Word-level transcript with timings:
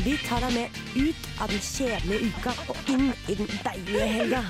Vi 0.00 0.16
tar 0.26 0.40
deg 0.40 0.54
med 0.56 0.76
ut 0.96 1.26
av 1.42 1.50
den 1.52 1.60
kjedelige 1.62 2.28
uka 2.32 2.52
og 2.72 2.90
inn 2.90 3.10
i 3.30 3.34
den 3.38 3.50
deilige 3.64 4.06
helga. 4.08 4.40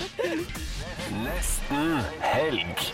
Nesten 1.24 1.96
helg. 2.22 2.84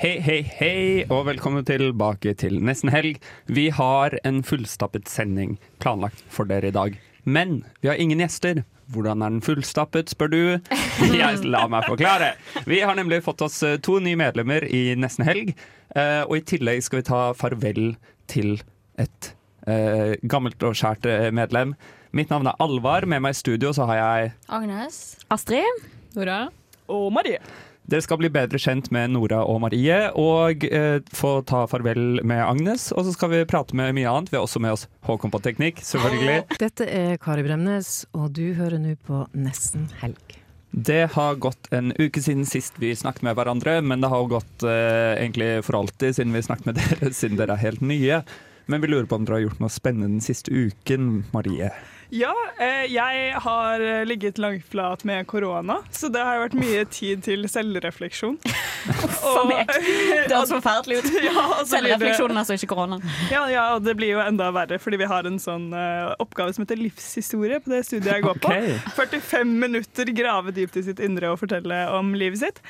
Hei, 0.00 0.14
hei, 0.24 0.38
hei, 0.58 0.76
og 1.08 1.26
velkommen 1.28 1.64
tilbake 1.66 2.34
til 2.40 2.58
Nesten 2.64 2.90
helg. 2.94 3.18
Vi 3.46 3.68
har 3.74 4.16
en 4.26 4.42
fullstappet 4.46 5.10
sending 5.10 5.56
planlagt 5.82 6.22
for 6.32 6.48
dere 6.50 6.70
i 6.70 6.74
dag. 6.74 6.96
Men 7.24 7.62
vi 7.82 7.90
har 7.90 8.00
ingen 8.00 8.22
gjester. 8.24 8.62
Hvordan 8.92 9.22
er 9.24 9.32
den 9.32 9.44
fullstappet, 9.44 10.12
spør 10.12 10.28
du? 10.32 10.40
Jeg 11.16 11.44
La 11.48 11.64
meg 11.72 11.86
forklare. 11.88 12.34
Vi 12.68 12.82
har 12.84 12.98
nemlig 12.98 13.22
fått 13.24 13.40
oss 13.46 13.62
eh, 13.64 13.78
to 13.80 13.96
nye 14.04 14.18
medlemmer 14.20 14.66
i 14.68 14.90
Nesten 15.00 15.24
helg. 15.28 15.54
eh, 15.96 16.20
Og 16.28 16.36
i 16.38 16.44
tillegg 16.54 16.84
skal 16.84 17.00
vi 17.00 17.08
ta 17.08 17.22
farvel 17.38 17.94
til 18.30 18.58
et 19.00 19.32
eh, 19.66 20.16
gammelt 20.22 20.62
og 20.66 20.76
skjært 20.78 21.06
eh, 21.10 21.28
medlem. 21.34 21.74
Mitt 22.14 22.30
navn 22.30 22.48
er 22.50 22.58
Alvar. 22.62 23.06
Med 23.10 23.24
meg 23.24 23.34
i 23.34 23.40
studio 23.40 23.72
så 23.74 23.88
har 23.90 24.00
jeg 24.00 24.34
Agnes. 24.48 24.98
Astrid. 25.34 25.86
Nora. 26.14 26.48
Og 26.92 27.08
Marie. 27.14 27.40
Dere 27.84 28.00
skal 28.00 28.16
bli 28.16 28.30
bedre 28.32 28.56
kjent 28.56 28.86
med 28.94 29.12
Nora 29.12 29.42
og 29.44 29.58
Marie, 29.60 29.96
og 30.16 30.62
eh, 30.64 31.02
få 31.12 31.34
ta 31.44 31.66
farvel 31.68 32.22
med 32.24 32.40
Agnes. 32.40 32.86
Og 32.96 33.04
så 33.04 33.12
skal 33.12 33.32
vi 33.34 33.42
prate 33.48 33.76
med 33.76 33.92
mye 33.98 34.08
annet. 34.08 34.32
Vi 34.32 34.38
har 34.38 34.46
også 34.46 34.62
med 34.64 34.72
oss 34.72 34.86
Håkon 35.04 35.32
på 35.34 35.42
teknikk, 35.44 35.82
selvfølgelig. 35.84 36.38
Dette 36.62 36.88
er 36.88 37.18
Kari 37.20 37.44
Bremnes, 37.44 38.06
og 38.16 38.32
du 38.38 38.54
hører 38.56 38.80
nå 38.80 38.96
på 39.04 39.26
Nesten 39.36 39.90
helg. 40.00 40.38
Det 40.74 41.12
har 41.12 41.36
gått 41.38 41.68
en 41.76 41.92
uke 42.00 42.22
siden 42.24 42.48
sist 42.48 42.80
vi 42.82 42.94
snakket 42.98 43.22
med 43.28 43.36
hverandre, 43.36 43.76
men 43.84 44.00
det 44.02 44.08
har 44.10 44.24
jo 44.24 44.32
gått 44.32 44.64
eh, 44.66 45.20
egentlig 45.20 45.50
for 45.66 45.82
alltid 45.82 46.16
siden 46.16 46.32
vi 46.34 46.42
snakket 46.42 46.70
med 46.70 46.78
dere, 46.80 47.12
siden 47.14 47.38
dere 47.38 47.58
er 47.58 47.66
helt 47.68 47.84
nye. 47.84 48.22
Men 48.66 48.80
vi 48.80 48.88
lurer 48.88 49.08
på 49.08 49.18
om 49.18 49.26
dere 49.26 49.40
har 49.40 49.46
gjort 49.48 49.60
noe 49.64 49.72
spennende 49.72 50.16
den 50.16 50.24
siste 50.24 50.52
uken, 50.52 51.24
Marie. 51.34 51.72
Ja, 52.14 52.32
eh, 52.62 52.84
jeg 52.92 53.32
har 53.42 53.80
eh, 53.80 54.04
ligget 54.06 54.38
langflat 54.38 55.04
med 55.04 55.26
korona, 55.26 55.80
så 55.90 56.08
det 56.12 56.22
har 56.22 56.38
vært 56.44 56.54
mye 56.54 56.84
tid 56.86 57.24
til 57.26 57.48
selvrefleksjon. 57.50 58.36
For 59.24 59.48
meg. 59.48 59.66
Det 59.72 60.30
høres 60.30 60.52
forferdelig 60.58 61.00
ut. 61.00 61.08
Ja, 61.24 61.44
Selvrefleksjonen, 61.66 62.38
altså, 62.38 62.54
ikke 62.58 62.70
korona. 62.74 63.00
Ja, 63.32 63.46
ja, 63.50 63.66
og 63.74 63.84
det 63.86 63.96
blir 63.98 64.14
jo 64.14 64.22
enda 64.22 64.50
verre, 64.54 64.78
fordi 64.78 65.00
vi 65.00 65.08
har 65.10 65.26
en 65.26 65.40
sånn 65.42 65.70
eh, 65.74 66.12
oppgave 66.22 66.54
som 66.54 66.66
heter 66.66 66.78
livshistorie 66.78 67.58
på 67.64 67.72
det 67.72 67.82
studiet 67.88 68.12
jeg 68.12 68.28
går 68.28 68.42
på. 68.44 68.52
Okay. 68.52 68.76
45 69.00 69.56
minutter 69.64 70.12
grave 70.14 70.54
dypt 70.54 70.78
i 70.78 70.84
sitt 70.86 71.02
indre 71.02 71.32
og 71.32 71.40
fortelle 71.42 71.86
om 71.96 72.14
livet 72.14 72.44
sitt. 72.44 72.62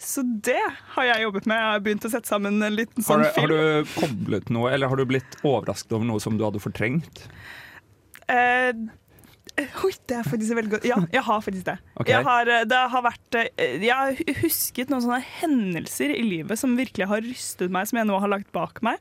Så 0.00 0.22
det 0.24 0.56
har 0.94 1.04
jeg 1.04 1.26
jobbet 1.26 1.46
med. 1.50 1.58
Jeg 1.60 1.72
har 1.74 1.82
begynt 1.84 2.04
å 2.08 2.10
sette 2.12 2.30
sammen 2.30 2.62
en 2.64 2.72
liten 2.76 3.04
Har 3.04 3.08
sånn 3.20 3.24
film. 3.36 3.42
har 3.42 3.82
du 3.84 3.90
koblet 3.98 4.48
noe, 4.54 4.70
eller 4.72 4.88
har 4.88 4.96
du 4.96 5.04
blitt 5.10 5.36
overrasket 5.44 5.92
over 5.92 6.08
noe 6.08 6.22
som 6.24 6.38
du 6.40 6.44
hadde 6.46 6.62
fortrengt? 6.62 7.26
Eh, 8.32 8.72
Oi, 9.84 9.92
det 10.10 10.16
er 10.20 10.26
faktisk 10.26 10.56
veldig 10.58 10.72
godt. 10.74 10.86
Ja, 10.88 10.98
jeg 11.12 11.22
har 11.26 11.40
faktisk 11.44 11.66
det. 11.68 11.76
Okay. 11.96 12.12
Jeg, 12.12 12.24
har, 12.26 12.50
eh, 12.50 12.64
det 12.68 12.80
har 12.92 13.02
vært, 13.04 13.38
eh, 13.38 13.76
jeg 13.84 13.94
har 13.94 14.38
husket 14.40 14.86
noen 14.92 15.04
sånne 15.04 15.20
hendelser 15.40 16.08
i 16.14 16.22
livet 16.26 16.60
som 16.60 16.76
virkelig 16.78 17.08
har 17.10 17.20
rystet 17.24 17.72
meg, 17.72 17.88
som 17.90 18.00
jeg 18.00 18.08
nå 18.08 18.18
har 18.22 18.32
lagt 18.32 18.50
bak 18.56 18.80
meg 18.86 18.96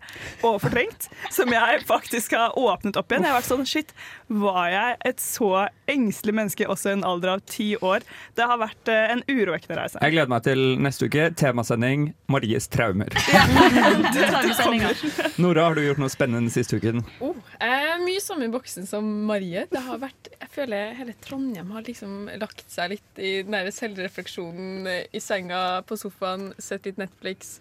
og 0.46 0.60
fortrengt. 0.64 1.10
Som 1.34 1.48
jeg 1.54 1.84
faktisk 1.90 2.36
har 2.38 2.56
åpnet 2.60 3.00
opp 3.00 3.12
igjen. 3.12 3.26
Jeg 3.28 3.34
har 3.34 3.40
vært 3.42 3.52
sånn, 3.52 3.68
shit, 3.70 3.94
Var 4.30 4.66
jeg 4.70 4.98
et 5.10 5.22
så 5.24 5.52
engstelig 5.90 6.36
menneske 6.38 6.68
også 6.70 6.92
i 6.92 6.94
en 7.00 7.06
alder 7.08 7.30
av 7.34 7.40
ti 7.50 7.72
år? 7.82 8.00
Det 8.38 8.46
har 8.46 8.60
vært 8.62 8.92
eh, 8.92 9.14
en 9.16 9.24
urovekkende 9.26 9.80
reise. 9.80 10.02
Jeg 10.04 10.16
gleder 10.16 10.32
meg 10.32 10.46
til 10.46 10.60
neste 10.82 11.10
uke. 11.10 11.30
Temasending 11.40 12.12
Maries 12.30 12.70
traumer. 12.72 13.10
Nora, 15.42 15.66
har 15.70 15.78
du 15.78 15.84
gjort 15.86 16.02
noe 16.02 16.12
spennende 16.14 16.46
den 16.46 16.54
siste 16.54 16.78
uken? 16.80 17.04
Oh, 17.24 17.36
eh, 17.64 17.96
mye 18.04 18.22
samme 18.24 18.48
i 18.48 18.54
boksen 18.54 18.88
som 18.90 19.06
Marie. 19.30 19.66
Det 19.72 19.82
har 19.86 19.98
vært, 20.02 20.32
jeg 20.50 20.56
føler 20.66 20.96
hele 20.98 21.14
Trondheim 21.22 21.70
har 21.76 21.84
liksom 21.86 22.14
lagt 22.42 22.66
seg 22.74 22.96
litt 22.96 23.20
i 23.22 23.44
den 23.46 23.54
der 23.54 23.70
selvrefleksjonen 23.72 24.88
i 25.14 25.20
senga, 25.22 25.82
på 25.86 25.98
sofaen, 26.00 26.50
sett 26.58 26.86
litt 26.90 26.98
Netflix. 26.98 27.60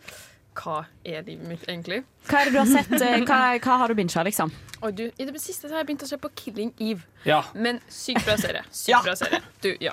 Hva 0.59 0.81
er 1.07 1.23
livet 1.23 1.47
mitt, 1.47 1.67
egentlig? 1.69 2.01
Hva 2.27 2.41
er 2.41 2.49
det 2.49 2.55
du 2.57 2.59
har 2.59 2.71
sett? 2.73 2.91
eh, 2.97 3.21
Hva, 3.29 3.37
hva 3.63 3.77
har 3.83 3.93
du 3.93 3.95
bincha, 3.95 4.25
liksom? 4.27 4.51
Og 4.83 4.97
du, 4.99 5.05
I 5.15 5.27
det 5.29 5.37
siste 5.43 5.69
så 5.69 5.77
har 5.77 5.85
jeg 5.85 5.91
begynt 5.93 6.03
å 6.07 6.09
se 6.11 6.19
på 6.19 6.31
Killing 6.35 6.73
Eve. 6.83 7.05
Ja. 7.29 7.43
Men 7.55 7.79
sykt 7.93 8.25
bra 8.27 8.35
serie. 8.41 8.65
Sykt 8.73 8.91
Ja. 8.97 9.03
bra 9.05 9.15
serie. 9.21 9.43
Du, 9.63 9.71
ja. 9.85 9.93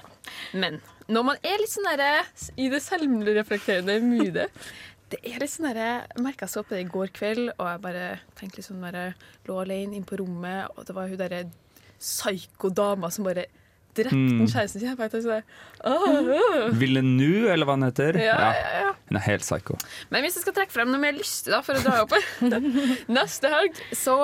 Men 0.56 0.80
når 1.12 1.28
man 1.34 1.44
er 1.46 1.60
litt 1.62 1.70
sånn 1.76 1.86
derre 1.92 2.24
i 2.58 2.70
det 2.74 2.82
selvreflekterende 2.82 4.00
moodet 4.02 4.48
det 5.12 5.20
er 5.22 5.38
litt 5.44 5.52
sånn 5.54 5.68
der, 5.70 6.08
Jeg 6.16 6.24
merka 6.26 6.48
så 6.50 6.64
på 6.66 6.74
det 6.74 6.86
i 6.88 6.90
går 6.96 7.12
kveld, 7.14 7.52
og 7.60 7.68
jeg 7.70 7.84
bare 7.84 8.06
tenkte 8.40 8.58
litt 8.64 8.66
sånn 8.72 8.82
bare 8.82 9.04
Lå 9.46 9.60
alene 9.62 10.00
inne 10.00 10.08
på 10.10 10.18
rommet, 10.24 10.72
og 10.74 10.88
det 10.88 10.96
var 10.98 11.12
hun 11.12 11.20
derre 11.22 11.44
psyko-dama 12.06 13.10
som 13.14 13.26
bare 13.28 13.48
drepte 13.96 14.12
Mm. 14.16 14.42
kjæresten 14.52 14.80
sin. 14.82 14.90
Jeg 14.90 14.98
bare 15.00 15.10
tenkte 15.10 15.24
sånn, 15.24 15.44
eller 17.54 17.66
hva 17.66 17.76
han 17.78 17.86
heter? 17.88 18.18
Ja, 18.20 18.36
ja, 18.52 18.82
ja. 18.84 18.90
Hun 19.08 19.18
er 19.22 19.24
helt 19.30 19.46
psyko. 19.46 19.78
Men 20.12 20.26
hvis 20.26 20.36
jeg 20.36 20.44
skal 20.44 20.54
trekke 20.58 20.76
frem 20.76 20.92
noe 20.92 21.00
mer 21.00 21.16
lystig 21.16 21.54
da, 21.54 21.62
for 21.64 21.80
å 21.80 21.84
dra 21.86 22.02
opp 22.04 22.12
neste 23.20 23.52
helg, 23.54 23.80
så 23.96 24.18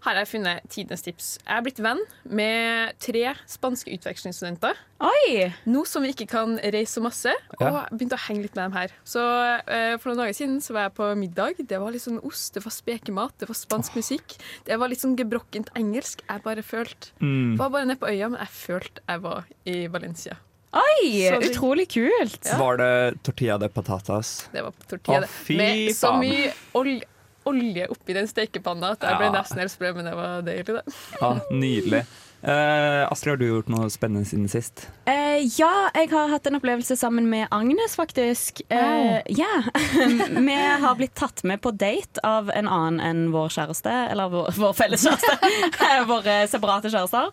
um, 0.00 0.06
har 0.06 0.14
jeg 0.16 0.28
funnet 0.28 0.62
tidenes 0.72 1.02
tips. 1.02 1.38
Jeg 1.46 1.56
er 1.58 1.62
blitt 1.62 1.78
venn 1.84 2.00
med 2.24 2.92
tre 2.98 3.34
spanske 3.46 3.92
utvekslingsstudenter. 3.98 4.74
Oi! 5.00 5.52
Nå 5.66 5.84
som 5.86 6.02
vi 6.02 6.12
ikke 6.14 6.26
kan 6.28 6.58
reise 6.58 6.96
så 6.98 7.02
masse, 7.04 7.32
og 7.58 7.60
Ja. 7.66 7.86
begynte 7.92 8.16
å 8.16 8.24
henge 8.28 8.42
litt 8.42 8.54
med 8.56 8.64
dem 8.70 8.72
her. 8.72 8.88
Så 9.04 9.20
eh, 9.68 9.96
For 9.98 10.10
noen 10.10 10.24
dager 10.24 10.32
siden 10.34 10.60
så 10.60 10.72
var 10.72 10.88
jeg 10.88 10.94
på 10.96 11.14
middag. 11.16 11.54
Det 11.66 11.78
var 11.80 11.90
litt 11.92 12.02
sånn 12.02 12.20
ost, 12.24 12.54
det 12.54 12.64
var 12.64 12.72
spekemat, 12.72 13.32
det 13.38 13.48
var 13.48 13.54
spansk 13.54 13.94
musikk. 13.96 14.36
Det 14.64 14.78
var 14.78 14.88
litt 14.88 15.00
sånn 15.00 15.16
gebrokkent 15.16 15.68
engelsk. 15.76 16.22
Jeg 16.28 16.42
bare 16.42 16.62
følte 16.62 17.12
Mm. 17.20 17.56
Var 17.58 17.68
bare 17.70 17.84
nede 17.86 17.98
på 18.00 18.08
øya, 18.08 18.28
men 18.30 18.40
jeg 18.40 18.48
følte 18.48 19.00
jeg 19.08 19.20
var 19.20 19.44
i 19.66 19.86
Valencia. 19.88 20.36
Oi, 20.72 21.28
Så 21.28 21.40
det- 21.40 21.50
utrolig 21.50 21.88
kult. 21.88 22.44
Ja. 22.46 22.56
Var 22.56 22.76
det 22.76 23.22
tortilla 23.24 23.58
de 23.58 23.68
patatas? 23.68 24.48
Det 24.52 24.62
var 24.62 24.72
tortilla. 24.88 25.20
Det. 25.22 25.28
fy 25.28 25.56
Med 25.56 25.90
så 25.96 26.12
mye 26.18 26.52
olje, 26.74 27.02
olje 27.48 27.86
oppi 27.92 28.16
den 28.16 28.28
stekepanna 28.30 28.94
at 28.96 29.06
jeg 29.06 29.20
ble 29.20 29.30
nesten 29.34 29.62
helt 29.62 29.72
sprø, 29.72 29.94
men 29.96 30.10
det 30.10 30.16
var 30.18 30.42
deilig, 30.46 30.80
det. 30.80 30.98
Ja, 31.20 31.36
nydelig. 31.50 32.04
Uh, 32.40 33.12
Astrid, 33.12 33.30
har 33.30 33.36
du 33.36 33.44
gjort 33.50 33.68
noe 33.68 33.90
spennende 33.92 34.24
siden 34.24 34.46
sist? 34.48 34.86
Uh, 35.04 35.36
ja, 35.58 35.90
jeg 35.92 36.08
har 36.08 36.30
hatt 36.32 36.46
en 36.48 36.56
opplevelse 36.56 36.96
sammen 36.96 37.26
med 37.28 37.44
Agnes, 37.52 37.98
faktisk. 38.00 38.62
Eh, 38.72 39.20
ja. 39.28 39.50
Vi 40.48 40.56
har 40.56 40.94
blitt 40.96 41.14
tatt 41.20 41.44
med 41.44 41.60
på 41.60 41.74
date 41.76 42.22
av 42.24 42.48
en 42.54 42.68
annen 42.68 43.00
enn 43.04 43.22
vår 43.34 43.52
kjæreste, 43.52 43.92
eller 44.14 44.32
vår, 44.32 44.54
vår 44.56 44.72
felles 44.78 45.04
kjæreste. 45.04 45.36
Våre 46.10 46.36
separate 46.48 46.88
kjærester. 46.92 47.28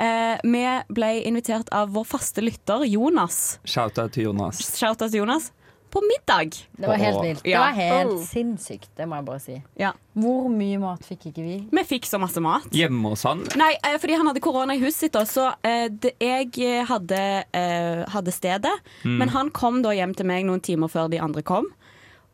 Eh, 0.00 0.40
vi 0.44 0.62
ble 0.92 1.10
invitert 1.28 1.68
av 1.74 1.92
vår 1.92 2.06
faste 2.08 2.44
lytter 2.44 2.84
Jonas. 2.88 3.58
Shout-out 3.64 4.16
til 4.16 4.30
Jonas. 4.30 4.60
Shout-out 4.76 5.12
til 5.12 5.20
Jonas. 5.20 5.50
På 5.96 6.02
middag. 6.04 6.50
Det 6.76 6.90
var 6.90 7.00
helt 7.00 7.22
vilt. 7.24 7.42
Det 7.46 7.54
var 7.56 7.72
helt 7.72 8.10
Oh. 8.12 8.20
sinnssykt, 8.20 8.90
det 8.98 9.06
må 9.08 9.16
jeg 9.16 9.24
bare 9.24 9.40
si. 9.40 9.54
Ja. 9.80 9.92
Hvor 10.12 10.50
mye 10.52 10.76
mat 10.82 11.06
fikk 11.08 11.30
ikke 11.30 11.44
vi? 11.44 11.54
Vi 11.72 11.84
fikk 11.88 12.04
så 12.04 12.20
masse 12.20 12.40
mat. 12.44 12.66
Hjemme 12.76 13.14
hos 13.14 13.22
han? 13.24 13.40
Nei, 13.56 13.70
eh, 13.80 13.96
fordi 14.02 14.18
han 14.20 14.28
hadde 14.28 14.42
korona 14.44 14.76
i 14.76 14.82
huset 14.82 15.06
sitt, 15.06 15.16
så 15.32 15.46
eh, 15.64 15.88
jeg 16.20 16.52
eh, 16.60 16.84
hadde, 16.84 17.22
eh, 17.56 18.04
hadde 18.12 18.34
stedet. 18.36 18.74
Mm. 19.06 19.16
Men 19.22 19.32
han 19.32 19.50
kom 19.56 19.80
da 19.86 19.94
hjem 19.96 20.12
til 20.18 20.28
meg 20.28 20.44
noen 20.44 20.60
timer 20.60 20.92
før 20.92 21.08
de 21.08 21.22
andre 21.24 21.40
kom. 21.42 21.70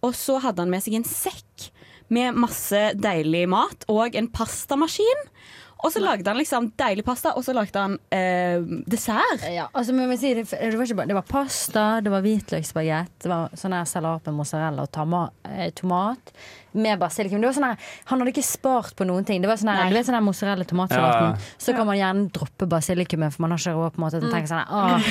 Og 0.02 0.16
så 0.18 0.40
hadde 0.42 0.64
han 0.64 0.70
med 0.74 0.82
seg 0.82 0.98
en 0.98 1.06
sekk 1.06 1.70
med 2.12 2.34
masse 2.34 2.80
deilig 2.98 3.46
mat 3.48 3.86
og 3.88 4.16
en 4.18 4.26
pastamaskin. 4.28 5.22
Og 5.82 5.90
så 5.92 5.98
lagde 6.02 6.30
han 6.30 6.38
liksom 6.38 6.70
deilig 6.78 7.04
pasta, 7.04 7.32
og 7.34 7.42
så 7.44 7.52
lagde 7.56 7.74
han 7.82 7.98
eh, 8.14 8.62
dessert. 8.86 9.42
Ja, 9.50 9.68
altså, 9.74 9.92
men 9.92 10.04
jeg 10.06 10.10
må 10.12 10.18
si, 10.20 10.32
det, 10.38 10.46
det, 10.50 10.76
var 10.78 10.86
ikke 10.86 10.98
bare, 11.02 11.10
det 11.10 11.18
var 11.18 11.26
pasta, 11.28 11.86
det 12.04 12.12
var 12.14 12.22
hvitløksbagett, 12.22 13.12
det 13.24 13.30
var 13.32 13.48
sånn 13.58 13.74
her 13.74 13.84
salat 13.90 14.26
med 14.30 14.38
mozzarella 14.38 14.86
og 14.86 14.92
tama, 14.94 15.24
eh, 15.50 15.70
tomat 15.74 16.30
med 16.72 16.96
basilikum. 17.02 17.36
Det 17.42 17.50
var 17.50 17.56
sånn 17.58 17.66
her, 17.68 17.88
han 18.08 18.22
hadde 18.22 18.32
ikke 18.32 18.44
spart 18.46 18.94
på 18.96 19.04
noen 19.04 19.26
ting. 19.28 19.42
Det 19.44 19.48
var 19.50 19.58
sånn 19.60 19.68
her, 19.74 19.90
du 19.90 19.96
vet 19.98 20.06
sånn 20.08 20.16
her 20.16 20.24
mozzarella-tomatsalaten. 20.24 21.26
Ja, 21.26 21.34
ja. 21.36 21.56
Så 21.60 21.74
kan 21.76 21.84
man 21.84 21.98
gjerne 21.98 22.30
droppe 22.32 22.64
basilikumet, 22.70 23.34
for 23.34 23.44
man 23.44 23.52
har 23.52 23.60
ikke 23.60 23.74
råd 23.76 23.92
på 23.92 24.00
en 24.00 24.04
måte 24.06 24.20
til 24.22 24.30
å 24.30 24.32
tenke 24.32 24.48
sånn 24.48 24.62
her, 24.64 25.10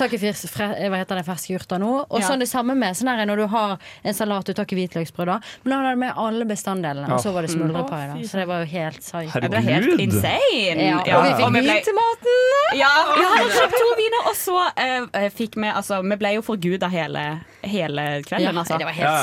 tar 0.00 0.08
ikke 0.08 0.88
hva 0.88 1.00
heter 1.02 1.20
det, 1.20 1.26
ferske 1.26 1.58
urter 1.58 1.82
nå. 1.82 1.90
Og 2.08 2.20
Ja. 2.22 2.30
sånn 2.30 2.40
det 2.40 2.48
samme 2.48 2.72
med 2.78 2.96
sånn 2.96 3.10
her, 3.12 3.26
når 3.28 3.42
du 3.42 3.46
har 3.52 3.76
en 4.04 4.14
salat, 4.16 4.46
du 4.48 4.54
tar 4.54 4.64
ikke 4.64 4.78
hvitløksbrød 4.80 5.26
da, 5.34 5.36
men 5.66 5.72
han 5.76 5.84
hadde 5.90 6.00
med 6.06 6.14
alle 6.16 6.44
bestanddelene, 6.48 7.10
og 7.12 7.20
så 7.20 7.34
var 7.34 7.42
det 7.44 7.50
Mm. 7.52 7.58
smuldrepai. 7.60 8.24
Så 8.24 8.32
det 8.40 8.46
var 8.48 8.64
jo 8.64 8.70
helt 8.72 9.02
sai. 9.02 9.26
Herregud. 9.26 9.50
Det 9.50 9.52
var 9.52 9.68
helt 9.68 10.00
insane. 10.12 10.88
Ja, 10.88 11.00
og 11.18 11.24
vi 11.26 11.32
fikk 11.40 11.56
vin 11.56 11.72
til 11.88 11.96
maten. 11.98 12.44
Ja, 12.78 12.92
vi 13.12 13.24
hadde 13.30 13.48
kjøpt 13.56 13.78
to 13.78 13.88
viner, 13.98 14.28
og 14.28 14.36
så 14.38 14.58
uh, 14.68 15.26
fikk 15.32 15.58
vi 15.60 15.72
Altså, 15.72 16.02
vi 16.04 16.20
ble 16.20 16.36
jo 16.36 16.44
forguda 16.46 16.88
hele, 16.92 17.24
hele 17.64 18.06
kvelden, 18.26 18.62
altså. 18.62 18.78
Ja. 18.98 19.16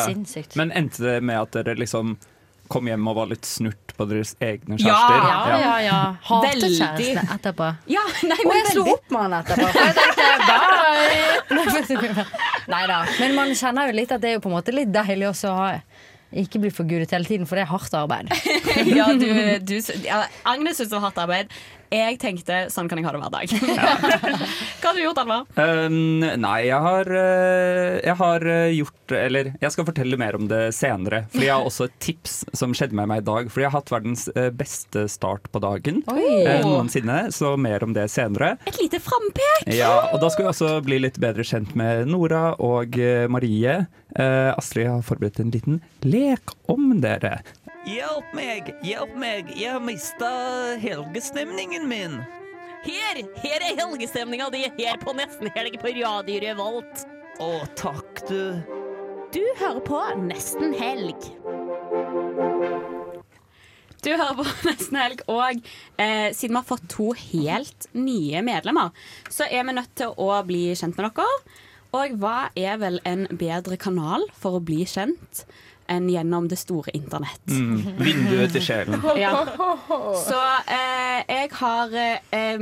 Men 0.59 0.75
endte 0.75 1.05
det 1.05 1.17
med 1.25 1.41
at 1.41 1.57
dere 1.59 1.77
liksom 1.79 2.17
kom 2.69 2.85
hjem 2.85 3.07
og 3.09 3.15
var 3.17 3.29
litt 3.31 3.47
snurt 3.49 3.95
på 3.97 4.05
deres 4.09 4.35
egne 4.45 4.77
kjærester? 4.77 5.15
ja, 5.25 5.57
ja. 5.59 5.71
ja. 5.83 5.99
Hatet 6.27 6.61
kjærestene 6.61 6.99
kjæresten 6.99 7.31
etterpå. 7.35 7.69
Ja, 7.89 8.03
nei, 8.29 8.37
og 8.45 8.53
jeg 8.53 8.65
jeg 8.67 8.75
slo 8.75 8.85
opp 8.93 9.15
med 9.15 9.25
han 9.25 9.37
etterpå. 9.39 9.71
For 9.73 9.81
jeg 9.87 9.95
tenkte 9.97 10.27
bye. 12.13 12.27
Nei 12.69 12.83
da. 12.91 12.99
Men 13.17 13.35
man 13.39 13.55
kjenner 13.57 13.89
jo 13.89 13.97
litt 13.97 14.13
at 14.13 14.21
det 14.21 14.31
er 14.31 14.37
jo 14.37 14.43
på 14.45 14.51
en 14.51 14.57
måte 14.59 14.75
litt 14.75 14.93
deilig 14.93 15.31
også 15.31 15.49
å 15.49 15.57
ha 15.57 15.69
ikke 16.31 16.61
bli 16.61 16.69
forgudet 16.73 17.11
hele 17.15 17.25
tiden, 17.25 17.47
for 17.49 17.57
det 17.57 17.65
er 17.65 17.71
hardt 17.71 17.93
arbeid. 17.97 18.29
ja, 18.99 19.07
du, 19.17 19.27
du, 19.65 19.79
ja, 20.05 20.23
Agnes 20.45 20.77
syns 20.77 20.91
det 20.91 20.97
var 20.97 21.07
hardt 21.07 21.21
arbeid. 21.25 21.53
Jeg 21.89 22.19
tenkte 22.21 22.67
sånn 22.69 22.89
kan 22.89 22.99
jeg 22.99 23.07
ha 23.07 23.13
det 23.15 23.21
hver 23.23 23.31
dag. 23.33 23.53
Hva 24.79 24.91
har 24.91 24.97
du 24.97 25.01
gjort, 25.01 25.21
Alvar? 25.23 25.47
Um, 25.57 26.21
nei, 26.21 26.59
jeg 26.67 26.81
har, 26.85 27.09
uh, 27.09 27.95
jeg 27.97 28.15
har 28.19 28.45
uh, 28.45 28.69
gjort 28.77 29.13
Eller 29.17 29.49
jeg 29.57 29.73
skal 29.73 29.87
fortelle 29.87 30.19
mer 30.21 30.37
om 30.37 30.45
det 30.51 30.61
senere. 30.77 31.23
Fordi 31.33 31.47
jeg 31.47 31.55
har 31.55 31.65
også 31.65 31.87
et 31.89 31.95
tips 32.03 32.35
som 32.57 32.75
skjedde 32.77 32.97
med 32.99 33.09
meg 33.09 33.23
i 33.23 33.25
dag. 33.25 33.49
Fordi 33.49 33.65
jeg 33.65 33.73
har 33.73 33.81
hatt 33.81 33.93
verdens 33.93 34.27
uh, 34.35 34.51
beste 34.53 35.07
start 35.09 35.49
på 35.49 35.61
dagen 35.63 36.03
Oi. 36.13 36.27
noensinne. 36.61 37.17
Så 37.33 37.55
mer 37.57 37.85
om 37.85 37.95
det 37.97 38.05
senere. 38.13 38.53
Et 38.69 38.77
lite 38.81 39.01
frampek! 39.01 39.65
Ja, 39.73 40.11
og 40.13 40.21
Da 40.21 40.29
skal 40.29 40.45
vi 40.45 40.51
også 40.53 40.75
bli 40.85 41.01
litt 41.01 41.17
bedre 41.21 41.45
kjent 41.47 41.73
med 41.79 42.05
Nora 42.11 42.53
og 42.61 42.97
Marie. 43.33 43.79
Astrid 44.19 44.89
har 44.89 45.03
forberedt 45.05 45.39
en 45.41 45.51
liten 45.53 45.81
lek 46.05 46.53
om 46.69 46.91
dere. 47.01 47.39
Hjelp 47.89 48.33
meg, 48.37 48.67
hjelp 48.85 49.15
meg, 49.17 49.47
jeg 49.57 49.71
har 49.73 49.81
mista 49.81 50.27
helgestemningen 50.77 51.87
min. 51.89 52.19
Her, 52.83 53.21
her 53.41 53.63
er 53.65 53.79
helgestemninga 53.79 54.49
di 54.53 54.67
her 54.77 54.99
på 55.01 55.15
Nesten 55.17 55.49
Helg 55.55 55.79
på 55.81 55.89
Radio 55.97 56.41
Revolt. 56.43 57.01
Å, 57.41 57.47
takk, 57.79 58.21
du. 58.29 58.59
Du 59.33 59.41
hører 59.57 59.79
på 59.87 60.01
Nesten 60.21 60.75
Helg. 60.77 61.25
Du 64.05 64.11
hører 64.11 64.37
på 64.37 64.45
Nesten 64.67 64.99
Helg, 64.99 65.23
og 65.31 65.57
eh, 65.97 66.29
siden 66.29 66.53
vi 66.53 66.59
har 66.59 66.67
fått 66.69 66.85
to 66.93 67.09
helt 67.17 67.89
nye 67.97 68.43
medlemmer, 68.45 68.93
så 69.33 69.49
er 69.49 69.65
vi 69.65 69.77
nødt 69.79 69.95
til 69.97 70.13
å 70.13 70.29
bli 70.45 70.67
kjent 70.77 70.99
med 70.99 71.09
dere. 71.09 71.57
Og 71.97 72.19
hva 72.21 72.51
er 72.53 72.77
vel 72.77 73.01
en 73.09 73.25
bedre 73.33 73.79
kanal 73.81 74.27
for 74.37 74.59
å 74.59 74.61
bli 74.61 74.83
kjent 74.85 75.47
enn 75.89 76.07
gjennom 76.11 76.47
det 76.51 76.59
store 76.61 76.93
internett? 76.97 77.41
Mm, 77.49 77.97
vinduet 77.99 78.53
til 78.55 78.63
sjelen. 78.65 79.01
Ja. 79.19 79.33
Så 80.23 80.37
eh, 80.69 81.19
jeg 81.27 81.49
har 81.59 81.93
eh, 81.97 82.61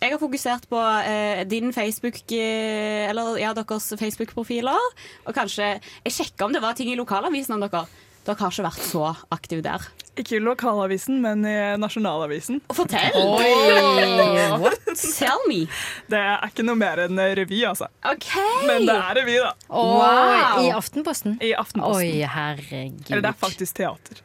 Jeg 0.00 0.12
har 0.12 0.20
fokusert 0.20 0.66
på 0.70 0.80
eh, 1.06 1.44
din 1.48 1.72
Facebook 1.72 2.20
eh, 2.32 3.08
Eller 3.08 3.38
ja, 3.40 3.54
deres 3.56 3.92
Facebook-profiler. 4.00 4.90
Og 5.24 5.34
kanskje 5.34 5.76
Jeg 6.04 6.12
sjekka 6.16 6.44
om 6.48 6.52
det 6.52 6.62
var 6.62 6.76
ting 6.78 6.90
i 6.92 6.98
lokalavisen 6.98 7.56
om 7.56 7.64
dere. 7.64 7.86
Dere 8.26 8.36
har 8.36 8.52
ikke 8.52 8.64
vært 8.66 8.82
så 8.84 9.02
aktive 9.32 9.62
der. 9.64 9.84
Ikke 10.20 10.36
i 10.36 10.40
lokalavisen, 10.44 11.20
men 11.24 11.40
i 11.48 11.54
nasjonalavisen. 11.80 12.58
Fortell! 12.76 13.16
Oi, 13.16 14.58
what? 14.60 14.76
Tell 15.00 15.40
me. 15.48 15.62
Det 16.10 16.18
er 16.20 16.44
ikke 16.50 16.66
noe 16.66 16.76
mer 16.78 17.00
enn 17.06 17.16
revy, 17.38 17.62
altså. 17.68 17.88
Okay. 18.04 18.66
Men 18.68 18.84
det 18.88 18.96
er 18.98 19.16
revy, 19.22 19.38
da. 19.40 19.54
Wow. 19.72 20.60
I 20.66 20.68
Aftenposten? 20.76 21.38
I 21.40 21.54
Aftenposten. 21.56 22.04
Oi, 22.04 22.26
herregud. 22.36 23.06
Eller 23.08 23.24
det 23.24 23.32
er 23.32 23.40
faktisk 23.46 23.80
teater. 23.80 24.20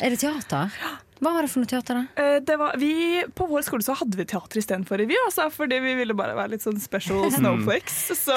Er 0.00 0.10
det 0.14 0.22
teater? 0.24 0.72
Hva 1.22 1.30
var 1.36 1.44
det 1.46 1.52
for 1.52 1.62
noe 1.62 1.70
teater, 1.70 2.00
da? 2.00 2.06
Eh, 2.20 2.40
Det 2.44 2.56
var, 2.58 2.74
vi, 2.80 2.90
på 3.38 3.46
vår 3.48 3.62
skole 3.68 3.84
så 3.86 3.94
hadde 4.00 4.18
vi 4.18 4.24
teater 4.28 4.58
istedenfor 4.60 4.98
revy, 5.00 5.14
altså, 5.28 5.46
fordi 5.54 5.78
vi 5.84 5.94
ville 6.00 6.16
bare 6.18 6.34
være 6.36 6.56
litt 6.56 6.64
sånn 6.64 6.80
special 6.82 7.28
snowflakes. 7.36 8.00
Så 8.24 8.34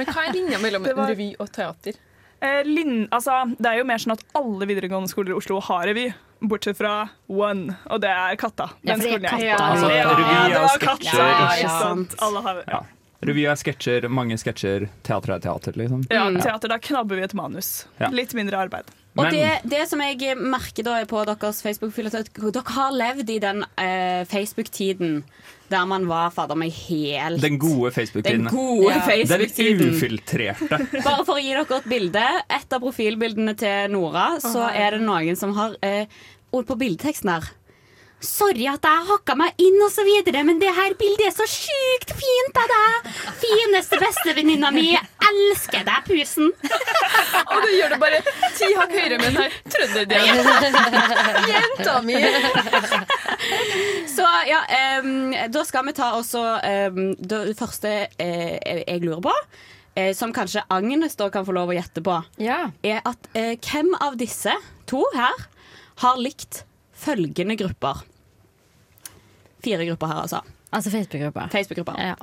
Men 0.00 0.08
hva 0.10 0.24
er 0.26 0.34
linja 0.34 0.58
mellom 0.64 0.88
var- 0.88 1.12
revy 1.12 1.34
og 1.38 1.52
teater? 1.54 2.00
Eh, 2.40 2.62
Linn, 2.64 3.08
altså, 3.10 3.40
det 3.58 3.66
er 3.66 3.78
jo 3.80 3.86
mer 3.88 3.98
sånn 4.02 4.14
at 4.14 4.22
alle 4.38 4.66
videregående 4.70 5.10
skoler 5.10 5.34
i 5.34 5.38
Oslo 5.38 5.58
har 5.60 5.86
revy. 5.90 6.08
Bortsett 6.38 6.76
fra 6.78 7.08
One, 7.26 7.74
og 7.90 7.98
det 8.04 8.10
er 8.14 8.36
Katta. 8.38 8.68
Ja, 8.86 8.94
Den 8.94 9.00
er 9.02 9.08
jeg 9.16 9.22
Katta. 9.24 9.38
gikk. 9.42 9.58
Altså, 9.58 9.88
ja, 9.90 10.04
er 10.12 10.52
det 10.52 10.60
var. 10.62 10.78
Katta, 10.84 11.16
Ja, 11.18 11.48
ja. 11.64 11.72
sant? 11.80 12.14
Alle 12.22 12.42
har, 12.44 12.60
ja. 12.68 12.80
Revy 13.26 13.42
er 13.50 13.56
sketsjer, 13.58 14.06
mange 14.08 14.36
sketsjer. 14.38 14.86
Teater 15.02 15.34
er 15.34 15.40
teater, 15.42 15.72
liksom. 15.74 16.04
ja, 16.14 16.28
teater, 16.38 16.68
da 16.70 16.78
knabber 16.78 17.16
vi 17.18 17.22
et 17.26 17.34
manus. 17.34 17.86
Ja. 17.98 18.12
Litt 18.14 18.30
mindre 18.38 18.60
arbeid. 18.68 18.84
Og 19.18 19.24
Men- 19.24 19.34
det, 19.34 19.60
det 19.66 19.88
som 19.90 19.98
jeg 19.98 20.36
merker 20.38 20.84
da 20.86 21.04
på 21.10 21.24
deres 21.26 21.60
Facebook-fil, 21.60 22.06
at 22.06 22.30
dere 22.32 22.62
har 22.70 22.92
levd 22.92 23.28
i 23.34 23.38
den 23.42 23.64
eh, 23.76 24.22
Facebook-tiden 24.30 25.24
der 25.70 25.84
man 25.90 26.06
var 26.08 26.30
fader 26.34 26.56
meg 26.58 26.72
helt 26.88 27.42
Den 27.42 27.58
gode 27.60 27.90
Facebook-tiden. 27.94 28.46
Den 28.48 28.54
gode 28.54 28.94
Den 28.94 29.02
Facebook-tiden. 29.04 29.92
ufiltrerte. 29.94 30.80
Bare 31.06 31.24
for 31.26 31.36
å 31.36 31.42
gi 31.42 31.52
dere 31.52 31.78
et 31.80 31.88
bilde. 31.90 32.24
Et 32.58 32.72
av 32.76 32.82
profilbildene 32.84 33.54
til 33.58 33.92
Nora, 33.92 34.30
så 34.40 34.68
er 34.72 34.96
det 34.96 35.04
noen 35.04 35.36
som 35.38 35.52
har 35.58 35.76
eh, 35.84 36.06
ord 36.54 36.68
på 36.68 36.78
bildeteksten 36.80 37.34
her. 37.34 37.50
Sorry 38.24 38.66
at 38.66 38.82
jeg 38.82 39.06
hakka 39.06 39.36
meg 39.38 39.60
inn 39.62 39.78
og 39.84 39.92
så 39.94 40.02
videre, 40.02 40.40
men 40.46 40.58
det 40.58 40.72
her 40.74 40.94
bildet 40.98 41.28
er 41.28 41.34
så 41.36 41.46
sjukt 41.46 42.10
fint 42.18 42.58
av 42.58 42.66
deg! 42.72 43.12
Fineste 43.38 44.00
bestevenninna 44.02 44.72
mi. 44.74 44.88
Elsker 45.28 45.84
deg, 45.86 46.08
pusen. 46.08 46.50
Og 47.52 47.62
du 47.62 47.68
gjør 47.76 47.94
det 47.94 48.00
bare 48.02 48.18
ti 48.56 48.72
hakk 48.74 48.94
høyere 48.96 49.20
med 49.20 49.28
den 49.28 49.38
her 49.44 49.56
trønderdialekten. 49.70 51.48
Jenta 51.52 51.96
mi! 52.02 52.18
Så 54.16 54.26
ja, 54.48 54.64
um, 54.98 55.34
da 55.54 55.64
skal 55.68 55.86
vi 55.86 55.94
ta 56.00 56.12
også 56.18 56.42
um, 56.90 57.02
det 57.20 57.42
første 57.58 57.92
uh, 58.18 58.54
jeg 58.58 59.02
lurer 59.04 59.22
på, 59.28 59.34
eh, 59.94 60.10
som 60.16 60.34
kanskje 60.34 60.64
Agnes 60.74 61.14
da 61.20 61.28
kan 61.30 61.46
få 61.46 61.54
lov 61.54 61.70
å 61.70 61.76
gjette 61.78 62.02
på, 62.02 62.18
er 62.42 62.98
at 62.98 63.30
eh, 63.38 63.54
hvem 63.62 63.94
av 64.02 64.18
disse 64.18 64.54
to 64.90 65.04
her 65.14 65.46
har 66.02 66.18
likt 66.18 66.64
følgende 66.98 67.56
grupper? 67.58 68.04
Fire 69.64 69.86
grupper 69.86 70.06
her, 70.10 70.22
altså. 70.26 70.40
Altså 70.72 70.90
Facebook-grupper. 70.90 71.48
Facebook 71.52 71.88
ja. 71.98 72.14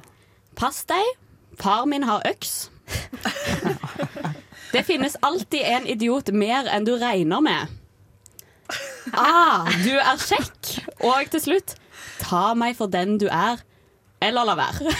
Pass 0.56 0.84
deg, 0.86 1.16
far 1.60 1.86
min 1.86 2.04
har 2.04 2.22
øks. 2.30 2.72
Det 4.76 4.84
finnes 4.86 5.16
alltid 5.24 5.62
en 5.64 5.88
idiot 5.88 6.30
mer 6.36 6.68
enn 6.68 6.86
du 6.86 6.96
regner 7.00 7.42
med. 7.44 7.72
Ah, 9.14 9.70
du 9.86 9.94
er 9.96 10.20
kjekk. 10.20 10.72
Og 11.06 11.32
til 11.32 11.42
slutt, 11.42 11.76
ta 12.20 12.54
meg 12.58 12.76
for 12.76 12.92
den 12.92 13.18
du 13.22 13.28
er, 13.32 13.62
eller 14.22 14.44
la 14.50 14.58
være. 14.60 14.92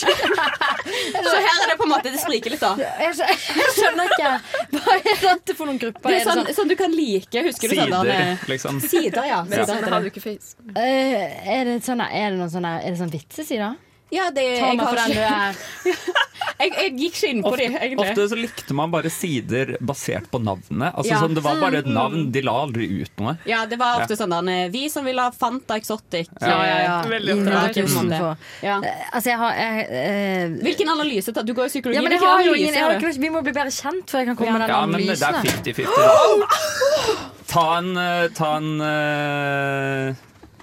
Så 1.26 1.34
her 1.36 1.60
er 1.64 1.70
det 1.72 1.76
på 1.80 1.86
en 1.86 1.92
måte 1.92 2.12
Det 2.14 2.20
spriker 2.22 2.54
litt, 2.54 2.62
da. 2.62 2.72
Jeg 3.00 3.14
skjønner, 3.18 3.44
jeg 3.60 3.74
skjønner 3.76 4.14
ikke. 4.14 4.30
Hva 4.76 4.96
er 4.98 5.20
dette 5.26 5.56
for 5.58 5.70
noen 5.70 5.80
grupper? 5.82 6.08
Det 6.10 6.16
er 6.16 6.24
Er 6.24 6.30
sånn, 6.30 6.52
sånn 6.60 6.70
du 6.72 6.76
kan 6.80 6.94
like. 6.96 7.44
Husker 7.46 7.72
du 7.72 7.76
sånn? 7.76 7.94
Sider, 7.94 8.10
der, 8.10 8.48
liksom. 8.54 8.80
Sider, 8.84 9.22
ja. 9.30 9.40
Men 9.44 9.52
Sider 9.58 9.68
sånn 9.70 9.80
heter 9.80 9.94
har 9.96 10.00
det. 10.00 10.10
du 10.10 10.14
ikke 10.14 10.24
face. 10.26 10.56
Eh, 10.74 11.54
er 11.58 11.64
det 11.70 11.78
sånn 11.86 12.02
Er 12.06 12.30
det 12.34 12.36
noen 12.40 12.50
sånne 12.52 12.74
Er 12.84 12.90
det 12.94 12.98
sånn 13.00 13.12
vitsesider? 13.14 13.78
Ja, 14.10 14.24
det, 14.34 14.42
Ta 14.58 14.72
jeg, 14.72 14.76
meg 14.76 14.86
har 14.86 14.90
for 14.90 14.98
den 14.98 15.12
du 15.14 15.22
er. 15.22 16.29
Jeg, 16.60 16.72
jeg 16.76 16.92
gikk 16.98 17.14
ikke 17.16 17.30
inn 17.30 17.42
på 17.42 17.50
Ofte, 17.52 17.66
de, 17.66 17.78
egentlig. 17.80 18.10
ofte 18.10 18.26
så 18.30 18.36
likte 18.38 18.74
man 18.76 18.90
bare 18.92 19.10
sider 19.10 19.76
basert 19.80 20.28
på 20.30 20.40
navnet. 20.42 20.94
Altså 20.94 21.10
Ja. 21.14 21.20
sånn, 21.22 21.34
Det 21.34 21.42
var 21.42 21.60
bare 21.60 21.78
et 21.78 21.86
Mm. 21.86 21.94
navn, 21.94 22.30
de 22.32 22.42
la 22.42 22.52
aldri 22.52 22.86
ut 23.02 23.10
noe. 23.18 23.38
Ja, 23.46 23.64
det 23.66 23.78
var 23.78 24.00
ofte 24.00 24.16
Ja. 24.16 24.26
sånn 24.26 24.46
der 24.46 24.68
Vi 24.70 24.88
som 24.88 25.04
ville 25.04 25.20
ha 25.20 25.30
Fanta 25.30 25.74
Exotic. 25.76 26.28
Ja, 26.40 26.48
ja, 26.64 26.78
ja. 26.82 27.02
Veldig 27.02 27.30
Inn 27.30 27.48
ofte. 27.48 28.10
Ja. 28.10 28.18
for. 28.18 28.36
Ja. 28.62 28.80
Eh, 28.82 29.04
Altså, 29.12 29.24
jeg 29.30 29.38
har 29.38 29.52
jeg, 29.52 29.88
eh, 29.90 30.48
Hvilken 30.62 30.88
analyse 30.88 31.32
tar 31.34 31.42
du? 31.42 31.54
går 31.54 31.64
i 31.64 31.68
psykologi. 31.68 31.94
Ja, 31.94 32.02
men 32.02 32.12
jeg 32.12 32.20
har 32.20 32.42
jo 32.42 32.52
ingen 32.54 32.74
jeg 32.74 32.82
har 32.82 32.94
ikke, 32.98 33.18
Vi 33.20 33.28
må 33.28 33.42
bli 33.42 33.52
bedre 33.52 33.70
kjent 33.70 34.06
før 34.06 34.18
jeg 34.18 34.26
kan 34.26 34.36
komme 34.36 34.58
med 34.58 34.68
den 34.68 34.76
analysen. 34.76 35.20
Ja, 35.20 35.30
men 35.32 35.42
det 35.42 35.78
er 35.78 35.84
50-50. 35.84 35.96
da. 35.96 37.30
Ta 37.46 37.78
en 37.78 37.96
eh, 37.96 38.28
Ta 38.28 38.56
en 38.56 38.80
eh, 38.80 40.14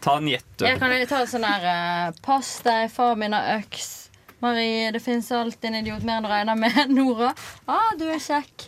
Ta 0.01 0.17
en 0.17 0.27
gjett, 0.27 0.45
du. 0.57 0.65
Jeg 0.65 0.79
kan 0.79 0.89
ta 0.89 1.05
ta 1.17 1.25
sånn 1.25 1.41
der 1.41 1.65
eh, 1.67 2.11
Pass 2.23 2.61
deg, 2.63 2.91
far 2.91 3.15
min 3.15 3.33
har 3.33 3.59
øks. 3.59 3.96
Marie, 4.43 4.89
det 4.93 5.01
fins 5.03 5.31
alltid 5.33 5.71
en 5.71 5.79
idiot 5.81 6.03
mer 6.05 6.19
enn 6.19 6.27
du 6.27 6.31
regner 6.31 6.59
med. 6.59 6.81
Nora. 6.97 7.31
Ah, 7.65 7.93
du 7.97 8.05
er 8.09 8.21
kjekk. 8.21 8.67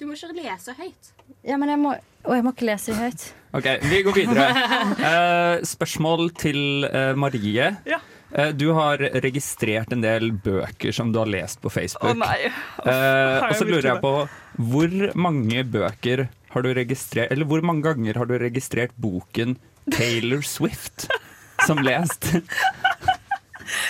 Du 0.00 0.06
må 0.08 0.16
ikke 0.16 0.32
lese 0.38 0.76
høyt. 0.78 1.12
Ja, 1.46 1.56
men 1.60 1.68
jeg 1.72 1.80
må 1.80 1.96
og 2.20 2.34
jeg 2.36 2.44
må 2.44 2.52
ikke 2.52 2.66
lese 2.68 2.92
høyt. 2.92 3.22
Ok, 3.56 3.66
Vi 3.88 4.02
går 4.04 4.16
videre. 4.18 4.48
Uh, 5.00 5.62
spørsmål 5.74 6.34
til 6.36 6.84
uh, 6.84 7.16
Marie. 7.16 7.70
Eh, 8.32 8.48
du 8.54 8.70
har 8.76 9.00
registrert 9.24 9.92
en 9.92 10.04
del 10.04 10.30
bøker 10.32 10.94
som 10.94 11.10
du 11.12 11.18
har 11.18 11.30
lest 11.30 11.60
på 11.62 11.72
Facebook. 11.72 12.12
Å 12.12 12.18
nei. 12.18 12.50
Eh, 12.84 13.48
og 13.48 13.56
så 13.58 13.66
lurer 13.66 13.88
jeg 13.92 14.02
på 14.04 14.12
hvor 14.70 14.94
mange 15.18 15.64
bøker 15.66 16.28
har 16.50 16.64
du 16.66 16.72
registrert 16.74 17.30
Eller 17.30 17.46
hvor 17.46 17.62
mange 17.62 17.86
ganger 17.86 18.18
har 18.18 18.26
du 18.26 18.34
registrert 18.42 18.94
boken 18.98 19.54
Taylor 19.94 20.42
Swift 20.46 21.08
som 21.66 21.80
lest? 21.82 22.32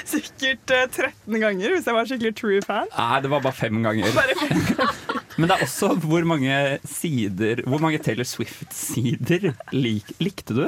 Sikkert 0.08 0.70
eh, 0.74 0.86
13 0.90 1.40
ganger 1.42 1.74
hvis 1.76 1.86
jeg 1.88 1.96
var 1.96 2.08
skikkelig 2.10 2.34
true 2.38 2.60
fan. 2.66 2.90
Nei, 2.96 3.20
det 3.24 3.30
var 3.32 3.44
bare 3.44 3.56
fem 3.56 3.80
ganger. 3.84 4.12
Bare 4.16 4.36
Men 5.40 5.48
det 5.48 5.54
er 5.56 5.62
også 5.64 5.92
hvor 6.02 6.24
mange 6.28 6.54
sider 6.90 7.62
Hvor 7.70 7.80
mange 7.80 8.00
Taylor 8.02 8.26
Swift-sider 8.28 9.52
lik, 9.72 10.10
likte 10.20 10.52
du? 10.56 10.64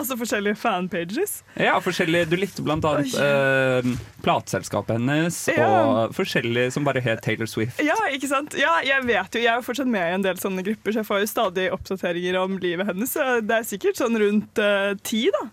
Altså 0.00 0.16
forskjellige 0.18 0.56
fanpages. 0.58 1.36
Ja, 1.60 1.76
forskjellige, 1.84 2.26
Du 2.32 2.34
likte 2.40 2.64
blant 2.66 2.84
annet 2.88 3.14
eh, 3.20 3.90
plateselskapet 4.24 4.96
hennes 4.98 5.38
Ja. 5.52 5.68
og 5.84 6.16
forskjellige 6.16 6.72
som 6.74 6.84
bare 6.88 7.02
het 7.04 7.22
Taylor 7.22 7.46
Swift. 7.50 7.78
Ja, 7.84 7.94
ikke 8.10 8.30
sant? 8.30 8.56
Ja, 8.58 8.78
jeg 8.86 9.04
vet 9.06 9.36
jo, 9.36 9.44
jeg 9.44 9.52
er 9.52 9.64
fortsatt 9.66 9.90
med 9.90 10.02
i 10.08 10.16
en 10.18 10.24
del 10.26 10.40
sånne 10.40 10.64
grupper, 10.66 10.92
så 10.96 11.02
jeg 11.04 11.08
får 11.10 11.22
jo 11.22 11.30
stadig 11.30 11.68
oppdateringer 11.76 12.40
om 12.40 12.58
livet 12.62 12.90
hennes. 12.90 13.14
Så 13.14 13.40
det 13.46 13.60
er 13.60 13.68
sikkert 13.68 14.00
sånn 14.00 14.18
rundt 14.20 14.58
eh, 14.64 14.92
ti, 15.06 15.26
da. 15.36 15.46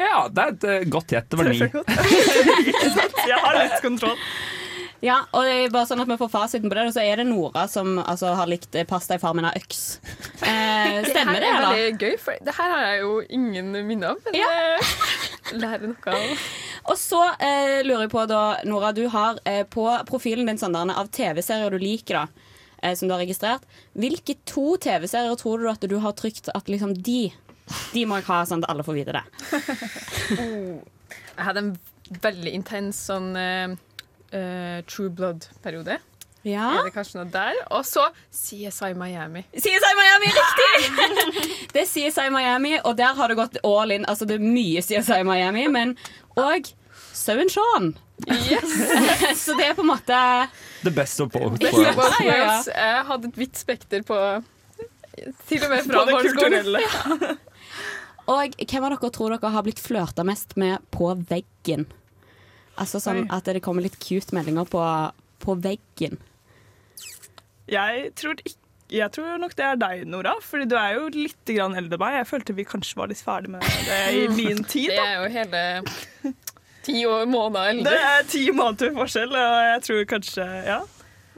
Ja, 0.00 0.24
det 0.32 0.46
er 0.46 0.56
et 0.56 0.64
eh, 0.64 0.88
godt 0.88 1.12
gjett. 1.12 1.28
Det 1.28 1.38
var 1.40 1.50
ni. 1.50 1.60
Ikke 1.60 2.90
sant? 2.94 3.20
Jeg 3.30 3.44
har 3.44 3.58
litt 3.60 3.78
kontroll. 3.84 4.18
Ja, 5.00 5.22
og 5.32 5.46
det 5.48 5.52
er 5.56 5.70
bare 5.72 5.88
sånn 5.88 6.02
at 6.02 6.08
vi 6.10 6.16
får 6.20 6.28
fasiten 6.28 6.68
på 6.68 6.76
det, 6.76 6.82
og 6.90 6.92
så 6.92 7.00
er 7.00 7.22
det 7.22 7.24
Nora 7.24 7.64
som 7.72 7.94
altså, 8.02 8.34
har 8.36 8.48
likt 8.50 8.76
eh, 8.76 8.84
pasta 8.88 9.16
i 9.16 9.22
farmen 9.22 9.46
av 9.48 9.56
øks. 9.56 9.80
Eh, 10.44 11.00
stemmer 11.08 11.40
det, 11.40 11.46
det 11.46 11.48
her 11.48 11.54
er 11.54 11.54
eller? 11.54 11.78
veldig 11.78 12.04
gøy, 12.04 12.18
for 12.20 12.42
det 12.44 12.56
her 12.58 12.74
har 12.74 12.84
jeg 12.84 13.00
jo 13.00 13.14
ingen 13.38 13.72
minne 13.88 14.12
om. 14.12 14.20
Men 14.26 14.36
jeg 14.36 15.62
lærer 15.62 15.86
noe 15.88 16.16
av 16.18 16.92
Og 16.92 17.00
så 17.00 17.22
eh, 17.40 17.80
lurer 17.86 18.04
jeg 18.04 18.12
på 18.12 18.26
da, 18.28 18.44
Nora, 18.68 18.92
du 18.96 19.06
har 19.12 19.40
eh, 19.48 19.62
på 19.64 19.88
profilen 20.10 20.52
din 20.52 20.60
sånn 20.60 20.76
der, 20.76 20.92
av 20.92 21.08
TV-serier 21.16 21.72
du 21.72 21.80
liker, 21.80 22.20
da, 22.20 22.52
eh, 22.82 22.92
som 22.92 23.08
du 23.08 23.16
har 23.16 23.24
registrert. 23.24 23.64
Hvilke 23.96 24.36
to 24.44 24.74
TV-serier 24.84 25.40
tror 25.40 25.64
du 25.64 25.70
at 25.72 25.88
du 25.88 25.96
har 26.04 26.16
trykt 26.20 26.52
at 26.52 26.68
liksom 26.68 26.92
de 27.00 27.30
De 27.92 28.04
må 28.08 28.20
jeg 28.20 28.28
ha, 28.30 28.40
sånn 28.48 28.64
at 28.64 28.72
alle 28.72 28.86
får 28.86 28.98
vite 29.00 29.16
det. 29.16 29.24
Jeg 31.40 31.46
hadde 31.46 31.60
en 31.62 31.72
veldig 32.20 32.50
intens 32.52 32.98
sånn 33.08 33.30
uh, 33.32 33.72
eh, 34.36 34.80
True 34.90 35.12
Blood-periode. 35.16 35.96
Ja. 36.42 36.66
Er 36.78 36.86
det 36.88 36.92
kanskje 36.94 37.20
noe 37.20 37.28
der? 37.32 37.56
Og 37.76 37.84
så 37.84 38.06
CSI 38.32 38.94
Miami. 38.96 39.42
CSI 39.52 39.92
Miami, 39.98 40.30
riktig! 40.36 41.08
det 41.74 41.82
er 41.82 41.88
CSI 41.88 42.28
Miami, 42.32 42.78
og 42.80 42.96
der 43.00 43.16
har 43.16 43.32
det 43.32 43.36
gått 43.40 43.58
all 43.64 43.92
in. 43.92 44.06
Altså, 44.08 44.28
det 44.28 44.38
er 44.38 44.44
mye 44.44 44.84
CSI 44.84 45.20
Miami, 45.28 45.66
men 45.72 45.96
òg 46.40 46.72
Sauen 47.12 47.50
Shaun. 47.52 47.92
Så 49.36 49.56
det 49.58 49.70
er 49.70 49.76
på 49.76 49.84
en 49.84 49.90
måte 49.90 50.16
The 50.84 50.92
best 50.92 51.20
of 51.20 51.30
both 51.32 51.56
Best 51.60 51.76
of 51.76 51.96
worlds. 51.96 52.68
Jeg 52.68 53.04
hadde 53.08 53.30
et 53.30 53.38
vidt 53.40 53.60
spekter 53.60 54.04
på 54.04 54.18
Til 55.48 55.64
og 55.64 55.70
med 55.72 55.86
fra 55.86 56.02
På 56.02 56.04
det 56.04 56.16
barneskolen. 56.16 57.38
Og 58.30 58.54
hvem 58.60 58.84
av 58.86 58.92
dere 58.94 59.10
tror 59.14 59.34
dere 59.34 59.50
har 59.54 59.64
blitt 59.66 59.82
flørta 59.82 60.24
mest 60.26 60.54
med 60.60 60.82
på 60.94 61.10
veggen? 61.30 61.88
Altså 62.80 63.00
sånn 63.02 63.26
at 63.34 63.48
det 63.50 63.60
kommer 63.64 63.84
litt 63.84 63.98
cute 64.00 64.32
meldinger 64.36 64.68
på, 64.70 64.82
på 65.42 65.56
veggen. 65.60 66.20
Jeg 67.70 68.12
tror, 68.18 68.38
ikke, 68.40 68.56
jeg 68.94 69.12
tror 69.14 69.40
nok 69.42 69.56
det 69.58 69.66
er 69.66 69.80
deg, 69.82 70.04
Nora. 70.10 70.36
Fordi 70.44 70.68
du 70.70 70.76
er 70.78 70.96
jo 70.96 71.10
litt 71.14 71.52
grann 71.52 71.76
eldre 71.78 71.98
enn 71.98 72.04
meg. 72.04 72.16
Jeg 72.20 72.28
følte 72.30 72.56
vi 72.56 72.66
kanskje 72.68 73.00
var 73.02 73.10
litt 73.10 73.22
ferdig 73.24 73.52
med 73.52 73.66
det 73.88 73.98
i 74.16 74.22
min 74.38 74.62
tid. 74.64 74.94
Da. 74.94 75.02
Det 75.02 75.10
er 75.10 75.18
jo 75.18 75.34
hele 75.36 75.64
ti 76.86 77.02
måneder 77.04 77.74
eldre. 77.74 77.90
Det 77.92 78.08
er 78.14 78.30
ti 78.30 78.46
måneder 78.56 78.96
forskjell, 78.96 79.36
og 79.36 79.58
jeg 79.72 79.84
tror 79.88 80.08
kanskje 80.14 80.48
Ja. 80.70 80.80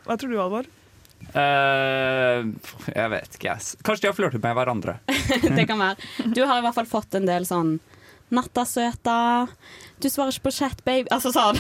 Hva 0.03 0.17
tror 0.19 0.33
du, 0.33 0.39
Alvor? 0.43 0.71
Eh, 1.33 2.43
jeg 2.93 3.11
vet 3.15 3.39
ikke, 3.39 3.49
jeg. 3.55 3.81
Kanskje 3.87 4.05
de 4.05 4.11
har 4.11 4.17
flørtet 4.19 4.43
med 4.45 4.57
hverandre. 4.59 4.99
det 5.57 5.65
kan 5.71 5.81
være. 5.81 6.31
Du 6.37 6.43
har 6.45 6.59
i 6.61 6.65
hvert 6.67 6.77
fall 6.77 6.89
fått 6.91 7.19
en 7.19 7.29
del 7.29 7.49
sånn 7.49 7.79
Natta, 8.33 8.63
søta. 8.65 9.15
Du 10.01 10.07
svarer 10.09 10.33
ikke 10.33 10.47
på 10.47 10.53
chat, 10.57 10.79
baby. 10.87 11.05
Altså 11.13 11.29
sånn. 11.35 11.59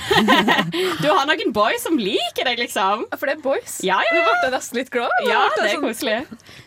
Du 1.02 1.08
har 1.10 1.26
noen 1.28 1.52
boys 1.52 1.84
som 1.84 1.98
liker 2.00 2.48
deg, 2.48 2.62
liksom. 2.62 3.04
For 3.12 3.28
det 3.28 3.34
er 3.36 3.42
boys. 3.44 3.74
Ja, 3.84 3.98
ja, 4.08 4.14
Du 4.16 4.30
ble 4.40 4.52
nesten 4.54 4.80
litt 4.80 4.88
glad. 4.94 5.12
Ja, 5.28 5.42
det 5.52 5.66
er 5.66 5.74
sånn- 5.74 5.84
koselig. 5.84 6.16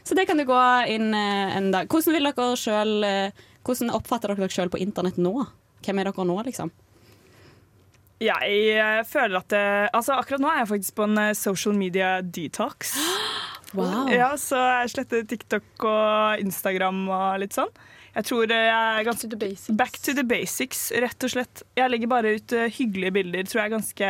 Så 0.06 0.14
det 0.20 0.28
kan 0.30 0.38
du 0.38 0.46
gå 0.46 0.62
inn 0.94 1.10
eh, 1.18 1.58
en 1.58 1.72
dag. 1.74 1.90
Hvordan 1.90 2.14
vil 2.20 2.30
dere 2.30 2.52
selv, 2.62 3.08
eh, 3.10 3.46
Hvordan 3.66 3.96
oppfatter 3.98 4.30
dere 4.30 4.46
dere 4.46 4.54
sjøl 4.54 4.70
på 4.70 4.78
internett 4.86 5.18
nå? 5.18 5.34
Hvem 5.82 6.04
er 6.04 6.12
dere 6.12 6.28
nå, 6.30 6.38
liksom? 6.52 6.70
Jeg 8.24 8.60
eh, 8.72 9.02
føler 9.04 9.42
at 9.42 9.50
det, 9.52 9.64
altså 9.92 10.16
Akkurat 10.16 10.44
nå 10.44 10.48
er 10.48 10.62
jeg 10.62 10.70
faktisk 10.70 10.96
på 10.96 11.08
en 11.10 11.18
eh, 11.20 11.34
social 11.36 11.76
media 11.78 12.20
detox. 12.22 12.96
Wow. 13.76 14.08
Ja, 14.08 14.30
Så 14.40 14.56
jeg 14.56 14.92
sletter 14.94 15.24
TikTok 15.28 15.84
og 15.84 16.40
Instagram 16.40 17.02
og 17.12 17.42
litt 17.42 17.58
sånn. 17.58 17.74
Jeg 18.16 18.26
tror 18.30 18.52
eh, 18.52 18.66
jeg 18.70 19.00
er 19.02 19.04
ganske 19.10 19.26
To 19.26 19.30
the 19.32 19.38
basics. 19.42 19.76
Back 19.80 19.98
to 20.06 20.14
the 20.14 20.24
basics, 20.28 20.82
rett 21.04 21.24
og 21.26 21.32
slett. 21.34 21.64
Jeg 21.76 21.90
legger 21.92 22.08
bare 22.12 22.36
ut 22.38 22.54
eh, 22.56 22.68
hyggelige 22.72 23.12
bilder. 23.16 23.48
Tror 23.50 23.62
jeg 23.64 23.72
er 23.72 23.76
ganske 23.78 24.10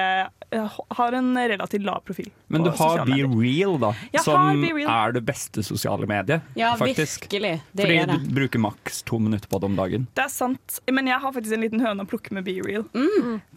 jeg 0.56 0.70
har 0.96 1.16
en 1.18 1.32
relativt 1.36 1.84
lav 1.84 2.04
profil. 2.06 2.28
Men 2.54 2.64
du 2.64 2.70
har 2.78 3.02
Be 3.04 3.12
medier. 3.12 3.28
Real, 3.34 3.74
da. 3.82 3.90
Jeg 4.14 4.22
som 4.24 4.62
Real. 4.62 4.88
er 4.94 5.16
det 5.18 5.24
beste 5.28 5.64
sosiale 5.66 6.06
mediet. 6.08 6.46
Ja, 6.56 6.76
faktisk. 6.80 7.26
virkelig. 7.26 7.56
Det 7.76 7.84
Fordi 7.88 7.98
er 7.98 8.06
det. 8.12 8.18
du 8.30 8.36
bruker 8.38 8.62
maks 8.64 9.02
to 9.10 9.20
minutter 9.20 9.50
på 9.52 9.60
det 9.60 9.68
om 9.72 9.76
dagen. 9.76 10.06
Det 10.16 10.24
er 10.24 10.32
sant, 10.32 10.78
men 10.88 11.10
jeg 11.10 11.20
har 11.20 11.34
faktisk 11.36 11.58
en 11.58 11.66
liten 11.66 11.82
høne 11.84 12.06
å 12.06 12.08
plukke 12.08 12.32
med 12.38 12.46
Be 12.48 12.56
Real. 12.64 12.86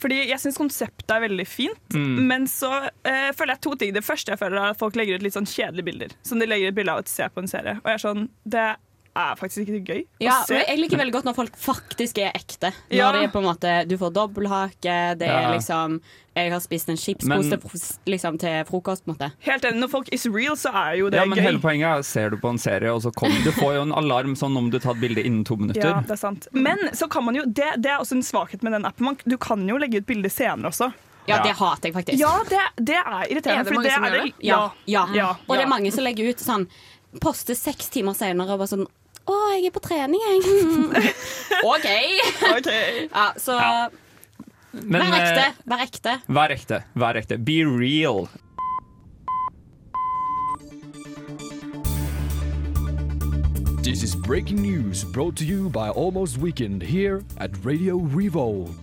Fordi 0.00 0.18
jeg 0.32 0.40
syns 0.42 0.58
konseptet 0.58 1.14
er 1.14 1.22
veldig 1.28 1.46
fint, 1.46 1.76
Mm. 1.94 2.18
men 2.26 2.46
så 2.50 2.72
eh, 3.04 3.30
føler 3.36 3.54
jeg 3.54 3.60
to 3.68 3.74
ting. 3.76 3.92
Det 3.94 4.04
første 4.04 4.32
jeg 4.32 4.38
føler 4.40 4.58
er 4.58 4.72
at 4.74 4.78
folk 4.80 4.96
legger 4.98 5.20
ut 5.20 5.22
litt 5.28 5.36
sånn 5.36 5.46
kjedelige 5.48 5.84
bilder. 5.92 6.16
Som 6.26 6.40
de 6.42 6.46
legger 6.48 6.72
ut 6.72 6.74
bilde 6.80 6.92
av 6.96 7.04
å 7.04 7.08
se 7.08 7.28
på 7.28 7.44
en 7.44 7.48
serie. 7.50 7.76
Og 7.84 7.88
jeg 7.92 7.94
er 8.00 8.02
sånn 8.08 8.28
Det 8.48 8.66
er 9.18 9.34
faktisk 9.40 9.66
ikke 9.66 9.80
gøy 9.92 10.00
Ja, 10.22 10.36
å 10.42 10.46
se. 10.46 10.54
men 10.54 10.64
jeg 10.68 10.78
liker 10.82 11.00
veldig 11.02 11.12
godt 11.18 11.26
når 11.28 11.36
folk 11.36 11.56
faktisk 11.58 12.18
er 12.22 12.32
ekte. 12.38 12.70
Når 12.90 12.96
Ja. 12.98 13.10
det 13.12 13.22
er 13.24 13.32
på 13.34 13.38
en 13.42 13.48
måte 13.48 13.72
Du 13.88 13.96
får 13.98 14.12
dobbelthake, 14.16 15.18
det 15.18 15.28
er 15.28 15.52
liksom 15.54 16.00
Jeg 16.38 16.52
har 16.52 16.60
spist 16.62 16.88
en 16.88 16.96
chipspose 16.96 17.58
liksom, 18.06 18.38
til 18.38 18.64
frokost, 18.64 19.02
på 19.04 19.10
en 19.10 19.16
måte. 19.16 19.32
Helt 19.42 19.64
enig. 19.64 19.80
Når 19.82 19.90
folk 19.90 20.08
is 20.12 20.24
real, 20.26 20.54
så 20.54 20.70
er 20.72 20.92
jo 21.00 21.08
det 21.10 21.18
Ja, 21.18 21.24
men 21.26 21.36
gøy. 21.38 21.42
hele 21.42 21.58
poenget 21.58 21.98
er 21.98 22.02
ser 22.06 22.30
du 22.30 22.36
på 22.36 22.48
en 22.52 22.58
serie, 22.58 22.92
og 22.94 23.02
så 23.02 23.10
kommer 23.12 23.42
du 23.42 23.50
får 23.50 23.74
jo 23.74 23.82
en 23.82 23.92
alarm 23.92 24.36
sånn 24.38 24.56
om 24.56 24.70
du 24.70 24.78
tar 24.78 24.92
et 24.94 25.00
bilde 25.00 25.24
innen 25.24 25.42
to 25.44 25.56
minutter. 25.56 25.82
Ja, 25.90 26.00
det 26.00 26.12
er 26.12 26.16
sant. 26.16 26.46
Men 26.52 26.78
så 26.94 27.08
kan 27.10 27.24
man 27.24 27.34
jo 27.34 27.42
det, 27.42 27.72
det 27.82 27.90
er 27.90 27.98
også 27.98 28.12
en 28.12 28.22
svakhet 28.22 28.62
med 28.62 28.72
den 28.72 28.84
appen. 28.86 29.04
Man, 29.04 29.18
du 29.26 29.36
kan 29.36 29.66
jo 29.66 29.76
legge 29.78 29.98
ut 29.98 30.06
bilder 30.06 30.30
senere 30.30 30.70
også. 30.70 30.92
Ja, 31.26 31.42
det 31.42 31.56
hater 31.58 31.88
jeg 31.90 31.94
faktisk. 31.94 32.18
Ja, 32.20 32.38
det, 32.48 32.60
det 32.86 32.94
er 32.96 33.26
irriterende. 33.28 33.60
Er 33.60 33.64
det 33.64 33.74
mange 33.74 33.90
mange 33.90 33.90
som 33.90 34.04
gjør 34.04 34.22
det? 34.24 34.32
Ja, 34.46 34.60
ja. 34.86 35.06
Ja. 35.12 35.28
Og 35.48 35.56
det 35.56 35.64
er 35.64 35.68
mange 35.68 35.90
som 35.92 36.04
legger 36.04 36.30
ut 36.30 36.38
sånn 36.38 36.68
Poste 37.20 37.54
seks 37.56 37.88
timer 37.88 38.12
senere 38.14 38.52
og 38.52 38.58
bare 38.60 38.68
sånn 38.68 38.86
Å, 39.28 39.36
jeg 39.58 39.68
er 39.68 39.74
på 39.74 39.82
trening, 39.84 40.20
jeg. 40.24 41.06
OK. 41.72 41.88
okay. 42.56 43.08
Ja, 43.12 43.26
så 43.36 43.58
Ja. 43.60 43.88
Men, 44.78 45.00
vær 45.00 45.16
ekte. 45.16 45.44
eh, 45.48 45.54
Vær 45.72 45.80
ekte. 45.84 46.12
Vær 46.28 46.52
ekte. 46.54 46.78
Vær 46.94 47.16
ekte. 47.18 47.38
Be 47.40 47.58
real. 47.64 48.28
This 53.82 54.02
is 54.02 54.14
breaking 54.14 54.60
news 54.60 55.02
brought 55.04 55.34
to 55.36 55.44
you 55.44 55.70
by 55.70 55.88
Almost 55.88 56.36
Weekend 56.38 56.82
here 56.82 57.22
at 57.38 57.64
Radio 57.64 57.96
Revolve. 57.96 58.74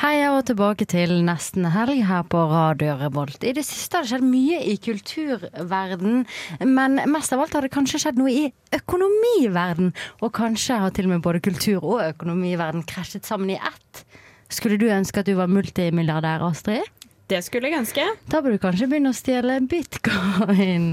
Hei 0.00 0.22
og 0.30 0.46
tilbake 0.48 0.86
til 0.88 1.10
nesten 1.26 1.66
helg 1.74 1.98
her 2.08 2.22
på 2.32 2.40
Radio 2.48 2.94
Revolt. 2.96 3.42
I 3.44 3.50
det 3.52 3.66
siste 3.68 3.98
har 3.98 4.06
det 4.06 4.08
skjedd 4.14 4.22
mye 4.24 4.60
i 4.64 4.78
kulturverden, 4.80 6.22
men 6.64 7.00
mest 7.12 7.34
av 7.36 7.42
alt 7.44 7.52
har 7.52 7.66
det 7.66 7.72
kanskje 7.74 7.98
skjedd 8.00 8.16
noe 8.16 8.32
i 8.32 8.46
økonomiverden. 8.78 9.90
Og 10.24 10.32
kanskje 10.38 10.78
har 10.80 10.94
til 10.96 11.04
og 11.04 11.12
med 11.12 11.24
både 11.26 11.42
kultur 11.44 11.84
og 11.84 12.00
økonomiverden 12.06 12.86
krasjet 12.88 13.28
sammen 13.28 13.52
i 13.52 13.58
ett. 13.60 14.00
Skulle 14.48 14.78
du 14.80 14.86
ønske 14.88 15.20
at 15.20 15.28
du 15.28 15.34
var 15.36 15.52
multimilliardær, 15.52 16.46
Astrid? 16.48 16.88
Det 17.28 17.42
skulle 17.44 17.68
jeg 17.68 17.82
ønske. 17.82 18.06
Da 18.32 18.40
burde 18.40 18.56
du 18.56 18.62
kanskje 18.64 18.88
begynne 18.88 19.12
å 19.12 19.18
stjele 19.20 19.58
bitcoin. 19.68 20.86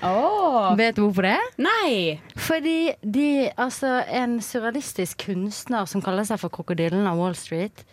Oh. 0.00 0.72
Vet 0.80 0.96
du 0.96 1.02
hvorfor 1.04 1.28
det? 1.28 1.36
Nei. 1.60 2.16
Fordi 2.48 2.94
de, 3.04 3.50
altså 3.60 3.98
en 4.08 4.38
surrealistisk 4.40 5.28
kunstner 5.28 5.84
som 5.84 6.00
kaller 6.00 6.24
seg 6.24 6.40
for 6.40 6.48
Krokodillen 6.56 7.04
av 7.12 7.20
Wall 7.20 7.36
Street, 7.36 7.84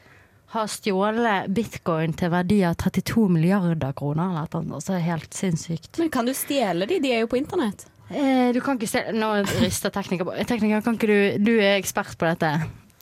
har 0.51 0.67
stjålet 0.67 1.47
bitcoin 1.55 2.13
til 2.17 2.31
verdi 2.33 2.59
av 2.67 2.75
32 2.81 3.27
milliarder 3.31 3.93
kroner. 3.97 4.33
Eller 4.41 4.65
noe. 4.67 4.79
Altså 4.81 4.99
helt 4.99 5.33
sinnssykt. 5.35 5.95
Men 6.01 6.11
kan 6.11 6.27
du 6.27 6.33
stjele 6.35 6.87
de? 6.89 6.99
De 7.03 7.13
er 7.15 7.23
jo 7.23 7.31
på 7.31 7.39
internett. 7.39 7.85
Eh, 8.11 8.51
du 8.51 8.59
kan 8.59 8.75
ikke 8.75 8.89
stjele 8.91 9.15
Nå 9.15 9.29
rister 9.61 9.93
tekniker 9.95 10.27
på 10.27 10.33
Tekniker, 10.43 10.81
kan 10.83 10.97
ikke 10.97 11.07
du 11.07 11.45
Du 11.45 11.53
er 11.61 11.77
ekspert 11.77 12.17
på 12.19 12.27
dette. 12.27 12.49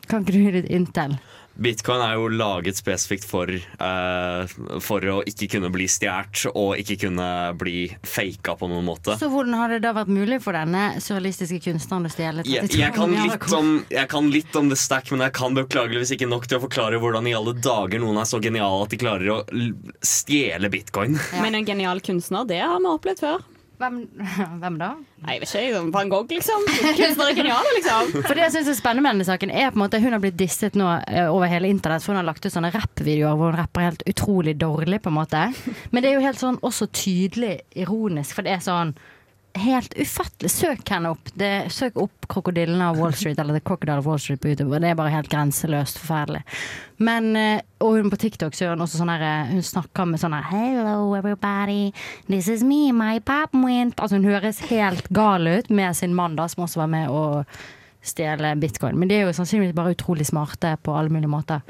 Kan 0.10 0.22
ikke 0.22 0.36
du 0.36 0.44
gi 0.44 0.52
litt 0.60 0.70
intel? 0.74 1.16
Bitcoin 1.60 2.02
er 2.04 2.16
jo 2.16 2.30
laget 2.32 2.80
spesifikt 2.80 3.26
for, 3.28 3.50
eh, 3.52 4.54
for 4.80 5.08
å 5.12 5.18
ikke 5.28 5.50
kunne 5.56 5.72
bli 5.74 5.88
stjålet 5.92 6.46
og 6.54 6.80
ikke 6.80 6.96
kunne 7.04 7.28
bli 7.60 7.90
faka 8.08 8.56
på 8.60 8.70
noen 8.72 8.88
måte. 8.88 9.18
Så 9.20 9.30
hvordan 9.32 9.58
har 9.60 9.74
det 9.74 9.82
da 9.84 9.94
vært 9.98 10.12
mulig 10.14 10.40
for 10.44 10.56
denne 10.56 11.02
surrealistiske 11.04 11.60
kunstneren 11.68 12.08
å 12.08 12.14
stjele 12.14 12.46
32 12.48 12.50
Jeg, 12.56 12.72
jeg, 12.80 12.96
kan 12.96 13.14
litt 13.14 13.54
om, 13.60 13.72
jeg 13.92 14.12
kan 14.12 14.32
litt 14.32 14.56
om 14.60 14.72
The 14.72 14.80
Stack, 14.80 15.12
men 15.12 15.26
jeg 15.28 15.36
kan 15.38 15.58
beklageligvis 15.58 16.16
ikke 16.16 16.30
nok 16.32 16.48
til 16.48 16.60
å 16.60 16.66
forklare 16.66 17.02
hvordan 17.02 17.28
i 17.30 17.36
alle 17.38 17.54
dager 17.60 18.02
noen 18.02 18.22
er 18.22 18.30
så 18.30 18.42
geniale 18.44 18.88
at 18.88 18.96
de 18.96 19.02
klarer 19.02 19.36
å 19.36 19.40
stjele 20.06 20.72
bitcoin. 20.72 21.20
Men 21.44 21.60
en 21.60 21.68
genial 21.68 22.02
kunstner, 22.04 22.48
det 22.48 22.64
har 22.64 22.80
vi 22.80 22.94
opplevd 22.96 23.26
før. 23.28 23.48
Hvem, 23.80 24.00
hvem 24.62 24.78
da? 24.80 24.90
Nei, 25.24 25.38
jeg 25.38 25.44
vet 25.44 25.54
ikke. 25.56 25.84
Van 25.94 26.10
Gogh, 26.12 26.32
liksom. 26.34 26.66
Kunstnere 26.68 27.32
er 27.32 27.38
geniale, 27.38 27.76
liksom. 27.78 28.10
For 28.28 28.36
det 28.36 28.44
jeg 28.48 28.56
synes 28.58 28.72
er 28.74 28.80
spennende 28.80 29.06
med 29.06 29.16
denne 29.16 29.28
saken, 29.30 29.54
er 29.56 29.72
på 29.72 29.80
en 29.80 29.84
måte 29.86 30.02
hun 30.04 30.16
har 30.16 30.24
blitt 30.24 30.40
disset 30.40 30.76
nå 30.80 30.90
eh, 31.08 31.30
over 31.32 31.48
hele 31.52 31.72
internett, 31.72 32.04
for 32.04 32.12
hun 32.14 32.20
har 32.20 32.28
lagt 32.28 32.44
ut 32.44 32.52
sånne 32.52 32.74
rappvideoer 32.76 33.40
hvor 33.40 33.54
hun 33.54 33.60
rapper 33.62 33.88
helt 33.88 34.04
utrolig 34.10 34.58
dårlig, 34.60 35.00
på 35.06 35.14
en 35.14 35.18
måte. 35.22 35.46
Men 35.94 36.04
det 36.04 36.12
er 36.12 36.20
jo 36.20 36.26
helt 36.28 36.42
sånn 36.42 36.60
også 36.66 36.90
tydelig 36.92 37.56
ironisk, 37.80 38.36
for 38.36 38.48
det 38.48 38.58
er 38.58 38.66
sånn 38.68 38.94
Helt 39.60 39.94
ufattelig. 39.98 40.52
Søk 40.52 40.90
henne 40.90 41.12
opp. 41.12 41.32
Det, 41.36 41.68
søk 41.74 41.98
opp 42.00 42.28
'Krokodillene 42.30 42.86
av 42.90 43.00
Wall 43.00 43.12
Street' 43.12 43.40
eller 43.42 43.58
'The 43.58 43.66
Crocodile 43.66 44.00
of 44.00 44.06
Wall 44.06 44.20
Street' 44.20 44.40
på 44.40 44.48
YouTube. 44.48 44.80
Det 44.80 44.90
er 44.90 44.96
bare 44.96 45.12
helt 45.12 45.30
grenseløst 45.30 46.00
forferdelig. 46.00 46.44
Men, 46.98 47.36
eh, 47.36 47.62
og 47.82 47.98
hun 47.98 48.10
på 48.10 48.20
TikTok 48.20 48.54
så 48.54 48.70
hun 48.70 48.80
også 48.80 49.00
sånn 49.02 49.12
her 49.12 49.22
eh, 49.22 49.52
Hun 49.52 49.64
snakker 49.64 50.06
med 50.06 50.20
sånn 50.20 50.34
her 50.34 50.44
'Hello 50.44 51.16
everybody, 51.16 51.92
this 52.30 52.48
is 52.48 52.64
me, 52.64 52.92
my 52.92 53.20
went' 53.20 54.00
Altså 54.00 54.16
hun 54.16 54.24
høres 54.24 54.60
helt 54.70 55.10
gal 55.10 55.48
ut 55.48 55.70
med 55.70 55.96
sin 55.96 56.16
mann 56.16 56.36
da, 56.36 56.48
som 56.48 56.64
også 56.64 56.78
var 56.78 56.88
med 56.88 57.10
å 57.10 57.46
stjele 58.02 58.56
bitcoin. 58.60 58.96
Men 58.96 59.10
de 59.10 59.16
er 59.16 59.26
jo 59.26 59.34
sannsynligvis 59.34 59.76
bare 59.76 59.96
utrolig 59.96 60.26
smarte 60.26 60.78
på 60.82 60.96
alle 60.96 61.10
mulige 61.10 61.30
måter. 61.30 61.62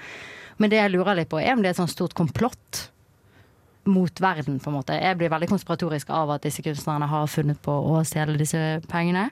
Men 0.58 0.70
det 0.70 0.78
jeg 0.78 0.92
lurer 0.92 1.16
litt 1.16 1.30
på, 1.30 1.42
er 1.42 1.54
om 1.54 1.62
det 1.62 1.68
er 1.68 1.72
et 1.72 1.82
sånt 1.82 1.90
stort 1.90 2.14
komplott 2.14 2.92
mot 3.90 4.22
verden, 4.24 4.62
på 4.62 4.72
en 4.72 4.78
måte. 4.80 4.96
Jeg 4.98 5.18
blir 5.20 5.34
veldig 5.34 5.50
konspiratorisk 5.52 6.14
av 6.16 6.36
at 6.38 6.46
disse 6.48 6.64
kunstnerne 6.66 7.10
har 7.10 7.30
funnet 7.30 7.60
på 7.66 7.74
å 7.74 8.00
stjele 8.08 8.38
disse 8.40 8.80
pengene. 8.90 9.30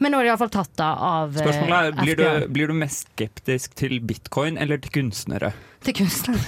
Men 0.00 0.14
nå 0.14 0.20
er 0.20 0.26
de 0.26 0.30
iallfall 0.32 0.52
tatt 0.52 0.72
da 0.80 0.90
av 0.96 1.34
eh, 1.36 1.44
Spørsmålet 1.44 1.90
er, 1.90 1.96
blir 1.98 2.16
du, 2.16 2.52
blir 2.54 2.70
du 2.72 2.76
mest 2.80 3.10
skeptisk 3.10 3.74
til 3.76 3.98
bitcoin 4.00 4.56
eller 4.60 4.80
til 4.80 4.94
kunstnere? 4.94 5.52
Til 5.84 5.96
kunstnere. 6.00 6.40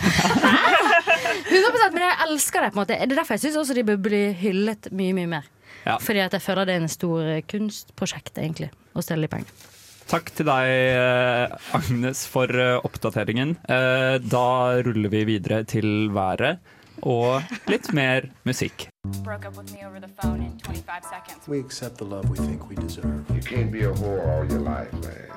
100 1.53 1.93
Men 1.93 2.05
jeg 2.07 2.17
elsker 2.27 2.65
det. 2.65 2.71
på 2.73 2.79
en 2.79 2.81
måte 2.81 2.97
Det 2.97 3.05
er 3.05 3.19
derfor 3.19 3.37
jeg 3.37 3.45
syns 3.45 3.59
også 3.61 3.77
de 3.77 3.85
bør 3.85 4.01
bli 4.09 4.23
hyllet 4.41 4.89
mye, 4.95 5.13
mye 5.17 5.31
mer. 5.35 5.53
Ja. 5.85 5.99
Fordi 6.01 6.23
at 6.25 6.33
jeg 6.37 6.45
føler 6.45 6.69
det 6.69 6.79
er 6.79 6.85
en 6.87 6.93
stor 6.93 7.29
eh, 7.29 7.45
kunstprosjekt, 7.49 8.39
egentlig, 8.41 8.71
å 8.97 9.05
stjele 9.05 9.27
de 9.27 9.33
pengene. 9.35 9.71
Takk 10.09 10.33
til 10.37 10.49
deg, 10.49 10.69
eh, 10.97 11.73
Agnes, 11.77 12.25
for 12.29 12.49
oppdateringen. 12.89 13.57
Da 13.69 14.47
ruller 14.85 15.13
vi 15.13 15.27
videre 15.29 15.63
til 15.69 16.09
været 16.15 16.63
og 17.03 17.43
litt 17.69 17.93
mer 17.93 18.29
musikk. 18.47 18.89
Broke 19.25 19.47
up 19.49 19.57
with 19.59 19.73
me 19.75 19.85
over 19.87 20.01
the 20.01 20.09
phone 20.21 20.43
in 20.43 20.59
25 20.59 21.05
seconds. 21.05 21.49
We 21.49 21.59
accept 21.61 21.99
the 21.99 22.05
love 22.05 22.29
we 22.31 22.37
think 22.37 22.69
we 22.69 22.77
deserve. 22.77 23.25
You 23.35 23.41
can't 23.43 23.71
be 23.73 23.83
a 23.85 23.93
whore 23.93 24.21
all 24.27 24.45
your 24.47 24.61
life, 24.61 24.93
man. 25.03 25.31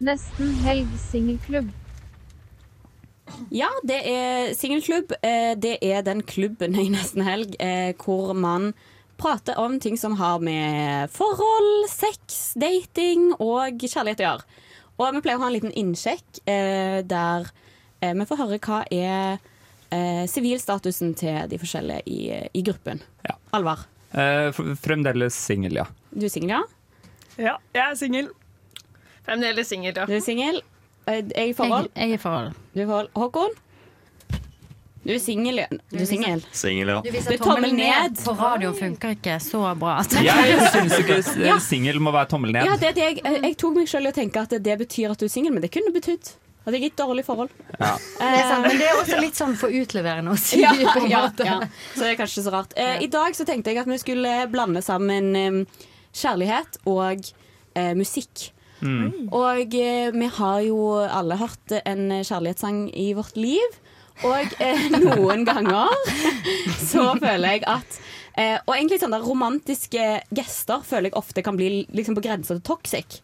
Nesten 0.00 0.54
helg 0.64 0.88
singelklubb. 1.10 1.70
Ja, 3.50 3.68
det 3.88 4.00
er 4.06 4.54
singelklubb. 4.54 5.12
Eh, 5.22 5.54
Det 5.58 5.78
er 5.82 6.02
den 6.02 6.22
klubben 6.22 6.74
i 6.78 6.88
nesten 6.88 7.22
helg 7.24 7.56
eh, 7.60 7.94
hvor 8.04 8.32
man 8.34 8.72
prater 9.18 9.54
om 9.58 9.78
ting 9.80 9.96
som 9.98 10.16
har 10.18 10.38
med 10.38 11.08
forhold, 11.10 11.88
sex, 11.88 12.54
dating 12.60 13.32
og 13.40 13.78
kjærlighet 13.80 14.20
å 14.20 14.26
gjøre. 14.28 14.44
Og 14.98 15.14
vi 15.14 15.22
pleier 15.24 15.38
å 15.38 15.42
ha 15.42 15.48
en 15.50 15.54
liten 15.56 15.74
innsjekk 15.74 16.42
eh, 16.46 17.00
der 17.06 17.48
eh, 18.02 18.12
vi 18.14 18.26
får 18.28 18.42
høre 18.42 18.58
hva 18.62 18.82
er 18.90 19.38
eh, 19.94 20.24
sivilstatusen 20.30 21.14
til 21.18 21.48
de 21.50 21.58
forskjellige 21.62 22.02
i, 22.10 22.20
i 22.60 22.62
gruppen. 22.66 23.02
Alvar, 23.54 23.86
Eh, 24.14 24.52
Fremdeles 24.78 25.34
singel, 25.34 25.74
ja. 25.80 25.84
du 26.14 26.26
er 26.28 26.30
singel, 26.30 26.52
ja? 26.54 26.60
Ja, 27.34 27.56
jeg 27.74 27.82
er 27.82 27.96
singel. 27.98 28.28
Fremdeles 29.26 29.66
singel, 29.72 29.90
ja. 29.96 30.04
Du 30.06 30.12
er 30.14 30.20
singel. 30.22 30.60
Eh, 31.08 31.16
Jeg 31.18 31.32
er 31.34 31.48
i 31.50 31.54
forhold. 31.58 31.88
Jeg, 31.96 32.10
er 32.12 32.14
i 32.14 32.20
forhold. 32.22 32.52
Du 32.76 32.80
er 32.84 32.86
forhold. 32.92 33.08
Håkon? 33.18 33.56
Du 35.04 35.10
er 35.12 35.18
singel, 35.20 35.58
ja. 35.60 35.66
Du 35.90 35.98
er 36.00 36.06
singel. 36.08 36.44
Singel, 36.56 36.88
ja. 36.94 37.00
Du 37.04 37.10
viser 37.12 37.34
er 37.34 37.42
tommel 37.42 37.74
ned. 37.76 38.14
På 38.24 38.32
radioen 38.38 38.76
funker 38.78 39.16
ikke 39.18 39.34
så 39.42 39.64
bra. 39.82 39.98
Jeg 40.14 40.62
syns 40.76 40.94
ikke 41.02 41.18
Ja. 41.44 41.58
singel 41.60 41.98
må 42.00 42.14
være 42.14 42.30
tommel 42.30 42.54
ned. 42.54 42.70
Ja, 42.70 42.78
det, 42.80 42.92
er 42.94 42.96
det 42.96 43.08
jeg, 43.10 43.18
jeg 43.42 43.58
tok 43.60 43.74
meg 43.82 43.90
selv 43.90 44.08
i 44.08 44.14
å 44.14 44.16
tenke 44.16 44.46
at 44.46 44.54
det 44.64 44.78
betyr 44.80 45.10
at 45.12 45.20
du 45.20 45.26
er 45.26 45.34
singel, 45.34 45.52
men 45.52 45.66
det 45.66 45.74
kunne 45.74 45.92
betydd 45.92 46.30
at 46.64 46.72
jeg 46.72 46.80
er 46.80 46.86
i 46.86 46.90
et 46.90 46.96
dårlig 46.96 47.24
forhold. 47.26 47.52
Ja. 47.76 47.92
Det 48.00 48.28
er 48.28 48.46
sant, 48.48 48.66
men 48.66 48.78
det 48.80 48.88
er 48.88 49.00
også 49.00 49.20
litt 49.20 49.38
sånn 49.38 49.56
for 49.60 49.74
utleverende 49.74 50.32
å 50.32 50.40
si. 50.40 50.62
Ja, 50.62 50.72
på 50.72 51.04
en 51.04 51.10
ja, 51.12 51.22
måte. 51.26 51.44
ja. 51.48 51.58
Så 51.92 52.04
det 52.04 52.14
er 52.14 52.20
kanskje 52.22 52.44
så 52.46 52.54
rart. 52.54 52.72
Eh, 52.80 53.02
I 53.04 53.10
dag 53.12 53.36
så 53.36 53.44
tenkte 53.48 53.72
jeg 53.72 53.82
at 53.82 53.90
vi 53.90 54.00
skulle 54.00 54.34
blande 54.52 54.82
sammen 54.84 55.30
eh, 55.36 55.60
kjærlighet 56.16 56.80
og 56.88 57.28
eh, 57.76 57.92
musikk. 57.98 58.48
Mm. 58.80 59.28
Og 59.32 59.76
eh, 59.76 60.10
vi 60.12 60.30
har 60.38 60.60
jo 60.66 60.80
alle 61.04 61.38
hørt 61.40 61.76
en 61.84 62.08
kjærlighetssang 62.24 62.88
i 62.96 63.12
vårt 63.16 63.36
liv. 63.36 63.78
Og 64.24 64.56
eh, 64.62 64.88
noen 65.04 65.44
ganger 65.44 65.90
så 66.78 67.10
føler 67.18 67.56
jeg 67.56 67.64
at 67.66 67.96
eh, 68.38 68.60
Og 68.62 68.76
egentlig 68.76 69.00
sånne 69.02 69.18
romantiske 69.24 70.04
gester 70.30 70.84
føler 70.86 71.10
jeg 71.10 71.18
ofte 71.18 71.42
kan 71.42 71.58
bli 71.58 71.84
liksom 71.90 72.16
på 72.16 72.22
grensa 72.24 72.54
til 72.54 72.64
toxic. 72.66 73.20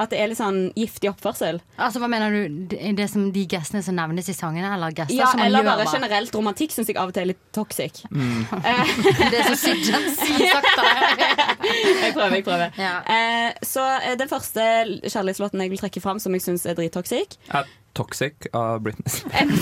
At 0.00 0.12
det 0.12 0.20
er 0.22 0.30
litt 0.30 0.38
sånn 0.40 0.60
giftig 0.78 1.10
oppførsel. 1.10 1.60
Altså, 1.76 2.00
Hva 2.00 2.08
mener 2.08 2.32
du? 2.32 2.40
Det 2.72 2.92
det 2.96 3.08
som 3.12 3.26
De 3.34 3.42
gestene 3.50 3.82
som 3.84 3.96
nevnes 3.98 4.28
i 4.32 4.34
sangene, 4.36 4.70
eller 4.74 4.94
gester 4.96 5.18
Ja, 5.18 5.28
som 5.30 5.40
man 5.42 5.46
eller 5.50 5.64
gjør 5.66 5.70
bare 5.76 5.92
generelt 5.92 6.34
romantikk 6.38 6.72
syns 6.74 6.88
jeg 6.88 6.96
av 7.00 7.10
og 7.10 7.16
til 7.16 7.26
er 7.26 7.32
litt 7.34 7.44
toxic. 7.56 8.04
Mm. 8.20 8.44
Det 9.30 9.38
er 9.38 9.46
så 9.46 9.56
sykt 9.56 9.86
jeg 12.00 12.12
prøver, 12.14 12.34
jeg 12.34 12.44
prøver. 12.44 12.74
Eh, 12.76 13.50
så 13.64 13.84
eh, 14.00 14.16
den 14.18 14.28
første 14.28 14.64
kjærlighetslåten 15.06 15.62
jeg 15.64 15.72
vil 15.72 15.80
trekke 15.80 16.02
fram 16.04 16.20
som 16.22 16.34
jeg 16.36 16.44
syns 16.44 16.66
er 16.68 16.76
drittoxic, 16.78 17.38
Er 17.54 17.68
Toxic 17.94 18.46
av 18.54 18.82
Britney. 18.84 19.08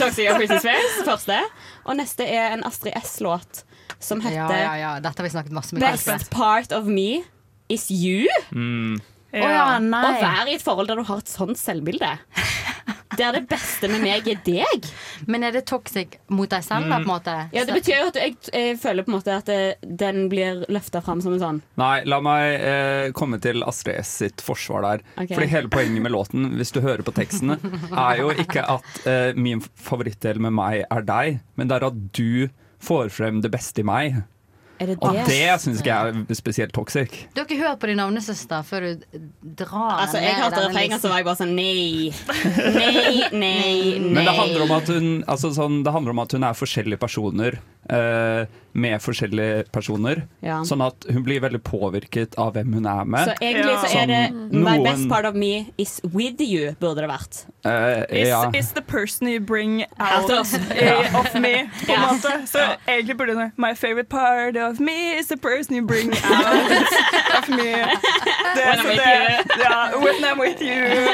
Toxic 0.00 0.28
av 0.28 0.36
Britney 0.40 0.60
Spears. 0.60 0.98
Første. 1.06 1.38
Og 1.86 1.96
neste 2.00 2.26
er 2.28 2.56
en 2.56 2.64
Astrid 2.68 2.96
S-låt 3.00 3.62
som 3.98 4.20
heter 4.20 4.36
Ja, 4.36 4.48
ja, 4.64 4.74
ja. 4.82 4.90
Dette 5.02 5.22
har 5.22 5.28
vi 5.28 5.32
snakket 5.32 5.54
masse 5.56 5.74
med 5.74 5.82
Best 5.84 6.30
part 6.30 6.72
of 6.76 6.86
me 6.86 7.22
is 7.68 7.90
you. 7.90 8.28
Mm. 8.52 9.00
Å 9.32 9.48
ja, 9.52 9.64
nei. 9.82 10.04
Å 10.08 10.20
være 10.22 10.52
i 10.52 10.56
et 10.56 10.64
forhold 10.64 10.88
der 10.88 11.00
du 11.00 11.04
har 11.08 11.20
et 11.20 11.30
sånt 11.30 11.60
selvbilde. 11.60 12.14
Der 13.18 13.34
det 13.34 13.48
beste 13.50 13.88
med 13.90 14.02
meg 14.04 14.28
er 14.30 14.38
deg. 14.44 14.86
Men 15.26 15.42
er 15.46 15.54
det 15.56 15.64
toxic 15.68 16.18
mot 16.30 16.48
deg 16.50 16.62
selv, 16.64 16.86
da, 16.86 17.00
på 17.00 17.08
en 17.08 17.10
måte? 17.10 17.34
Ja, 17.56 17.64
Det 17.66 17.74
betyr 17.80 17.96
jo 17.96 18.10
at 18.12 18.18
jeg, 18.20 18.36
jeg 18.52 18.76
føler 18.78 19.04
på 19.04 19.10
en 19.10 19.16
måte 19.16 19.34
at 19.40 19.50
det, 19.50 19.58
den 19.82 20.28
blir 20.32 20.62
løfta 20.70 21.02
fram 21.04 21.22
som 21.24 21.34
en 21.34 21.42
sånn 21.42 21.60
Nei, 21.80 22.04
la 22.08 22.20
meg 22.24 22.44
eh, 22.54 23.08
komme 23.16 23.40
til 23.42 23.64
Astrid 23.66 23.98
S 24.04 24.12
sitt 24.22 24.44
forsvar 24.44 24.86
der. 24.86 25.04
Okay. 25.16 25.34
Fordi 25.34 25.50
hele 25.50 25.72
poenget 25.72 26.04
med 26.04 26.14
låten, 26.14 26.52
hvis 26.60 26.72
du 26.76 26.80
hører 26.84 27.02
på 27.06 27.16
tekstene, 27.16 27.58
er 27.90 28.22
jo 28.22 28.30
ikke 28.44 28.64
at 28.76 29.04
eh, 29.08 29.32
min 29.36 29.64
favorittdel 29.64 30.40
med 30.44 30.54
meg 30.60 30.84
er 30.86 31.06
deg, 31.08 31.42
men 31.58 31.70
det 31.70 31.80
er 31.80 31.88
at 31.90 32.00
du 32.16 32.48
får 32.84 33.10
frem 33.10 33.42
det 33.42 33.50
beste 33.50 33.82
i 33.82 33.88
meg. 33.88 34.20
Er 34.78 34.86
det 34.92 34.96
Og 35.02 35.14
det? 35.16 35.24
det 35.26 35.54
syns 35.62 35.80
ikke 35.82 35.90
jeg 35.90 36.12
er 36.30 36.34
spesielt 36.38 36.72
toxic. 36.76 37.14
Du 37.34 37.40
har 37.40 37.46
ikke 37.48 37.58
hørt 37.62 37.80
på 37.82 37.88
din 37.90 37.98
navnesøster 37.98 38.62
før 38.66 38.86
du 38.86 39.06
drar 39.58 40.04
Altså, 40.04 40.20
jeg 40.22 40.36
hørte 40.38 40.60
refrenget, 40.68 41.00
så 41.02 41.10
var 41.10 41.18
jeg 41.22 41.26
bare 41.26 41.40
sånn 41.40 41.54
nei. 41.58 42.12
Nei, 42.78 43.28
nei, 43.32 43.98
nei. 43.98 44.12
Men 44.14 44.24
det 44.28 44.36
handler 44.38 44.64
om 44.68 44.74
at 44.78 44.92
hun, 44.94 45.08
altså 45.26 45.50
sånn, 45.56 45.80
det 45.86 45.94
handler 45.94 46.14
om 46.14 46.22
at 46.22 46.36
hun 46.36 46.46
er 46.46 46.58
forskjellige 46.58 47.00
personer 47.02 47.58
med 48.78 49.00
forskjellige 49.02 49.64
personer. 49.72 50.20
Ja. 50.44 50.60
Sånn 50.66 50.82
at 50.84 51.06
hun 51.10 51.24
blir 51.26 51.40
veldig 51.42 51.60
påvirket 51.66 52.36
av 52.38 52.52
hvem 52.54 52.72
hun 52.76 52.86
er 52.86 53.04
med. 53.08 53.30
Så 53.30 53.34
egentlig 53.42 53.74
så 53.82 53.90
er 54.02 54.10
det 54.10 54.20
Sånn, 54.28 54.62
My 54.64 54.76
best 54.84 55.08
part 55.10 55.26
of 55.28 55.34
me 55.38 55.66
is 55.78 55.96
with 56.12 56.40
you, 56.44 56.74
burde 56.80 57.02
det 57.02 57.08
vært. 57.10 57.40
Uh, 57.66 58.04
Is, 58.14 58.28
ja. 58.28 58.42
is 58.54 58.70
the 58.76 58.82
person 58.82 59.28
you 59.28 59.40
bring 59.40 59.82
Out 59.98 60.30
of- 60.30 60.54
eh, 60.70 61.14
of 61.20 61.34
me, 61.34 61.68
på 61.86 61.92
en 61.96 62.04
måte. 62.06 62.34
Så 62.46 62.62
egentlig 62.86 63.16
burde 63.18 63.34
det 63.38 63.50
My 63.56 63.74
favorite 63.74 64.08
part 64.08 64.56
of 64.56 64.78
me 64.80 65.18
is 65.18 65.26
the 65.28 65.36
person 65.36 65.74
you 65.76 65.86
bring 65.86 66.12
out 66.12 66.72
of 67.38 67.48
me. 67.48 67.72
Det, 68.54 68.64
When 68.64 68.78
I'm 68.78 68.82
så 68.82 68.88
with 68.88 69.02
det, 69.02 69.62
ja, 69.64 69.90
when 69.98 70.24
I'm 70.24 70.40
with 70.40 70.62
you. 70.62 71.08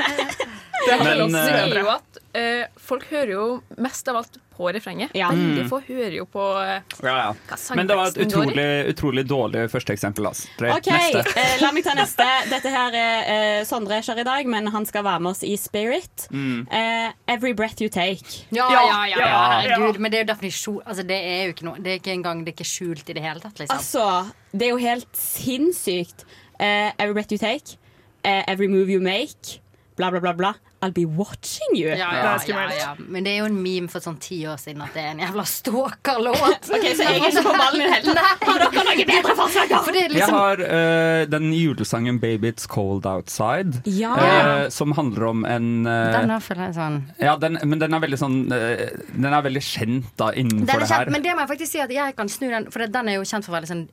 Det 0.84 0.98
Men, 0.98 1.06
hadde 1.06 1.16
det 1.16 1.72
også 1.72 1.78
jo 1.80 1.86
at 1.88 2.13
eh, 2.34 2.66
folk 2.76 3.04
hører 3.10 3.30
jo 3.36 3.44
mest 3.78 4.08
av 4.08 4.16
alt 4.16 4.38
på 4.54 4.68
refrenget. 4.70 5.10
Veldig 5.14 5.64
Mm. 5.64 5.68
få 5.68 5.80
hører 5.82 6.14
jo 6.14 6.24
på 6.30 6.42
eh, 6.62 6.80
Ja, 7.02 7.14
ja. 7.16 7.32
hva 7.48 7.76
Men 7.76 7.86
det 7.88 7.96
var 7.96 8.06
et 8.06 8.14
sangteksten 8.14 8.30
går 8.30 8.44
i. 8.44 8.52
utrolig, 8.54 8.94
utrolig 8.94 9.24
dårlig 9.26 9.62
første 9.72 9.92
eksempel. 9.96 10.26
Altså. 10.30 10.46
OK, 10.70 10.86
Neste. 10.92 11.22
eh, 11.40 11.56
la 11.62 11.70
meg 11.72 11.82
ta 11.84 11.94
neste. 11.98 12.26
Dette 12.52 12.70
her 12.70 12.94
er 12.94 13.32
eh, 13.34 13.64
Sondre 13.64 13.98
ikke 13.98 14.12
her 14.14 14.20
i 14.22 14.24
dag, 14.28 14.46
men 14.46 14.66
han 14.70 14.86
skal 14.86 15.02
være 15.02 15.20
med 15.26 15.30
oss 15.32 15.42
i 15.42 15.56
Spirit. 15.58 16.28
Mm. 16.30 16.68
Eh, 16.70 17.12
every 17.26 17.52
breath 17.52 17.82
you 17.82 17.88
take. 17.90 18.44
Ja, 18.54 18.68
ja, 18.70 19.04
ja, 19.06 19.18
ja, 19.18 19.60
herregud. 19.62 19.98
Men 19.98 20.10
det 20.12 20.20
er 20.20 20.24
jo 20.26 20.30
definisjon 20.34 20.82
Altså, 20.86 21.02
det 21.02 21.18
er 21.18 21.42
jo 21.48 21.52
ikke 21.54 21.64
noe 21.66 21.78
Det 21.82 21.90
er 21.92 21.98
ikke 21.98 22.12
engang 22.14 22.44
Det 22.44 22.52
er 22.52 22.56
ikke 22.62 22.68
skjult 22.70 23.10
i 23.10 23.12
det 23.14 23.22
hele 23.22 23.40
tatt, 23.40 23.58
liksom. 23.58 23.76
Altså, 23.76 24.32
det 24.54 24.66
er 24.68 24.70
jo 24.70 24.76
helt 24.78 25.10
sinnssykt. 25.16 26.24
Eh, 26.60 26.92
every 26.98 27.12
breath 27.14 27.32
you 27.32 27.38
take, 27.38 27.76
eh, 28.22 28.44
every 28.46 28.68
move 28.68 28.88
you 28.88 29.00
make, 29.00 29.58
bla, 29.96 30.10
bla, 30.10 30.20
bla. 30.20 30.32
bla. 30.32 30.54
I'll 30.84 30.92
be 30.92 31.06
watching 31.08 31.72
you. 31.78 31.88
Ja, 31.88 32.10
ja, 32.12 32.34
er 32.36 32.48
ja, 32.48 32.64
ja. 32.76 32.90
Men 32.98 33.24
det 33.24 33.32
er 33.32 33.38
jo 33.42 33.46
en 33.48 33.56
meme 33.64 33.88
for 33.88 34.04
sånn 34.04 34.18
ti 34.20 34.42
år 34.48 34.58
siden 34.60 34.82
at 34.84 34.92
det 34.96 35.00
er 35.00 35.12
en 35.14 35.22
jævla 35.24 35.44
stalker-låt. 35.48 36.68
Ok, 36.74 36.84
så 36.96 37.06
jeg 37.06 37.20
er 37.20 37.28
ikke 37.30 37.42
på 37.46 37.52
ballen 37.54 37.80
i 37.80 37.86
det 37.86 37.92
hele 37.94 38.14
tatt. 38.18 38.44
Har 38.44 38.60
dere 38.60 38.84
noen 38.88 39.08
bedre 39.08 39.34
forslag? 39.38 39.72
For 39.86 39.94
det 39.94 40.00
er 40.02 40.08
Jeg 40.08 40.12
liksom 40.14 40.36
har 40.36 40.62
uh, 40.64 41.20
den 41.30 41.46
julesangen 41.54 42.18
'Baby 42.20 42.50
It's 42.52 42.66
Cold 42.68 43.06
Outside', 43.08 43.80
Ja. 43.88 44.12
eh, 44.18 44.68
som 44.74 44.92
handler 44.92 45.26
om 45.30 45.44
en 45.44 45.86
uh, 45.86 46.12
Den 46.12 46.32
da 46.32 46.38
føler 46.42 46.68
jeg 46.68 46.76
sånn 46.78 46.98
Ja, 47.22 47.36
den, 47.40 47.58
men 47.64 47.78
den 47.80 47.94
er 47.94 48.02
veldig 48.04 48.18
sånn 48.20 48.36
Den 48.50 49.30
er 49.30 49.44
veldig 49.46 49.62
kjent 49.64 50.10
da 50.20 50.30
innenfor 50.32 50.74
er 50.74 50.84
det 50.84 50.90
her. 50.90 51.10
men 51.10 51.22
det 51.24 51.34
må 51.34 51.44
jeg 51.44 51.52
faktisk 51.54 51.72
si 51.72 51.80
at 51.84 51.92
jeg 51.94 52.16
kan 52.18 52.28
snu 52.28 52.48
den, 52.50 52.68
for 52.74 52.84
den 52.86 53.08
er 53.08 53.18
jo 53.18 53.24
kjent 53.28 53.46
for 53.46 53.54
å 53.54 53.56
være 53.56 53.66
litt 53.66 53.72
sånn 53.72 53.86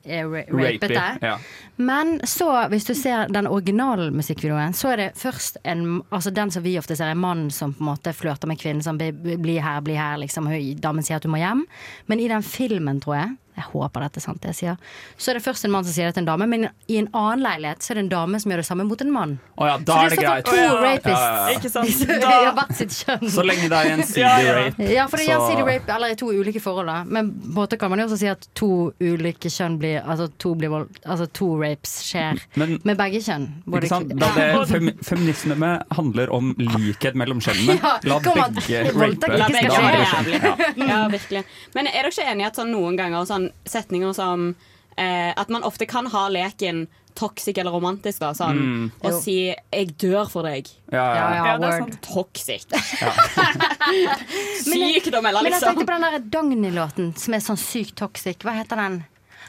rapete. 0.52 1.06
Ja. 1.22 1.36
Men 1.76 2.20
så, 2.28 2.48
hvis 2.72 2.84
du 2.88 2.94
ser 2.98 3.30
den 3.32 3.46
originale 3.50 4.10
musikkvideoen, 4.14 4.74
så 4.76 4.92
er 4.92 4.96
det 4.96 5.08
først 5.20 5.58
en 5.64 6.02
Altså 6.12 6.30
den 6.34 6.50
som 6.50 6.62
vi 6.64 6.74
ofte 6.82 6.98
ser, 6.98 7.12
en 7.14 7.22
mann 7.22 7.46
som 7.54 7.72
på 7.74 7.84
en 7.84 7.92
måte 7.92 8.14
flørter 8.16 8.50
med 8.50 8.60
kvinnen, 8.60 8.82
som 8.84 8.98
bli 8.98 9.56
her, 9.62 9.80
bli 9.84 9.96
her, 9.98 10.18
liksom. 10.20 10.50
Damen 10.82 11.06
sier 11.06 11.20
at 11.20 11.26
du 11.26 11.30
må 11.32 11.40
hjem. 11.40 11.64
Men 12.10 12.22
i 12.22 12.28
den 12.30 12.44
filmen, 12.46 13.00
tror 13.02 13.18
jeg 13.20 13.36
jeg 13.52 13.64
håper 13.68 14.06
dette 14.06 14.20
er 14.20 14.24
sant, 14.24 14.40
det 14.40 14.52
jeg 14.54 14.58
sier. 14.62 14.76
Så 15.20 15.30
er 15.30 15.36
det 15.36 15.42
først 15.44 15.66
en 15.66 15.72
mann 15.74 15.84
som 15.84 15.92
sier 15.92 16.08
det 16.08 16.16
til 16.16 16.24
en 16.24 16.28
dame, 16.30 16.46
men 16.48 16.68
i 16.88 16.96
en 16.96 17.08
annen 17.12 17.42
leilighet 17.44 17.84
så 17.84 17.92
er 17.92 17.98
det 17.98 18.04
en 18.06 18.12
dame 18.14 18.40
som 18.40 18.52
gjør 18.52 18.62
det 18.62 18.66
samme 18.68 18.86
mot 18.88 19.04
en 19.04 19.12
mann. 19.12 19.34
Å 19.60 19.68
ja, 19.68 19.74
da 19.76 19.96
så 19.98 20.06
er 20.06 20.14
det 20.14 20.18
greit. 20.22 20.46
To 20.48 20.54
oh 20.54 20.60
ja. 20.62 20.70
rapists. 20.80 21.10
Ja, 21.12 21.18
ja, 21.20 21.42
ja. 21.50 21.58
Ikke 21.58 21.72
sant? 21.72 22.04
De 22.22 22.30
har 22.32 22.56
hvert 22.56 22.74
sitt 22.78 22.96
kjønn. 22.96 23.26
Så 23.34 23.44
lenge 23.44 23.68
det 23.68 23.78
er 23.78 23.90
gjensidig 23.90 24.54
rape. 24.56 24.88
Ja, 24.88 25.06
for 25.10 25.20
det 25.20 25.26
er 25.26 25.34
gjensidig 25.34 25.66
rape 25.68 25.96
eller 25.96 26.14
i 26.14 26.18
to 26.22 26.30
ulike 26.32 26.62
forhold. 26.64 26.88
Da. 26.88 26.96
Men 27.04 27.28
på 27.34 27.50
en 27.50 27.56
måte 27.58 27.78
kan 27.80 27.92
man 27.92 28.02
jo 28.02 28.08
også 28.08 28.20
si 28.22 28.30
at 28.32 28.48
to 28.58 28.70
ulike 29.02 29.52
kjønn 29.52 29.78
blir 29.82 30.00
Altså 30.02 30.26
to, 30.40 30.54
blir 30.58 30.68
vold, 30.72 30.88
altså 31.06 31.28
to 31.36 31.46
rapes 31.60 31.92
skjer 32.08 32.40
Men- 32.60 32.78
med 32.84 32.98
begge 32.98 33.20
kjønn. 33.22 33.46
Både 33.66 33.86
Ikke 33.86 33.92
sant? 33.92 34.14
Da 34.18 34.30
det 34.36 34.48
fem, 34.72 34.90
feminisme 35.04 35.70
handler 35.96 36.32
om 36.34 36.52
likhet 36.58 37.16
mellom 37.18 37.40
kjønnene. 37.44 37.78
La 38.08 38.18
begge 38.24 38.82
rape. 38.96 39.30
La 39.36 39.48
begge 39.52 39.68
det. 39.68 40.40
Ja. 40.42 40.92
Ja, 40.92 41.00
virkelig. 41.12 41.44
Men 41.76 41.88
er 41.88 42.02
dere 42.02 42.12
ikke 42.12 42.28
enige 42.32 42.46
i 42.46 42.50
at 42.50 42.58
sånn 42.58 42.72
noen 42.74 42.98
ganger 42.98 43.26
sånn 43.28 43.41
setninger 43.66 44.12
som 44.14 44.54
eh, 44.98 45.32
At 45.36 45.48
man 45.48 45.62
ofte 45.64 45.86
kan 45.88 46.06
ha 46.12 46.26
leken 46.28 46.86
toxic 47.14 47.58
eller 47.58 47.70
romantisk, 47.74 48.20
da, 48.20 48.30
sånn, 48.32 48.56
Mm. 48.58 48.90
og 49.02 49.10
Jo. 49.10 49.20
si 49.20 49.54
'jeg 49.72 49.96
dør 49.98 50.30
for 50.30 50.42
deg'. 50.44 50.68
Ja, 50.92 51.14
ja. 51.14 51.44
Ja, 51.44 51.58
det 51.58 51.68
er 51.68 51.78
sant. 51.80 52.00
Toxic. 52.02 52.64
Sykdom, 54.64 55.26
eller 55.26 55.42
liksom. 55.42 55.42
Men 55.42 55.52
jeg 55.52 55.60
tenkte 55.60 55.86
på 55.86 55.92
den 55.92 56.00
der 56.06 56.18
Dagny-låten 56.36 57.12
som 57.18 57.34
er 57.34 57.38
sånn 57.44 57.58
sykt 57.60 57.96
toxic. 58.00 58.38
Hva 58.44 58.52
heter 58.56 58.76
den? 58.80 59.04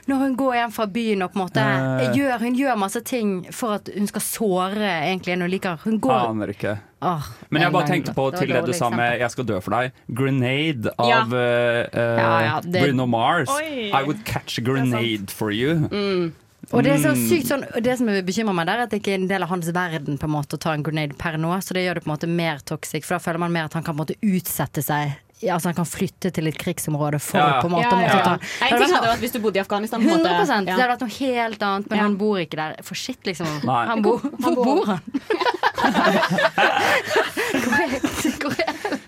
Når 0.07 0.17
hun 0.19 0.33
går 0.35 0.53
hjem 0.57 0.71
fra 0.75 0.85
byen 0.91 1.21
og 1.23 1.31
på 1.31 1.39
en 1.39 1.43
måte 1.45 1.63
uh, 1.63 2.15
gjør, 2.15 2.39
Hun 2.39 2.55
gjør 2.59 2.75
masse 2.79 3.01
ting 3.07 3.29
for 3.55 3.77
at 3.77 3.89
hun 3.95 4.07
skal 4.07 4.21
såre 4.21 4.89
egentlig 5.07 5.33
en 5.37 5.41
hun 5.45 5.49
liker. 5.53 5.79
Hun 5.85 5.99
går 6.03 6.29
Aner 6.29 6.51
ikke. 6.51 6.77
Åh, 7.03 7.29
Men 7.49 7.61
jeg 7.61 7.71
bare 7.75 7.87
tenkte 7.87 8.13
på 8.15 8.29
Det 8.31 8.39
til 8.39 8.53
det 8.53 8.65
du 8.65 8.73
sa 8.73 8.89
med 8.89 9.19
'Jeg 9.19 9.31
skal 9.31 9.45
dø 9.45 9.59
for 9.59 9.71
deg'. 9.71 9.91
'Grenade' 10.11 10.91
Ja. 10.99 11.21
av 11.21 11.33
eh, 11.33 11.87
eh, 11.93 12.19
Ja, 12.19 12.39
ja, 12.41 12.59
det- 12.61 12.83
Bruno 12.83 13.05
Mars. 13.05 13.49
Oi. 13.49 13.91
I 13.91 14.03
would 14.03 14.23
catch 14.25 14.57
a 14.59 14.61
grenade 14.61 15.29
for 15.31 15.51
you. 15.51 16.31
Og 16.71 16.83
det 16.83 16.93
er 16.93 16.97
så 16.97 17.11
Mm. 17.13 17.27
sykt 17.29 17.47
sånn 17.47 17.83
Det 17.83 17.97
som 17.97 18.07
bekymrer 18.07 18.55
meg 18.55 18.65
der, 18.67 18.77
er 18.77 18.83
at 18.83 18.89
det 18.89 19.01
ikke 19.03 19.11
er 19.11 19.15
en 19.21 19.27
del 19.27 19.43
av 19.43 19.49
hans 19.49 19.67
verden 19.67 20.17
på 20.17 20.23
en 20.23 20.31
måte 20.31 20.55
å 20.55 20.59
ta 20.59 20.71
en 20.73 20.83
grenade 20.83 21.17
per 21.17 21.33
nå. 21.37 21.51
Så 21.61 21.73
det 21.73 21.83
gjør 21.85 21.95
det 21.95 22.03
på 22.05 22.09
en 22.11 22.17
måte 22.17 22.27
mer 22.29 22.57
toxic, 22.65 23.03
for 23.03 23.15
da 23.15 23.19
føler 23.19 23.39
man 23.39 23.51
mer 23.51 23.65
at 23.65 23.73
han 23.73 23.83
kan 23.83 23.95
på 23.95 23.99
en 24.01 24.05
måte 24.07 24.17
utsette 24.23 24.81
seg. 24.83 25.15
Ja, 25.43 25.53
Altså 25.57 25.67
Han 25.71 25.75
kan 25.81 25.85
flytte 25.89 26.29
til 26.33 26.47
et 26.47 26.57
krigsområde 26.57 27.19
for 27.21 27.37
Ja, 27.41 27.59
på 27.61 27.67
en 27.67 27.71
måte 27.75 27.83
Ja, 27.83 27.89
ja, 27.89 27.95
måtte 27.99 28.23
ta 28.23 28.33
En 28.67 28.71
ting 28.79 28.93
hadde 28.95 29.09
vært 29.11 29.19
hvis 29.25 29.33
du 29.35 29.39
bodde 29.43 29.57
i 29.59 29.61
Afghanistan. 29.63 29.99
på 30.01 30.05
100 30.07 30.13
måte. 30.39 30.53
Det 30.65 30.73
hadde 30.73 30.91
vært 30.93 31.03
noe 31.03 31.15
helt 31.19 31.61
annet, 31.69 31.85
men 31.91 31.99
han 31.99 32.15
bor 32.17 32.37
ikke 32.41 32.57
der. 32.61 32.71
For 32.87 32.95
shit, 32.95 33.19
liksom. 33.27 33.47
Han 33.67 34.01
bo, 34.05 34.11
hvor 34.39 34.55
bor 34.63 34.85
han? 34.93 35.01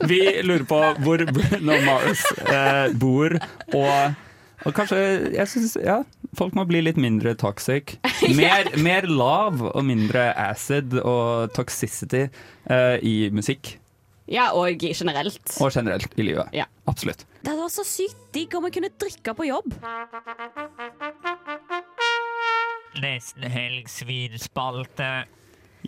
Vi 0.05 0.19
lurer 0.43 0.65
på 0.69 0.79
hvor 1.03 1.23
Bruno 1.35 1.77
Mars 1.85 2.23
eh, 2.45 2.91
bor, 2.99 3.35
og, 3.73 4.13
og 4.65 4.75
kanskje 4.77 4.99
Jeg 5.35 5.49
syns 5.51 5.75
ja, 5.81 5.99
folk 6.37 6.55
må 6.57 6.65
bli 6.69 6.83
litt 6.85 6.99
mindre 7.01 7.35
toxic. 7.39 7.95
Mer, 8.39 8.69
mer 8.81 9.07
lav 9.09 9.63
og 9.71 9.81
mindre 9.87 10.29
acid 10.49 10.97
og 11.01 11.53
toxicity 11.55 12.25
eh, 12.27 12.95
i 13.05 13.15
musikk. 13.35 13.75
Ja, 14.31 14.49
og 14.57 14.81
generelt. 14.81 15.57
Og 15.61 15.71
generelt 15.73 16.13
i 16.17 16.25
livet. 16.25 16.49
Ja. 16.53 16.65
Absolutt. 16.89 17.25
Det 17.41 17.51
hadde 17.51 17.61
vært 17.61 17.75
så 17.75 17.85
sykt 17.85 18.21
digg 18.33 18.53
om 18.57 18.65
vi 18.65 18.73
kunne 18.73 18.89
drikke 19.01 19.33
på 19.37 19.47
jobb. 19.49 19.73
Nesten 23.01 23.45
helg 23.51 23.89
svinspalte. 23.91 25.09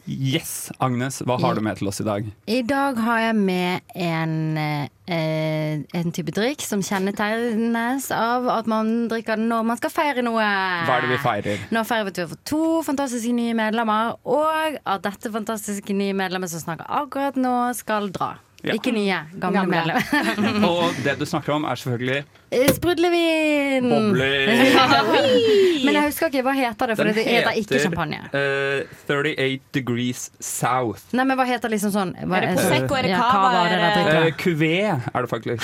Yes! 0.05 0.69
Agnes, 0.83 1.21
hva 1.25 1.37
har 1.41 1.57
du 1.57 1.61
med 1.65 1.77
til 1.79 1.89
oss 1.89 2.01
i 2.03 2.05
dag? 2.07 2.25
I 2.47 2.61
dag 2.67 2.99
har 3.01 3.19
jeg 3.23 3.35
med 3.39 3.81
en, 3.95 4.33
eh, 4.57 5.81
en 5.97 6.11
type 6.15 6.33
drikk 6.35 6.61
som 6.65 6.81
kjennetegnes 6.85 8.09
av 8.15 8.47
at 8.53 8.67
man 8.69 9.07
drikker 9.11 9.39
den 9.39 9.49
når 9.51 9.65
man 9.71 9.79
skal 9.81 9.93
feire 9.93 10.25
noe. 10.25 10.43
Hva 10.87 10.97
er 10.97 11.05
det 11.07 11.13
vi 11.15 11.21
feirer? 11.23 11.67
Nå 11.73 11.83
feirer 11.87 12.07
vi 12.09 12.13
at 12.15 12.19
vi 12.21 12.25
har 12.27 12.33
fått 12.33 12.45
to 12.53 12.63
fantastiske 12.87 13.33
nye 13.37 13.55
medlemmer, 13.57 14.17
og 14.27 14.79
at 14.85 15.05
dette 15.07 15.31
fantastiske 15.33 15.95
nye 15.97 16.13
medlemmet 16.17 16.51
som 16.53 16.63
snakker 16.63 16.89
akkurat 17.03 17.39
nå, 17.39 17.55
skal 17.77 18.11
dra. 18.13 18.35
Ja. 18.65 18.73
Ikke 18.73 18.89
nye, 18.91 19.19
gamle, 19.37 19.61
Gamle. 19.61 19.99
medlemmer. 20.01 20.63
Og 20.89 20.95
det 21.05 21.13
du 21.19 21.25
snakker 21.29 21.53
om, 21.53 21.67
er 21.69 21.77
selvfølgelig 21.77 22.23
Sprudlevin! 22.47 23.89
Bobler. 23.89 24.47
Men 25.85 25.93
jeg 25.97 26.03
husker 26.07 26.29
ikke 26.31 26.43
hva 26.47 26.53
heter 26.55 26.91
det, 26.91 26.95
for 26.97 27.07
Den 27.09 27.15
det 27.17 27.25
heter 27.27 27.57
ikke 27.59 27.79
champagne. 27.83 28.19
eh, 28.31 28.87
38 29.07 29.59
Degrees 29.75 30.29
South. 30.39 31.03
Nei, 31.15 31.25
men 31.27 31.37
hva 31.37 31.45
heter 31.47 31.71
liksom 31.71 31.91
sånn 31.93 32.13
hva, 32.23 32.39
Er 32.39 32.47
det 32.47 32.53
Prosecco, 32.57 32.95
er 32.97 33.07
det 33.07 33.11
ja, 33.11 33.19
Cava, 33.19 33.49
er 33.65 33.69
det 33.69 33.79
det- 33.79 34.15
drikker. 34.37 34.63
Eh, 34.67 35.09
er 35.13 35.21
det 35.21 35.29
faktisk. 35.31 35.63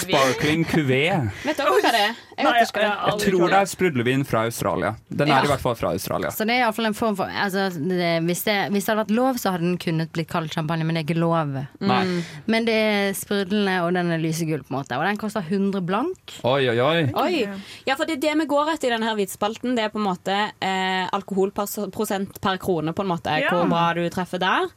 Sparkling 0.00 0.64
kuvé. 0.70 1.02
Vet 1.44 1.56
dere 1.58 1.70
hva 1.74 1.82
det 1.82 2.00
er? 2.00 2.14
Jeg 2.34 2.44
Nei, 2.44 2.52
jeg, 2.58 2.68
jeg. 2.74 2.94
Jeg 3.06 3.18
tror 3.24 3.44
det 3.50 3.58
er 3.60 3.68
sprudlevin 3.70 4.24
fra 4.26 4.44
Australia. 4.48 4.94
Den 5.10 5.28
Ja. 5.28 5.38
er 5.40 5.44
i 5.44 5.46
hvert 5.52 5.60
fall 5.62 5.74
fra 5.78 5.92
Australia. 5.94 6.30
Så 6.34 6.44
det 6.46 6.56
er 6.56 6.64
iallfall 6.64 6.86
en 6.86 6.94
form 6.94 7.14
for 7.16 7.26
altså, 7.30 7.68
det, 7.74 8.22
hvis, 8.26 8.42
det, 8.44 8.56
hvis 8.74 8.84
det 8.84 8.90
hadde 8.94 9.04
vært 9.04 9.14
lov, 9.14 9.34
så 9.38 9.50
hadde 9.54 9.62
den 9.68 9.78
kunnet 9.78 10.10
blitt 10.12 10.28
kalt 10.28 10.52
champagne, 10.52 10.84
men 10.84 10.94
det 10.96 11.04
er 11.04 11.08
ikke 11.14 11.20
lov. 11.20 11.34
Mm. 11.80 12.22
Men 12.46 12.64
det 12.66 12.74
er 12.74 13.12
sprudlende, 13.14 13.76
og 13.86 13.94
den 13.94 14.10
er 14.10 14.18
lysegul, 14.22 14.62
på 14.66 14.74
en 14.74 14.80
måte. 14.80 14.98
Og 14.98 15.04
den 15.06 15.16
koster 15.20 15.42
100 15.46 15.80
blank. 15.86 16.03
Oi, 16.44 16.68
oi, 16.70 16.76
oi. 16.80 17.02
Oi. 17.22 17.42
Ja, 17.88 17.96
for 17.96 18.04
det 18.08 18.18
er 18.18 18.22
det 18.26 18.34
vi 18.42 18.46
går 18.50 18.72
etter 18.74 18.90
i 18.90 18.94
denne 18.96 19.08
her 19.08 19.16
hvitspalten. 19.18 19.74
Det 19.78 19.84
er 19.86 19.92
på 19.94 20.00
en 20.02 20.06
måte 20.08 20.36
eh, 20.64 21.04
alkoholprosent 21.16 22.40
per 22.44 22.58
krone, 22.62 22.92
på 22.96 23.04
en 23.04 23.10
måte. 23.12 23.34
Ja. 23.42 23.52
Hvor 23.54 23.68
bra 23.70 23.86
du 23.96 24.04
treffer 24.12 24.42
der. 24.42 24.68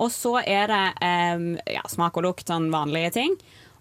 Og 0.00 0.10
så 0.14 0.36
er 0.40 0.70
det 0.70 0.82
eh, 1.04 1.74
ja, 1.76 1.82
smak 1.92 2.16
og 2.16 2.24
lukt, 2.28 2.46
sånn 2.48 2.70
vanlige 2.72 3.12
ting. 3.18 3.36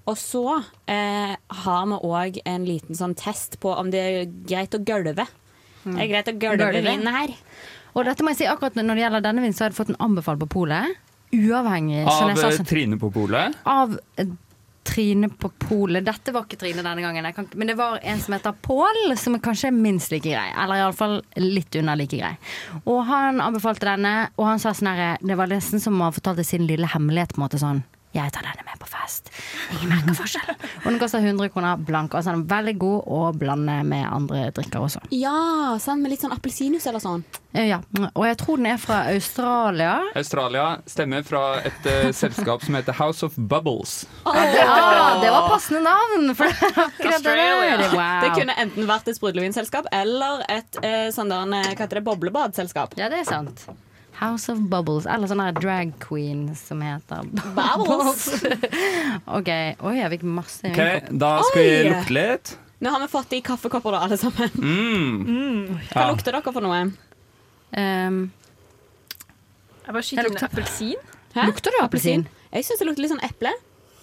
Og 0.09 0.17
så 0.17 0.43
eh, 0.89 1.35
har 1.63 1.83
vi 1.91 1.99
òg 2.09 2.39
en 2.49 2.63
liten 2.65 2.97
sånn 2.97 3.13
test 3.19 3.59
på 3.61 3.75
om 3.77 3.91
det 3.93 3.99
er 4.01 4.31
greit 4.49 4.73
å 4.75 4.81
gølve. 4.81 5.27
Mm. 5.85 5.93
Det 5.95 6.01
er 6.03 6.09
greit 6.11 6.31
å 6.31 6.37
gølve 6.41 6.71
vinen 6.81 7.13
her. 7.13 7.35
Og 7.97 8.05
dette 8.05 8.23
må 8.25 8.33
jeg 8.33 8.41
si, 8.41 8.47
akkurat 8.49 8.75
når 8.77 8.97
det 8.97 9.03
gjelder 9.05 9.23
denne 9.25 9.43
vinen, 9.43 9.55
så 9.57 9.65
har 9.65 9.71
jeg 9.71 9.77
fått 9.79 9.91
den 9.93 10.01
anbefalt 10.03 10.41
på 10.43 10.49
polet. 10.59 10.97
Uavhengig. 11.35 12.03
Av 12.09 12.29
eh, 12.31 12.39
sånn- 12.41 12.67
Trine 12.67 12.97
på 13.01 13.11
polet. 13.13 13.55
av 13.69 13.95
eh, 14.17 14.29
Trine 14.89 15.29
på 15.29 15.51
polet. 15.61 16.05
Dette 16.05 16.33
var 16.33 16.47
ikke 16.47 16.59
Trine 16.63 16.83
denne 16.85 17.03
gangen, 17.03 17.29
kan, 17.35 17.47
men 17.53 17.69
det 17.71 17.77
var 17.79 17.99
en 18.01 18.21
som 18.23 18.33
heter 18.35 18.57
Pål, 18.65 19.13
som 19.19 19.37
er 19.37 19.43
kanskje 19.45 19.71
minst 19.75 20.13
like 20.13 20.25
grei. 20.25 20.49
Eller 20.57 20.81
iallfall 20.81 21.19
litt 21.37 21.77
unna 21.79 21.95
like 21.99 22.17
grei. 22.17 22.33
Og 22.85 23.03
han 23.09 23.41
anbefalte 23.43 23.89
denne, 23.91 24.15
og 24.37 24.49
han 24.49 24.61
sa 24.61 24.73
sånn 24.73 24.91
herre 24.93 25.13
Det 25.21 25.37
var 25.37 25.51
nesten 25.51 25.83
som 25.83 25.99
å 25.99 26.09
ha 26.09 26.15
fortalt 26.15 26.41
sin 26.47 26.67
lille 26.69 26.89
hemmelighet, 26.89 27.35
på 27.35 27.41
en 27.41 27.45
måte 27.45 27.61
sånn. 27.61 27.83
Jeg 28.09 28.31
tar 28.33 28.41
denne 28.41 28.63
med 28.65 28.79
på 28.81 28.87
fest. 28.89 29.27
Ingen 29.75 29.91
merker 29.91 30.15
forskjell. 30.17 30.53
Og 30.81 30.87
den 30.87 30.97
koster 31.01 31.21
100 31.21 31.51
kroner 31.53 31.77
blank. 31.85 32.15
Og 32.17 32.23
så 32.25 32.31
er 32.33 32.39
veldig 32.49 32.73
god 32.81 33.03
å 33.05 33.19
blande 33.37 33.75
med 33.85 34.05
andre 34.09 34.47
drikker 34.55 34.81
også. 34.87 35.01
Ja, 35.13 35.75
sånn 35.81 36.01
med 36.01 36.15
litt 36.15 36.23
sånn 36.23 36.33
appelsinjuice 36.33 36.89
eller 36.89 37.03
sånn. 37.03 37.21
Eh, 37.53 37.67
Ja, 37.69 37.79
Og 38.15 38.25
jeg 38.25 38.37
tror 38.41 38.57
den 38.57 38.65
er 38.71 38.79
fra 38.81 39.03
Australia. 39.13 39.91
Australia 40.17 40.63
stemmer 40.89 41.21
fra 41.27 41.43
et 41.61 41.85
uh, 41.85 42.09
selskap 42.15 42.65
som 42.65 42.77
heter 42.79 42.97
House 42.97 43.21
of 43.25 43.37
Bubbles. 43.37 44.07
Ah, 44.25 45.19
det 45.21 45.29
var 45.29 45.49
passende 45.51 45.83
navn! 45.85 46.33
For 46.37 46.49
det 46.49 46.71
akkurat 46.85 47.23
det 47.23 47.35
der. 47.35 47.85
Wow. 47.93 48.23
Det 48.25 48.31
kunne 48.39 48.57
enten 48.65 48.89
vært 48.89 49.09
et 49.11 49.19
sprudlevinselskap 49.19 49.89
eller 49.93 50.41
et 50.49 50.81
uh, 50.81 51.09
sånn 51.13 51.29
der, 51.29 51.45
hva 51.45 51.61
heter 51.85 52.01
det, 52.01 52.05
boblebadselskap. 52.09 52.97
Ja, 52.97 53.09
det 53.13 53.21
er 53.21 53.29
sant. 53.29 53.67
House 54.19 54.49
of 54.51 54.59
Bubbles, 54.71 55.05
eller 55.07 55.29
sånn 55.31 55.41
drag 55.59 55.93
queen 56.03 56.49
som 56.59 56.81
heter 56.83 57.23
Bubbles. 57.55 58.25
OK. 59.37 59.51
Oi, 59.79 59.93
jeg 59.95 60.11
fikk 60.17 60.25
masse 60.27 60.67
Ok, 60.67 60.81
Da 61.21 61.29
skal 61.47 61.63
vi 61.63 61.77
lukte 61.89 62.15
litt. 62.17 62.51
Nå 62.83 62.91
har 62.93 62.99
vi 63.03 63.07
fått 63.11 63.33
i 63.35 63.39
kaffekopper, 63.43 63.95
da, 63.95 64.01
alle 64.07 64.17
sammen. 64.19 64.51
Mm. 64.55 65.79
Hva 65.91 66.03
Ja. 66.03 66.09
lukter 66.11 66.35
dere 66.35 66.53
for 66.55 66.63
noe? 66.63 66.81
Um, 67.75 68.19
Jeg 69.85 69.93
bare 69.95 70.03
skyter 70.03 70.25
inn 70.25 70.31
lukter- 70.35 70.47
appelsin. 70.51 70.95
Hæ? 71.35 71.45
Lukter 71.49 71.71
du 71.75 71.79
appelsin? 71.83 72.27
Jeg 72.53 72.63
syns 72.65 72.79
det 72.79 72.87
lukter 72.87 73.03
litt 73.05 73.11
sånn 73.11 73.23
eple. 73.27 73.51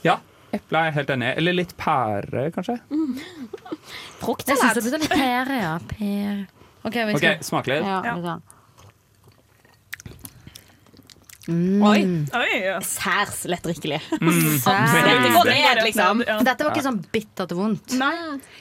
Ja, 0.04 0.18
eple 0.54 0.78
er 0.78 0.84
jeg 0.90 0.94
helt 1.00 1.14
enig 1.16 1.30
i. 1.32 1.36
Eller 1.40 1.56
litt 1.60 1.72
pære, 1.80 2.48
kanskje. 2.54 2.76
Jeg 2.90 4.58
syns 4.58 4.74
det 4.76 4.84
lukter 4.84 5.00
litt 5.02 5.10
pære, 5.16 5.56
ja. 5.60 5.72
Pære. 5.92 6.46
OK, 6.86 6.94
vi 6.94 7.16
skal 7.18 7.32
okay, 7.34 7.42
smak 7.42 7.66
litt. 7.72 7.82
Ja, 7.84 8.00
Ja. 8.04 8.38
Litt 11.48 11.82
Oi. 11.86 12.00
Oi. 12.34 12.60
ja. 12.64 12.78
Særs 12.82 13.44
lettdrikkelig. 13.50 14.00
Mm. 14.20 14.28
Absolutt. 14.66 15.22
Det 15.22 15.32
går 15.36 15.50
ned, 15.52 15.80
liksom. 15.86 16.22
Dette 16.44 16.64
var 16.66 16.72
ikke 16.74 16.84
sånn 16.86 17.00
bittert 17.14 17.52
vondt. 17.56 17.94
Nei. 18.00 18.12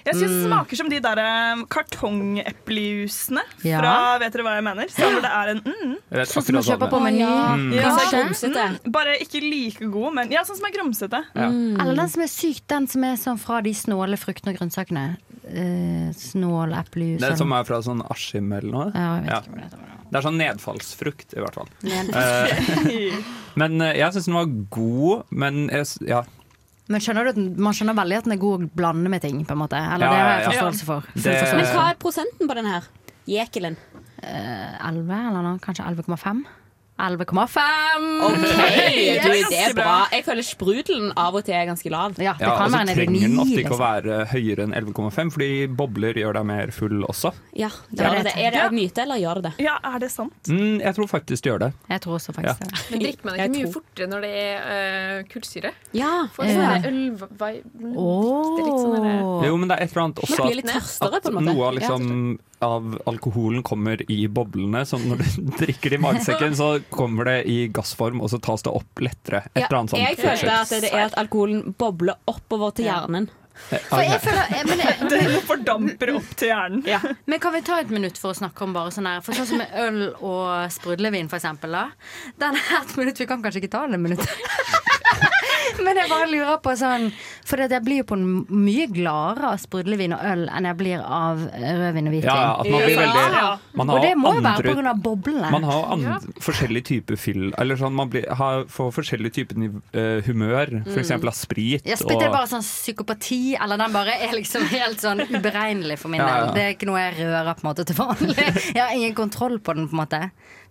Jeg 0.06 0.16
syns 0.16 0.22
det 0.22 0.36
Mm. 0.36 0.48
smaker 0.52 0.76
som 0.80 0.90
de 0.90 1.00
der 1.02 1.18
eh, 1.24 1.64
kartongeplejusene 1.70 3.42
Ja. 3.64 3.80
fra 3.80 3.94
Vet 4.20 4.34
dere 4.34 4.44
hva 4.46 4.56
jeg 4.60 4.64
mener? 4.68 4.88
Så 4.94 5.10
hvor 5.10 5.22
det 5.22 5.32
er 5.32 5.48
en 5.56 5.62
mm. 5.66 5.96
Sånn 6.26 6.44
som 6.46 6.56
man 6.56 6.64
kjøper 6.64 6.90
på 6.92 7.00
det 7.00 7.06
Meny. 7.08 7.20
Ja. 7.20 7.56
Mm. 7.56 7.74
Ja, 7.74 7.92
Mm, 8.16 8.92
bare 8.92 9.18
ikke 9.20 9.42
like 9.42 9.88
god, 9.92 10.14
men 10.16 10.32
ja, 10.32 10.44
sånn 10.48 10.58
som 10.60 10.66
er 10.68 10.72
grumsete. 10.76 11.24
Ja. 11.36 11.48
Eller 11.50 11.96
den 11.96 12.10
som 12.10 12.22
er 12.22 12.28
syk, 12.32 12.62
den 12.68 12.88
som 12.88 13.04
er 13.04 13.16
sånn 13.20 13.40
fra 13.40 13.62
de 13.62 13.74
snåle 13.74 14.18
fruktene 14.18 14.54
og 14.54 14.60
grønnsakene. 14.60 15.18
Uh, 15.46 16.10
snål, 16.18 16.74
eplejus 16.74 17.22
Det 17.22 17.38
som 17.38 17.52
er 17.54 17.64
fra 17.68 17.78
sånn 17.86 18.02
Askim 18.10 18.52
eller 18.56 18.72
noe? 18.72 18.92
Ja, 18.96 19.16
jeg 19.20 19.24
vet 19.26 19.30
Ja. 19.30 19.40
ikke 19.42 19.52
hva 19.52 19.56
det 19.56 19.64
heter. 19.70 19.95
Det 20.10 20.20
er 20.20 20.26
sånn 20.26 20.38
nedfallsfrukt, 20.40 21.34
i 21.36 21.42
hvert 21.42 21.56
fall. 21.58 21.70
Nedfallsfrukt. 21.84 22.90
Eh, 22.92 23.36
men 23.62 23.82
eh, 23.82 23.94
jeg 24.00 24.14
syns 24.16 24.28
den 24.30 24.38
var 24.38 24.52
god, 24.78 25.24
men 25.32 25.64
jeg, 25.74 25.88
ja. 26.12 26.24
Men 26.88 27.02
skjønner 27.02 27.26
du, 27.26 27.32
at 27.34 27.40
man 27.66 27.74
skjønner 27.74 27.98
veldig 27.98 28.18
at 28.20 28.28
den 28.28 28.36
er 28.36 28.42
god 28.44 28.62
å 28.68 28.70
blande 28.78 29.10
med 29.10 29.24
ting, 29.24 29.40
på 29.48 29.56
en 29.56 29.62
måte. 29.64 29.80
Eller 29.80 30.06
Ja, 30.06 30.12
det 30.14 30.20
har 30.22 30.36
jeg 30.44 30.52
forståelse 30.52 30.86
for. 30.86 31.08
Det- 31.16 31.40
Men 31.58 31.66
hva 31.74 31.88
er 31.90 31.98
prosenten 32.04 32.52
på 32.52 32.58
den 32.60 32.70
her? 32.70 32.86
Jekelen. 33.26 33.78
Eh, 34.22 34.76
11 34.86 35.10
eller 35.32 35.42
noe? 35.42 35.58
Kanskje 35.64 35.88
11,5? 35.90 36.44
11,5! 36.96 38.22
OK, 38.24 38.40
du, 38.40 39.34
det 39.52 39.58
er 39.60 39.74
bra. 39.76 39.96
Jeg 40.16 40.24
føler 40.24 40.46
sprudelen 40.48 41.10
av 41.20 41.36
og 41.36 41.44
til 41.44 41.56
er 41.58 41.66
ganske 41.68 41.92
lav. 41.92 42.14
Ja, 42.24 42.38
ja 42.40 42.54
og 42.56 42.72
så 42.72 42.80
trenger 42.88 43.26
den 43.28 43.42
ofte 43.44 43.58
ikke 43.60 43.76
å 43.76 43.80
være 43.82 44.20
høyere 44.32 44.64
enn 44.64 44.76
11,5, 44.80 45.34
fordi 45.36 45.50
bobler 45.76 46.16
gjør 46.22 46.38
deg 46.40 46.48
mer 46.48 46.72
full 46.76 47.04
også. 47.04 47.34
Ja, 47.60 47.68
det 47.92 48.00
er, 48.08 48.22
det. 48.30 48.34
er 48.40 48.56
det 48.56 48.62
en 48.64 48.78
myte, 48.78 49.04
eller 49.04 49.20
gjør 49.20 49.42
det 49.42 49.50
det? 49.50 49.54
Ja, 49.68 49.76
er 49.92 50.00
det 50.06 50.12
sant? 50.14 50.40
Mm, 50.48 50.80
jeg 50.86 50.96
tror 50.96 51.12
faktisk 51.12 51.44
det 51.44 51.52
gjør 51.52 51.64
det. 51.66 51.72
Jeg 51.92 52.06
tror 52.08 52.16
også 52.22 52.38
Ja. 52.40 52.56
det. 52.64 52.72
Men 52.94 53.04
drikker 53.04 53.26
man 53.28 53.36
Jeg 53.42 53.50
ikke 53.52 53.58
mye 53.58 53.66
tror- 53.68 53.76
fortere 53.82 54.10
når 54.16 54.22
det 54.22 54.34
er 54.46 54.56
uh, 54.72 55.28
kullsyre? 55.36 55.74
Ja. 56.00 56.14
For 56.32 56.46
Ja. 56.48 56.56
sånn 56.56 56.90
ølvibe 56.94 57.28
Det 57.36 57.52
er 57.52 58.72
litt 58.72 58.82
sånn 58.88 59.46
Jo, 59.50 59.58
men 59.60 59.68
det 59.68 59.76
er 59.78 59.84
et 59.84 59.92
eller 59.92 60.04
annet 60.08 60.24
også 60.24 60.44
at, 60.48 61.32
måte. 61.36 61.44
noe 61.44 61.68
av, 61.68 61.74
liksom, 61.76 62.40
av 62.64 62.96
alkoholen 63.08 63.64
kommer 63.64 64.02
i 64.12 64.28
boblene. 64.28 64.86
Så 64.86 64.98
når 65.02 65.18
du 65.24 65.52
drikker 65.62 65.90
det 65.96 66.00
i 66.00 66.04
magesekken, 66.04 66.56
så 66.56 66.70
kommer 66.90 67.26
det 67.30 67.38
i 67.52 67.68
gassform, 67.74 68.22
og 68.22 68.30
så 68.32 68.40
tas 68.42 68.64
det 68.66 68.72
opp 68.74 69.02
lettere. 69.04 69.44
Et 69.54 69.64
Ja, 69.64 69.68
eller 69.68 69.80
annet 69.82 69.96
sånt. 69.96 70.04
jeg 70.04 70.18
føler 70.22 70.54
at 70.62 70.70
det 70.86 70.92
er 70.94 71.06
at 71.10 71.18
alkoholen 71.20 71.74
bobler 71.78 72.16
oppover 72.32 72.72
til 72.78 72.86
hjernen. 72.90 73.28
For 73.70 74.02
jeg 74.04 74.20
føler, 74.20 74.50
eh, 74.52 74.64
men, 74.68 74.82
det- 75.10 75.44
fordamper 75.48 76.10
opp 76.18 76.32
til 76.36 76.50
hjernen. 76.52 76.82
Men 77.26 77.40
kan 77.40 77.54
vi 77.56 77.62
ta 77.64 77.78
et 77.80 77.90
minutt 77.94 78.18
for 78.20 78.34
å 78.34 78.36
snakke 78.36 78.66
om 78.68 78.74
bare 78.76 78.92
sånn 78.92 79.08
her 79.08 79.22
For 79.24 79.32
sånn 79.38 79.48
som 79.48 79.62
med 79.62 79.72
øl 79.80 80.02
og 80.20 80.68
sprudlevin, 80.76 81.30
for 81.32 81.40
eksempel. 81.40 81.72
Da. 81.72 81.86
Den 82.42 82.60
er 82.60 82.82
et 82.82 82.98
minutt, 83.00 83.20
Vi 83.24 83.26
kan 83.30 83.42
kanskje 83.46 83.64
ikke 83.64 83.72
ta 83.78 83.86
det 83.88 84.00
minuttet. 84.00 84.28
Men 85.86 85.98
jeg 86.00 86.10
bare 86.12 86.28
lurer 86.32 86.58
på 86.64 86.74
sånn 86.80 87.08
For 87.46 87.62
jeg 87.62 87.82
blir 87.86 88.02
jo 88.02 88.06
på 88.10 88.18
en 88.18 88.26
mye 88.50 88.86
gladere 88.92 89.52
av 89.54 89.60
sprudlevin 89.62 90.16
og 90.18 90.24
øl 90.26 90.46
enn 90.50 90.68
jeg 90.70 90.78
blir 90.80 91.04
av 91.04 91.42
rødvin 91.46 92.10
og 92.10 92.16
hvitvin. 92.16 92.30
Ja, 92.32 92.56
at 92.60 92.70
man 92.72 92.86
blir 92.86 93.00
veldig 93.02 93.76
man 93.76 93.90
har 93.92 93.98
og 94.00 94.06
det 94.06 94.14
må 94.18 94.34
jo 94.36 94.42
være 94.46 94.76
pga. 94.76 94.94
boblene. 95.06 95.52
Man 95.52 95.68
har 95.68 95.86
andre, 95.96 96.18
forskjellige 96.44 96.88
typer 96.90 97.20
fyll 97.20 97.48
Eller 97.62 97.80
sånn, 97.80 97.94
man 97.98 98.10
blir, 98.14 98.26
har, 98.40 98.66
får 98.72 98.92
forskjellige 98.96 99.36
typer 99.40 99.60
niv- 99.62 99.82
eh, 99.94 100.22
humør, 100.26 100.72
f.eks. 100.86 101.12
Mm. 101.12 101.28
av 101.28 101.36
sprit. 101.38 101.86
Ja, 101.86 101.98
sprit 102.00 102.22
er 102.22 102.34
bare 102.34 102.50
sånn 102.50 102.64
psykopati, 102.66 103.56
eller 103.62 103.78
den 103.82 103.94
bare 103.96 104.16
er 104.26 104.34
liksom 104.36 104.66
helt 104.72 105.02
sånn 105.04 105.22
uberegnelig 105.30 106.00
for 106.02 106.10
min 106.14 106.22
Ja, 106.22 106.28
ja. 106.28 106.42
del. 106.46 106.54
Det 106.56 106.64
er 106.66 106.76
ikke 106.76 106.90
noe 106.90 107.02
jeg 107.04 107.18
rører 107.22 107.54
på 107.56 107.66
en 107.66 107.70
måte 107.72 107.86
til 107.86 107.96
vanlig. 108.00 108.50
Jeg 108.76 108.82
har 108.82 108.94
ingen 108.96 109.16
kontroll 109.18 109.60
på 109.60 109.76
den, 109.76 109.90
på 109.92 109.96
en 109.98 110.04
måte. 110.04 110.22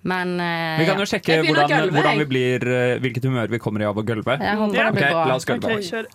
Men 0.05 0.35
uh, 0.37 0.77
Vi 0.81 0.85
kan 0.85 1.01
jo 1.01 1.07
sjekke 1.09 1.39
Jeg 1.39 1.47
hvordan, 1.49 1.71
gølve, 1.71 1.97
hvordan 1.97 2.19
vi 2.21 2.27
blir, 2.29 2.67
uh, 2.69 2.97
hvilket 3.01 3.25
humør 3.25 3.49
vi 3.55 3.61
kommer 3.63 3.81
i 3.81 3.89
av 3.89 3.97
å 3.97 4.05
gulve. 4.05 4.37
Ja, 4.37 4.53
håper 4.61 4.77
det 4.77 4.85
Ok. 4.93 5.01
La 5.31 5.37
oss 5.39 5.49
gulve. 5.49 5.73
Okay, 5.73 5.89
kjør. 5.89 6.11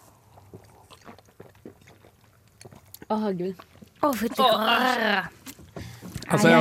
Å, 3.10 3.18
gud. 3.34 3.68
Å, 4.06 4.12
fytti. 4.14 4.46
Altså, 6.30 6.54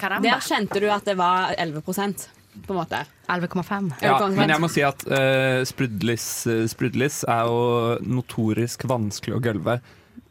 caramba. 0.00 0.24
Der 0.24 0.44
kjente 0.46 0.80
du 0.80 0.88
at 0.88 1.04
det 1.04 1.18
var 1.20 1.52
11% 1.60 2.24
på 2.64 2.72
en 2.72 2.78
måte. 2.80 3.02
11,5. 3.28 3.90
Ja, 4.00 4.16
men 4.32 4.48
jeg 4.50 4.62
må 4.64 4.70
si 4.72 4.80
at 4.82 5.04
uh, 5.12 5.60
sprudlis, 5.68 6.26
sprudlis 6.72 7.20
er 7.28 7.44
jo 7.50 7.60
notorisk 8.08 8.88
vanskelig 8.88 9.36
å 9.36 9.42
gølve. 9.44 9.76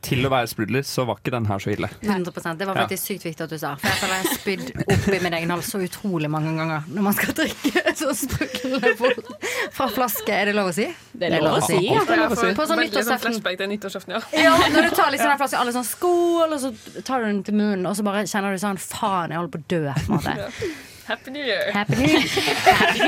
Til 0.01 0.23
å 0.23 0.29
være 0.31 0.47
sprudler, 0.47 0.85
så 0.87 1.03
var 1.05 1.17
ikke 1.19 1.31
den 1.33 1.45
her 1.49 1.59
så 1.59 1.73
ille. 1.73 1.89
100%, 2.05 2.57
Det 2.57 2.67
var 2.69 2.75
Ja. 2.77 2.85
faktisk 2.87 3.03
sykt 3.09 3.25
viktig 3.27 3.43
at 3.43 3.49
du 3.51 3.57
sa. 3.59 3.75
For 3.75 3.87
jeg 3.89 3.97
føler 3.99 4.13
jeg 4.15 4.23
har 4.23 4.37
spydd 4.37 4.93
opp 4.93 5.07
i 5.11 5.19
min 5.25 5.33
egen 5.33 5.49
hals 5.51 5.67
så 5.73 5.81
utrolig 5.83 6.29
mange 6.31 6.53
ganger 6.55 6.83
når 6.87 7.01
man 7.09 7.13
skal 7.17 7.33
drikke 7.35 7.83
så 7.99 8.13
sprudlende 8.15 8.93
fort 8.95 9.27
fra 9.75 9.87
flaske. 9.91 10.31
Er 10.31 10.45
det 10.45 10.55
lov 10.55 10.71
å 10.71 10.73
si? 10.73 10.87
Det 11.13 11.27
er 11.33 11.43
lov 11.43 11.57
å 11.59 11.65
si, 11.67 11.81
ja. 11.83 11.99
På, 12.07 12.15
sånn 12.39 12.55
sånn 12.71 12.79
nyttårsaften. 12.79 14.15
ja. 14.15 14.21
Ja, 14.39 14.55
når 14.71 14.87
du 14.87 14.95
tar 14.95 15.11
liksom 15.11 15.29
den 15.33 15.37
flasken, 15.43 15.59
alle 15.59 15.75
sånn 15.75 15.89
skål, 15.91 16.53
og 16.55 16.59
så 16.63 17.03
tar 17.03 17.19
du 17.19 17.25
den 17.33 17.43
til 17.43 17.55
munnen, 17.59 17.85
og 17.85 17.95
så 17.99 18.03
bare 18.07 18.23
kjenner 18.23 18.55
du 18.55 18.61
sånn 18.63 18.79
faen, 18.79 19.31
jeg 19.35 19.41
holder 19.41 19.51
på 19.51 19.59
å 19.59 19.67
dø. 19.67 19.83
På 19.99 20.13
en 20.13 20.15
måte. 20.15 20.79
Happy 21.09 21.31
New 21.33 21.43
Year. 21.45 21.71
Happy 21.73 21.95
New 21.95 22.05
Year. 22.07 22.21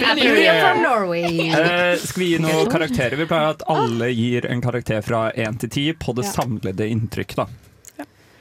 Happy 0.05 0.21
New 0.25 0.35
Year 0.35 0.55
from 0.61 0.81
Norway. 0.83 1.51
Uh, 1.53 1.97
skal 2.01 2.23
vi 2.23 2.29
gi 2.31 2.39
noen 2.41 2.69
karakterer? 2.71 3.13
Vi 3.19 3.27
pleier 3.29 3.51
at 3.53 3.61
alle 3.69 4.07
gir 4.17 4.47
en 4.49 4.63
karakter 4.63 5.03
fra 5.05 5.27
én 5.37 5.59
til 5.61 5.69
ti 5.69 5.83
på 5.93 6.15
det 6.17 6.25
Ja. 6.25 6.31
samlede 6.33 6.87
inntrykk. 6.89 7.35
da 7.35 7.45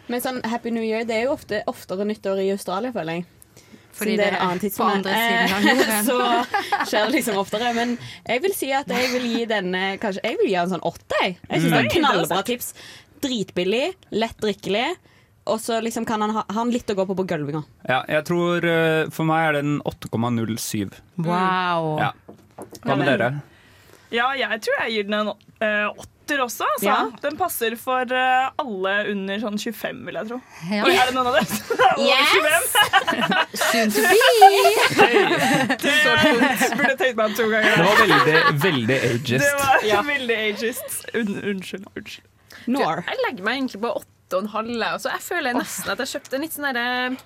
Men 0.09 0.21
sånn 0.25 0.41
Happy 0.49 0.71
New 0.75 0.83
Year 0.83 1.05
det 1.05 1.15
er 1.21 1.23
jo 1.29 1.35
ofte 1.37 1.61
oftere 1.71 2.07
nyttår 2.09 2.41
i 2.43 2.49
Australia, 2.55 2.91
føler 2.93 3.21
jeg. 3.21 3.27
Fordi 3.93 4.15
Siden 4.15 4.17
det 4.17 4.27
er 4.27 4.31
det 4.31 4.41
en 4.41 4.47
annen 4.49 4.65
er 4.65 4.71
på 4.79 4.89
andre 4.89 5.13
siden 5.21 6.05
så 6.09 6.87
skjer 6.89 7.05
det 7.07 7.15
liksom 7.19 7.37
oftere. 7.43 7.75
Men 7.77 7.95
jeg 8.27 8.43
vil 8.47 8.55
si 8.57 8.73
at 8.73 8.89
jeg 8.89 9.13
vil 9.13 9.27
gi 9.35 9.45
denne 9.51 9.85
kanskje, 10.01 10.25
Jeg 10.25 10.39
vil 10.41 10.49
gi 10.49 10.57
en 10.63 10.73
sånn 10.73 10.85
åtte. 10.89 11.21
Jeg, 11.21 11.37
jeg 11.51 11.61
syns 11.61 11.71
det 11.71 11.79
er 11.79 11.89
Mm. 11.91 11.95
knallbra 11.99 12.43
tips. 12.49 12.73
Dritbillig, 13.21 13.95
lett 14.17 14.39
drikkelig. 14.41 14.87
Og 15.51 15.59
så 15.63 15.81
liksom 15.83 16.07
kan 16.09 16.23
han 16.25 16.31
ha 16.37 16.45
ha 16.47 16.55
han 16.61 16.71
litt 16.75 16.91
å 16.91 16.95
gå 16.99 17.07
på 17.11 17.17
på 17.19 17.27
gulvinga. 17.33 17.63
Ja, 17.89 18.01
jeg 18.09 18.25
tror 18.29 18.65
eh, 18.65 19.09
For 19.15 19.27
meg 19.29 19.49
er 19.49 19.59
den 19.61 19.77
8,07. 19.83 20.95
Wow. 21.19 21.91
Ja. 22.01 22.13
Hva 22.85 22.97
med 23.01 23.07
dere? 23.11 23.31
Ja, 24.11 24.33
jeg 24.35 24.63
tror 24.65 24.81
jeg 24.85 24.93
gir 24.97 25.05
den 25.11 25.15
en 25.21 25.29
åtter 25.31 26.41
også. 26.45 26.67
Altså. 26.67 26.87
Ja. 26.87 26.97
Den 27.23 27.37
passer 27.39 27.75
for 27.79 28.11
eh, 28.15 28.49
alle 28.63 28.95
under 29.13 29.39
sånn 29.43 29.59
25, 29.59 30.01
vil 30.07 30.19
jeg 30.19 30.29
tro. 30.31 30.39
Ja. 30.71 30.83
Oi, 30.87 30.95
er 30.99 31.11
det 31.11 31.15
noen 31.15 31.31
av 31.31 31.35
dere? 31.39 31.47
Yes! 32.01 32.75
Soon 33.61 33.91
to 33.95 34.03
be. 34.03 34.19
Det 35.81 36.77
burde 36.77 36.97
tenkt 36.99 37.17
meg 37.19 37.25
om 37.27 37.35
to 37.39 37.47
ganger. 37.51 37.71
Det 37.71 37.85
var 37.87 37.97
veldig, 38.03 38.37
veldig 38.67 38.99
ageist. 39.11 39.45
Det 39.47 39.53
var 39.63 39.87
Ja. 39.89 40.03
veldig 40.07 40.39
ageist. 40.49 40.99
Un 41.15 41.35
unnskyld. 41.43 41.87
unnskyld. 41.97 42.27
Nor. 42.67 43.05
Jeg 43.09 43.19
legger 43.27 43.45
meg 43.47 43.59
egentlig 43.61 43.81
på 43.83 43.95
åtte 44.01 44.17
og 44.35 44.43
en 44.45 44.53
halv. 44.55 44.71
Og 44.95 45.01
så 45.05 45.13
jeg 45.15 45.25
føler 45.27 45.57
nesten 45.59 45.91
at 45.93 45.99
jeg 46.05 46.13
kjøpte 46.15 46.37
en 46.39 46.47
litt 46.47 46.57
sånn 46.57 46.69
derre 46.73 47.17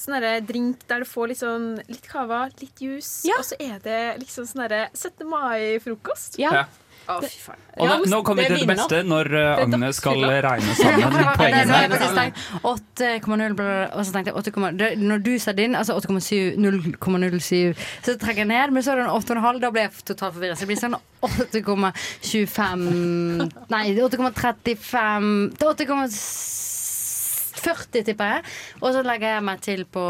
Sånn 0.00 0.46
drink 0.46 0.86
der 0.88 1.02
du 1.02 1.04
får 1.04 1.28
litt 1.28 1.40
sånn 1.42 1.64
litt 1.90 2.06
cava, 2.08 2.46
litt 2.60 2.78
juice, 2.80 3.26
Ja. 3.28 3.34
og 3.36 3.44
så 3.44 3.56
er 3.60 3.80
det 3.84 4.20
liksom 4.22 4.46
sånn 4.48 4.62
derre 4.64 4.86
17. 4.94 5.26
mai-frokost. 5.28 6.38
Ja. 6.40 6.52
Ja. 6.54 6.64
Å, 7.10 7.20
fy 7.24 7.38
faen. 7.42 7.60
Og 7.80 8.06
nå, 8.10 8.20
kommer 8.26 8.44
vi 8.44 8.48
til 8.52 8.62
det 8.64 8.68
beste 8.70 9.00
når 9.06 9.30
uh, 9.32 9.62
Agne 9.62 9.90
skal 9.96 10.24
eh, 10.26 10.40
regne 10.44 10.74
sammen 10.80 11.28
poengene. 11.38 12.26
8,0 12.66 13.60
Og 13.60 14.02
så 14.04 14.10
tenkte 14.14 14.30
jeg 14.32 14.38
8, 14.40 14.96
Når 15.00 15.18
du 15.24 15.32
sa 15.42 15.54
din, 15.56 15.76
altså 15.78 15.96
8,7 15.98 16.58
0,07, 16.60 17.74
så 18.04 18.16
trekker 18.20 18.44
jeg 18.44 18.50
ned. 18.52 18.74
Men 18.74 18.80
så 18.84 18.94
er 18.94 18.96
det 19.02 19.06
en 19.08 19.14
8,5. 19.16 19.62
Da 19.62 19.68
blir 19.74 19.86
jeg 19.86 19.92
totalt 20.12 20.34
forvirret. 20.36 20.56
Så 20.58 20.62
det 20.66 20.72
blir 20.72 20.82
sånn 20.82 20.98
8,25 21.20 22.84
Nei, 23.70 23.84
8,35 23.96 25.30
8,7 25.60 26.69
40, 27.56 28.04
tipper 28.06 28.34
jeg. 28.34 28.44
Og 28.80 28.94
så 28.94 29.02
legger 29.06 29.36
jeg 29.36 29.44
meg 29.46 29.62
til 29.64 29.84
på 29.90 30.04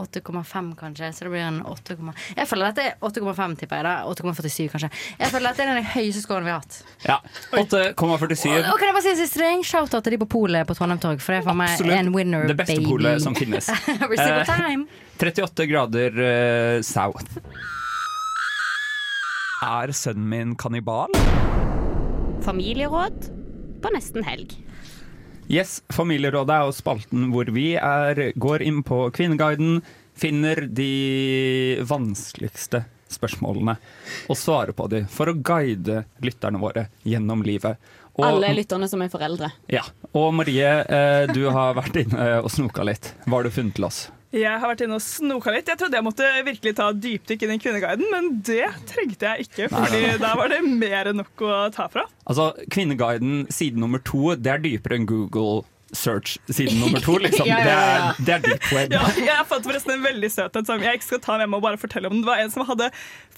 8,5, 0.00 0.70
kanskje. 0.78 1.10
Så 1.14 1.26
det 1.26 1.32
blir 1.34 1.46
en 1.46 1.60
8, 1.66 1.96
Jeg 2.36 2.48
føler 2.48 2.70
at 2.70 2.78
det 2.78 2.86
er 2.90 2.94
8,5, 3.06 3.56
tipper 3.60 3.80
jeg. 3.80 3.84
da 3.88 3.94
8,47, 4.08 4.68
kanskje. 4.74 4.90
Jeg 5.18 5.32
føler 5.34 5.50
at 5.50 5.60
det 5.60 5.66
er 5.66 5.74
den 5.74 5.90
høyeste 5.94 6.24
scoren 6.24 6.48
vi 6.48 6.54
har 6.54 6.62
hatt. 6.62 6.80
Ja, 7.06 7.18
8,47 7.52 8.70
og, 8.70 8.78
kan 8.78 8.88
jeg 8.88 8.94
bare 8.96 9.04
si 9.04 9.12
en 9.12 9.20
siste 9.20 9.42
ting? 9.42 9.64
Shout-out 9.66 10.04
til 10.04 10.16
de 10.16 10.20
på 10.22 10.30
polet 10.30 10.66
på 10.68 10.76
Trondheim 10.78 11.00
Torg, 11.02 11.20
for 11.22 11.34
det 11.34 11.42
er 11.42 11.48
for 11.48 11.58
meg 11.58 11.80
en 11.96 12.12
winner, 12.14 12.46
baby. 12.46 12.54
Det 12.54 12.58
beste 12.62 12.86
polet 12.86 13.24
som 13.24 13.36
finnes. 13.36 13.68
eh, 13.70 14.86
38 15.20 15.66
grader 15.68 16.16
uh, 16.16 16.80
south. 16.86 17.40
Er 19.60 19.92
sønnen 19.92 20.28
min 20.30 20.56
kannibal? 20.56 21.12
Familieråd 22.40 23.28
på 23.84 23.92
nesten 23.92 24.24
helg. 24.24 24.54
Yes, 25.50 25.80
Familierådet 25.90 26.54
er 26.54 26.68
jo 26.68 26.74
spalten 26.76 27.24
hvor 27.32 27.48
vi 27.50 27.72
er, 27.74 28.20
går 28.38 28.62
inn 28.62 28.84
på 28.86 29.08
Kvinneguiden, 29.10 29.80
finner 30.14 30.60
de 30.70 31.80
vanskeligste 31.90 32.84
spørsmålene 33.10 33.74
og 34.30 34.38
svarer 34.38 34.70
på 34.78 34.86
dem 34.92 35.08
for 35.10 35.32
å 35.32 35.34
guide 35.34 36.04
lytterne 36.22 36.60
våre 36.62 36.86
gjennom 37.02 37.42
livet. 37.42 37.80
Og, 38.14 38.22
Alle 38.28 38.52
lytterne 38.54 38.86
som 38.90 39.02
er 39.02 39.10
foreldre. 39.10 39.50
ja, 39.72 39.82
og 40.14 40.30
Marie, 40.38 40.70
eh, 40.86 41.26
du 41.34 41.42
har 41.50 41.74
vært 41.74 41.98
inne 42.04 42.30
og 42.44 42.50
snoka 42.52 42.86
litt. 42.86 43.14
Hva 43.26 43.40
har 43.40 43.48
du 43.48 43.54
funnet 43.54 43.74
til 43.74 43.90
oss? 43.90 44.04
Jeg 44.30 44.60
har 44.62 44.70
vært 44.70 44.84
inne 44.84 44.94
og 44.94 45.02
snoka 45.02 45.50
litt. 45.50 45.66
Jeg 45.66 45.78
trodde 45.80 45.98
jeg 45.98 46.06
måtte 46.06 46.26
virkelig 46.46 46.72
ta 46.78 46.90
dypdykk 46.94 47.42
inn 47.46 47.54
i 47.56 47.58
Kvinneguiden, 47.62 48.06
men 48.12 48.28
det 48.46 48.68
trengte 48.86 49.26
jeg 49.26 49.48
ikke. 49.48 49.66
Fordi 49.72 50.02
der 50.22 50.36
var 50.38 50.52
det 50.52 50.60
mer 50.68 51.10
enn 51.10 51.18
nok 51.18 51.42
å 51.42 51.56
ta 51.74 51.88
fra. 51.90 52.04
Altså, 52.30 52.52
Kvinneguiden 52.70 53.48
side 53.50 53.80
nummer 53.82 54.02
to, 54.06 54.36
det 54.38 54.52
er 54.54 54.62
dypere 54.62 55.00
enn 55.00 55.08
Google 55.10 55.64
search 55.96 56.36
siden 56.50 56.80
nummer 56.80 57.00
to, 57.04 57.16
liksom. 57.24 57.46
Ja, 57.48 57.58
ja, 57.58 57.66
ja. 57.66 58.14
Det, 58.18 58.26
er, 58.26 58.26
det 58.26 58.34
er 58.34 58.44
deep 58.46 58.70
web. 58.74 58.92
Ja, 58.94 59.04
jeg 59.26 59.46
fant 59.50 59.66
forresten 59.66 59.94
en 59.96 60.04
veldig 60.04 60.30
søt 60.32 60.56
en 60.60 60.66
som 60.68 60.82
jeg 60.84 61.00
ikke 61.00 61.08
skal 61.08 61.22
ta 61.24 61.38
med 61.40 61.50
meg 61.50 61.58
og 61.60 61.66
bare 61.68 61.80
fortelle 61.80 62.10
om. 62.10 62.20
Det 62.22 62.28
var 62.30 62.42
en 62.44 62.50
som 62.54 62.66
hadde 62.68 62.90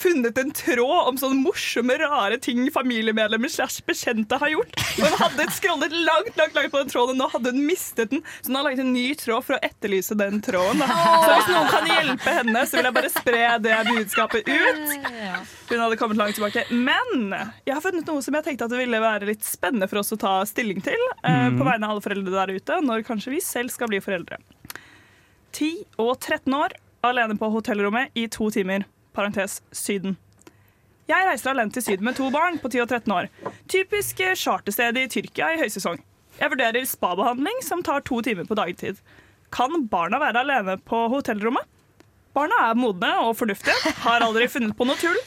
funnet 0.02 0.38
en 0.42 0.50
tråd 0.56 1.08
om 1.12 1.18
sånne 1.20 1.38
morsomme, 1.44 1.94
rare 2.00 2.38
ting 2.42 2.64
familiemedlemmer 2.74 3.48
slash 3.52 3.82
bekjente 3.86 4.38
har 4.42 4.50
gjort. 4.52 4.74
Og 4.98 5.04
hun 5.06 5.18
hadde 5.20 5.46
scrollet 5.54 5.92
langt 5.94 6.36
langt, 6.40 6.54
langt 6.56 6.72
på 6.72 6.80
den 6.82 6.90
tråden, 6.92 7.14
og 7.16 7.20
nå 7.22 7.28
hadde 7.36 7.52
hun 7.54 7.62
mistet 7.68 8.10
den. 8.12 8.22
Så 8.40 8.50
hun 8.50 8.58
har 8.58 8.66
laget 8.68 8.82
en 8.84 8.92
ny 8.94 9.06
tråd 9.20 9.44
for 9.46 9.56
å 9.56 9.60
etterlyse 9.64 10.16
den 10.18 10.40
tråden. 10.44 10.82
Så 10.82 11.30
hvis 11.36 11.50
noen 11.52 11.70
kan 11.70 11.88
hjelpe 11.92 12.36
henne, 12.40 12.64
så 12.68 12.78
vil 12.78 12.88
jeg 12.88 12.96
bare 12.98 13.12
spre 13.12 13.42
det 13.64 13.78
budskapet 13.92 14.48
ut. 14.50 14.94
Hun 15.72 15.80
hadde 15.80 15.96
kommet 16.00 16.18
langt 16.20 16.36
tilbake. 16.36 16.64
Men 16.72 17.32
jeg 17.64 17.74
har 17.76 17.82
funnet 17.84 18.08
noe 18.10 18.22
som 18.24 18.36
jeg 18.36 18.46
tenkte 18.48 18.66
at 18.68 18.72
det 18.74 18.80
ville 18.82 19.00
være 19.02 19.28
litt 19.30 19.44
spennende 19.46 19.88
for 19.90 20.02
oss 20.02 20.12
å 20.14 20.18
ta 20.20 20.34
stilling 20.48 20.82
til. 20.84 20.98
eh, 21.22 21.40
Mm. 21.42 21.56
På 21.58 21.64
vegne 21.66 21.86
av 21.88 21.90
alle 21.96 22.02
foreldre 22.04 22.30
der 22.42 22.58
ute, 22.58 22.80
når 22.84 23.06
kanskje 23.06 23.36
vi 23.36 23.40
selv 23.44 23.72
skal 23.72 23.90
bli 23.90 24.02
foreldre. 24.02 24.40
10 25.52 25.70
og 26.00 26.14
13 26.18 26.54
år, 26.56 26.74
alene 27.04 27.36
på 27.38 27.50
hotellrommet 27.52 28.12
i 28.18 28.26
to 28.32 28.50
timer. 28.50 28.86
Parentes 29.12 29.60
Syden. 29.76 30.16
Jeg 31.10 31.26
reiser 31.28 31.50
alene 31.52 31.74
til 31.74 31.84
Syden 31.84 32.06
med 32.06 32.16
to 32.16 32.30
barn 32.32 32.56
på 32.62 32.70
10 32.72 32.84
og 32.84 32.88
13 32.94 33.12
år. 33.12 33.28
Typisk 33.68 34.22
eh, 34.24 34.36
chartersted 34.38 34.96
i 34.96 35.08
Tyrkia 35.12 35.50
i 35.52 35.60
høysesong. 35.60 35.98
Jeg 36.38 36.52
vurderer 36.54 36.86
spabehandling 36.88 37.60
som 37.66 37.82
tar 37.84 38.04
to 38.08 38.22
timer 38.24 38.48
på 38.48 38.56
dagtid. 38.56 39.02
Kan 39.52 39.84
barna 39.92 40.20
være 40.22 40.46
alene 40.46 40.78
på 40.80 41.04
hotellrommet? 41.12 41.68
Barna 42.32 42.70
er 42.70 42.78
modne 42.80 43.10
og 43.26 43.34
fornuftige, 43.36 43.92
har 44.06 44.24
aldri 44.24 44.46
funnet 44.48 44.72
på 44.78 44.86
noe 44.88 44.96
tull. 44.96 45.18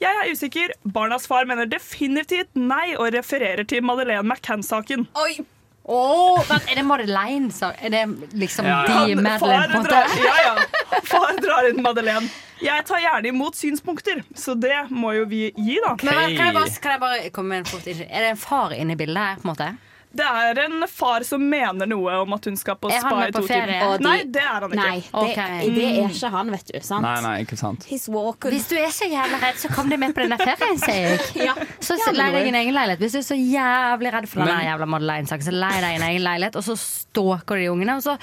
Jeg 0.00 0.16
er 0.16 0.30
usikker. 0.32 0.72
Barnas 0.88 1.26
far 1.28 1.44
mener 1.44 1.68
definitivt 1.68 2.54
nei 2.56 2.94
og 2.94 3.10
refererer 3.12 3.66
til 3.68 3.84
Madeleine 3.84 4.24
McCann-saken. 4.24 5.04
Oi! 5.20 5.42
Åh, 5.84 6.44
men 6.48 6.60
er 6.70 6.74
det 6.74 6.84
Madeleine? 6.86 7.50
Så? 7.52 7.72
Er 7.82 7.90
det 7.90 8.02
liksom 8.38 8.66
Ja, 8.66 8.84
ja. 8.88 9.06
de 9.06 9.14
Madeleine? 9.16 9.38
far 9.38 9.68
på 9.68 9.76
en 9.76 9.82
måte? 9.82 9.88
drar- 9.88 10.24
Ja, 10.24 10.34
ja. 10.44 11.00
Far 11.04 11.36
drar 11.40 11.68
inn 11.70 11.82
Madeleine. 11.82 12.28
Jeg 12.62 12.84
tar 12.84 13.00
gjerne 13.00 13.28
imot 13.32 13.56
synspunkter, 13.56 14.22
så 14.36 14.54
det 14.60 14.90
må 14.90 15.14
jo 15.16 15.24
vi 15.24 15.46
gi, 15.56 15.78
da. 15.86 15.94
Okay. 15.94 16.10
men, 16.10 16.36
kan, 16.36 16.46
jeg 16.50 16.54
bare, 16.54 16.70
kan 16.82 16.92
jeg 16.92 17.00
bare 17.00 17.30
komme 17.32 17.48
med 17.48 17.58
en 17.58 17.64
fort 17.64 17.86
Er 17.88 17.94
det 18.20 18.30
en 18.30 18.36
far 18.36 18.74
inne 18.76 18.92
i 18.92 18.96
bildet 19.00 19.16
her? 19.16 19.36
på 19.40 19.48
en 19.48 19.54
måte? 19.54 19.70
Det 20.12 20.26
er 20.26 20.58
en 20.64 20.82
far 20.90 21.22
som 21.22 21.42
mener 21.46 21.86
noe 21.86 22.16
om 22.24 22.32
at 22.34 22.44
hun 22.48 22.56
skal 22.58 22.74
på 22.82 22.88
Er 22.90 22.98
spa 22.98 23.28
i 23.28 23.30
to 23.30 23.42
ferie? 23.46 23.76
timer. 23.78 23.98
De- 24.00 24.04
Nei, 24.08 24.16
det 24.26 24.42
er 24.42 24.64
han 24.64 24.72
ikke. 24.74 24.80
Nei, 24.82 25.60
det, 25.62 25.74
det 25.76 25.84
er 25.90 26.08
ikke 26.10 26.30
han, 26.34 26.50
vet 26.50 26.72
du. 26.72 26.78
Sant? 26.82 27.04
Nei, 27.06 27.14
nei, 27.22 27.34
ikke 27.44 27.58
sant. 27.60 27.86
He's. 27.86 28.08
Hvis 28.10 28.66
du 28.72 28.74
er 28.80 28.90
så 28.90 29.06
jævla 29.06 29.38
redd, 29.44 29.60
så 29.62 29.70
kom 29.74 29.88
deg 29.92 30.00
med 30.02 30.14
på 30.16 30.24
denne 30.24 30.38
ferien, 30.42 30.78
sier 30.82 31.14
jeg. 31.14 31.20
Ja. 31.46 31.54
Så 31.78 31.94
lei 32.16 32.26
deg 32.34 32.48
en 32.50 32.58
egen 32.58 32.74
leilighet. 32.74 33.04
Hvis 33.06 33.14
du 33.14 33.20
er 33.22 33.28
så 33.30 33.38
jævlig 33.38 34.12
redd 34.16 34.26
for 34.32 34.42
den 34.42 34.50
Men- 34.50 34.66
jævla 34.66 34.88
Madeleine-saken, 34.96 35.46
så 35.46 35.54
lei 35.54 35.76
deg 35.86 36.00
en 36.00 36.06
egen 36.10 36.24
leilighet, 36.26 36.58
og 36.58 36.66
så 36.66 36.76
stalker 36.82 37.54
du 37.60 37.62
de 37.62 37.70
ungene, 37.76 37.96
og 38.00 38.02
så 38.02 38.18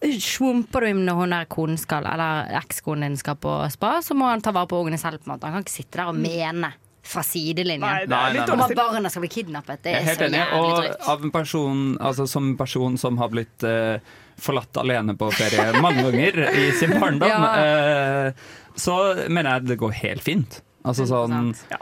svumper 0.00 0.80
du 0.86 0.92
inn 0.94 1.02
når 1.04 1.18
hun 1.24 1.34
der 1.34 1.48
konen 1.52 1.76
skal, 1.80 2.06
eller 2.08 2.48
ekskonen 2.62 3.10
din 3.10 3.18
skal 3.20 3.36
på 3.36 3.56
spa, 3.74 3.98
så 4.04 4.14
må 4.16 4.30
han 4.30 4.40
ta 4.40 4.54
vare 4.56 4.70
på 4.70 4.78
ungene 4.80 4.96
selv. 5.00 5.18
på 5.20 5.28
en 5.28 5.34
måte 5.34 5.44
Han 5.50 5.58
kan 5.58 5.66
ikke 5.66 5.74
sitte 5.74 5.98
der 5.98 6.08
og 6.08 6.16
mene 6.16 6.70
fra 7.02 7.22
sidelinjen 7.24 7.80
Nei, 7.80 8.06
nei, 8.06 8.32
nei, 8.34 8.40
nei. 8.42 8.46
om 8.54 8.60
at 8.64 8.74
barna 8.76 9.10
skal 9.10 9.24
bli 9.24 9.30
kidnappet. 9.32 9.82
Det 9.82 9.92
er 9.96 10.02
er 10.04 10.18
så 10.18 10.26
jævlig 10.28 10.40
drøyt. 10.76 10.96
Og 11.00 11.08
av 11.14 11.24
en 11.24 11.30
person, 11.34 11.84
altså 12.00 12.26
som 12.28 12.50
en 12.52 12.56
person 12.60 12.98
som 13.00 13.16
har 13.22 13.30
blitt 13.32 13.64
eh, 13.64 14.00
forlatt 14.40 14.76
alene 14.82 15.14
på 15.16 15.30
ferie 15.32 15.80
mange 15.80 16.04
ganger 16.06 16.42
i 16.52 16.66
sin 16.76 16.92
barndom, 17.00 17.28
Ja. 17.28 17.52
eh, 17.64 18.32
så 18.76 18.98
mener 19.28 19.58
jeg 19.58 19.66
det 19.72 19.78
går 19.80 19.96
helt 20.04 20.22
fint. 20.24 20.60
Altså 20.84 21.04
sånn 21.04 21.50
ja. 21.68 21.76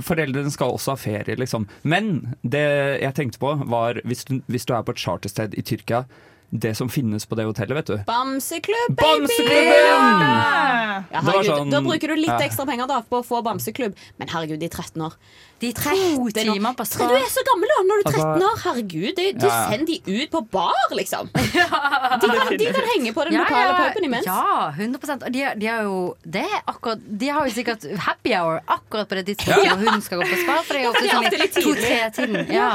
Foreldrene 0.00 0.48
skal 0.50 0.70
også 0.72 0.94
ha 0.94 0.96
ferie, 1.00 1.36
liksom. 1.36 1.66
Men 1.84 2.34
det 2.42 2.62
jeg 3.02 3.14
tenkte 3.18 3.40
på, 3.42 3.50
var 3.68 4.00
hvis 4.08 4.24
du, 4.24 4.38
hvis 4.48 4.64
du 4.64 4.72
er 4.76 4.84
på 4.86 4.94
et 4.96 5.02
chartersted 5.02 5.56
i 5.58 5.64
Tyrkia 5.68 6.04
det 6.50 6.74
som 6.76 6.88
finnes 6.88 7.26
på 7.28 7.36
det 7.36 7.44
hotellet, 7.44 7.76
vet 7.76 7.86
du. 7.86 7.96
Bamseklubb, 8.08 8.94
baby! 8.96 9.26
Bamseklubben! 9.26 11.04
Ja, 11.12 11.20
herregud, 11.20 11.50
sånn- 11.50 11.70
da 11.74 11.80
bruker 11.84 12.08
du 12.08 12.16
litt 12.16 12.30
ja. 12.32 12.38
ekstra 12.46 12.64
penger 12.66 12.88
da 12.88 13.02
på 13.04 13.20
å 13.20 13.26
få 13.26 13.42
bamseklubb, 13.44 13.94
men 14.18 14.28
herregud, 14.32 14.58
de 14.62 14.66
er 14.66 14.72
13 14.72 15.02
år. 15.04 15.12
De 15.58 15.72
to 15.74 16.30
timer 16.30 16.74
på 16.78 16.84
Du 16.86 17.02
er 17.18 17.26
så 17.34 17.42
gammel 17.42 17.68
da, 17.72 17.78
når 17.82 18.00
du 18.00 18.08
er 18.08 18.12
13 18.12 18.24
Altså- 18.24 18.48
år. 18.48 18.58
Herregud, 18.64 19.16
de, 19.16 19.32
du 19.34 19.46
Ja, 19.46 19.68
sender 19.68 19.86
de 19.86 20.22
ut 20.22 20.30
på 20.30 20.40
bar, 20.50 20.88
liksom. 20.92 21.28
De 21.34 22.28
kan, 22.30 22.56
de 22.56 22.66
kan 22.72 22.86
henge 22.94 23.12
på 23.14 23.24
den 23.26 23.38
lokale 23.38 23.72
puben 23.92 24.04
imens. 24.08 24.24
Ja, 24.26 24.70
100 24.70 25.26
Og 25.26 25.32
de, 25.32 25.44
de 25.58 25.66
har 25.66 25.82
jo 25.82 26.16
det 26.24 26.44
er 26.46 26.62
akkurat 26.66 26.98
De 27.20 27.28
har 27.28 27.46
jo 27.46 27.52
sikkert 27.54 27.84
happy 28.06 28.32
hour 28.34 28.60
akkurat 28.66 29.08
på 29.08 29.18
det 29.18 29.26
tidspunktet 29.26 29.64
Ja. 29.66 29.74
hun 29.76 30.00
skal 30.00 30.18
gå 30.22 30.28
på 30.30 30.38
spa. 30.44 30.62
For 30.62 30.74
det 30.74 30.80
er 30.80 30.84
jo 30.84 30.92
ofte 30.94 31.08
sånn 31.10 31.26
i 31.26 31.48
to-tre-tiden. 31.58 32.52
Ja. 32.54 32.70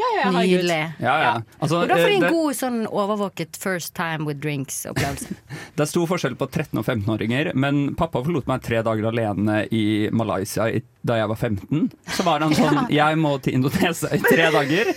Ja, 0.00 0.08
ja. 0.16 0.30
Nydelig. 0.34 0.78
Ja, 1.02 1.14
ja. 1.22 1.32
Altså, 1.60 1.82
Og 1.82 1.88
da 1.90 1.96
får 1.98 2.06
de 2.06 2.12
eh, 2.12 2.14
en 2.16 2.24
det- 2.24 2.30
god 2.32 2.56
sånn 2.56 2.78
overvåket 2.88 3.58
first 3.60 3.94
time 3.94 4.24
with 4.28 4.40
drinks-opplevelse. 4.40 5.34
Det 5.76 5.84
er 5.84 5.90
stor 5.90 6.06
forskjell 6.10 6.36
på 6.40 6.48
13- 6.48 6.80
og 6.80 6.86
15-åringer, 6.86 7.52
men 7.54 7.94
pappa 7.98 8.22
forlot 8.24 8.48
meg 8.50 8.62
tre 8.64 8.80
dager 8.86 9.10
alene 9.12 9.66
i 9.70 10.08
Malaysia 10.12 10.68
i, 10.72 10.80
da 11.04 11.20
jeg 11.20 11.28
var 11.32 11.36
15. 11.36 11.90
Så 12.16 12.24
var 12.26 12.40
han 12.46 12.54
sånn 12.60 12.86
Jeg 12.92 13.20
må 13.20 13.36
til 13.44 13.60
Indonesia 13.60 14.08
i 14.16 14.22
tre 14.24 14.50
dager. 14.56 14.94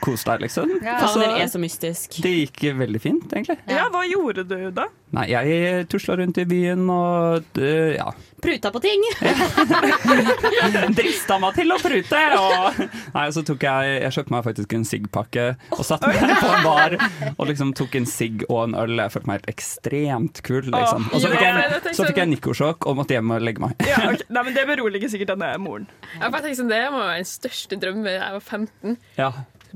Kos 0.00 0.24
deg, 0.26 0.40
liksom. 0.44 0.70
Ja. 0.82 0.98
Og 1.02 1.08
så- 1.14 1.28
er 1.36 1.48
så 1.48 1.60
mystisk. 1.62 2.20
Det 2.22 2.32
gikk 2.32 2.62
veldig 2.78 3.00
fint, 3.00 3.32
egentlig. 3.32 3.58
Ja, 3.70 3.88
hva 3.92 4.04
gjorde 4.08 4.46
du 4.48 4.70
da? 4.74 4.88
Nei, 5.14 5.28
jeg 5.30 5.86
tusla 5.92 6.16
rundt 6.18 6.38
i 6.42 6.44
byen 6.48 6.88
og 6.90 7.44
uh, 7.60 7.92
ja. 7.94 8.08
Pruta 8.42 8.70
på 8.74 8.80
ting. 8.82 9.04
Drista 10.98 11.38
meg 11.40 11.54
til 11.56 11.70
å 11.72 11.78
prute! 11.80 12.22
Og, 12.36 12.80
nei, 13.14 13.24
så 13.32 13.44
tok 13.46 13.62
jeg 13.64 13.92
Jeg 14.02 14.16
kjøpte 14.16 14.34
meg 14.34 14.42
faktisk 14.48 14.74
en 14.76 14.84
sigg-pakke 14.88 15.46
og 15.72 15.84
satte 15.86 16.10
meg 16.10 16.34
på 16.42 16.50
en 16.50 16.66
bar 16.66 16.96
og 17.38 17.46
liksom 17.48 17.72
tok 17.78 17.94
en 18.00 18.08
sigg 18.10 18.44
og 18.50 18.64
en 18.66 18.76
øl. 18.82 18.96
Jeg 19.00 19.14
følte 19.14 19.30
meg 19.30 19.40
helt 19.40 19.50
ekstremt 19.54 20.42
kul, 20.46 20.68
liksom. 20.74 21.08
Og 21.14 21.22
så 21.22 21.30
fikk 21.32 21.46
jeg 21.46 21.94
så 21.94 22.08
fikk 22.08 22.20
jeg 22.20 22.32
nikkosjokk 22.34 22.88
og 22.90 22.98
måtte 23.00 23.16
hjem 23.16 23.32
og 23.36 23.46
legge 23.46 23.64
meg. 23.64 23.78
Ja, 23.86 24.02
okay. 24.10 24.26
Nei, 24.34 24.44
men 24.48 24.58
Det 24.58 24.66
beroliger 24.68 25.14
sikkert 25.14 25.34
denne 25.34 25.54
moren. 25.62 25.88
Jeg 26.18 26.26
bare 26.26 26.42
tenker 26.44 26.60
sånn, 26.60 26.72
Det 26.74 26.82
må 26.90 27.00
være 27.04 27.20
den 27.22 27.30
største 27.30 27.80
drømmen 27.80 28.06
da 28.08 28.16
jeg 28.18 28.36
var 28.36 28.44
15. 28.44 28.98
Ja. 29.20 29.30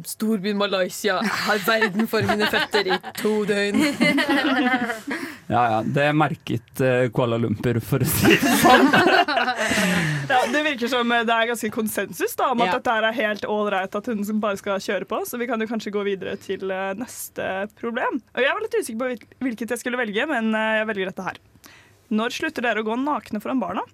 Storbyen 0.07 0.57
Malaysia. 0.61 1.17
Har 1.25 1.59
verden 1.67 2.07
for 2.11 2.23
mine 2.29 2.47
føtter 2.53 2.87
i 2.95 2.99
to 3.19 3.33
døgn. 3.49 3.83
Ja, 5.49 5.63
ja, 5.73 5.77
det 5.81 6.11
merket 6.13 6.81
eh, 6.85 7.07
Kuala 7.09 7.39
Lumpur, 7.41 7.79
for 7.81 8.03
å 8.05 8.09
si 8.09 8.35
det 8.35 8.51
sånn. 8.61 8.83
Ja, 10.29 10.43
det 10.53 10.61
virker 10.67 10.91
som 10.93 11.09
det 11.09 11.33
er 11.33 11.49
ganske 11.49 11.71
konsensus 11.73 12.35
da, 12.37 12.51
om 12.53 12.61
at 12.61 12.69
Ja. 12.69 12.75
dette 12.77 12.97
er 13.01 13.17
helt 13.17 13.47
ålreit 13.49 13.97
at 13.97 14.11
hun 14.13 14.21
bare 14.43 14.59
skal 14.61 14.77
kjøre 14.85 15.09
på. 15.09 15.23
Så 15.25 15.41
vi 15.41 15.47
kan 15.49 15.57
jo 15.65 15.69
kanskje 15.71 15.95
gå 15.95 16.03
videre 16.05 16.37
til 16.37 16.69
eh, 16.69 16.91
neste 17.01 17.47
problem. 17.81 18.21
Og 18.37 18.45
Jeg 18.45 18.53
var 18.59 18.61
litt 18.67 18.77
usikker 18.77 19.01
på 19.01 19.39
hvilket 19.47 19.73
jeg 19.73 19.81
skulle 19.81 20.03
velge, 20.03 20.29
men 20.29 20.53
eh, 20.53 20.75
jeg 20.83 20.91
velger 20.93 21.11
dette 21.15 21.29
her. 21.31 21.41
Når 22.13 22.37
slutter 22.37 22.69
dere 22.69 22.85
å 22.85 22.89
gå 22.91 22.99
nakne 23.01 23.41
foran 23.41 23.65
barna? 23.65 23.87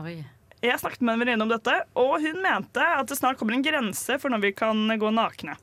Oi. 0.00 0.22
Jeg 0.64 0.80
snakket 0.80 1.04
med 1.04 1.16
en 1.16 1.22
venninne 1.22 1.44
om 1.44 1.52
dette, 1.52 1.74
og 1.98 2.16
hun 2.22 2.40
mente 2.42 2.82
at 2.82 3.08
det 3.10 3.18
snart 3.18 3.38
kommer 3.40 3.56
en 3.56 3.64
grense 3.64 4.16
for 4.20 4.32
når 4.32 4.44
vi 4.46 4.52
kan 4.56 4.88
gå 4.98 5.12
nakne. 5.12 5.56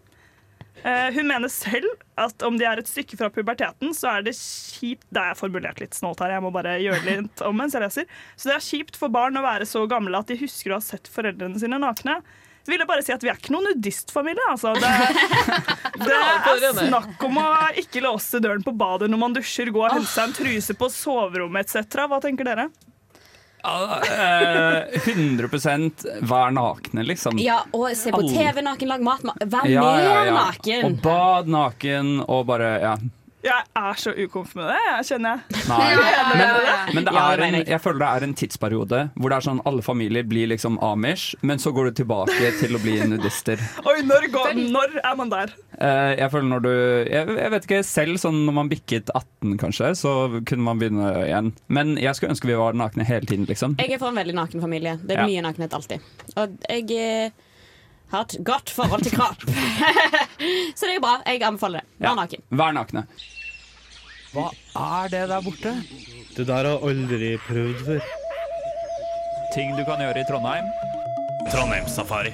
Eh, 0.84 1.10
hun 1.16 1.28
mener 1.30 1.48
selv 1.54 1.88
at 2.20 2.44
om 2.44 2.58
de 2.60 2.66
er 2.68 2.82
et 2.82 2.90
stykke 2.90 3.18
fra 3.20 3.30
puberteten, 3.32 3.94
så 3.96 4.10
er 4.18 4.26
det 4.26 4.34
kjipt 4.36 5.06
Det 5.14 5.22
er 5.22 5.38
formulert 5.38 5.80
litt 5.80 5.96
snålt 5.96 6.20
her, 6.24 6.34
jeg 6.36 6.44
må 6.44 6.50
bare 6.52 6.80
gjøre 6.82 7.04
litt 7.06 7.44
om 7.46 7.56
mens 7.58 7.78
jeg 7.78 7.86
leser. 7.86 8.08
Så 8.36 8.50
det 8.50 8.56
er 8.58 8.66
kjipt 8.66 8.98
for 9.00 9.14
barn 9.14 9.38
å 9.40 9.46
være 9.46 9.68
så 9.70 9.86
gamle 9.90 10.20
at 10.20 10.32
de 10.32 10.40
husker 10.42 10.74
å 10.74 10.82
ha 10.82 10.84
sett 10.84 11.10
foreldrene 11.12 11.62
sine 11.62 11.80
nakne. 11.82 12.20
Så 12.64 12.72
vil 12.72 12.80
jeg 12.80 12.88
bare 12.88 13.04
si 13.04 13.12
at 13.12 13.24
Vi 13.24 13.32
er 13.32 13.40
ikke 13.40 13.54
noen 13.56 13.74
nudistfamilie. 13.74 14.46
Altså. 14.50 14.72
Det, 14.80 14.92
det 16.08 16.20
er 16.20 16.80
snakk 16.80 17.28
om 17.28 17.42
å 17.42 17.50
ikke 17.82 18.04
låse 18.06 18.40
døren 18.44 18.64
på 18.64 18.76
badet 18.76 19.12
når 19.12 19.24
man 19.24 19.36
dusjer, 19.36 19.72
gå 19.74 19.84
og 19.84 19.92
hente 19.98 20.12
seg 20.12 20.30
en 20.30 20.38
truse 20.38 20.76
på 20.80 20.90
soverommet 20.92 21.68
etc. 21.68 22.06
Hva 22.08 22.22
tenker 22.24 22.48
dere? 22.48 22.70
Eh, 23.64 25.00
100% 25.00 26.06
vær 26.28 26.52
nakne, 26.56 27.06
liksom. 27.08 27.40
Ja, 27.40 27.62
og 27.74 27.90
se 27.96 28.12
på 28.12 28.20
Alle- 28.20 28.36
TV 28.36 28.62
naken, 28.66 28.88
lag 28.92 29.02
mat. 29.02 29.22
Vær 29.24 29.68
Ja, 29.70 29.82
mer 29.82 30.04
ja, 30.04 30.24
ja. 30.26 30.34
naken. 30.34 30.86
Og 30.86 31.02
bad 31.02 31.48
naken 31.48 32.16
og 32.28 32.46
bare 32.48 32.80
Ja. 32.82 32.96
Jeg 33.44 33.64
er 33.76 33.94
så 34.00 34.14
ukomf 34.24 34.54
med 34.56 34.70
det, 34.72 34.78
jeg 34.88 35.20
kjenner 35.20 35.42
jeg. 35.52 35.68
Men, 36.94 36.96
men 36.96 37.04
det 37.04 37.14
er 37.14 37.42
en, 37.44 37.56
jeg 37.68 37.80
føler 37.84 38.00
det 38.00 38.08
er 38.08 38.24
en 38.24 38.34
tidsperiode 38.40 39.00
hvor 39.20 39.30
det 39.34 39.36
er 39.36 39.44
sånn 39.50 39.60
alle 39.68 39.82
familier 39.84 40.24
blir 40.24 40.48
liksom 40.48 40.78
amish, 40.82 41.36
men 41.42 41.60
så 41.60 41.74
går 41.76 41.90
du 41.92 41.92
tilbake 42.06 42.54
til 42.62 42.72
å 42.78 42.80
bli 42.80 43.02
nudister. 43.04 43.60
Oi, 43.84 43.98
når, 44.08 44.30
går, 44.32 44.54
når 44.72 44.96
er 45.04 45.16
man 45.20 45.30
der? 45.34 45.52
Eh, 45.84 46.14
jeg 46.16 46.32
føler 46.32 46.48
når 46.48 46.62
du 46.64 46.70
jeg, 47.12 47.28
jeg 47.36 47.52
vet 47.52 47.66
ikke 47.68 47.80
selv, 47.84 48.20
sånn 48.22 48.38
når 48.48 48.56
man 48.56 48.70
bikket 48.72 49.10
18 49.18 49.58
kanskje, 49.60 49.90
så 50.00 50.12
kunne 50.48 50.64
man 50.64 50.80
begynne 50.80 51.10
igjen. 51.26 51.50
Men 51.68 51.96
jeg 52.00 52.16
skulle 52.16 52.32
ønske 52.36 52.48
vi 52.48 52.56
var 52.60 52.78
nakne 52.80 53.04
hele 53.08 53.28
tiden, 53.28 53.48
liksom. 53.50 53.76
Jeg 53.82 53.92
er 53.92 54.00
fra 54.00 54.14
en 54.14 54.20
veldig 54.22 54.36
naken 54.38 54.64
familie. 54.64 54.96
Det 55.04 55.18
er 55.18 55.24
Ja. 55.24 55.28
mye 55.28 55.44
nakenhet 55.50 55.76
alltid. 55.76 56.00
Og 56.40 56.56
jeg 56.70 56.92
eh, 56.96 57.32
har 58.14 58.22
et 58.30 58.38
godt 58.48 58.70
forhold 58.70 59.04
til 59.04 59.18
kropp. 59.18 59.44
Så 60.78 60.86
det 60.86 60.94
er 60.94 60.98
jo 61.02 61.04
bra. 61.04 61.18
Jeg 61.28 61.44
anbefaler 61.44 61.82
det. 61.82 61.88
Vær 62.00 62.10
Ja. 62.14 62.16
naken. 62.22 62.42
Vær 62.52 62.74
nakne. 62.80 63.06
Hva 64.34 64.48
er 65.04 65.10
det 65.14 65.28
der 65.30 65.42
borte? 65.46 65.76
Det 66.38 66.48
der 66.48 66.66
har 66.66 66.80
aldri 66.88 67.36
prøvd 67.50 67.84
før. 67.86 68.08
Ting 69.54 69.76
du 69.78 69.84
kan 69.86 70.00
gjøre 70.02 70.24
i 70.24 70.26
Trondheim. 70.32 70.66
Trondheimssafari. 71.52 72.32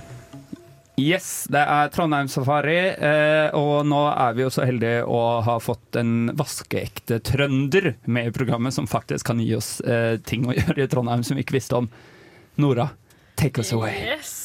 Yes, 0.99 1.47
det 1.51 1.61
er 1.63 1.91
Trondheim 1.93 2.27
Safari, 2.31 2.77
eh, 2.91 3.55
og 3.55 3.85
nå 3.87 3.99
er 4.11 4.35
vi 4.35 4.43
jo 4.43 4.51
så 4.51 4.65
heldige 4.67 5.05
å 5.07 5.39
ha 5.45 5.55
fått 5.63 5.95
en 5.99 6.31
vaskeekte 6.37 7.21
trønder 7.23 7.93
med 8.09 8.29
i 8.29 8.33
programmet, 8.35 8.75
som 8.75 8.89
faktisk 8.89 9.29
kan 9.31 9.39
gi 9.39 9.53
oss 9.55 9.77
eh, 9.81 10.17
ting 10.19 10.47
å 10.49 10.55
gjøre 10.57 10.83
i 10.83 10.89
Trondheim 10.91 11.23
som 11.23 11.39
vi 11.39 11.45
ikke 11.45 11.55
visste 11.55 11.79
om. 11.79 11.89
Nora, 12.59 12.89
take 13.39 13.63
us 13.63 13.71
away. 13.75 13.95
Yes. 14.11 14.35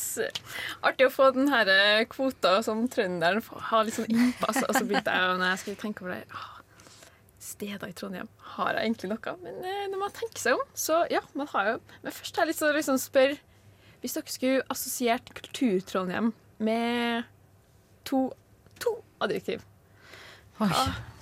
Artig 0.86 1.08
å 1.08 1.14
få 1.14 1.32
den 1.34 1.50
her 1.50 1.70
eh, 1.72 2.04
kvota 2.10 2.60
som 2.62 2.84
trønderen 2.92 3.42
har 3.70 3.88
litt 3.88 3.98
sånn 3.98 4.12
innpass. 4.12 4.62
Og 4.68 4.76
så 4.76 4.84
begynte 4.86 5.10
jeg 5.10 5.40
når 5.40 5.50
jeg 5.50 5.62
skulle 5.64 5.82
tenke 5.82 6.06
over 6.06 6.20
det 6.20 6.44
Steder 7.44 7.90
i 7.90 7.96
Trondheim, 7.96 8.30
har 8.54 8.72
jeg 8.72 8.86
egentlig 8.88 9.10
noe? 9.10 9.34
Men 9.42 9.58
det 9.60 9.74
når 9.92 10.00
man 10.00 10.14
tenker 10.16 10.40
seg 10.40 10.56
om, 10.56 10.62
så 10.72 11.02
ja, 11.12 11.20
man 11.36 11.50
har 11.50 11.74
jo 11.74 11.74
Men 12.06 12.14
først 12.16 12.38
har 12.38 12.46
jeg 12.46 12.54
lyst 12.54 12.62
til 12.62 12.70
å 12.70 12.76
liksom 12.78 13.00
spørre 13.02 13.36
Hvis 14.00 14.16
dere 14.16 14.32
skulle 14.32 14.64
assosiert 14.72 15.28
Kultur-Trondheim 15.36 16.32
med 16.64 17.24
to, 18.08 18.26
to 18.82 18.96
adjektiv, 19.24 19.62
hva 20.58 20.68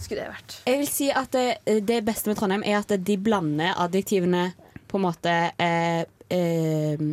skulle 0.03 0.21
det 0.25 0.31
vært? 0.35 0.57
Jeg 0.69 0.79
vil 0.83 0.89
si 0.91 1.09
at 1.15 1.31
det, 1.33 1.83
det 1.89 2.01
beste 2.05 2.29
med 2.29 2.37
Trondheim 2.41 2.65
er 2.69 2.81
at 2.83 2.93
de 3.01 3.17
blander 3.23 3.73
adjektivene 3.81 4.49
på 4.91 4.99
en 5.01 5.07
måte 5.07 5.35
eh, 5.63 6.03
eh, 6.29 7.05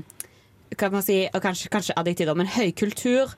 Kan 0.80 0.92
man 0.94 1.02
si 1.06 1.22
og 1.34 1.42
kanskje, 1.44 1.70
kanskje 1.74 1.96
adjektiver, 1.98 2.36
men 2.38 2.48
høykultur 2.52 3.32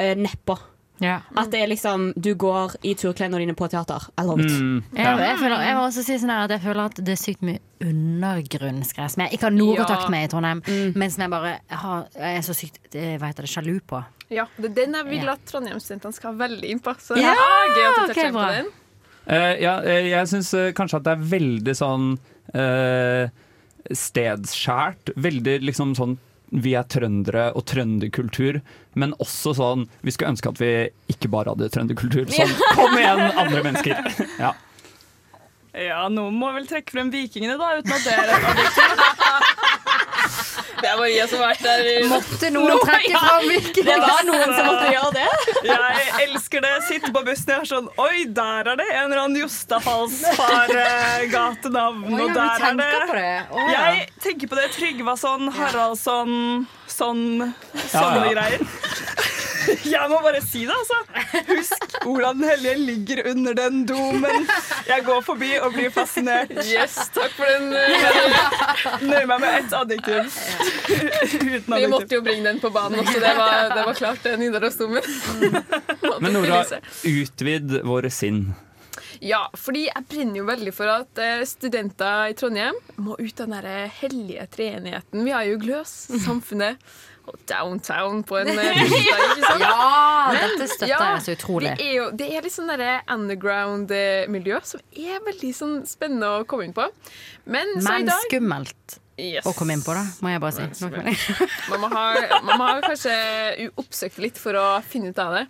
eh, 0.00 0.14
nedpå. 0.18 0.56
At 1.02 1.48
det 1.50 1.58
er 1.64 1.66
liksom 1.66 2.12
Du 2.14 2.28
går 2.38 2.76
i 2.86 2.92
turklærne 2.94 3.38
dine 3.42 3.56
på 3.58 3.66
teater. 3.72 4.04
I 4.16 4.22
love 4.22 4.44
it. 4.44 4.52
Mm, 4.54 4.82
Jeg, 4.94 5.18
jeg, 5.18 5.38
føler, 5.40 5.62
jeg 5.66 5.74
må 5.76 5.84
også 5.88 6.04
si 6.06 6.16
sånn 6.22 6.30
her 6.30 6.44
at 6.46 6.52
jeg 6.54 6.62
føler 6.62 6.82
at 6.92 7.00
det 7.02 7.14
er 7.16 7.18
sykt 7.20 7.42
mye 7.48 7.58
undergrunnsgreier 7.82 9.10
som 9.10 9.24
jeg 9.24 9.34
ikke 9.36 9.48
har 9.48 9.54
noe 9.56 9.74
Ja. 9.74 9.82
kontakt 9.84 10.10
med 10.14 10.24
i 10.24 10.30
Trondheim, 10.30 10.62
men 10.94 11.10
som 11.10 11.24
jeg 11.24 11.30
bare 11.32 11.52
har, 11.68 12.04
jeg 12.14 12.36
er 12.38 12.44
så 12.46 12.54
sykt 12.54 12.94
jeg 12.94 13.18
vet 13.20 13.36
det, 13.42 13.48
sjalu 13.50 13.80
på. 13.86 14.02
Ja, 14.32 14.46
det 14.56 14.72
er 14.72 14.76
den 14.82 14.96
jeg 14.98 15.08
vil 15.10 15.30
at 15.32 15.44
Trondheim-studentene 15.48 16.16
skal 16.16 16.32
ha 16.32 16.40
veldig 16.46 16.72
innpå. 16.74 16.94
Så 17.02 17.18
Ja, 17.20 17.34
ah, 17.36 17.68
gøy 17.68 17.86
at 17.88 18.00
du 18.00 18.14
okay, 18.14 18.32
på 18.34 18.48
den. 18.56 18.72
Uh, 19.22 19.54
ja, 19.62 19.76
eh, 19.86 20.08
jeg 20.10 20.30
syns 20.32 20.50
uh, 20.58 20.72
kanskje 20.74 20.98
at 20.98 21.06
det 21.06 21.14
er 21.14 21.24
veldig 21.36 21.74
sånn 21.78 22.08
uh, 22.56 23.24
stedskjært. 23.92 25.14
Veldig 25.28 25.60
liksom 25.68 25.94
sånn 25.98 26.18
vi 26.52 26.74
er 26.76 26.84
trøndere 26.84 27.46
og 27.56 27.64
trønderkultur, 27.70 28.58
men 29.00 29.14
også 29.24 29.54
sånn 29.56 29.86
Vi 30.04 30.12
skulle 30.12 30.34
ønske 30.34 30.50
at 30.50 30.58
vi 30.60 30.72
ikke 31.08 31.30
bare 31.32 31.54
hadde 31.54 31.70
trønderkultur. 31.72 32.26
Sånn, 32.28 32.52
kom 32.76 32.98
igjen, 32.98 33.24
andre 33.30 33.64
mennesker! 33.64 34.28
Ja. 34.42 34.52
Ja, 35.72 36.02
noen 36.12 36.36
må 36.36 36.50
vel 36.52 36.66
trekke 36.68 36.92
frem 36.92 37.08
vikingene, 37.08 37.56
da, 37.56 37.78
uten 37.80 37.94
at 37.96 38.04
det 38.04 38.12
er 38.12 38.34
et 38.34 38.50
adjektiv. 38.50 39.48
Det 40.82 40.88
er 40.90 40.96
Maria 40.98 41.26
som 41.30 41.38
har 41.42 41.48
vært 41.52 41.62
der. 41.62 41.80
Måtte 42.10 42.48
noen 42.54 42.78
trekke 42.82 43.18
fram 43.22 43.44
hvilken 43.46 43.84
Det 43.86 43.96
var 44.02 44.22
noen 44.26 44.50
som 44.50 44.64
måtte 44.66 44.88
gjøre 44.90 45.12
det. 45.14 45.26
Jeg 45.68 46.06
elsker 46.26 46.60
det. 46.64 46.72
Sitte 46.88 47.10
på 47.14 47.20
bussen 47.26 47.50
og 47.54 47.58
er 47.60 47.66
sånn 47.70 47.88
Oi, 48.02 48.18
der 48.34 48.62
er 48.72 48.76
det 48.80 48.88
en 48.90 49.04
eller 49.06 49.20
annen 49.24 49.38
Jostafalsfar-gatenavn. 49.44 52.00
Og 52.18 52.28
der 52.34 52.50
er 52.68 52.74
det. 52.82 52.94
Jeg 53.72 53.94
tenker 54.26 54.46
på 54.50 54.54
det. 54.58 54.66
Trygvason, 54.76 55.42
Haraldsson, 55.54 56.32
sånn 56.92 57.22
Sånne 57.88 57.92
Ja, 57.92 58.24
ja. 58.24 58.32
greier. 58.36 58.66
Jeg 59.86 60.08
må 60.10 60.16
bare 60.24 60.40
si 60.42 60.64
det, 60.66 60.74
altså. 60.74 60.96
Husk, 61.46 61.84
Olav 62.10 62.34
den 62.34 62.48
hellige 62.48 62.80
ligger 62.82 63.20
under 63.30 63.54
den 63.54 63.84
domen. 63.86 64.48
Jeg 64.88 65.04
går 65.06 65.20
forbi 65.22 65.52
og 65.62 65.76
blir 65.76 65.92
fascinert. 65.94 66.50
Yes, 66.66 66.96
takk 67.14 67.30
for 67.36 67.46
den. 67.46 67.68
eh, 67.70 69.04
Nøyer 69.06 69.28
meg 69.30 69.44
med 69.44 69.58
ett 69.60 69.76
adjektiv. 69.78 70.34
Uten 70.90 71.76
Vi 71.78 71.86
måtte 71.94 72.18
jo 72.18 72.24
bringe 72.26 72.48
den 72.48 72.58
på 72.64 72.72
banen 72.74 73.04
også. 73.04 73.20
Det 73.22 73.34
var, 73.38 73.70
det 73.76 73.86
var 73.86 74.00
klart, 74.00 74.22
det 74.26 74.34
Nidarosdomen. 74.42 75.02
Men 76.18 76.32
Nora, 76.40 76.64
utvid 77.14 77.78
våre 77.86 78.10
sinn. 78.10 78.48
Ja, 79.22 79.44
fordi 79.54 79.84
jeg 79.86 80.02
brenner 80.10 80.40
jo 80.40 80.48
veldig 80.48 80.72
for 80.74 80.90
at 80.90 81.20
eh, 81.22 81.44
studenter 81.46 82.32
i 82.32 82.36
Trondheim 82.38 82.78
må 83.02 83.14
ut 83.20 83.40
av 83.44 83.52
den 83.54 83.88
hellige 84.00 84.48
treenigheten. 84.56 85.22
Vi 85.22 85.34
har 85.34 85.46
jo 85.46 85.60
Gløs, 85.62 85.92
Samfunnet 86.26 86.82
og 87.30 87.36
Downtown 87.46 88.24
på 88.26 88.40
en 88.40 88.48
bursdag, 88.50 88.80
ikke 88.82 89.44
sant? 89.46 89.62
Ja, 89.62 90.32
dette 90.34 90.66
støtter 90.72 90.90
jeg 90.90 91.20
så 91.22 91.36
utrolig. 91.36 91.74
Det 91.78 91.84
er, 91.86 91.92
jo, 92.00 92.06
det 92.18 92.26
er 92.34 92.42
litt 92.48 92.54
sånn 92.56 92.72
underground-miljø 92.74 94.58
som 94.66 94.82
er 94.90 95.22
veldig 95.28 95.52
sånn 95.54 95.76
spennende 95.86 96.32
å 96.40 96.42
komme 96.50 96.66
inn 96.66 96.74
på. 96.74 96.88
Men, 97.46 97.76
så 97.78 97.94
i 97.94 98.02
Men 98.02 98.10
dag 98.10 98.26
skummelt 98.26 98.98
Yes. 99.20 99.44
å 99.46 99.52
komme 99.54 99.74
inn 99.76 99.82
på, 99.84 99.92
da, 99.94 100.02
må 100.24 100.30
jeg 100.32 100.40
bare 100.42 100.54
si. 100.56 100.86
Man 101.70 101.82
må, 101.84 101.90
ha, 101.92 102.04
man 102.42 102.56
må 102.58 102.64
ha 102.64 102.78
kanskje 102.80 103.12
oppsøkt 103.78 104.16
litt 104.24 104.40
for 104.40 104.56
å 104.58 104.64
finne 104.88 105.12
ut 105.12 105.20
av 105.20 105.36
det. 105.36 105.42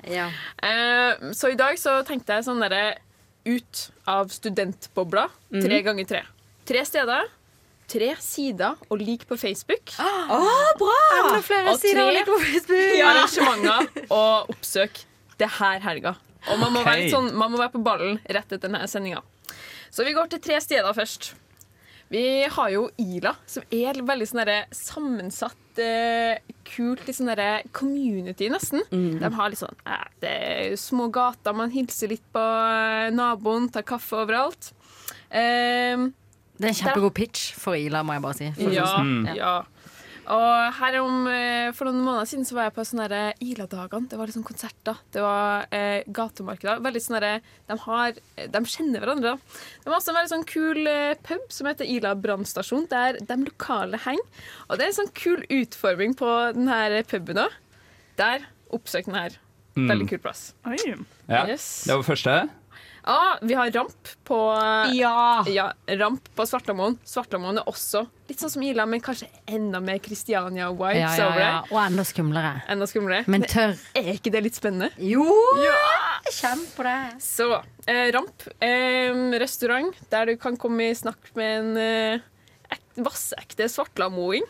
Eh, 0.66 1.30
så 1.38 1.52
i 1.54 1.56
dag 1.56 1.78
så 1.80 2.00
tenkte 2.04 2.36
jeg 2.36 2.48
sånn 2.50 2.60
derre 2.60 2.98
ut 3.44 3.90
av 4.08 4.28
studentbobla. 4.28 5.28
Tre 5.50 5.78
Mhm. 5.78 5.84
ganger 5.84 6.04
tre. 6.04 6.22
Tre 6.66 6.84
steder. 6.84 7.28
Tre 7.88 8.16
sider 8.20 8.76
å 8.88 8.96
like 8.96 9.26
på 9.26 9.36
Facebook. 9.36 9.90
Å, 9.98 10.38
bra! 10.78 10.98
Enda 11.18 11.42
flere 11.42 11.70
Og 11.72 11.78
sider 11.80 12.00
å 12.00 12.06
tre 12.06 12.14
like 12.14 12.26
på 12.30 12.38
Facebook. 12.40 13.02
arrangementer 13.04 14.06
og 14.10 14.48
oppsøk 14.54 15.04
det 15.38 15.48
her 15.58 15.80
helga. 15.80 16.16
Og 16.50 16.58
man 16.58 16.72
må, 16.72 16.80
okay. 16.80 16.92
være 16.92 17.02
litt 17.02 17.12
sånn, 17.12 17.32
man 17.34 17.52
må 17.52 17.58
være 17.58 17.72
på 17.72 17.82
ballen 17.84 18.18
rett 18.28 18.46
etter 18.52 18.68
denne 18.68 18.86
sendinga. 18.88 19.22
Så 19.90 20.04
vi 20.04 20.14
går 20.14 20.28
til 20.30 20.40
tre 20.40 20.60
steder 20.60 20.92
først. 20.96 21.34
Vi 22.10 22.44
har 22.44 22.70
jo 22.70 22.90
Ila, 22.98 23.34
som 23.46 23.62
er 23.70 23.94
veldig 23.94 24.26
sånn 24.28 24.44
derre 24.44 24.66
sammensatt, 25.76 26.38
uh, 26.42 26.54
kult 26.72 27.08
i 27.08 27.12
sånn 27.12 27.28
derre 27.32 27.62
community, 27.72 28.48
nesten. 28.52 28.82
De 28.90 29.30
har 29.34 29.50
litt 29.52 29.58
sånn 29.60 29.74
eh, 29.86 30.04
Det 30.20 30.30
er 30.30 30.76
små 30.76 31.08
gater, 31.12 31.52
man 31.54 31.70
hilser 31.70 32.08
litt 32.12 32.24
på 32.32 32.40
eh, 32.40 33.10
naboen, 33.12 33.68
tar 33.72 33.82
kaffe 33.82 34.16
overalt. 34.22 34.72
Uh, 35.32 36.10
Det 36.56 36.68
er 36.68 36.72
en 36.72 36.74
kjempegod 36.78 37.14
pitch 37.14 37.52
for 37.58 37.74
Ila, 37.74 38.02
må 38.04 38.12
jeg 38.14 38.22
bare 38.22 38.38
si. 38.38 38.50
For 38.60 38.72
ja, 38.72 38.84
tusen. 38.86 39.36
ja. 39.36 39.54
Og 40.30 40.74
her 40.78 40.96
om, 41.00 41.26
eh, 41.26 41.72
For 41.72 41.88
noen 41.88 42.04
måneder 42.04 42.28
siden 42.30 42.46
så 42.46 42.54
var 42.54 42.68
jeg 42.68 42.74
på 42.76 42.84
sånne 42.86 43.32
Ila-dagene. 43.42 44.08
Det 44.08 44.18
var 44.18 44.26
liksom 44.26 44.44
konserter. 44.46 44.96
Det 45.10 45.22
var 45.24 45.66
eh, 45.74 46.04
gatemarkeder. 46.06 46.82
Veldig 46.84 47.02
sånne 47.02 47.20
de, 47.42 47.78
har, 47.86 48.12
de 48.36 48.62
kjenner 48.64 49.02
hverandre. 49.02 49.34
da. 49.34 49.60
Det 49.82 49.90
var 49.90 49.98
også 49.98 50.12
en 50.12 50.18
veldig 50.20 50.32
sånn 50.34 50.48
kul 50.52 50.86
eh, 50.86 51.14
pub 51.26 51.50
som 51.50 51.66
heter 51.66 51.90
Ila 51.90 52.14
brannstasjon, 52.14 52.86
der 52.92 53.18
de 53.18 53.38
lokale 53.42 53.98
henger. 54.04 54.46
Og 54.68 54.78
det 54.78 54.86
er 54.86 54.92
en 54.92 55.00
sånn 55.02 55.14
kul 55.18 55.42
utforming 55.50 56.14
på 56.18 56.30
denne 56.54 57.02
puben 57.10 57.42
òg. 57.46 57.60
Der 58.20 58.46
oppsøk 58.72 59.08
den 59.08 59.18
her. 59.18 59.38
Mm. 59.74 59.88
Veldig 59.88 60.08
kul 60.10 60.22
plass. 60.22 60.52
Ja. 60.68 61.46
Yes. 61.48 61.84
Det 61.88 61.96
var 61.96 62.04
første. 62.06 62.42
Ja, 63.04 63.38
vi 63.42 63.54
har 63.58 63.70
ramp 63.74 64.08
på 64.24 64.36
Ja. 64.94 65.42
ramp 65.88 66.28
på 66.36 66.44
Svartlamoen. 66.46 66.98
Svartlamoen 67.04 67.58
er 67.58 67.64
også 67.66 68.04
litt 68.28 68.38
sånn 68.38 68.50
som 68.54 68.62
Ila, 68.62 68.86
men 68.86 69.00
kanskje 69.02 69.26
enda 69.50 69.80
mer 69.82 69.98
Kristiania-vibes 69.98 71.00
Ja, 71.00 71.16
ja, 71.16 71.26
over 71.26 71.38
det. 71.38 71.48
ja. 71.48 71.62
Og 71.72 71.80
enda 71.86 72.04
skumlere. 72.06 72.52
Enda 72.70 72.86
skumlere. 72.86 73.24
Men 73.26 73.42
tørr. 73.42 73.74
er 73.98 74.12
ikke 74.14 74.30
det 74.32 74.42
litt 74.44 74.54
spennende? 74.54 74.90
Jo! 75.02 75.26
Ja. 75.64 75.74
Kjenn 76.30 76.62
på 76.76 76.84
det. 76.86 77.20
Så 77.20 77.48
eh, 77.88 78.12
Ramp. 78.14 78.46
Eh, 78.62 79.12
restaurant 79.42 79.94
der 80.10 80.26
du 80.26 80.36
kan 80.36 80.56
komme 80.56 80.90
i 80.90 80.94
snakk 80.94 81.34
med 81.34 81.58
en 81.58 81.76
eh, 81.76 82.20
vassekte 83.02 83.66
svartlamoing. 83.68 84.44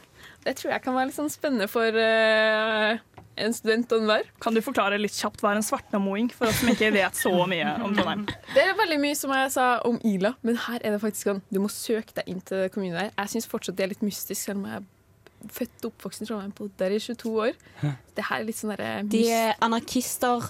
Det 0.44 0.56
tror 0.58 0.72
jeg 0.74 0.82
kan 0.82 0.94
være 0.94 1.06
litt 1.08 1.16
sånn 1.16 1.30
spennende 1.32 1.68
for 1.70 1.86
eh, 1.86 2.98
en 3.36 3.54
student 3.56 3.92
og 3.94 4.02
enhver. 4.02 4.28
Kan 4.42 4.56
du 4.56 4.62
forklare 4.64 4.98
litt 5.00 5.16
kjapt 5.16 5.42
hva 5.42 5.52
er 5.52 5.60
en 5.60 5.66
svartnamoing, 5.66 6.30
for 6.34 6.50
oss 6.50 6.60
som 6.60 6.72
ikke 6.72 6.92
vet 6.94 7.18
så 7.18 7.32
mye 7.48 7.76
om 7.82 7.94
Trondheim? 7.96 8.26
Det 8.52 8.64
er 8.64 8.74
veldig 8.78 8.98
mye 9.02 9.18
som 9.18 9.34
jeg 9.36 9.52
sa 9.54 9.68
om 9.88 10.00
Ila, 10.08 10.34
men 10.46 10.58
her 10.68 10.80
er 10.80 10.96
det 10.96 11.02
faktisk 11.02 11.30
sånn 11.30 11.44
du 11.52 11.60
må 11.62 11.70
søke 11.72 12.16
deg 12.18 12.28
inn 12.32 12.42
til 12.48 12.68
kommunen 12.74 12.98
der. 12.98 13.14
Jeg 13.16 13.34
syns 13.36 13.48
fortsatt 13.50 13.78
det 13.78 13.86
er 13.86 13.94
litt 13.94 14.04
mystisk, 14.04 14.40
selv 14.40 14.62
om 14.62 14.68
jeg 14.70 14.84
født 15.50 15.84
og 15.84 15.92
oppvokst 15.92 16.22
i 16.22 16.26
Trondheim, 16.28 16.52
bodd 16.56 16.70
der 16.78 16.90
i 16.94 16.98
22 16.98 17.32
år. 17.42 17.52
Det 18.14 18.24
her 18.28 18.40
er 18.40 18.44
litt 18.44 18.56
sånn 18.58 18.70
derre 18.76 19.08
De 19.08 19.22
er 19.32 19.54
anarkister 19.64 20.42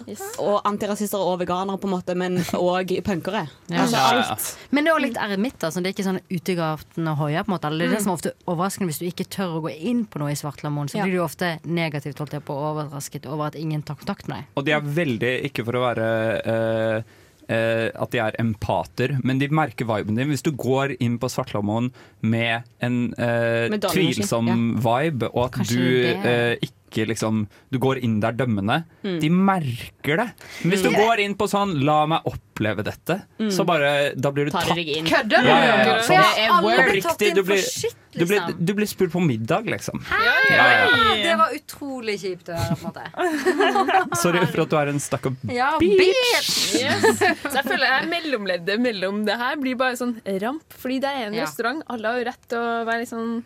og 0.43 0.61
antirasister 0.67 1.19
og 1.23 1.39
veganere, 1.41 1.79
på 1.79 1.87
en 1.89 1.95
måte, 1.95 2.17
men 2.19 2.37
òg 2.59 2.93
punkere. 3.07 3.45
Ja. 3.71 3.85
Altså 3.85 3.97
alt. 4.03 4.49
Men 4.71 4.85
det 4.85 4.91
er 4.93 4.97
òg 4.99 5.05
litt 5.07 5.17
eremitt. 5.23 5.63
Altså. 5.63 5.81
Det 5.83 5.93
er 5.93 5.95
ikke 5.97 6.09
sånn 6.09 6.21
utegaten 6.29 7.09
og 7.13 7.17
hoia. 7.23 7.45
på 7.45 7.53
en 7.53 7.57
måte. 7.57 7.71
Det 7.71 7.87
er 7.87 7.95
det 7.95 7.99
Mm. 7.99 8.03
som 8.03 8.11
er 8.13 8.19
ofte 8.19 8.33
overraskende 8.47 8.91
hvis 8.91 8.99
du 8.99 9.07
ikke 9.07 9.29
tør 9.31 9.57
å 9.61 9.63
gå 9.63 9.73
inn 9.79 10.05
på 10.07 10.19
noe 10.19 10.31
i 10.33 10.35
Svartlamoen. 10.35 10.89
Så 10.91 10.99
Ja. 10.99 11.05
blir 11.05 11.13
du 11.13 11.23
ofte 11.25 11.59
negativt 11.65 12.19
holdt 12.19 12.45
på 12.45 12.53
overrasket 12.55 13.27
over 13.27 13.47
at 13.47 13.55
ingen 13.55 13.83
tar 13.83 13.95
kontakt 13.97 14.27
med 14.29 14.39
deg. 14.39 14.45
Og 14.57 14.65
de 14.65 14.73
er 14.73 14.81
veldig, 14.81 15.45
ikke 15.51 15.65
for 15.65 15.73
å 15.73 15.95
være 15.95 16.43
eh, 16.45 16.97
eh, 16.99 17.03
at 17.51 18.13
de 18.13 18.21
er 18.23 18.37
empater, 18.41 19.17
men 19.25 19.41
de 19.41 19.49
merker 19.53 19.89
viben 19.89 20.19
din. 20.19 20.31
Hvis 20.33 20.45
du 20.47 20.53
går 20.57 20.97
inn 21.03 21.19
på 21.23 21.31
Svartlamoen 21.33 21.91
med 22.21 22.69
en 22.83 23.01
eh, 23.19 23.69
Med 23.73 23.83
tvilsom 23.89 24.51
ja. 24.51 24.59
vibe, 24.87 25.33
og 25.33 25.49
at 25.49 25.59
Kanskje 25.59 25.81
du 25.81 26.29
eh, 26.29 26.55
ikke 26.61 26.82
ikke 26.93 27.07
liksom 27.09 27.47
Du 27.73 27.79
går 27.79 27.99
inn 28.05 28.21
der 28.21 28.33
dømmende. 28.33 28.85
Mm. 29.03 29.19
De 29.21 29.29
merker 29.31 30.17
det. 30.21 30.29
Men 30.63 30.71
hvis 30.77 30.83
du 30.83 30.91
Mm. 30.91 30.97
går 31.01 31.19
inn 31.25 31.35
på 31.35 31.49
sånn 31.49 31.73
'la 31.83 32.07
meg 32.07 32.21
oppleve 32.29 32.85
dette', 32.85 33.23
Mm. 33.41 33.49
så 33.51 33.65
bare 33.67 34.13
Da 34.15 34.31
blir 34.31 34.45
du 34.45 34.51
Tar 34.51 34.61
tatt. 34.63 34.77
de. 34.77 35.03
Kødder 35.03 35.43
du? 35.43 35.49
Ja, 35.49 35.59
ja, 35.65 35.77
ja. 35.85 35.99
Sånn, 36.03 36.37
jeg 36.37 36.51
har 36.51 36.63
aldri 36.63 37.01
tatt 37.03 37.23
inn 37.23 37.35
for 37.37 37.43
blir, 37.43 37.57
shit, 37.63 37.95
du 38.13 38.27
blir, 38.27 38.41
liksom. 38.41 38.65
du 38.65 38.75
blir 38.75 38.87
spurt 38.87 39.11
på 39.11 39.21
middag, 39.27 39.65
liksom. 39.67 40.05
Ja, 40.11 40.33
Ja, 40.51 40.87
ja. 40.87 41.23
Det 41.23 41.37
var 41.39 41.49
utrolig 41.55 42.19
kjipt 42.21 42.49
å 42.49 42.57
høre, 42.59 42.77
på 42.77 42.87
en 42.87 42.93
måte. 42.93 44.17
Sorry 44.23 44.45
for 44.47 44.63
at 44.63 44.69
du 44.71 44.77
er 44.77 44.89
en 44.89 44.99
stakkar 45.01 45.37
Ja, 45.51 45.79
bitch. 45.79 45.99
bitch! 45.99 46.75
Yes. 46.83 47.19
Så 47.19 47.55
jeg 47.55 47.65
føler 47.65 47.87
jeg 47.89 48.09
mellomleddet 48.11 48.79
mellom 48.81 49.25
det 49.25 49.37
her 49.39 49.57
blir 49.57 49.77
bare 49.77 49.97
sånn 49.97 50.21
ramp, 50.43 50.63
fordi 50.79 51.01
det 51.01 51.11
er 51.11 51.27
en 51.27 51.35
Ja. 51.35 51.45
restaurant. 51.47 51.83
Alle 51.89 52.09
har 52.09 52.19
jo 52.19 52.25
rett 52.31 52.49
til 52.49 52.59
å 52.59 52.85
være 52.87 52.99
litt 53.01 53.09
sånn 53.09 53.43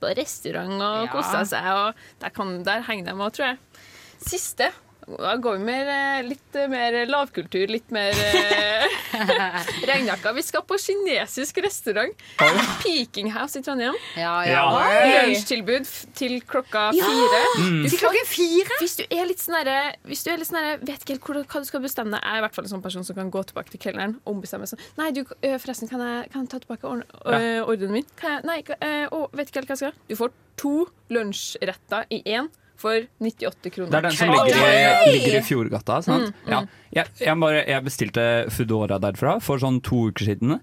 på 0.00 0.12
restaurant 0.18 0.76
og 0.80 1.06
Ja. 1.06 1.10
kosa 1.12 1.44
seg, 1.44 1.66
og 1.76 1.94
der, 2.22 2.30
kan, 2.36 2.62
der 2.66 2.82
henger 2.88 3.10
de 3.12 3.18
òg, 3.18 3.32
tror 3.36 3.46
jeg. 3.52 3.58
Siste. 4.20 4.70
Da 5.10 5.32
går 5.42 5.56
vi 5.58 5.64
mer, 5.64 5.88
eh, 5.90 6.22
litt 6.22 6.58
mer 6.70 6.98
lavkultur, 7.08 7.66
litt 7.72 7.90
mer 7.90 8.12
eh, 8.12 8.84
regnjakka. 9.90 10.32
Vi 10.36 10.42
skal 10.46 10.62
på 10.68 10.76
kinesisk 10.80 11.58
restaurant. 11.64 12.14
Peking 12.82 13.30
House 13.34 13.58
i 13.58 13.62
Trondheim. 13.64 13.96
Ja, 14.18 14.34
ja. 14.46 14.64
Lunsjtilbud 15.26 15.88
til 16.18 16.38
klokka 16.48 16.88
Ja! 16.96 17.06
fire. 17.10 17.42
Mm. 17.64 17.82
Til 17.90 17.98
klokka 18.02 18.24
fire? 18.30 18.78
Hvis 18.80 18.96
du 19.00 19.04
er 19.10 19.26
litt 19.30 19.42
sånn 19.42 19.58
herre- 19.60 19.96
Hvis 20.06 20.24
du 20.26 20.30
er 20.32 20.40
litt 20.40 20.50
sånn 20.50 20.84
vet 20.86 21.04
ikke 21.04 21.16
helt 21.18 21.48
hva 21.50 21.60
du 21.62 21.68
skal 21.68 21.82
bestemme 21.84 22.14
deg 22.14 22.22
Jeg 22.24 22.32
er 22.34 22.38
i 22.40 22.44
hvert 22.46 22.54
fall 22.56 22.64
en 22.68 22.72
sånn 22.74 22.82
person 22.84 23.04
som 23.06 23.16
kan 23.18 23.30
gå 23.30 23.42
tilbake 23.50 23.70
til 23.74 23.80
kelneren 23.82 24.16
og 24.24 24.34
ombestemme 24.36 24.66
seg. 24.70 24.80
Nei, 24.98 25.10
du, 25.16 25.24
forresten, 25.42 25.88
kan 25.90 26.00
jeg, 26.04 26.30
kan 26.32 26.44
jeg 26.46 26.50
ta 26.54 26.58
tilbake 26.62 26.86
orden, 26.88 27.04
øh, 27.26 27.60
ordren 27.66 27.92
min? 27.92 28.06
Kan 28.20 28.38
jeg, 28.38 28.46
nei, 28.48 28.58
øh, 28.78 29.06
å, 29.16 29.24
vet 29.36 29.50
ikke 29.50 29.62
helt 29.62 29.70
hva 29.72 29.76
jeg 29.78 29.82
skal. 29.84 30.00
Du 30.10 30.16
får 30.20 30.32
to 30.60 30.74
lunsjretter 31.10 32.04
i 32.12 32.22
én 32.36 32.48
for 32.80 33.06
98 33.20 33.72
kroner. 33.74 33.92
Det 33.92 33.98
er 33.98 34.06
den 34.08 34.18
som 34.18 34.32
ligger 34.32 34.60
i, 34.66 35.14
ligger 35.14 35.38
i 35.38 35.42
Fjordgata. 35.46 36.00
Sant? 36.06 36.30
Mm, 36.30 36.44
mm. 36.44 36.52
Ja. 36.52 36.60
Jeg, 37.00 37.14
jeg, 37.22 37.38
bare, 37.44 37.64
jeg 37.68 37.86
bestilte 37.86 38.28
Foodora 38.52 39.00
derfra 39.02 39.36
for 39.44 39.62
sånn 39.62 39.82
to 39.86 40.06
uker 40.10 40.30
siden. 40.32 40.58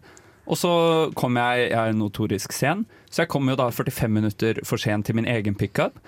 Og 0.47 0.55
så 0.55 0.71
kom 1.19 1.35
jeg 1.35 1.67
Jeg 1.67 1.91
er 1.91 1.95
notorisk 1.97 2.53
sen, 2.55 2.85
så 3.11 3.25
jeg 3.25 3.31
kom 3.33 3.49
jo 3.51 3.57
da 3.59 3.67
45 3.73 4.11
minutter 4.11 4.61
for 4.67 4.79
sent 4.79 5.09
til 5.09 5.17
min 5.19 5.27
egen 5.27 5.57
pickup. 5.59 5.99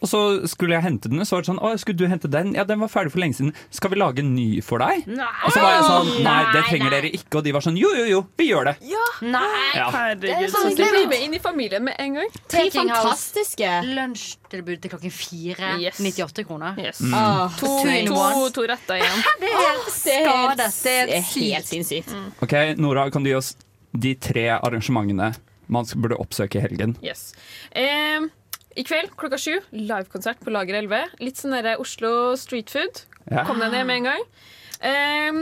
Og 0.00 0.08
så 0.10 0.20
skulle 0.50 0.76
jeg 0.76 0.84
hente 0.84 1.10
den, 1.10 1.24
så 1.26 1.36
var 1.36 1.42
det 1.42 1.50
sånn 1.50 1.60
Å, 1.64 1.72
skulle 1.80 1.98
du 1.98 2.06
hente 2.10 2.28
den? 2.30 2.52
Ja, 2.54 2.64
den 2.68 2.78
var 2.82 2.90
ferdig 2.92 3.10
for 3.14 3.22
lenge 3.22 3.34
siden. 3.38 3.52
Skal 3.74 3.90
vi 3.92 3.98
lage 3.98 4.22
en 4.22 4.34
ny 4.36 4.60
for 4.64 4.82
deg? 4.82 5.08
Og 5.10 5.50
så 5.54 5.62
var 5.62 5.74
jeg 5.74 5.86
sånn 5.88 6.10
Nei, 6.26 6.36
det 6.54 6.62
trenger 6.68 6.94
dere 6.94 7.10
ikke. 7.18 7.40
Og 7.40 7.46
de 7.48 7.54
var 7.56 7.64
sånn 7.66 7.78
Jo, 7.80 7.90
jo, 7.98 8.04
jo, 8.12 8.20
vi 8.38 8.48
gjør 8.50 8.70
det. 8.70 8.76
Nei! 9.26 9.64
Ja. 9.74 9.88
Herregud, 9.94 10.52
sånn 10.54 10.68
så 10.70 10.74
blir 10.78 10.94
bli 10.94 11.04
med 11.10 11.24
inn 11.26 11.34
i 11.34 11.42
familien 11.42 11.84
med 11.88 11.98
en 11.98 12.20
gang. 12.20 12.30
Tre 12.50 12.68
fantastiske. 12.74 13.72
Lunsjtilbud 13.88 14.82
til 14.84 14.94
klokken 14.94 15.14
fire. 15.14 15.74
Yes. 15.82 15.98
98 16.02 16.46
kroner. 16.48 16.78
Yes. 16.80 17.02
Mm. 17.02 17.16
Ah, 17.18 17.48
To, 17.58 17.74
to, 17.82 18.48
to 18.54 18.66
retter 18.70 19.00
igjen. 19.00 19.26
Det 19.42 19.50
er 19.50 19.58
helt 19.58 19.86
det 19.88 19.96
skadet. 19.98 20.70
Det 20.84 20.94
er 20.94 21.12
er 21.18 21.26
helt 21.34 21.72
helt 21.74 21.88
sykt. 21.88 22.14
OK, 22.44 22.54
Nora, 22.78 23.08
kan 23.10 23.24
du 23.24 23.30
gi 23.30 23.36
oss 23.38 23.54
de 23.92 24.14
tre 24.20 24.48
arrangementene 24.58 25.32
man 25.68 25.88
burde 26.00 26.16
oppsøke 26.20 26.60
i 26.60 26.64
helgen? 26.64 26.94
Yes. 27.04 27.32
Em, 27.76 28.30
I 28.78 28.84
kveld 28.86 29.10
klokka 29.18 29.38
sju, 29.42 29.56
livekonsert 29.74 30.38
på 30.44 30.52
Lager 30.54 30.76
11. 30.78 31.16
Litt 31.24 31.40
sånn 31.40 31.56
derre 31.56 31.74
Oslo 31.82 32.36
street 32.38 32.70
food. 32.70 33.00
Ja. 33.26 33.42
Kom 33.48 33.58
deg 33.58 33.72
ned 33.74 33.88
med 33.88 33.98
en 33.98 34.06
gang. 34.06 34.26
Um, 34.78 35.40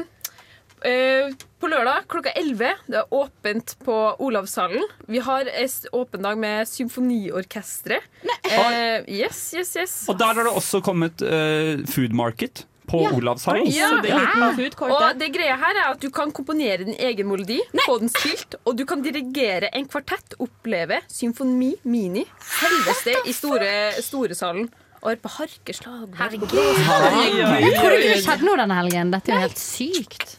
uh, 0.81 1.35
på 1.61 1.69
lørdag 1.69 2.07
klokka 2.09 2.33
11, 2.33 2.81
det 2.89 3.03
er 3.03 3.13
åpent 3.13 3.75
på 3.85 3.97
Olavshallen. 4.25 4.87
Vi 5.13 5.21
har 5.27 5.51
en 5.53 5.75
åpen 6.01 6.25
dag 6.25 6.41
med 6.41 6.71
symfoniorkesteret. 6.71 8.09
Uh, 8.25 9.05
yes, 9.05 9.43
yes, 9.59 9.75
yes. 9.77 9.99
Og 10.09 10.17
der 10.17 10.33
har 10.33 10.49
det 10.49 10.57
også 10.57 10.81
kommet 10.87 11.21
uh, 11.21 11.85
Food 11.93 12.17
Market 12.17 12.65
på 12.87 13.01
Olavshallen. 13.11 13.67
Ja, 13.75 13.91
det 14.03 14.13
food 14.57 14.77
court 14.79 14.95
og 14.97 15.19
det 15.21 15.29
greia 15.35 15.57
her 15.61 15.81
er 15.83 15.91
at 15.93 16.01
du 16.03 16.09
kan 16.15 16.33
komponere 16.33 16.85
din 16.87 16.95
egen 16.99 17.29
melodi, 17.29 17.61
få 17.85 17.99
den 18.03 18.09
spilt, 18.13 18.55
og 18.65 18.77
du 18.79 18.85
kan 18.89 19.03
dirigere 19.05 19.71
en 19.75 19.87
kvartett, 19.91 20.35
oppleve 20.43 21.01
symfoni 21.11 21.75
mini, 21.85 22.25
helveste 22.63 23.17
i 23.27 23.35
store, 23.37 23.71
store 24.03 24.35
salen. 24.39 24.69
Og 25.03 25.13
er 25.13 25.19
på 25.23 25.29
harkeslag. 25.29 26.09
Herregud. 26.19 26.51
Herregud. 26.51 27.39
Jeg 27.63 27.77
du 27.77 27.97
ikke 28.01 28.15
det 28.17 28.23
skjedde 28.25 28.47
noe 28.49 28.57
denne 28.59 28.79
helgen. 28.81 29.13
Dette 29.15 29.31
er 29.31 29.37
jo 29.37 29.45
helt 29.45 29.61
sykt. 29.61 30.37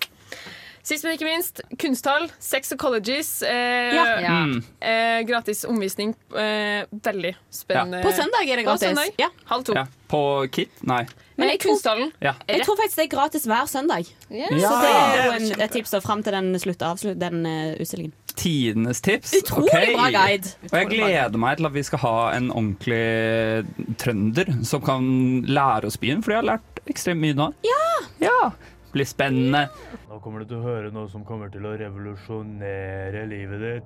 Sist, 0.88 1.04
men 1.04 1.14
ikke 1.18 1.28
minst, 1.28 1.62
kunsthall. 1.80 2.30
Sex 2.40 2.72
og 2.72 2.80
colleges. 2.80 3.30
Eh, 3.44 3.94
Ja. 3.96 4.04
Ja. 4.24 4.34
Mm. 4.46 4.64
eh, 4.82 5.22
gratis 5.28 5.66
omvisning. 5.68 6.16
Eh, 6.32 6.86
veldig 6.92 7.34
spennende. 7.52 8.02
På 8.04 8.12
søndag 8.16 8.48
er 8.50 8.56
det 8.62 8.66
På 8.66 8.72
gratis. 8.72 8.88
søndag. 8.88 9.14
Ja. 9.20 9.30
Halv 9.46 9.64
to. 9.68 9.74
Ja, 9.76 9.86
på 10.10 10.22
Kit? 10.52 10.72
Nei. 10.84 11.06
Men 11.38 11.52
jeg 11.54 11.60
tror- 11.62 12.12
Jeg 12.22 12.64
tror 12.66 12.78
faktisk 12.80 12.96
det 12.98 13.04
er 13.06 13.12
gratis 13.16 13.46
hver 13.46 13.68
søndag. 13.70 14.08
Yes. 14.32 14.62
Så 14.62 14.72
det 14.82 14.94
er 14.94 15.26
jo 15.26 15.32
en, 15.38 15.62
et 15.62 15.72
tips 15.72 15.94
fram 16.04 16.24
til 16.24 16.34
den 16.34 16.60
slutt, 16.60 16.82
avslutt, 16.82 17.20
den 17.22 17.46
uh, 17.46 17.76
utstillingen. 17.82 18.14
Tidenes 18.38 19.02
tips. 19.02 19.34
Utrolig 19.42 19.74
okay. 19.74 19.94
bra 19.94 20.10
guide. 20.14 20.54
Og 20.72 20.78
jeg 20.80 20.90
gleder 20.92 21.38
meg 21.42 21.58
til 21.58 21.70
at 21.70 21.74
vi 21.74 21.84
skal 21.84 22.00
ha 22.00 22.16
en 22.38 22.50
ordentlig 22.52 23.98
trønder 24.02 24.52
som 24.66 24.82
kan 24.82 25.44
lære 25.46 25.90
oss 25.90 25.98
byen, 26.02 26.24
for 26.26 26.34
jeg 26.34 26.42
har 26.44 26.50
lært 26.58 26.82
ekstremt 26.90 27.22
mye 27.22 27.38
nå. 27.38 27.52
Ja! 27.66 27.84
Ja, 28.22 28.52
Blir 28.94 29.06
spennende. 29.06 29.68
Nå 30.10 30.18
kommer 30.24 30.42
du 30.42 30.50
til 30.50 30.58
å 30.62 30.64
høre 30.64 30.90
noe 30.96 31.10
som 31.12 31.26
kommer 31.28 31.52
til 31.54 31.66
å 31.68 31.76
revolusjonere 31.78 33.26
livet 33.30 33.62
ditt. 33.62 33.86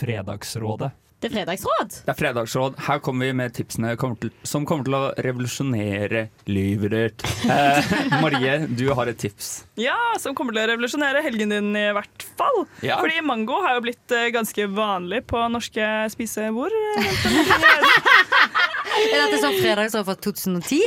Fredagsrådet. 0.00 0.90
Det 1.22 1.28
er 1.30 1.34
fredagsråd. 1.36 1.92
Det 2.02 2.10
er 2.10 2.16
fredagsråd. 2.18 2.78
Her 2.82 2.98
kommer 2.98 3.28
vi 3.28 3.34
med 3.38 3.52
tipsene 3.54 3.92
kommer 4.00 4.18
til, 4.18 4.32
som 4.42 4.64
kommer 4.66 4.88
til 4.88 4.96
å 4.98 5.02
revolusjonere 5.22 6.24
livet 6.50 6.90
ditt. 6.96 7.26
Eh, 7.46 7.92
Marie, 8.24 8.56
du 8.66 8.88
har 8.90 9.06
et 9.06 9.20
tips. 9.22 9.52
Ja, 9.78 9.94
som 10.18 10.34
kommer 10.34 10.56
til 10.56 10.64
å 10.64 10.72
revolusjonere 10.72 11.22
helgen 11.22 11.54
din 11.54 11.70
i 11.78 11.84
hvert 11.94 12.26
fall. 12.40 12.64
Ja. 12.82 12.98
Fordi 12.98 13.22
mango 13.22 13.60
har 13.62 13.78
jo 13.78 13.84
blitt 13.86 14.16
eh, 14.18 14.32
ganske 14.34 14.66
vanlig 14.74 15.22
på 15.30 15.46
norske 15.54 15.86
spisebord. 16.10 16.74
Er 18.92 19.24
dette 19.24 19.38
sånn 19.42 19.56
fredagsråd 19.60 20.04
fra 20.06 20.14
2010? 20.26 20.80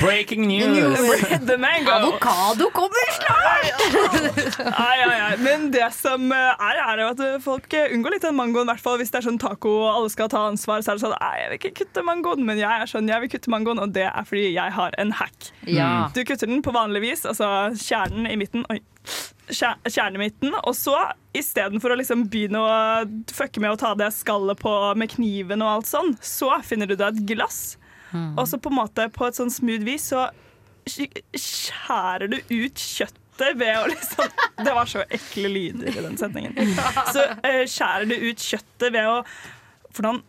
Breaking 0.00 0.46
news! 0.48 0.98
The 1.46 1.56
mango. 1.64 1.90
Avokado 1.92 2.70
kommer 2.74 3.12
snart! 3.16 3.74
Ai, 4.74 4.98
ai, 5.04 5.18
ai. 5.28 5.36
Men 5.44 5.68
det 5.74 5.88
som 5.96 6.30
eh, 6.32 6.64
er, 6.70 6.80
er 6.84 7.04
at 7.10 7.22
folk 7.44 7.72
eh, 7.76 7.92
unngår 7.94 8.16
litt 8.16 8.26
den 8.26 8.38
mangoen, 8.38 8.68
hvert 8.70 8.82
fall 8.82 8.98
hvis 9.00 9.12
det 9.12 9.20
er 9.22 9.28
sånn 9.28 9.40
taco 9.42 9.72
og 9.82 9.90
alle 9.92 10.12
skal 10.12 10.30
ta 10.32 10.46
ansvar. 10.50 10.84
Så 10.84 10.94
er 10.94 11.00
det 11.00 11.04
sånn 11.06 11.16
Nei, 11.20 11.34
jeg 11.42 11.50
vil 11.50 11.60
ikke 11.60 11.74
kutte 11.82 12.06
mangoen, 12.06 12.46
men 12.48 12.60
jeg 12.60 12.70
er 12.70 12.90
sånn, 12.90 13.10
jeg 13.10 13.24
vil 13.24 13.32
kutte 13.34 13.52
mangoen, 13.52 13.82
og 13.82 13.92
det 13.96 14.06
er 14.08 14.24
fordi 14.28 14.46
jeg 14.54 14.76
har 14.78 14.96
en 15.02 15.12
hack. 15.20 15.50
Ja. 15.68 15.90
Du 16.16 16.22
kutter 16.24 16.48
den 16.50 16.64
på 16.64 16.74
vanlig 16.76 17.04
vis, 17.04 17.26
altså 17.28 17.50
kjernen 17.76 18.30
i 18.30 18.38
midten. 18.40 18.64
Oi. 18.72 18.80
Kjer- 19.50 19.78
Kjernen 19.90 20.16
i 20.20 20.24
midten, 20.28 20.54
og 20.62 20.74
så 20.78 20.94
istedenfor 21.36 21.92
å 21.94 21.98
liksom 22.00 22.24
begynne 22.30 22.58
å 22.62 22.74
fucke 23.34 23.60
med 23.62 23.72
å 23.74 23.78
ta 23.80 23.94
det 23.98 24.08
skallet 24.16 24.58
på 24.62 24.72
med 24.98 25.10
kniven 25.12 25.62
og 25.62 25.68
alt 25.76 25.86
sånn, 25.90 26.14
så 26.22 26.52
finner 26.66 26.86
du 26.90 26.96
deg 26.96 27.16
et 27.20 27.26
glass, 27.34 27.76
og 28.14 28.42
så 28.50 28.58
på 28.58 28.70
en 28.72 28.78
måte 28.80 29.04
på 29.14 29.26
et 29.28 29.36
sånn 29.38 29.50
smooth 29.54 29.84
vis 29.86 30.08
så 30.10 30.24
skjærer 31.36 32.30
du 32.32 32.38
ut 32.50 32.80
kjøttet 32.80 33.56
ved 33.60 33.76
å 33.78 33.86
liksom 33.90 34.32
Det 34.66 34.72
var 34.76 34.88
så 34.90 35.04
ekle 35.08 35.48
lyder 35.52 35.92
i 35.94 36.02
den 36.04 36.18
setningen. 36.20 36.56
Så 37.14 37.22
uh, 37.30 37.62
skjærer 37.70 38.08
du 38.10 38.16
ut 38.28 38.42
kjøttet 38.42 38.90
ved 38.92 39.06
å 39.08 39.20
Hvordan 39.94 40.20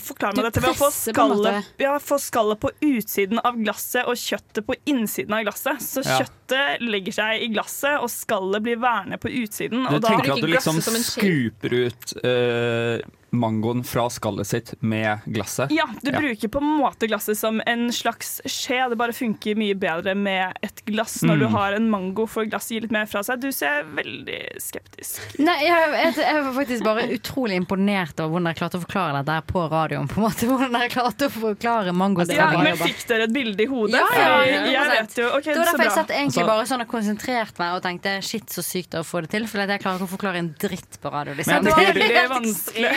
forklarer 0.00 0.36
man 0.38 0.46
dette? 0.46 0.60
Ved 0.62 0.70
å 0.70 0.76
få 0.78 0.86
presser 0.90 1.14
på 1.16 1.24
skallet, 1.26 1.70
ja, 1.82 1.94
få 1.98 2.18
skallet 2.22 2.60
på 2.62 2.70
utsiden 2.90 3.40
av 3.42 3.56
glasset 3.58 4.06
og 4.06 4.18
kjøttet 4.20 4.66
på 4.68 4.76
innsiden 4.92 5.34
av 5.34 5.42
glasset. 5.48 5.80
Så 5.82 6.04
Ja. 6.06 6.20
kjøttet 6.20 6.36
legger 6.80 7.12
seg 7.12 7.42
i 7.42 7.48
glasset, 7.54 7.98
og 8.02 8.10
skallet 8.12 8.62
blir 8.66 8.80
værende 8.82 9.18
på 9.20 9.28
utsiden. 9.42 9.84
Du 9.86 9.94
Og 9.96 10.00
da, 10.02 10.08
tenker 10.14 10.32
at 10.36 10.40
du 10.44 10.50
liksom 10.50 10.80
skuper 10.82 11.74
ut 11.86 12.12
uh, 12.24 13.00
mangoen 13.30 13.84
fra 13.86 14.08
skallet 14.10 14.46
sitt 14.48 14.72
med 14.82 15.22
glasset? 15.30 15.70
ja, 15.70 15.84
du 16.02 16.10
bruker 16.10 16.48
på 16.50 16.58
en 16.58 16.70
måte 16.80 17.06
glasset 17.06 17.38
som 17.38 17.60
en 17.66 17.84
slags 17.94 18.40
skje. 18.44 18.80
Det 18.90 18.96
bare 18.98 19.14
funker 19.14 19.54
mye 19.60 19.76
bedre 19.78 20.16
med 20.18 20.56
et 20.66 20.82
glass 20.88 21.20
når 21.22 21.36
Mm. 21.36 21.40
du 21.40 21.46
har 21.54 21.72
en 21.76 21.86
mango, 21.90 22.26
for 22.26 22.44
glasset 22.50 22.74
gir 22.74 22.80
litt 22.88 22.90
mer 22.96 23.06
fra 23.06 23.22
seg. 23.22 23.38
Du 23.40 23.52
ser 23.54 23.84
veldig 23.94 24.40
skeptisk. 24.58 25.38
Nei, 25.38 25.54
jeg, 25.62 25.92
jeg, 25.94 26.14
jeg 26.24 26.42
var 26.48 26.52
faktisk 26.58 26.84
bare 26.84 27.06
utrolig 27.14 27.54
imponert 27.60 28.18
over 28.18 28.34
hvordan 28.34 28.50
dere 28.50 28.58
klarte 28.58 28.80
å 28.80 28.82
forklare 28.82 29.22
dette 29.22 29.46
på 29.52 29.62
radioen. 29.70 30.08
På 30.10 30.18
en 30.20 30.26
måte, 30.26 30.48
hvordan 30.50 30.74
dere 30.74 30.90
klarte 30.90 31.28
å 31.30 31.34
forklare 31.36 31.94
mango. 31.94 32.26
Ja, 32.34 32.50
men 32.58 32.76
Fikk 32.80 33.06
dere 33.08 33.28
et 33.28 33.32
bilde 33.34 33.62
i 33.62 33.68
hodet? 33.70 33.94
Ja, 34.00 34.08
ja, 34.18 34.42
ja, 34.42 34.66
jeg 34.66 34.74
100%. 34.74 34.90
vet 34.98 35.18
jo 35.22 35.28
Okay, 35.38 35.54
Det 35.54 35.58
var 35.60 35.66
så 35.70 35.78
derfor 35.78 35.86
jeg 35.86 35.94
bra. 35.94 36.39
Egentlig 36.40 36.50
bare 36.50 36.66
sånn 36.70 36.84
og 36.84 36.88
konsentrert 36.90 37.58
meg 37.60 37.76
og 37.76 37.82
tenkte 37.84 38.14
shit, 38.24 38.46
så 38.50 38.64
sykt 38.64 38.96
å 38.98 39.02
få 39.06 39.22
det 39.24 39.30
til. 39.34 39.46
For 39.50 39.62
jeg 39.62 39.82
klarer 39.82 40.00
ikke 40.00 40.08
å 40.08 40.12
forklare 40.14 40.40
en 40.42 40.50
dritt 40.60 40.98
på 41.02 41.12
radio. 41.12 41.34
Liksom. 41.38 41.52
Men 41.54 41.64
Det 41.64 41.74
var 41.76 41.98
det 42.00 42.16
er 42.16 42.28
vanskelig. 42.30 42.92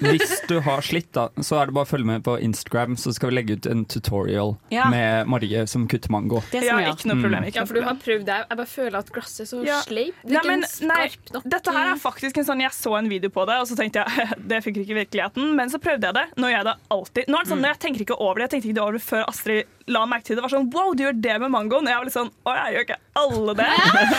Hvis 0.00 0.34
du 0.48 0.56
har 0.64 0.80
slitt, 0.84 1.10
da, 1.16 1.28
så 1.44 1.60
er 1.60 1.70
det 1.70 1.76
bare 1.76 1.88
å 1.88 1.90
følge 1.90 2.08
med 2.08 2.24
på 2.26 2.36
Instagram, 2.40 2.96
så 3.00 3.12
skal 3.14 3.30
vi 3.30 3.36
legge 3.36 3.58
ut 3.58 3.66
en 3.70 3.84
tutorial 3.84 4.56
Ja. 4.72 4.88
med 4.90 5.28
Marie 5.28 5.66
som 5.66 5.86
kutter 5.88 6.10
mango. 6.10 6.42
Ja, 6.52 6.78
ikke 6.90 7.10
noe 7.10 7.20
problem. 7.20 7.44
Ikke 7.44 7.60
Ja, 7.60 7.64
for 7.66 7.74
du 7.74 7.82
har 7.82 7.94
prøvd 8.00 8.24
det. 8.24 8.38
Jeg 8.48 8.56
bare 8.56 8.66
føler 8.66 8.98
at 8.98 9.12
glasset 9.12 9.40
er 9.44 9.50
så 9.50 9.64
Ja. 9.64 9.80
sleip. 9.82 10.14
Det 10.24 10.36
er 10.36 10.40
ikke 10.40 10.46
men, 10.46 10.64
en 10.64 10.88
nei, 10.88 11.08
skarp 11.08 11.32
nok 11.34 11.44
dette 11.44 11.72
her 11.72 11.92
er 11.92 11.98
faktisk 11.98 12.38
en 12.38 12.44
sånn 12.44 12.60
Jeg 12.60 12.72
så 12.72 12.98
en 12.98 13.08
video 13.08 13.30
på 13.30 13.46
det, 13.46 13.56
og 13.60 13.66
så 13.66 13.76
tenkte 13.76 14.04
jeg 14.04 14.38
det 14.50 14.62
funker 14.64 14.80
ikke 14.84 14.96
i 14.96 15.04
virkeligheten. 15.04 15.54
Men 15.56 15.68
så 15.70 15.78
prøvde 15.80 16.04
jeg 16.08 16.14
det. 16.14 16.26
Nå 16.36 16.48
gjør 16.48 16.56
jeg 16.60 16.64
det 16.64 16.76
alltid. 16.90 17.24
Nå 17.28 17.34
er 17.36 17.44
det 17.44 17.50
sånn, 17.52 17.60
mm. 17.60 17.68
Jeg 17.70 17.78
tenker 17.80 18.00
ikke 18.06 18.20
over 18.20 18.34
det. 18.34 18.50
Jeg 18.50 18.50
tenkte 18.56 18.70
ikke 18.70 18.82
over 18.82 18.92
det 18.92 19.02
før 19.02 19.24
Astrid 19.28 19.64
la 19.88 20.04
merke 20.08 20.28
til 20.28 20.38
det. 20.38 20.44
Var 20.44 20.52
sånn 20.52 20.68
wow, 20.74 20.92
du 20.96 21.04
gjør 21.04 21.16
det 21.22 21.36
med 21.42 21.52
mangoen. 21.54 21.86
Og 21.86 21.92
jeg 21.92 22.00
var 22.00 22.08
litt 22.08 22.16
sånn 22.16 22.30
å, 22.30 22.54
jeg 22.56 22.76
gjør 22.76 22.86
ikke 22.88 22.98
alle 23.22 23.56
det. 23.60 23.70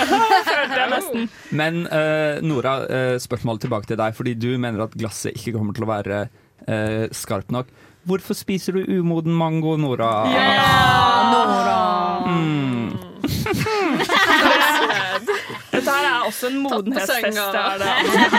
Følte 0.51 0.79
jeg 0.79 0.93
nesten. 0.95 1.29
Men 1.61 1.83
uh, 1.91 2.41
Nora, 2.45 2.75
uh, 2.87 3.15
spørsmålet 3.21 3.67
tilbake 3.67 3.91
til 3.91 4.01
deg, 4.01 4.17
fordi 4.17 4.35
du 4.39 4.51
mener 4.61 4.85
at 4.87 4.97
glasset 4.97 5.37
ikke 5.37 5.55
kommer 5.57 5.77
til 5.77 5.87
å 5.87 5.91
være 5.91 6.23
uh, 6.27 7.05
skarpt 7.15 7.53
nok. 7.53 7.71
Hvorfor 8.09 8.33
spiser 8.33 8.79
du 8.79 8.97
umoden 8.97 9.35
mango, 9.37 9.75
Nora? 9.77 10.13
Yeah, 10.33 11.29
Nora! 11.35 11.81
Mm. 12.25 13.67
også 16.31 16.49
en 16.49 16.57
modenhetsfest. 16.63 17.37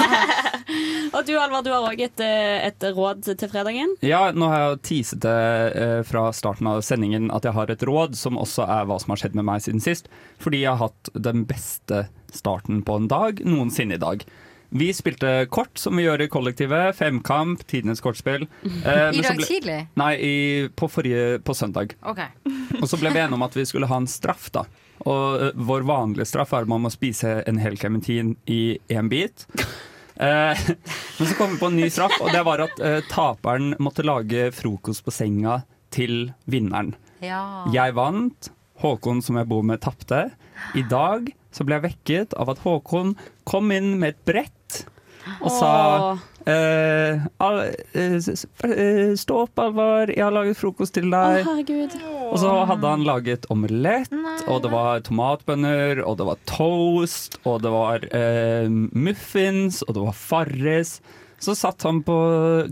Og 1.13 1.27
du 1.29 1.33
Alvar, 1.37 1.63
du 1.65 1.71
har 1.73 1.85
òg 1.91 2.01
et, 2.07 2.21
eh, 2.25 2.67
et 2.71 2.85
råd 2.97 3.27
til 3.37 3.51
fredagen. 3.53 3.91
Ja, 4.05 4.31
nå 4.33 4.49
har 4.49 4.63
jeg 4.65 4.79
teaset 4.89 5.21
det 5.25 5.35
eh, 5.77 5.99
fra 6.09 6.27
starten 6.37 6.69
av 6.71 6.81
sendingen 6.87 7.29
at 7.35 7.45
jeg 7.49 7.53
har 7.57 7.73
et 7.73 7.85
råd, 7.89 8.17
som 8.19 8.39
også 8.41 8.65
er 8.65 8.87
hva 8.89 8.97
som 9.03 9.13
har 9.13 9.21
skjedd 9.21 9.37
med 9.39 9.45
meg 9.49 9.61
siden 9.65 9.83
sist. 9.85 10.09
Fordi 10.43 10.63
jeg 10.65 10.73
har 10.73 10.81
hatt 10.89 11.13
den 11.13 11.45
beste 11.49 12.07
starten 12.33 12.81
på 12.87 12.97
en 13.03 13.11
dag 13.13 13.43
noensinne 13.45 13.99
i 13.99 14.03
dag. 14.03 14.25
Vi 14.73 14.87
spilte 14.97 15.45
kort, 15.53 15.77
som 15.77 15.99
vi 16.01 16.07
gjør 16.07 16.23
i 16.25 16.31
kollektivet. 16.33 16.97
Femkamp, 16.97 17.67
tidenes 17.69 18.01
kortspill. 18.01 18.47
Eh, 18.83 19.11
men 19.13 19.19
I 19.21 19.21
så 19.21 19.29
dag 19.35 19.37
ble- 19.43 19.51
tidlig? 19.51 19.81
Nei, 20.01 20.13
i, 20.17 20.35
på 20.75 20.89
forrige 20.91 21.37
På 21.45 21.53
søndag. 21.55 21.93
Okay. 22.09 22.33
Og 22.81 22.89
så 22.89 22.97
ble 22.99 23.13
vi 23.13 23.21
enige 23.21 23.37
om 23.37 23.45
at 23.45 23.55
vi 23.59 23.67
skulle 23.69 23.87
ha 23.91 23.99
en 24.01 24.09
straff, 24.11 24.49
da. 24.55 24.65
Og 25.09 25.43
eh, 25.43 25.55
vår 25.59 25.87
vanlige 25.89 26.29
straff 26.31 26.55
er 26.55 26.67
at 26.67 26.71
man 26.71 26.85
må 26.85 26.93
spise 26.93 27.41
en 27.49 27.61
hel 27.63 27.79
klementin 27.81 28.37
i 28.51 28.79
én 28.93 29.11
bit. 29.13 29.47
Eh, 30.17 30.65
men 31.19 31.29
så 31.29 31.37
kom 31.39 31.55
vi 31.55 31.61
på 31.61 31.71
en 31.73 31.79
ny 31.81 31.91
straff, 31.93 32.15
og 32.23 32.33
det 32.35 32.43
var 32.47 32.65
at 32.67 32.83
eh, 32.83 33.01
taperen 33.11 33.75
måtte 33.83 34.07
lage 34.07 34.51
frokost 34.57 35.05
på 35.07 35.15
senga 35.15 35.63
til 35.93 36.33
vinneren. 36.51 36.95
Ja. 37.23 37.69
Jeg 37.75 37.95
vant. 37.99 38.53
Håkon, 38.83 39.21
som 39.23 39.37
jeg 39.39 39.47
bor 39.47 39.63
med, 39.63 39.79
tapte. 39.85 40.25
I 40.75 40.83
dag 40.91 41.29
så 41.55 41.67
ble 41.67 41.77
jeg 41.79 41.87
vekket 41.91 42.35
av 42.41 42.51
at 42.51 42.63
Håkon 42.65 43.15
kom 43.47 43.71
inn 43.75 43.95
med 44.01 44.17
et 44.17 44.25
brett 44.27 44.83
og 45.39 45.51
sa 45.55 45.71
Åh. 45.71 46.23
Eh, 46.47 47.23
Stå 49.23 49.39
opp, 49.45 49.59
Alvar, 49.63 50.11
jeg 50.13 50.25
har 50.25 50.35
laget 50.35 50.59
frokost 50.59 50.95
til 50.97 51.09
deg. 51.13 51.47
Oh, 51.47 51.61
Og 52.33 52.39
så 52.43 52.53
hadde 52.71 52.93
han 52.95 53.05
laget 53.07 53.47
omelett, 53.53 54.13
og 54.47 54.63
det 54.65 54.73
var 54.73 55.03
tomatbønner, 55.07 56.03
og 56.07 56.19
det 56.21 56.29
var 56.29 56.45
toast, 56.51 57.39
og 57.45 57.63
det 57.65 57.73
var 57.75 58.07
uh, 58.13 58.69
muffins, 58.71 59.83
og 59.87 59.97
det 59.99 60.07
var 60.07 60.17
farris. 60.17 61.01
Så 61.43 61.57
satt 61.59 61.83
han 61.87 62.03
på 62.07 62.17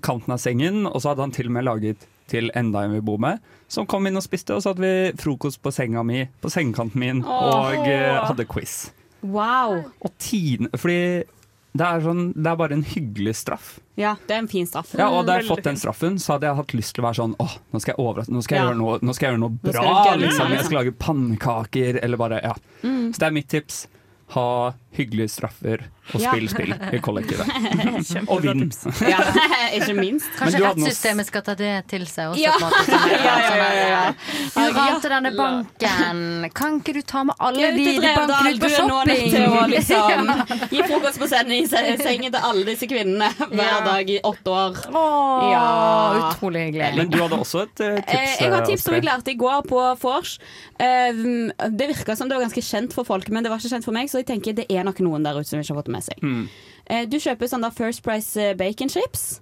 kanten 0.05 0.35
av 0.35 0.41
sengen, 0.43 0.87
og 0.87 1.01
så 1.01 1.12
hadde 1.12 1.27
han 1.27 1.35
til 1.35 1.51
og 1.51 1.57
med 1.59 1.66
laget 1.66 2.07
til 2.31 2.53
enda 2.55 2.85
en 2.87 2.95
vi 2.95 3.03
bor 3.03 3.18
med, 3.18 3.43
som 3.71 3.89
kom 3.91 4.07
inn 4.07 4.18
og 4.18 4.25
spiste, 4.25 4.55
og 4.55 4.62
så 4.62 4.73
hadde 4.73 4.87
vi 4.87 5.18
frokost 5.18 5.59
på 5.62 5.73
senga 5.75 6.05
mi, 6.07 6.23
på 6.43 6.51
sengekanten 6.53 7.03
min, 7.03 7.25
oh. 7.27 7.51
og 7.51 7.85
uh, 7.87 8.25
hadde 8.31 8.47
quiz. 8.51 8.89
Wow. 9.23 9.83
Og 10.01 10.14
tiden, 10.18 10.71
fordi 10.75 11.25
det 11.73 11.87
er, 11.87 12.01
sånn, 12.03 12.23
det 12.35 12.51
er 12.51 12.57
bare 12.59 12.75
en 12.75 12.83
hyggelig 12.83 13.37
straff. 13.39 13.68
Ja, 14.01 14.16
det 14.27 14.35
er 14.35 14.41
en 14.43 14.49
fin 14.51 14.66
straff. 14.66 14.91
Ja, 14.99 15.07
og 15.14 15.27
da 15.29 15.37
jeg 15.39 15.47
fått 15.47 15.62
den 15.68 15.79
straffen, 15.79 16.16
så 16.18 16.35
hadde 16.35 16.49
jeg 16.49 16.59
hatt 16.59 16.75
lyst 16.75 16.97
til 16.97 17.05
å 17.05 17.07
være 17.07 17.18
sånn 17.21 17.37
Åh, 17.39 17.55
nå 17.71 17.81
skal 17.83 17.93
jeg 17.95 18.03
overraske, 18.03 18.35
nå 18.35 18.43
skal 18.43 18.57
jeg, 18.57 18.64
Ja. 18.64 18.71
gjøre, 18.71 18.79
noe, 18.81 18.99
nå 19.07 19.14
skal 19.14 19.27
jeg 19.27 19.35
gjøre 19.37 19.43
noe 19.45 19.51
Nå 19.55 19.71
skal 19.71 19.85
bra. 19.85 20.16
Liksom. 20.16 20.18
Jeg 20.18 20.51
liksom. 20.51 20.66
skal 20.66 20.79
lage 20.81 20.93
pannekaker, 21.07 22.01
eller 22.03 22.16
bare 22.16 22.41
Ja. 22.43 22.55
Mm. 22.83 23.12
Så 23.12 23.18
det 23.18 23.27
er 23.29 23.31
mitt 23.39 23.49
tips. 23.49 23.87
Ha 24.35 24.75
hyggelige 24.97 25.30
straffer 25.30 25.84
og 26.11 26.20
Ja. 26.20 26.32
spill 26.32 26.49
spill 26.51 26.72
i 26.74 26.99
kollektivet. 26.99 27.47
og 28.32 28.41
vinn. 28.43 28.64
Ja, 29.12 29.20
ikke 29.76 29.95
minst. 29.95 30.26
Kanskje 30.38 30.62
rettssystemet 30.64 31.28
skal 31.28 31.45
ta 31.47 31.55
det 31.55 31.74
til 31.93 32.03
seg 32.11 32.32
også? 32.32 32.41
Ja. 32.43 32.57
på 32.59 32.66
en 32.66 32.72
måte, 32.74 32.84
sånn 32.91 33.12
Ja, 33.14 33.34
ja, 33.38 33.68
ja, 33.70 33.84
ja. 33.91 34.14
Du 34.57 34.78
rante 34.80 35.12
denne 35.12 35.30
banken. 35.36 36.51
Kan 36.59 36.80
ikke 36.80 36.95
du 36.99 37.03
ta 37.07 37.22
med 37.28 37.38
alle 37.38 37.70
de, 37.76 37.86
bankene 38.03 38.57
på 38.64 38.70
shopping? 38.74 39.30
til 39.30 39.47
å 39.47 39.62
liksom 39.70 40.32
gi 40.74 40.82
frokost 40.88 41.20
på 41.22 41.28
sending 41.30 41.64
i 41.64 41.70
sengen 41.70 42.34
til 42.34 42.41
alle 42.51 42.64
disse 42.66 42.88
kvinnene 42.91 43.30
hver 43.53 43.86
dag 43.86 44.11
i 44.11 44.18
åtte 44.26 44.51
år. 44.57 44.82
Åh, 44.91 46.18
utrolig 46.32 46.66
hyggelig. 46.66 46.91
Men 46.99 47.11
du 47.14 47.20
hadde 47.22 47.38
også 47.38 47.62
et 47.68 47.84
eh, 47.86 48.01
tips. 48.03 48.34
Eh, 48.34 48.45
Jeg 48.45 48.53
har 48.55 48.66
tips 48.66 48.84
som 48.88 48.97
jeg 48.99 49.07
lærte 49.07 49.30
i 49.32 49.38
går 49.38 49.62
på 49.70 49.80
vors. 50.03 50.34
Eh, 50.80 51.22
Det 51.70 51.88
virka 51.95 52.16
som 52.18 52.28
det 52.28 52.36
var 52.38 52.45
ganske 52.49 52.62
kjent 52.64 52.95
for 52.97 53.07
folk, 53.07 53.28
men 53.30 53.45
det 53.47 53.53
var 53.53 53.62
ikke 53.62 53.72
kjent 53.76 53.86
for 53.86 53.95
meg, 53.97 54.11
så 54.11 54.18
jeg 54.22 54.26
tenker 54.32 54.57
det 54.59 54.66
er 54.70 54.80
nok 54.87 55.01
noen 55.05 55.22
der 55.26 55.39
ute 55.41 55.49
som 55.49 55.61
ikke 55.61 55.74
har 55.74 55.81
fått 55.83 55.91
det 55.91 55.95
med 55.97 56.07
seg. 56.07 56.22
Mm. 56.22 56.49
Eh, 56.87 57.05
Du 57.11 57.16
kjøper 57.20 57.51
sånn 57.51 57.62
der 57.66 57.74
First 57.76 58.03
Price 58.07 58.37
eh, 58.41 58.55
bacon 58.59 58.89
chips, 58.93 59.41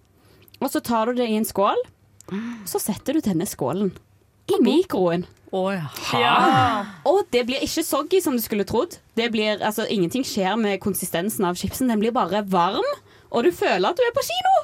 og 0.60 0.70
så 0.72 0.80
tar 0.84 1.06
du 1.06 1.20
det 1.22 1.28
i 1.30 1.36
en 1.38 1.46
skål. 1.48 1.80
Så 2.68 2.76
setter 2.82 3.16
du 3.16 3.20
denne 3.24 3.46
skålen 3.48 3.94
i 4.52 4.58
mikroen. 4.60 5.24
Ja. 6.12 6.84
Og 7.08 7.22
det 7.32 7.46
blir 7.48 7.62
ikke 7.64 7.80
soggy 7.86 8.20
som 8.20 8.34
du 8.36 8.42
skulle 8.44 8.66
trodd. 8.68 8.98
Det 9.16 9.30
blir, 9.32 9.62
altså, 9.64 9.86
ingenting 9.88 10.26
skjer 10.28 10.58
med 10.60 10.76
konsistensen 10.84 11.46
av 11.48 11.56
chipsen. 11.56 11.88
Den 11.88 12.02
blir 12.02 12.12
bare 12.12 12.42
varm, 12.44 12.84
og 13.30 13.44
du 13.44 13.50
føler 13.52 13.88
at 13.88 13.96
du 13.96 14.04
er 14.04 14.12
på 14.16 14.26
kino. 14.28 14.54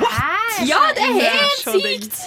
What? 0.00 0.64
Ja, 0.68 0.80
det 0.96 1.02
er 1.02 1.20
helt 1.20 1.60
sykt! 1.60 2.22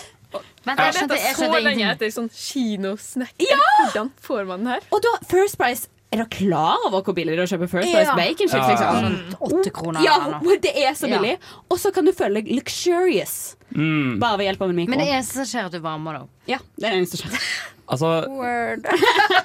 Men 0.67 0.77
jeg 0.83 0.93
jeg 0.99 1.09
jeg 1.15 1.35
så 1.39 1.47
lenge 1.63 1.85
etter 1.93 2.09
sånn 2.11 2.27
kinosnack. 2.35 3.33
Ja! 3.39 3.57
Hvordan 3.79 4.09
får 4.21 4.47
man 4.49 4.65
den 4.65 4.73
her? 4.75 4.88
Og 4.91 4.99
da, 5.05 5.13
First 5.31 5.57
Price 5.57 5.88
Er 6.07 6.21
dere 6.21 6.29
klar 6.31 6.77
over 6.87 7.01
hvor 7.03 7.15
billig 7.17 7.33
det 7.35 7.41
er 7.43 7.47
å 7.47 7.49
kjøpe 7.51 7.67
First 7.67 7.89
Price 7.91 8.07
Ja. 8.07 8.15
bacon 8.15 8.47
chips? 8.47 8.67
Liksom? 8.69 8.99
Sånn 9.03 9.17
åtte 9.49 9.71
kroner 9.75 10.05
Ja, 10.05 10.39
det 10.63 10.71
er 10.79 10.93
så 10.95 11.09
Ja. 11.09 11.17
billig. 11.19 11.33
Og 11.69 11.77
så 11.81 11.91
kan 11.93 12.05
du 12.07 12.13
føle 12.15 12.39
deg 12.41 12.51
luxurious. 12.55 13.55
Mm. 13.75 14.17
Bare 14.21 14.37
ved 14.39 14.47
hjelp 14.47 14.61
av 14.63 14.69
en 14.71 14.75
mikro. 14.79 14.89
Men 14.95 14.99
det 15.03 15.09
eneste 15.11 15.41
som 15.41 15.49
skjer, 15.49 15.65
er 15.65 15.65
at 15.65 15.75
du 15.75 15.79
varmer 15.83 16.13
deg 16.13 16.21
opp. 16.21 16.29
Ja, 16.47 16.59
det 16.79 16.85
er 16.87 16.95
det 16.95 17.01
eneste 17.03 17.17
som 17.23 17.29
skjer. 17.35 17.49
Altså, 17.87 18.07
Word. 18.27 18.83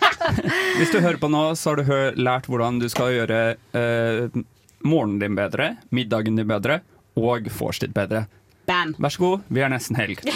hvis 0.81 0.91
du 0.91 0.97
hører 0.99 1.19
på 1.23 1.29
nå, 1.31 1.43
så 1.55 1.71
har 1.71 1.77
du 1.79 2.19
lært 2.19 2.49
hvordan 2.51 2.81
du 2.83 2.89
skal 2.91 3.13
gjøre 3.15 3.37
eh, 3.79 4.41
morgenen 4.83 5.21
din 5.23 5.37
bedre, 5.39 5.69
middagen 5.95 6.35
din 6.35 6.49
bedre 6.51 6.81
og 7.15 7.47
vors 7.55 7.79
ditt 7.79 7.95
bedre. 7.95 8.25
Bam. 8.67 8.97
Vær 8.99 9.15
så 9.15 9.23
god, 9.23 9.47
vi 9.47 9.63
er 9.63 9.71
nesten 9.71 9.95
helg. 9.95 10.27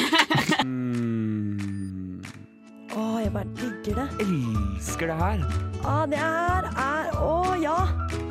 Å, 2.97 3.19
jeg 3.21 3.29
bare 3.29 3.49
digger 3.59 3.99
det. 4.01 4.05
Elsker 4.25 5.11
det 5.11 5.17
her. 5.19 5.41
Å, 5.85 5.97
det 6.09 6.17
her 6.17 6.69
er 6.81 7.11
Å, 7.21 7.33
ja. 7.61 7.75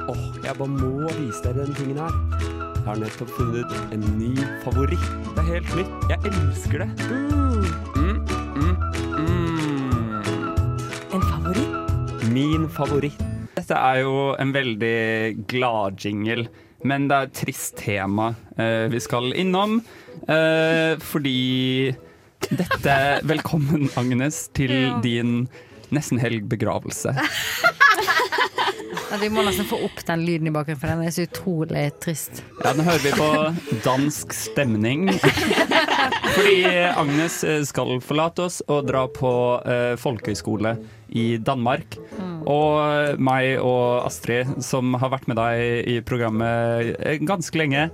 Åh, 0.10 0.24
jeg 0.42 0.56
bare 0.58 0.70
må 0.72 1.12
vise 1.20 1.44
dere 1.46 1.68
den 1.68 1.76
tingen 1.78 2.00
her. 2.02 2.16
Jeg 2.40 2.82
har 2.88 2.98
nettopp 3.04 3.30
funnet 3.38 3.76
en 3.94 4.08
ny 4.18 4.32
favoritt. 4.64 5.06
Det 5.36 5.44
er 5.44 5.50
helt 5.52 5.70
nytt. 5.78 6.08
Jeg 6.10 6.32
elsker 6.32 6.82
det. 6.82 6.88
Mm, 7.06 7.62
mm, 7.94 8.18
mm. 9.20 9.76
En 11.14 11.28
favoritt? 11.30 12.26
Min 12.34 12.66
favoritt. 12.80 13.22
Dette 13.60 13.78
er 13.78 14.02
jo 14.02 14.16
en 14.42 14.56
veldig 14.58 15.46
glad 15.46 16.02
jingle, 16.02 16.48
men 16.82 17.06
det 17.12 17.20
er 17.20 17.30
et 17.30 17.38
trist 17.38 17.78
tema 17.84 18.32
eh, 18.58 18.90
vi 18.90 18.98
skal 19.02 19.30
innom. 19.38 19.78
Eh, 20.26 20.98
fordi 21.06 21.94
dette 22.52 22.98
Velkommen, 23.24 23.90
Agnes, 23.98 24.48
til 24.54 24.72
Ja. 24.72 25.00
din 25.04 25.48
nesten 25.94 26.20
helg 26.20 26.48
begravelse. 26.50 27.14
Ja, 29.12 29.18
vi 29.22 29.30
må 29.30 29.44
nesten 29.46 29.68
få 29.70 29.78
opp 29.86 30.02
den 30.08 30.26
lyden 30.26 30.48
i 30.50 30.52
bakgrunnen, 30.52 30.80
for 30.82 30.88
den 30.92 31.04
er 31.06 31.14
så 31.14 31.24
utrolig 31.28 31.84
trist. 32.04 32.42
Ja, 32.64 32.74
nå 32.76 32.84
hører 32.84 33.04
vi 33.06 33.12
på 33.16 33.30
dansk 33.86 34.34
stemning. 34.36 35.08
Fordi 36.36 36.66
Agnes 36.96 37.44
eh, 37.44 37.62
skal 37.68 37.98
forlate 38.04 38.46
oss 38.48 38.62
og 38.68 38.88
dra 38.90 39.06
på 39.12 39.32
uh, 39.62 39.96
folkehøyskole 40.00 40.76
i 41.16 41.26
Danmark. 41.38 41.98
Og 42.46 43.20
meg 43.22 43.62
og 43.62 44.06
Astrid, 44.06 44.58
som 44.66 44.94
har 45.02 45.12
vært 45.14 45.30
med 45.30 45.40
deg 45.40 45.88
i 45.90 45.96
programmet 46.06 46.92
eh, 47.00 47.22
ganske 47.26 47.58
lenge, 47.58 47.88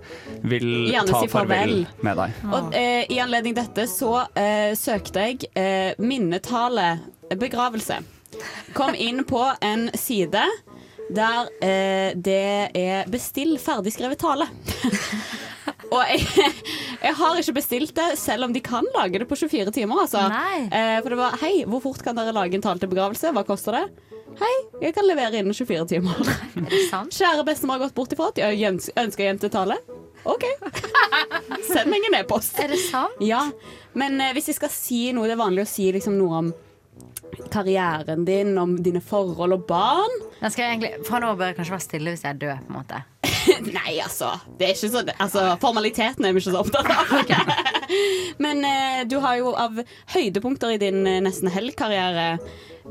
vil 0.43 0.89
Gjerne 0.91 1.11
ta 1.11 1.21
si 1.21 1.31
farvel. 1.31 1.75
farvel 1.85 2.07
med 2.07 2.19
deg. 2.21 2.41
Og 2.49 2.73
uh, 2.75 3.03
I 3.07 3.21
anledning 3.23 3.55
dette 3.57 3.87
så 3.91 4.25
uh, 4.25 4.71
søkte 4.79 5.27
jeg 5.27 5.51
uh, 5.55 6.01
minnetale 6.01 6.95
begravelse. 7.39 8.01
Kom 8.75 8.95
inn 8.95 9.23
på 9.27 9.43
en 9.63 9.89
side 9.99 10.43
der 11.11 11.49
eh, 11.63 12.11
det 12.15 12.71
er 12.77 13.09
bestill 13.11 13.57
ferdigskrevet 13.59 14.21
tale. 14.21 14.47
Og 15.91 16.01
jeg, 16.07 16.23
jeg 17.05 17.15
har 17.19 17.39
ikke 17.41 17.55
bestilt 17.57 17.93
det, 17.97 18.09
selv 18.19 18.47
om 18.47 18.53
de 18.55 18.61
kan 18.63 18.85
lage 18.95 19.19
det 19.19 19.27
på 19.27 19.35
24 19.39 19.73
timer. 19.75 20.05
Altså. 20.05 20.21
Eh, 20.71 20.97
for 21.03 21.11
det 21.11 21.19
var 21.19 21.35
Hei, 21.41 21.53
hvor 21.67 21.83
fort 21.83 22.03
kan 22.05 22.15
dere 22.17 22.31
lage 22.35 22.55
en 22.55 22.63
tale 22.63 22.79
til 22.79 22.91
begravelse? 22.93 23.33
Hva 23.35 23.43
koster 23.47 23.75
det? 23.79 23.83
Hei, 24.39 24.51
jeg 24.85 24.93
kan 24.95 25.03
levere 25.03 25.41
innen 25.41 25.51
24 25.53 25.89
timer. 25.91 26.21
Er 26.55 26.69
det 26.71 26.85
sant? 26.87 27.11
Kjære 27.19 27.43
bestemor 27.49 27.75
har 27.75 27.83
gått 27.89 27.97
bort 27.97 28.13
ifra. 28.15 28.29
Jeg 28.39 28.61
øns- 28.69 28.91
ønsker 28.95 29.27
jentetale. 29.27 29.75
OK. 30.23 30.45
Send 31.73 31.89
meg 31.91 32.05
en 32.07 32.19
e-post. 32.21 32.55
Er 32.63 32.71
det 32.71 32.79
sant? 32.85 33.19
Ja. 33.25 33.43
Men 33.97 34.15
eh, 34.23 34.31
hvis 34.37 34.47
jeg 34.53 34.59
skal 34.61 34.71
si 34.71 35.01
noe, 35.17 35.27
det 35.27 35.35
er 35.35 35.41
vanlig 35.43 35.65
å 35.67 35.71
si 35.71 35.89
liksom 35.91 36.15
noe 36.21 36.39
om 36.45 36.53
karrieren 37.51 38.23
din, 38.27 38.55
om 38.61 38.77
dine 38.83 39.01
forhold 39.03 39.55
og 39.55 39.65
barn. 39.67 40.15
Skal 40.47 40.63
jeg 40.65 40.71
egentlig, 40.77 40.93
fra 41.07 41.19
nå 41.23 41.33
bør 41.39 41.51
jeg 41.51 41.59
kanskje 41.59 41.75
være 41.75 41.85
stille 41.89 42.13
hvis 42.15 42.23
jeg 42.25 42.35
er 42.35 42.41
død, 42.45 42.63
på 42.67 42.71
en 42.71 42.79
måte. 42.79 43.03
Nei, 43.77 43.97
altså. 44.03 44.33
Det 44.59 44.67
er 44.67 44.73
ikke 44.75 44.89
så, 44.93 45.03
altså 45.17 45.43
formaliteten 45.61 46.25
er 46.27 46.33
vi 46.35 46.41
ikke 46.43 46.53
så 46.53 46.61
opptatt 46.61 46.89
av. 46.93 47.35
Men 48.43 48.63
eh, 48.67 49.01
du 49.09 49.17
har 49.23 49.37
jo 49.41 49.51
av 49.57 49.79
høydepunkter 50.13 50.75
i 50.75 50.79
din 50.81 51.01
eh, 51.09 51.19
nesten 51.25 51.51
helg-karriere 51.51 52.27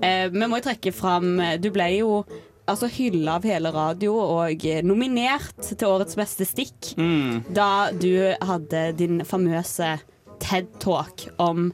eh, 0.03 0.27
Vi 0.33 0.47
må 0.51 0.59
jo 0.61 0.67
trekke 0.67 0.93
fram 0.93 1.39
Du 1.63 1.71
ble 1.75 1.87
jo 1.97 2.23
altså 2.71 2.87
hylla 2.93 3.39
av 3.41 3.47
hele 3.49 3.73
radio 3.75 4.13
og 4.21 4.67
eh, 4.69 4.83
nominert 4.87 5.57
til 5.73 5.89
årets 5.89 6.19
beste 6.21 6.47
stikk 6.47 6.93
Mm. 7.01 7.41
da 7.57 7.91
du 7.97 8.13
hadde 8.47 8.85
din 8.99 9.25
famøse 9.27 9.97
TED-talk 10.45 11.29
om 11.43 11.73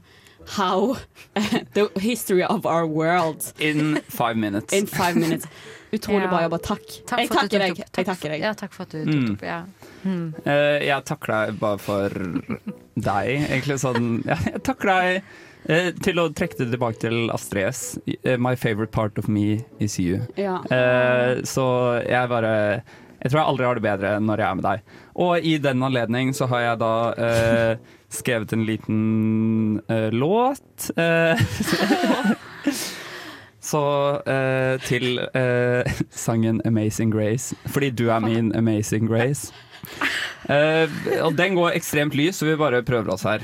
how 0.56 0.96
the 1.74 1.88
history 2.00 2.44
of 2.44 2.64
our 2.66 2.86
world 2.86 3.52
In 3.58 3.96
five 4.08 4.36
minutes. 4.36 4.72
In 4.72 4.86
five 4.86 5.16
minutes. 5.16 5.46
Utrolig 5.92 6.22
Ja. 6.24 6.28
bra 6.30 6.42
jobba. 6.42 6.58
Takk. 6.58 6.86
Takk 7.06 7.18
jeg 7.20 7.28
takker 7.30 7.58
deg. 7.62 7.70
opp. 7.80 7.96
Jeg 7.96 8.06
takker 8.06 8.28
deg. 8.34 8.40
Ja, 8.40 8.52
takk 8.54 8.72
for 8.74 8.82
at 8.82 8.90
du 8.90 9.04
tok 9.04 9.14
Mm. 9.14 9.30
opp. 9.36 9.42
Ja. 9.42 9.62
Mm. 10.04 10.34
Uh, 10.46 10.78
jeg 10.86 11.04
takker 11.04 11.26
deg 11.32 11.58
bare 11.60 11.78
for 11.78 12.08
deg, 12.96 13.28
egentlig 13.50 13.78
sånn 13.82 14.22
ja, 14.26 14.34
Jeg 14.52 14.62
takker 14.62 14.86
deg 14.92 15.22
uh, 15.70 15.90
til 16.02 16.14
å 16.22 16.28
trekke 16.34 16.56
det 16.58 16.70
tilbake 16.74 16.98
til 17.06 17.30
Astrid 17.30 17.64
S. 17.70 17.98
Uh, 18.24 18.36
My 18.38 18.54
favorite 18.56 18.90
part 18.92 19.18
of 19.18 19.28
me 19.28 19.64
is 19.80 19.98
you. 19.98 20.20
Ja. 20.36 20.58
Eh, 20.70 21.42
så 21.46 22.02
jeg 22.06 22.28
bare 22.28 22.82
Jeg 23.22 23.30
tror 23.32 23.40
jeg 23.40 23.48
aldri 23.48 23.64
har 23.66 23.74
det 23.74 23.82
bedre 23.82 24.20
når 24.20 24.36
jeg 24.42 24.48
er 24.50 24.54
med 24.54 24.64
deg. 24.64 24.80
Og 25.16 25.38
i 25.42 25.56
den 25.58 25.82
anledning 25.82 26.34
så 26.36 26.46
har 26.50 26.60
jeg 26.60 26.78
da 26.78 27.12
eh, 27.16 27.76
skrevet 28.20 28.52
en 28.52 28.66
liten 28.66 29.80
låt. 30.12 30.90
Så 33.66 33.82
eh, 34.30 34.78
til 34.86 35.18
eh, 35.34 35.98
sangen 36.26 36.62
'Amazing 36.62 37.10
Grace', 37.14 37.54
fordi 37.66 37.90
du 37.90 38.10
er 38.10 38.22
min 38.22 38.54
'Amazing 38.54 39.10
Grace'. 39.10 39.50
Eh, 40.48 40.90
og 41.22 41.38
den 41.38 41.54
går 41.54 41.70
ekstremt 41.74 42.14
lys, 42.14 42.36
så 42.36 42.46
vi 42.46 42.56
bare 42.56 42.82
prøver 42.82 43.12
oss 43.12 43.22
her. 43.22 43.38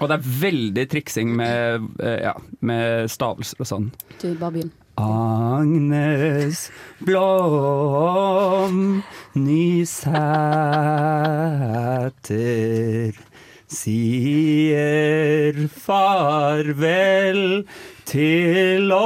Og 0.00 0.08
det 0.08 0.16
er 0.16 0.40
veldig 0.40 0.88
triksing 0.92 1.36
med, 1.36 1.80
eh, 2.02 2.20
ja, 2.28 2.32
med 2.60 3.08
stavelser 3.08 3.56
og 3.60 3.66
sånn. 3.66 3.92
Du, 4.20 4.34
bare 4.36 4.52
begynn. 4.52 4.72
Agnes 4.96 6.70
Blom 7.04 9.02
Nysæter 9.36 9.92
sier 13.68 15.68
farvel 15.76 17.66
til 18.06 18.94
oss. 18.94 19.02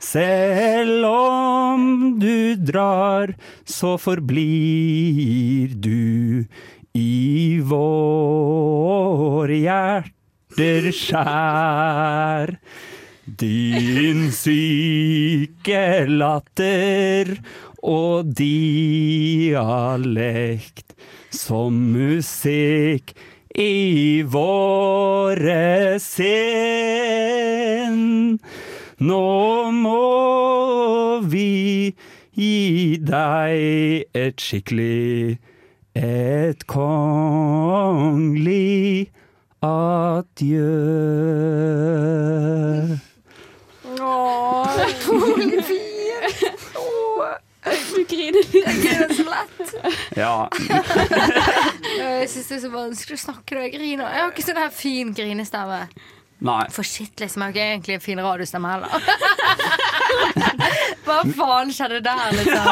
Selv 0.00 1.04
om 1.04 2.18
du 2.18 2.56
drar, 2.56 3.34
så 3.66 3.96
forblir 4.00 5.74
du 5.76 6.44
i 6.96 7.60
vår 7.60 9.48
hjerter 9.52 10.90
skjær. 10.96 12.56
Din 13.38 14.30
syke 14.32 16.06
latter 16.08 17.36
og 17.84 18.32
dialekt 18.40 19.68
som 21.34 21.74
musikk 21.92 23.12
i 23.56 24.22
våre 24.22 25.98
sinn. 26.02 26.28
Nå 28.98 29.70
må 29.70 31.20
vi 31.22 31.94
gi 32.38 32.98
deg 33.02 34.04
et 34.14 34.40
skikkelig, 34.42 35.38
et 35.94 36.66
kongelig 36.70 37.38
adjø. 39.62 40.70
Åh. 43.98 45.87
Du 47.98 48.04
griner 48.06 48.38
litt. 48.38 48.54
Jeg 48.68 48.76
griner 48.82 49.14
så 49.14 49.24
lett. 49.26 49.72
Ja. 50.16 50.34
Jeg 51.98 52.28
syns 52.30 52.46
det 52.46 52.56
er 52.58 52.62
så 52.62 52.70
vanskelig 52.70 53.18
å 53.18 53.22
snakke 53.24 53.56
når 53.56 53.66
jeg 53.66 53.74
griner. 53.74 54.06
Jeg 54.06 54.22
har 54.22 54.30
ikke 54.30 54.44
sånn 54.46 54.60
her 54.60 54.70
fin 54.74 55.10
grinestemme. 55.16 55.80
Nei. 56.46 56.62
For 56.70 56.86
shit, 56.86 57.14
liksom. 57.18 57.42
Jeg 57.42 57.48
har 57.48 57.54
ikke 57.56 57.66
egentlig 57.72 57.96
en 57.98 58.04
fin 58.04 58.22
radiostemme 58.22 58.70
heller. 58.70 58.88
Hva 61.08 61.18
faen 61.34 61.74
skjedde 61.74 61.98
der, 62.06 62.28
liksom? 62.38 62.66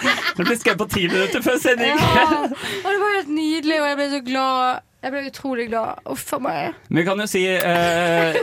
Det 0.00 0.46
ble 0.46 0.56
skrevet 0.58 0.80
på 0.80 0.88
ti 0.90 1.06
minutter 1.06 1.44
før 1.44 1.60
sending. 1.62 1.94
Ja. 2.16 2.26
Og 2.50 2.88
det 2.90 2.98
var 3.04 3.18
helt 3.20 3.34
nydelig, 3.36 3.78
og 3.78 3.90
jeg 3.92 4.00
ble 4.00 4.08
så 4.16 4.22
glad. 4.26 4.86
Jeg 5.00 5.14
ble 5.14 5.20
utrolig 5.30 5.64
glad. 5.70 6.00
Uff 6.12 6.26
a 6.36 6.38
meg. 6.44 6.74
Vi 6.92 7.04
kan 7.06 7.20
jo 7.22 7.26
si 7.30 7.40
eh, 7.48 8.36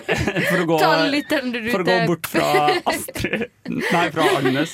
For 0.49 0.64
å 0.64 0.66
gå, 0.72 0.78
for 0.82 1.84
å 1.84 1.86
gå 1.86 1.97
bort 2.10 2.30
fra 2.32 2.47
Astrid 2.89 3.45
Nei, 3.70 4.05
fra 4.16 4.26
Agnes. 4.39 4.74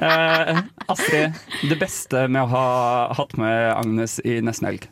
Eh, 0.00 0.60
Astrid, 0.90 1.38
det 1.70 1.78
beste 1.78 2.24
med 2.26 2.42
å 2.42 2.50
ha 2.50 2.66
hatt 3.14 3.36
med 3.38 3.70
Agnes 3.76 4.18
i 4.26 4.40
nesten 4.42 4.72
helg? 4.72 4.88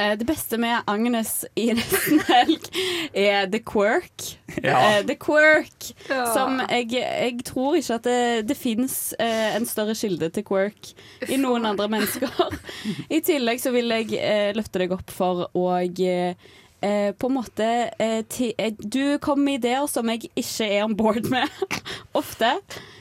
Eh, 0.00 0.14
Det 0.18 0.26
beste 0.28 0.56
med 0.60 0.82
Agnes 0.88 1.44
i 1.60 1.66
nesten 1.76 2.22
helg 2.28 2.68
er 3.12 3.46
the 3.52 3.60
quirk. 3.60 4.26
Ja. 4.62 4.78
Eh, 4.96 5.02
The 5.06 5.16
quirk 5.20 5.90
Ja. 6.08 6.24
Som 6.34 6.60
jeg, 6.70 6.90
jeg 6.96 7.44
tror 7.46 7.76
ikke 7.78 7.98
at 8.00 8.06
det, 8.08 8.48
det 8.48 8.56
fins 8.58 8.96
en 9.20 9.66
større 9.68 9.94
kilde 9.98 10.30
til 10.34 10.44
quirk 10.48 10.92
i 11.28 11.36
noen 11.40 11.68
andre 11.68 11.88
mennesker. 11.92 12.32
I 13.16 13.20
tillegg 13.26 13.60
så 13.62 13.72
vil 13.74 13.92
jeg 13.92 14.16
eh, 14.18 14.50
løfte 14.56 14.82
deg 14.82 14.96
opp 14.96 15.12
for 15.14 15.46
å 15.56 15.66
eh, 15.80 16.34
eh, 16.80 17.10
på 17.12 17.28
en 17.30 17.36
måte 17.36 17.68
eh, 18.00 18.20
ti, 18.30 18.52
eh, 18.58 18.72
Du 18.80 19.18
kom 19.22 19.42
med 19.44 19.60
ideer 19.60 19.86
som 19.90 20.08
jeg 20.12 20.30
ikke 20.34 20.68
er 20.70 20.84
on 20.86 20.96
board 20.98 21.28
med 21.30 21.48
ofte, 22.20 22.56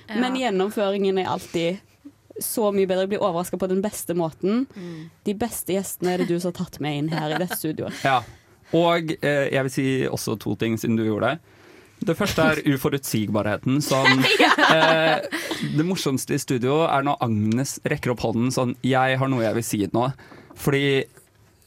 men 0.10 0.36
gjennomføringen 0.40 1.20
er 1.22 1.30
alltid 1.32 1.80
så 2.44 2.72
mye 2.76 2.88
bedre. 2.90 3.06
Jeg 3.06 3.14
blir 3.14 3.24
overraska 3.24 3.60
på 3.62 3.70
den 3.72 3.84
beste 3.86 4.16
måten. 4.18 4.66
De 5.28 5.36
beste 5.38 5.76
gjestene 5.76 6.16
er 6.16 6.24
det 6.24 6.30
du 6.32 6.40
som 6.40 6.52
har 6.54 6.60
tatt 6.64 6.80
med 6.84 6.98
inn 7.04 7.14
her 7.14 7.36
i 7.36 7.40
dette 7.42 7.58
studioet. 7.60 8.04
Ja. 8.06 8.22
Og 8.78 9.16
eh, 9.18 9.48
jeg 9.50 9.66
vil 9.66 9.74
si 9.74 9.88
også 10.10 10.38
to 10.42 10.56
ting, 10.60 10.78
siden 10.78 10.98
du 11.00 11.06
gjorde 11.08 11.34
det. 11.34 11.56
Det 12.00 12.16
første 12.16 12.46
er 12.54 12.62
uforutsigbarheten. 12.70 13.82
Sånn, 13.84 14.24
eh, 14.76 15.20
det 15.76 15.86
morsomste 15.88 16.38
i 16.38 16.42
studio 16.42 16.84
er 16.88 17.04
når 17.08 17.20
Agnes 17.26 17.78
rekker 17.84 18.14
opp 18.14 18.24
hånden 18.24 18.54
sånn 18.56 18.76
'Jeg 18.86 19.20
har 19.20 19.32
noe 19.32 19.44
jeg 19.44 19.58
vil 19.58 19.68
si 19.68 19.82
nå'. 19.92 20.12
Fordi 20.60 21.04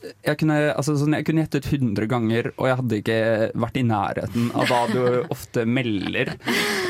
jeg 0.03 0.39
kunne, 0.41 0.57
altså, 0.73 0.95
sånn, 0.99 1.15
jeg 1.17 1.27
kunne 1.29 1.45
gjettet 1.45 1.69
100 1.71 2.09
ganger, 2.11 2.51
og 2.57 2.69
jeg 2.69 2.79
hadde 2.81 2.99
ikke 3.03 3.19
vært 3.65 3.79
i 3.79 3.85
nærheten 3.87 4.51
av 4.59 4.71
hva 4.71 4.81
du 4.91 5.01
ofte 5.35 5.65
melder. 5.69 6.35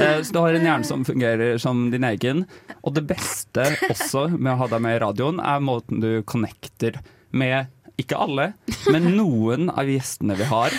Eh, 0.00 0.18
så 0.22 0.34
du 0.34 0.40
har 0.40 0.56
en 0.56 0.68
hjerne 0.68 0.88
som 0.88 1.04
fungerer 1.08 1.60
som 1.62 1.86
din 1.92 2.06
egen. 2.08 2.46
Og 2.82 2.96
det 2.96 3.06
beste 3.10 3.68
også 3.90 4.28
med 4.36 4.54
å 4.54 4.58
ha 4.64 4.70
deg 4.72 4.84
med 4.84 4.98
i 4.98 5.02
radioen, 5.04 5.42
er 5.42 5.64
måten 5.64 6.02
du 6.04 6.10
connecter 6.28 7.00
med 7.32 7.70
ikke 8.00 8.18
alle, 8.18 8.52
men 8.90 9.12
noen 9.16 9.68
av 9.70 9.88
gjestene 9.90 10.36
vi 10.38 10.48
har. 10.48 10.74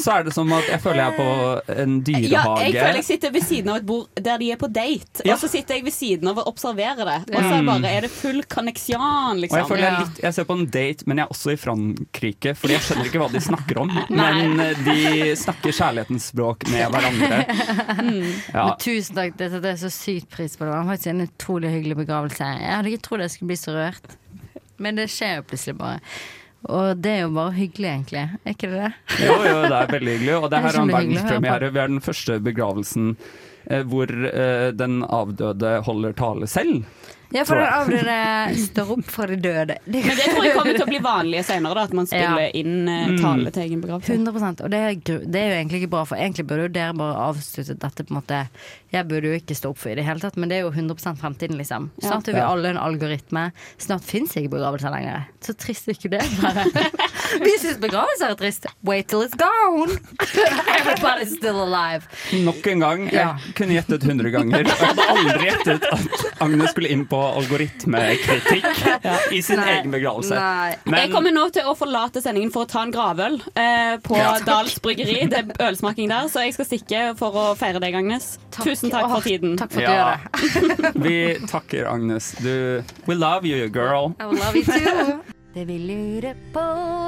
Så 0.00 0.18
er 0.18 0.24
det 0.28 0.32
som 0.34 0.50
at 0.52 0.68
jeg 0.68 0.80
føler 0.82 1.00
jeg 1.02 1.12
er 1.12 1.16
på 1.18 1.74
en 1.84 1.94
dyrehage. 2.06 2.30
Ja, 2.32 2.44
jeg 2.64 2.74
føler 2.78 2.98
jeg 3.00 3.04
sitter 3.04 3.30
ved 3.34 3.44
siden 3.46 3.70
av 3.72 3.76
et 3.80 3.86
bord 3.86 4.08
der 4.28 4.38
de 4.42 4.50
er 4.52 4.56
på 4.60 4.68
date, 4.72 5.22
Ja. 5.24 5.34
og 5.34 5.40
så 5.40 5.48
sitter 5.52 5.74
jeg 5.78 5.84
ved 5.84 5.92
siden 5.94 6.28
av 6.28 6.38
og 6.42 6.46
observerer 6.52 7.04
det. 7.04 7.34
Og 7.34 7.42
så 7.42 7.54
Mm. 7.60 7.66
bare 7.66 7.90
er 7.96 8.00
det 8.02 8.10
full 8.10 8.42
connection, 8.44 9.00
Og 9.00 9.36
liksom. 9.42 9.58
jeg, 9.58 9.68
føler 9.68 9.84
jeg, 9.88 9.98
litt, 10.00 10.22
jeg 10.22 10.34
ser 10.34 10.44
på 10.44 10.56
en 10.58 10.66
date, 10.66 11.04
men 11.06 11.16
jeg 11.18 11.24
er 11.24 11.30
også 11.36 11.52
i 11.52 11.56
Frankrike, 11.56 12.54
fordi 12.56 12.72
jeg 12.74 12.82
skjønner 12.88 13.04
ikke 13.10 13.22
hva 13.22 13.30
de 13.32 13.40
snakker 13.40 13.78
om. 13.80 13.88
Men 14.10 14.60
eh, 14.60 14.74
de 14.84 15.36
snakker 15.36 15.72
kjærlighetens 15.72 16.30
språk 16.32 16.68
med 16.70 16.90
hverandre. 16.90 17.44
Ja. 18.54 18.64
Men 18.68 18.76
tusen 18.78 19.16
takk, 19.16 19.36
det 19.38 19.50
setter 19.50 19.68
jeg 19.74 19.78
så 19.82 19.90
sykt 19.92 20.28
pris 20.30 20.56
på. 20.56 20.64
Det 20.66 20.72
var 20.74 20.84
faktisk 20.88 21.06
en 21.12 21.24
utrolig 21.26 21.70
hyggelig 21.72 21.96
begravelse. 22.04 22.44
Jeg 22.60 22.74
hadde 22.76 22.90
ikke 22.92 23.02
trodd 23.08 23.20
jeg 23.24 23.30
skulle 23.34 23.48
bli 23.52 23.56
så 23.60 23.74
rørt, 23.74 24.16
men 24.78 24.96
det 24.98 25.08
skjer 25.12 25.36
jo 25.40 25.42
plutselig 25.50 25.76
bare. 25.78 26.00
Og 26.64 27.00
det 27.04 27.10
er 27.12 27.24
jo 27.26 27.32
bare 27.36 27.52
hyggelig, 27.58 27.88
egentlig. 27.90 28.22
Er 28.44 28.54
ikke 28.56 28.70
det 28.72 28.80
det? 28.80 28.92
Jo, 29.20 29.34
jo, 29.44 29.56
det 29.68 29.78
er 29.78 29.90
veldig 29.92 30.14
hyggelig. 30.18 30.36
Og 30.38 30.46
det 30.50 30.58
er 30.58 30.66
her 30.66 30.78
er 30.78 30.80
en 30.82 30.94
verdenspremiere. 30.94 31.72
Vi 31.74 31.82
er 31.82 31.90
den 31.92 32.04
første 32.04 32.38
begravelsen 32.44 33.10
eh, 33.68 33.82
hvor 33.90 34.14
eh, 34.30 34.68
den 34.76 35.02
avdøde 35.04 35.74
holder 35.88 36.16
tale 36.16 36.48
selv. 36.50 36.84
Ja, 37.34 37.42
for 37.44 37.58
den 37.58 37.66
avdøde 37.66 38.16
står 38.62 38.90
opp 38.94 39.08
fra 39.10 39.26
de 39.26 39.36
døde. 39.42 39.74
Men 39.90 40.04
det 40.06 40.26
tror 40.30 40.44
jeg 40.46 40.52
kommer 40.54 40.76
til 40.78 40.84
å 40.84 40.90
bli 40.92 41.00
vanlig 41.02 41.40
senere, 41.48 41.74
da, 41.74 41.82
at 41.88 41.94
man 41.98 42.06
spiller 42.06 42.44
Ja. 42.46 42.50
inn 42.54 42.88
eh, 42.88 43.08
Mm. 43.10 43.18
tale 43.20 43.50
til 43.50 43.62
egen 43.64 43.80
begravelse. 43.82 44.14
100 44.14 44.62
Og 44.64 44.70
det 44.70 44.78
er, 44.78 44.94
det 45.26 45.40
er 45.40 45.48
jo 45.50 45.56
egentlig 45.58 45.80
ikke 45.82 45.90
bra, 45.90 46.04
for 46.06 46.16
egentlig 46.16 46.46
burde 46.46 46.62
jo 46.68 46.72
dere 46.76 46.94
bare 46.94 47.16
avsluttet 47.28 47.80
dette 47.82 48.04
på 48.06 48.14
en 48.14 48.20
måte 48.22 48.48
Jeg 48.94 49.08
burde 49.10 49.26
jo 49.26 49.34
ikke 49.40 49.56
stå 49.58 49.70
opp 49.74 49.78
for 49.82 49.90
i 49.90 49.96
det 49.98 50.04
hele 50.06 50.20
tatt, 50.22 50.36
men 50.38 50.48
det 50.48 50.58
er 50.58 50.60
jo 50.62 50.70
100 50.70 51.16
fremtiden, 51.18 51.56
liksom. 51.58 51.90
Snart 52.00 52.28
er 52.30 52.34
vi 52.36 52.40
alle 52.46 52.68
en 52.70 52.76
algoritme. 52.78 53.48
Snart 53.82 54.04
fins 54.06 54.36
ikke 54.38 54.52
begravelser 54.54 54.92
lenger. 54.94 55.24
Så 55.42 55.56
trist 55.58 55.88
er 55.88 55.98
ikke 55.98 56.10
det, 56.14 56.22
bare. 56.38 56.62
vi 57.42 57.56
syns 57.58 57.80
begravelser 57.82 58.30
er 58.30 58.38
trist. 58.38 58.66
Wait 58.84 59.08
till 59.08 59.22
it's 59.26 59.34
gone! 59.34 59.98
Everybody's 60.78 61.34
still 61.36 61.58
alive. 61.64 62.06
Nok 62.44 62.66
en 62.70 62.78
gang. 62.84 63.04
Jeg 63.10 63.14
Ja. 63.18 63.36
kunne 63.58 63.74
gjettet 63.74 64.02
100 64.06 64.30
ganger. 64.30 64.62
Jeg 64.62 64.78
hadde 64.78 65.08
aldri 65.10 65.50
gjettet 65.50 65.88
at 65.90 66.40
Agnes 66.40 66.70
skulle 66.70 66.90
inn 66.94 67.04
på 67.10 67.23
algoritmekritikk 67.40 68.66
i 69.36 69.40
sin 69.44 69.60
Nei. 69.60 69.68
egen 69.78 69.90
begravelse. 69.94 70.38
jeg 70.94 71.10
kommer 71.12 71.34
nå 71.34 71.46
til 71.54 71.68
å 71.70 71.74
forlate 71.78 72.22
sendingen 72.24 72.52
for 72.54 72.64
å 72.66 72.70
ta 72.70 72.82
en 72.86 72.92
gravøl 72.94 73.38
eh, 73.54 73.96
på 74.04 74.16
Ja. 74.18 74.34
Dals 74.44 74.78
bryggeri. 74.84 75.26
Det 75.30 75.40
er 75.44 75.68
ølsmaking 75.70 76.08
der, 76.12 76.28
så 76.32 76.44
jeg 76.44 76.54
skal 76.56 76.68
stikke 76.68 77.04
for 77.18 77.34
å 77.36 77.44
feire 77.58 77.80
deg, 77.82 77.94
Agnes. 77.98 78.34
Tusen 78.60 78.90
takk 78.92 79.08
for 79.12 79.24
tiden. 79.26 79.56
Takk 79.60 79.72
for 79.74 79.82
at 79.82 79.88
Ja. 79.88 79.94
gjør 79.94 80.74
det. 80.74 80.92
Vi 81.06 81.16
takker 81.50 81.88
Agnes. 81.90 82.32
Du, 82.42 82.82
we 83.06 83.14
love 83.14 83.44
you, 83.46 83.68
girl. 83.68 84.14
I 84.20 84.24
love 84.24 84.56
you 84.56 84.64
too. 84.64 85.20
Det 85.54 85.68
vi 85.68 85.76
lurer 85.78 86.34
på 86.50 86.62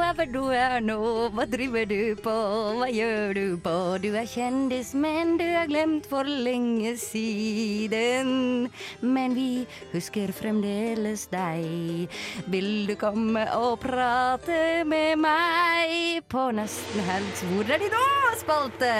er 0.06 0.12
hvor 0.14 0.28
du 0.30 0.52
er 0.54 0.76
nå, 0.78 0.98
hva 1.34 1.48
driver 1.50 1.88
du 1.90 2.14
på, 2.22 2.34
hva 2.78 2.86
gjør 2.86 3.34
du 3.34 3.56
på? 3.58 3.74
Du 3.98 4.12
er 4.14 4.28
kjendis, 4.30 4.92
men 4.94 5.34
du 5.40 5.42
er 5.42 5.66
glemt 5.66 6.06
for 6.06 6.22
lenge 6.22 6.94
siden. 7.02 8.70
Men 9.02 9.34
vi 9.34 9.66
husker 9.90 10.30
fremdeles 10.30 11.26
deg. 11.34 12.06
Vil 12.46 12.86
du 12.86 12.94
komme 13.02 13.48
og 13.58 13.80
prate 13.82 14.86
med 14.86 15.18
meg 15.26 16.22
på 16.30 16.52
Nesten 16.54 17.06
Helgs 17.10 17.46
Hvor 17.50 17.66
er 17.66 17.82
de 17.82 17.90
nå, 17.90 18.08
spalte? 18.46 18.92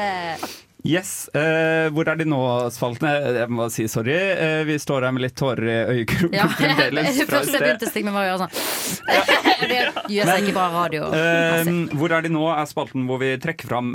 Yes, 0.86 1.28
Uh, 1.34 1.88
Hvor 1.94 2.08
er 2.08 2.18
de 2.20 2.26
nå, 2.28 2.38
spaltene? 2.74 3.10
Jeg 3.40 3.50
må 3.52 3.66
si 3.74 3.86
sorry. 3.90 4.14
Uh, 4.38 4.62
vi 4.68 4.76
står 4.80 5.06
her 5.08 5.14
med 5.16 5.24
litt 5.26 5.34
tårer 5.38 5.66
i 5.66 5.76
øyekroken 5.96 6.36
Ja, 6.36 6.46
fremdeles. 6.58 7.18
første 7.28 7.56
jeg 7.58 7.64
begynte 7.64 7.88
å 7.88 7.92
stikke 7.92 8.12
med, 8.12 8.20
å 8.20 8.26
gjøre 8.28 8.46
sånn. 8.46 8.54
Det 9.66 9.80
gjør 10.14 10.30
seg 10.30 10.46
ikke 10.46 10.56
bra 10.56 10.66
radio. 10.76 11.10
Uh, 11.10 11.72
hvor 11.98 12.14
er 12.16 12.26
de 12.26 12.32
nå 12.36 12.46
er 12.54 12.70
spalten 12.70 13.06
hvor 13.10 13.20
vi 13.22 13.32
trekker 13.42 13.70
fram 13.70 13.92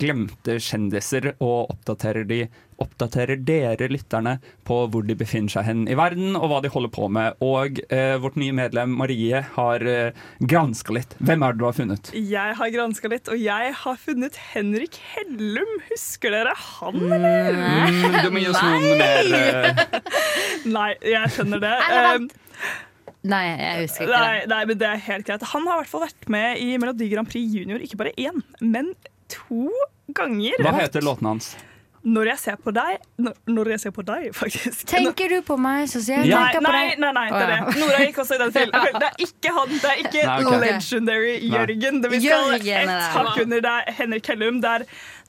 glemte 0.00 0.56
kjendiser 0.62 1.32
og 1.36 1.74
oppdaterer, 1.74 2.24
de, 2.30 2.44
oppdaterer 2.80 3.38
dere 3.46 3.88
lytterne 3.92 4.36
på 4.68 4.78
hvor 4.92 5.04
de 5.06 5.16
befinner 5.18 5.52
seg 5.52 5.66
hen 5.68 5.82
i 5.90 5.96
verden 5.98 6.36
og 6.38 6.46
hva 6.50 6.60
de 6.64 6.70
holder 6.72 6.92
på 6.94 7.08
med. 7.12 7.36
Og 7.44 7.80
eh, 7.92 8.14
vårt 8.22 8.38
nye 8.40 8.54
medlem 8.56 8.94
Marie 8.98 9.42
har 9.56 9.84
eh, 9.86 10.16
granska 10.40 10.94
litt. 10.96 11.16
Hvem 11.20 11.44
er 11.46 11.54
det 11.56 11.62
du 11.62 11.66
har 11.68 11.76
funnet? 11.76 12.12
Jeg 12.16 12.56
har 12.60 12.72
granska 12.74 13.10
litt, 13.12 13.28
og 13.32 13.40
jeg 13.40 13.74
har 13.82 14.00
funnet 14.00 14.38
Henrik 14.52 14.98
Hellum. 15.12 15.72
Husker 15.90 16.34
dere 16.36 16.54
han, 16.56 17.00
eller? 17.12 17.60
Mm, 17.60 18.20
du 18.24 18.30
må 18.34 18.44
gi 18.44 18.50
oss 18.52 18.62
noen 18.64 18.98
mer 19.04 19.34
eh, 19.40 19.84
Nei, 20.76 20.90
jeg 21.12 21.34
skjønner 21.36 21.62
det. 21.62 21.74
Eller 21.90 22.28
Nei, 23.20 23.42
jeg 23.50 23.82
husker 23.84 24.06
ikke 24.06 24.16
Nei, 24.24 24.36
det. 24.40 24.48
nei, 24.48 24.60
men 24.70 24.78
det 24.80 24.86
er 24.88 25.00
helt 25.10 25.26
greit. 25.28 25.42
Han 25.52 25.66
har 25.68 25.76
i 25.76 25.82
hvert 25.82 25.90
fall 25.92 26.06
vært 26.06 26.28
med 26.32 26.60
i 26.64 26.70
Melodi 26.80 27.10
Grand 27.12 27.28
Prix 27.28 27.52
Junior, 27.52 27.82
ikke 27.84 27.98
bare 28.00 28.14
én, 28.16 28.40
men 28.64 28.94
to 29.28 29.66
ganger. 30.16 30.56
Hva 30.64 30.72
heter 30.78 31.04
låten 31.04 31.28
hans? 31.28 31.50
Når 32.00 32.30
jeg 32.30 32.40
ser 32.40 32.56
på 32.64 32.72
deg 32.72 33.02
Når, 33.20 33.34
når 33.52 33.68
jeg 33.74 33.80
ser 33.82 33.92
på 33.92 34.02
deg, 34.08 34.30
faktisk. 34.36 34.86
Tenker 34.88 35.28
du 35.28 35.42
på 35.44 35.56
meg, 35.60 35.84
så 35.90 36.00
sier 36.00 36.22
jeg 36.24 36.32
Nei, 36.32 36.46
tenker 36.54 36.64
på 36.64 36.72
deg. 36.72 37.00
nei, 37.02 37.10
nei, 37.12 37.24
det 37.34 37.40
er 37.44 37.50
det. 37.52 37.74
Nora 37.82 37.98
gikk 38.06 38.20
også 38.22 38.38
i 38.38 38.40
den 38.40 38.54
til. 38.54 38.72
Det 38.72 39.08
er 39.10 39.24
ikke 39.26 39.52
han. 39.58 39.74
Det 39.74 39.90
er 39.90 40.00
ikke 40.04 40.22
Nei, 40.24 40.36
okay. 40.46 40.60
legendary 40.64 41.34
Nei. 41.36 41.50
Jørgen. 41.58 42.00
Det 42.00 42.12
vi 42.14 42.20
skal 42.24 42.54
Jørgen 42.54 42.92
ett 42.96 43.16
hakk 43.18 43.40
under. 43.44 43.68
Er 43.74 43.92
Henrik 44.00 44.32
Hellum. 44.32 44.60
Det 44.64 44.72
er 44.78 44.86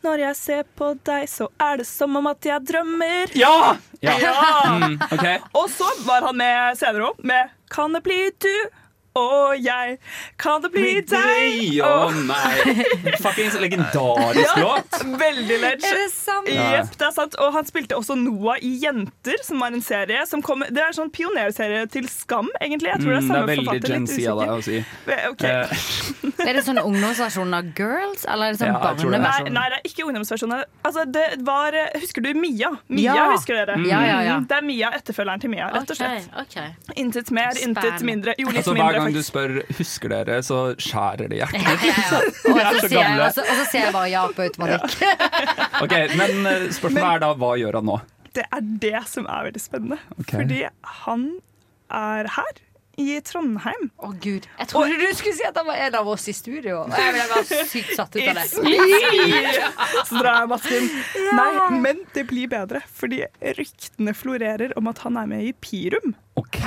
Når 0.08 0.24
jeg 0.24 0.38
ser 0.40 0.64
på 0.80 0.94
deg, 1.12 1.28
så 1.30 1.50
er 1.62 1.82
det 1.84 1.88
som 1.92 2.16
om 2.22 2.32
at 2.32 2.48
jeg 2.48 2.68
drømmer. 2.72 3.36
Ja! 3.38 3.76
Ja. 4.02 4.16
Mm, 4.72 4.96
okay. 5.12 5.38
Og 5.54 5.68
så 5.70 5.86
var 6.08 6.24
han 6.26 6.40
med 6.40 6.80
senere 6.80 7.12
òg, 7.12 7.20
med 7.22 7.52
Kan 7.70 7.94
det 7.94 8.02
bli 8.08 8.24
du 8.42 8.54
og 9.20 9.58
jeg? 9.60 9.98
Kan 10.40 10.62
det 10.64 10.72
bli 10.72 11.02
deg 11.04 11.82
Å 11.84 11.90
oh, 12.08 12.14
nei. 12.28 13.16
Fuckings 13.20 13.58
legendarisk 13.60 14.58
låt. 14.64 15.00
Veldig 15.20 15.58
legend. 15.62 15.88
Er 15.90 16.00
det 16.00 16.08
sant? 16.14 16.48
Jepp, 16.52 16.94
det 16.98 17.08
er 17.10 17.16
sant. 17.16 17.36
Og 17.44 17.52
han 17.56 17.68
spilte 17.68 17.98
også 18.00 18.16
Noah 18.20 18.62
i 18.64 18.72
Jenter, 18.84 19.40
som 19.44 19.60
var 19.64 19.76
en 19.76 19.84
serie 19.84 20.24
som 20.30 20.44
kom 20.46 20.64
Det 20.70 20.82
er 20.84 20.96
sånn 20.96 21.12
pionerserie 21.14 21.84
til 21.92 22.08
Skam, 22.12 22.50
egentlig. 22.62 22.94
Jeg 22.94 23.04
tror 23.04 23.12
det 23.12 23.18
er 23.18 23.22
Mm, 23.22 23.28
det 23.32 23.38
er 23.38 23.50
veldig. 23.52 23.90
Gen 23.92 24.08
Z 24.10 24.26
av 24.32 24.40
deg 24.42 24.50
å 24.52 24.62
si. 24.66 24.80
Okay. 25.06 25.30
Ok. 25.32 25.44
Eh, 25.46 26.42
Er 26.48 26.58
det 26.58 26.64
sånn 26.66 26.80
ungdomsversjon 26.82 27.52
av 27.54 27.68
Girls, 27.78 28.24
eller 28.26 28.50
er 28.50 28.56
det 28.56 28.62
sånn 28.62 28.72
Ja, 28.72 28.92
jeg. 28.98 29.22
Nei, 29.22 29.52
nei, 29.54 29.66
det 29.70 29.78
er 29.78 29.84
ikke 29.86 30.08
ungdomsversjonen. 30.08 30.64
Altså, 30.88 31.04
det 31.06 31.26
var 31.46 31.76
Husker 32.02 32.26
du 32.26 32.32
Mia? 32.38 32.72
Mia, 32.90 33.14
Ja. 33.16 33.28
husker 33.36 33.60
dere? 33.60 33.76
Ja, 33.86 34.00
ja, 34.08 34.18
ja. 34.26 34.38
Mm, 34.42 34.48
Det 34.50 34.58
er 34.58 34.66
Mia, 34.66 34.90
etterfølgeren 34.98 35.44
til 35.44 35.52
Mia, 35.54 35.70
rett 35.76 35.92
og 35.94 35.98
slett. 36.00 36.26
Okay, 36.34 36.66
okay. 36.74 36.96
Intet 37.04 37.32
mer, 37.32 37.54
intet 37.62 38.02
mindre. 38.08 38.34
Jo, 38.42 38.48
litt 38.50 38.64
altså, 38.64 38.74
mindre, 38.74 39.01
gang 39.04 39.14
du 39.18 39.22
spør 39.26 39.54
'husker 39.78 40.10
dere', 40.14 40.40
så 40.46 40.60
skjærer 40.78 41.30
det 41.30 41.42
hjertet 41.42 41.62
Ja, 41.62 41.76
ja, 41.84 41.94
ja. 41.98 42.22
Og 42.54 42.58
er 42.62 42.80
så 42.80 42.88
ser, 42.88 43.22
og 43.26 43.34
så- 43.36 43.46
og 43.46 43.54
så 43.62 43.66
ser 43.72 43.80
jeg 43.86 43.94
bare 43.94 44.10
ja 44.14 44.26
på 44.28 44.48
automatikk. 44.48 44.98
Ok, 45.82 45.94
Men 46.18 46.32
spørsmålet 46.72 46.74
spørsmålet 46.80 47.14
er 47.16 47.20
da 47.26 47.34
hva 47.34 47.54
gjør 47.60 47.80
han 47.82 47.86
nå? 47.86 48.02
Det 48.34 48.44
er 48.48 48.62
det 48.80 49.08
som 49.12 49.26
er 49.28 49.44
veldig 49.50 49.62
spennende. 49.62 49.98
Okay. 50.20 50.38
Fordi 50.40 50.68
han 51.04 51.32
er 51.92 52.28
her 52.38 52.60
i 53.02 53.20
Trondheim. 53.24 53.90
Å 54.04 54.12
gud, 54.22 54.46
Jeg 54.60 54.68
trodde 54.68 54.98
du 55.00 55.14
skulle 55.16 55.36
si 55.36 55.44
at 55.48 55.56
han 55.58 55.66
var 55.68 55.76
en 55.76 55.96
av 55.96 56.08
oss 56.08 56.28
i 56.28 56.34
studio. 56.36 56.84
Jeg 56.92 57.14
ble 57.16 57.24
bare 57.32 57.66
sykt 57.68 57.96
satt 57.98 58.16
ut 58.16 58.28
av 58.28 58.36
det. 58.36 58.46
Så 60.08 60.20
drar 60.20 60.42
jeg 60.42 60.50
masken. 60.52 60.90
Nei, 61.38 61.80
men 61.82 62.02
det 62.14 62.26
blir 62.30 62.48
bedre, 62.52 62.82
fordi 62.88 63.24
ryktene 63.58 64.14
florerer 64.16 64.76
om 64.78 64.88
at 64.92 65.00
han 65.06 65.18
er 65.18 65.26
med 65.32 65.48
i 65.50 65.54
Pirum. 65.64 66.16
OK! 66.40 66.58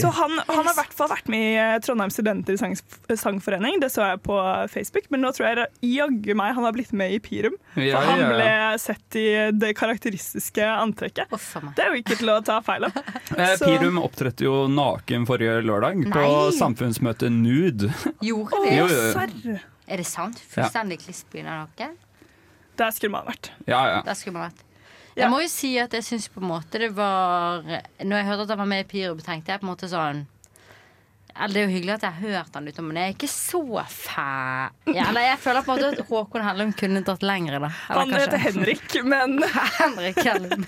Så 0.00 0.08
han, 0.08 0.30
han 0.46 0.56
har 0.62 0.68
i 0.70 0.76
hvert 0.76 0.92
fall 0.94 1.08
vært 1.10 1.26
med 1.32 1.42
i 1.42 1.56
eh, 1.58 1.72
Trondheim 1.82 2.12
Studenter 2.14 2.56
sang, 2.60 2.76
Sangforening. 3.18 3.80
Det 3.82 3.88
så 3.90 4.04
jeg 4.06 4.20
på 4.22 4.36
Facebook, 4.70 5.08
men 5.10 5.24
nå 5.24 5.32
tror 5.34 5.48
jeg 5.48 5.66
jaggu 5.96 6.36
meg 6.38 6.54
han 6.54 6.66
har 6.68 6.74
blitt 6.76 6.92
med 6.96 7.16
i 7.16 7.18
Pirum. 7.22 7.56
Ja, 7.74 7.98
For 7.98 8.10
han 8.12 8.22
ja, 8.22 8.28
ja. 8.28 8.36
ble 8.38 8.78
sett 8.84 9.18
i 9.18 9.26
det 9.58 9.72
karakteristiske 9.78 10.68
antrekket. 10.76 11.34
Det 11.74 11.84
er 11.84 11.90
jo 11.96 12.02
ikke 12.04 12.18
til 12.22 12.32
å 12.34 12.38
ta 12.46 12.60
feil 12.64 12.88
av. 12.88 13.02
Eh, 13.32 13.54
Pirum 13.58 13.96
opptrådte 14.02 14.44
jo 14.44 14.54
naken 14.70 15.24
forrige 15.26 15.62
lørdag 15.64 16.02
på 16.12 16.20
Nei. 16.22 16.50
samfunnsmøtet 16.58 17.32
Nude. 17.32 17.88
Gjorde 18.28 18.60
Jo, 18.62 18.68
det? 18.68 18.74
jo. 18.78 18.88
Serr? 19.16 19.62
Er 19.92 20.00
det 20.02 20.06
sant? 20.08 20.38
Fullstendig 20.52 21.00
kliss-byen 21.02 21.48
av 21.50 21.70
dere? 21.80 21.96
Der 22.78 22.92
skulle 22.94 23.16
man 23.16 23.26
vært. 23.28 23.50
Ja, 23.66 23.80
ja. 23.90 23.98
Der 24.06 24.16
skulle 24.18 24.36
man 24.38 24.50
vært. 24.50 24.62
Jeg 25.16 25.28
må 25.28 25.42
jo 25.42 25.48
si 25.52 25.74
at 25.80 25.92
jeg 25.92 26.04
syns 26.06 26.28
på 26.32 26.40
en 26.40 26.48
måte 26.48 26.80
det 26.80 26.88
var 26.96 27.60
Når 27.66 28.16
jeg 28.16 28.26
hørte 28.30 28.46
at 28.46 28.52
han 28.54 28.62
var 28.62 28.70
med 28.70 28.84
i 28.84 28.88
Pyro, 28.88 29.18
tenkte 29.20 29.52
jeg 29.52 29.60
på 29.60 29.66
en 29.66 29.72
måte 29.74 29.90
sånn 29.92 30.24
Det 31.32 31.56
er 31.58 31.64
jo 31.66 31.72
hyggelig 31.72 31.92
at 31.96 32.02
jeg 32.06 32.12
har 32.12 32.22
hørt 32.28 32.54
han 32.58 32.66
utenom, 32.68 32.88
men 32.92 32.98
jeg 33.00 33.08
er 33.10 33.14
ikke 33.16 33.28
så 33.32 33.60
fæ... 33.88 34.24
Ja, 34.92 35.06
eller 35.08 35.24
jeg 35.24 35.38
føler 35.42 35.64
på 35.66 35.72
en 35.74 35.78
måte 35.80 35.88
at 35.96 36.08
Håkon 36.10 36.44
Hellum 36.44 36.72
kunne 36.76 37.00
dratt 37.06 37.22
lenger. 37.26 37.56
Da. 37.64 37.70
Eller 37.88 38.00
Han 38.02 38.10
kanskje- 38.12 38.26
heter 38.26 38.42
Henrik, 38.44 38.96
men 39.08 39.38
Henrik 39.78 40.20
Hellum. 40.22 40.64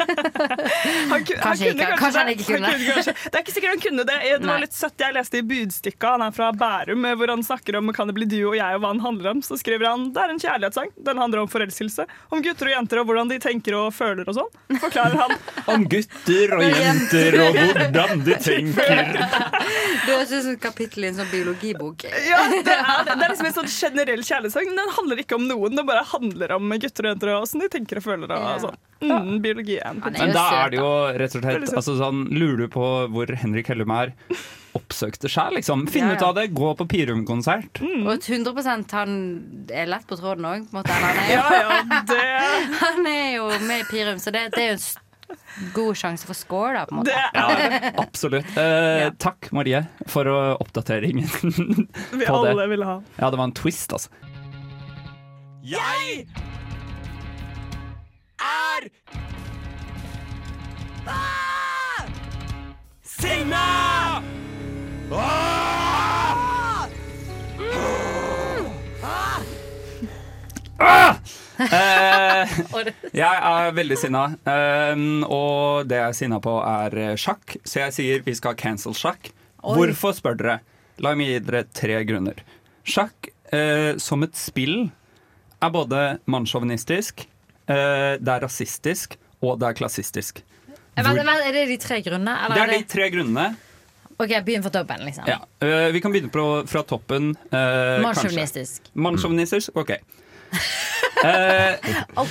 Han, 1.13 1.25
ku- 1.25 1.37
han 1.39 1.57
kunne 1.59 1.71
ikke- 1.71 1.99
kanskje 2.01 2.19
han 2.23 2.31
ikke 2.33 2.47
kunne. 2.49 2.71
kanskje. 2.73 3.15
Det 3.15 3.35
er 3.35 3.43
ikke 3.45 3.55
sikkert 3.55 3.71
han 3.75 3.83
kunne 3.85 4.07
det. 4.09 4.17
Det 4.41 4.49
var 4.49 4.63
litt 4.65 4.75
søtt. 4.77 4.97
Jeg 5.05 5.15
leste 5.19 5.39
i 5.39 5.45
Budstikka, 5.53 6.15
han 6.17 6.25
er 6.27 6.35
fra 6.37 6.49
Bærum, 6.57 7.05
hvor 7.21 7.33
han 7.35 7.45
snakker 7.47 7.79
om 7.79 7.93
Kan 7.95 8.09
det 8.11 8.17
bli 8.17 8.27
du 8.31 8.39
og 8.49 8.57
jeg, 8.59 8.75
og 8.79 8.83
hva 8.83 8.91
han 8.95 9.03
handler 9.05 9.31
om. 9.35 9.43
Så 9.45 9.59
skriver 9.61 9.87
han 9.93 10.09
det 10.17 10.23
er 10.25 10.33
en 10.35 10.41
kjærlighetssang. 10.43 10.91
Den 11.11 11.21
handler 11.23 11.45
om 11.45 11.51
forelskelse. 11.53 12.07
Om 12.33 12.43
gutter 12.45 12.71
og 12.73 12.77
jenter 12.79 13.03
og 13.03 13.09
hvordan 13.11 13.31
de 13.31 13.39
tenker 13.43 13.77
og 13.79 13.93
føler 13.95 14.25
og 14.33 14.39
sånn. 14.41 14.79
Forklarer 14.81 15.21
han. 15.21 15.37
Om 15.75 15.85
gutter 15.91 16.57
og 16.59 16.65
jenter 16.65 17.39
og 17.45 17.57
hvordan 17.61 18.25
de 18.27 18.35
tenker. 18.43 19.15
Det 19.15 20.13
høres 20.15 20.33
kapittel 20.63 21.05
i 21.05 21.09
en 21.09 21.15
sånn 21.19 21.31
biologibok. 21.31 22.05
Ja, 22.05 22.41
det 22.51 22.63
er, 22.75 23.05
det. 23.05 23.17
er 23.19 23.29
liksom 23.35 23.47
en 23.51 23.57
sånn 23.59 23.71
generell 23.71 24.23
kjærlighetssang. 24.25 24.71
Den 24.77 24.95
handler 24.99 25.23
ikke 25.25 25.37
om 25.39 25.47
noen, 25.49 25.77
det 25.77 25.87
bare 25.87 26.05
handler 26.15 26.57
om 26.59 26.71
gutter 26.79 27.07
og 27.09 27.13
jenter 27.15 27.35
og 27.35 27.47
åssen 27.47 27.61
de 27.65 27.69
tenker 27.69 28.01
og 28.03 28.07
føler. 28.09 28.31
Og 28.31 28.45
Ja. 28.45 28.59
sånn. 28.69 28.77
Mm, 29.05 29.41
biologi 29.45 29.77
er 29.83 29.91
en 29.91 29.99
Men 30.01 30.33
da 30.33 30.45
er 30.65 30.71
det 30.71 30.79
jo 30.79 30.91
rett 31.19 31.35
og 31.37 31.43
slett 31.43 31.75
altså 31.77 31.97
sånn, 31.99 32.23
Lurer 32.33 32.57
du 32.65 32.69
på 32.73 32.85
hvor 33.13 33.27
Henrik 33.37 33.67
Hellum 33.69 33.91
er? 33.91 34.15
Oppsøk 34.75 35.19
det 35.23 35.31
sjøl, 35.31 35.53
liksom. 35.55 35.85
Finn 35.89 36.09
Ja, 36.09 36.15
ut 36.17 36.23
av 36.27 36.35
det. 36.35 36.49
Gå 36.53 36.73
på 36.77 36.87
Pirum-konsert. 36.91 37.79
Mm. 37.79 38.09
Og 38.11 38.19
100% 38.19 38.91
han 38.97 39.13
er 39.71 39.87
lett 39.87 40.07
på 40.09 40.17
tråden 40.19 40.43
òg. 40.49 40.65
Han, 40.73 40.85
er 40.89 41.15
jo- 41.15 41.31
Ja, 41.31 41.47
ja, 41.53 42.01
det- 42.03 42.79
han 42.81 43.07
er 43.07 43.37
jo 43.37 43.47
med 43.69 43.81
i 43.85 43.85
Pirum, 43.85 44.19
så 44.19 44.33
det, 44.33 44.51
det 44.51 44.59
er 44.59 44.67
jo 44.67 44.73
en 44.73 44.83
s- 44.83 44.97
god 45.75 45.97
sjanse 45.97 46.27
for 46.27 46.35
score, 46.35 46.73
da. 46.77 46.85
På 46.87 46.95
en 46.95 46.99
måte. 47.03 47.11
Ja, 47.35 47.93
absolutt. 48.03 48.57
Eh, 48.59 49.09
Takk, 49.19 49.51
Marie, 49.53 49.85
for 50.11 50.29
oppdateringen 50.61 51.27
Vi 51.43 52.27
på 52.27 52.45
det. 52.45 52.51
alle 52.51 52.67
ville 52.71 52.85
ha. 52.89 52.99
Ja, 53.17 53.31
det 53.31 53.37
var 53.41 53.45
en 53.51 53.57
twist, 53.57 53.93
altså. 53.93 54.11
Jeg 55.65 56.27
er 58.45 58.89
ah! 61.07 62.05
Signe! 63.03 63.57
Ah! 65.15 66.89
Ah! 70.79 71.15
Eh, 71.61 72.55
jeg 73.23 73.43
er 73.51 73.75
veldig 73.77 73.99
sinna, 74.01 74.25
eh, 74.43 75.05
og 75.29 75.89
det 75.91 76.01
jeg 76.01 76.09
er 76.09 76.19
sinna 76.19 76.41
på, 76.43 76.57
er 76.59 76.99
eh, 76.99 77.15
sjakk. 77.21 77.57
Så 77.63 77.85
jeg 77.85 77.97
sier 77.97 78.25
vi 78.27 78.35
skal 78.37 78.59
cancel 78.59 78.97
sjakk. 78.99 79.31
Oi. 79.65 79.77
Hvorfor, 79.79 80.17
spør 80.17 80.39
dere? 80.41 80.59
La 81.03 81.15
meg 81.19 81.31
gi 81.31 81.39
dere 81.47 81.65
tre 81.75 82.01
grunner. 82.07 82.43
Sjakk 82.87 83.31
eh, 83.55 83.95
som 84.03 84.25
et 84.27 84.35
spill 84.39 84.89
er 85.65 85.71
både 85.73 86.01
mannssjåvinistisk, 86.31 87.25
eh, 87.67 88.17
det 88.21 88.33
er 88.35 88.43
rasistisk, 88.45 89.17
og 89.45 89.59
det 89.61 89.71
er 89.71 89.79
klassistisk. 89.79 90.43
Hvor... 90.95 91.15
Men, 91.17 91.29
er 91.29 91.55
det 91.55 91.69
de 91.73 91.79
tre 91.83 91.99
grunnene? 92.05 92.35
Eller 92.45 92.55
Det 92.55 92.65
er 92.65 92.75
de 92.79 92.91
tre 92.91 93.09
grunnene. 93.11 93.47
Ok, 94.15 94.31
begynn 94.47 94.63
fra 94.63 94.71
toppen, 94.71 95.01
liksom. 95.09 95.27
Ja. 95.27 95.41
Uh, 95.59 95.91
vi 95.91 96.01
kan 96.01 96.13
begynne 96.15 96.31
på, 96.31 96.45
fra 96.71 96.85
toppen. 96.87 97.33
Uh, 97.51 97.99
Mannssjåvinistisk. 98.05 98.93
Mannssjåvinistisk. 98.95 99.75
Ok. 99.75 99.97
Eh, 101.23 101.77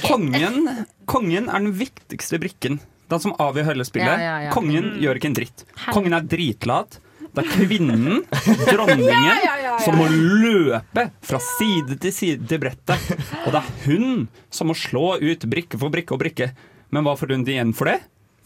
kongen, 0.03 0.86
kongen 1.09 1.47
er 1.49 1.59
den 1.63 1.73
viktigste 1.77 2.39
brikken. 2.41 2.79
Den 3.09 3.19
som 3.21 3.34
avgjør 3.39 3.69
hele 3.71 3.86
spillet. 3.86 4.19
Ja, 4.19 4.19
ja, 4.19 4.36
ja. 4.47 4.51
Kongen 4.55 4.93
Mm. 4.93 4.99
gjør 5.03 5.19
ikke 5.19 5.29
en 5.31 5.36
dritt. 5.38 5.63
Kongen 5.93 6.13
er 6.17 6.21
dritlat. 6.21 6.99
Det 7.34 7.41
er 7.45 7.49
kvinnen, 7.49 8.19
dronningen, 8.69 9.09
Ja, 9.09 9.21
ja, 9.23 9.36
ja, 9.41 9.55
ja. 9.63 9.77
som 9.81 9.95
må 9.97 10.05
løpe 10.05 11.07
fra 11.25 11.39
side 11.41 11.95
til 12.03 12.11
side 12.13 12.47
til 12.47 12.59
brettet. 12.61 12.99
Og 13.47 13.51
det 13.55 13.61
er 13.61 13.69
hun 13.88 14.27
som 14.53 14.67
må 14.69 14.75
slå 14.77 15.15
ut 15.17 15.45
brikke 15.49 15.79
for 15.81 15.89
brikke 15.89 16.13
og 16.13 16.19
brikke. 16.21 16.51
Men 16.93 17.03
hva 17.07 17.15
får 17.17 17.34
hun 17.34 17.45
igjen 17.49 17.73
for 17.73 17.89
det? 17.89 18.01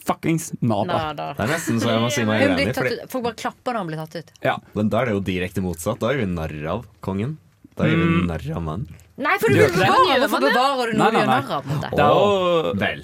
Fuckings 0.07 0.53
nada. 0.61 1.11
Nada. 1.11 1.33
Det 1.35 1.43
er 1.43 1.51
nesten 1.51 1.81
så 1.83 1.89
jeg 1.91 1.99
må 1.99 2.11
si 2.15 2.23
meg 2.23 2.45
Fordi, 2.77 2.95
folk 3.11 3.25
bare 3.25 3.35
klapper 3.41 3.73
når 3.75 3.81
han 3.83 3.88
blir 3.91 3.99
tatt 4.05 4.15
ut. 4.21 4.31
Ja. 4.45 4.55
men 4.73 4.88
da 4.93 5.01
er 5.01 5.05
det 5.11 5.17
jo 5.17 5.23
direkte 5.33 5.61
motsatt. 5.65 5.99
Da 5.99 6.13
er 6.13 6.21
vi 6.21 6.29
narr 6.31 6.55
av 6.77 6.85
kongen. 7.03 7.35
Da 7.75 7.83
er 7.83 7.91
vi 7.91 8.05
Mm. 8.07 8.25
narr 8.31 8.47
av 8.55 8.63
mannen. 8.63 8.88
Nei, 9.18 9.34
for 9.41 9.49
du 9.49 9.55
vil 9.57 9.63
ikke 9.65 9.80
det? 9.82 9.88
bevare 9.88 10.18
Hvorfor 10.22 10.43
bevarer 10.45 10.91
du 10.91 10.97
Nei, 10.99 11.07
noe 11.07 11.09
du 11.09 11.15
nei, 11.15 11.22
gjør 11.22 11.28
nei. 11.28 11.38
narr 11.41 11.53
av? 11.55 11.63
Det 11.82 12.03
er 12.03 12.11
jo 12.13 12.74
Vel. 12.84 12.99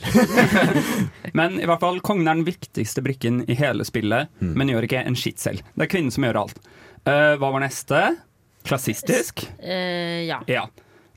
Men 1.40 1.56
i 1.58 1.66
hvert 1.66 1.82
fall, 1.82 1.98
kongen 2.06 2.28
er 2.30 2.38
den 2.38 2.46
viktigste 2.46 3.02
brikken 3.06 3.40
i 3.50 3.56
hele 3.58 3.86
spillet, 3.88 4.30
Mm. 4.44 4.52
men 4.60 4.70
gjør 4.70 4.86
ikke 4.86 5.02
en 5.10 5.18
skitt 5.18 5.42
selv. 5.42 5.64
Det 5.74 5.88
er 5.88 5.90
kvinnen 5.96 6.14
som 6.14 6.26
gjør 6.28 6.38
alt. 6.44 6.60
Uh, 7.08 7.34
hva 7.42 7.50
var 7.56 7.64
neste? 7.64 8.02
Klassistisk? 8.68 9.42
Uh, 9.64 10.22
ja. 10.28 10.38
Ja. 10.52 10.68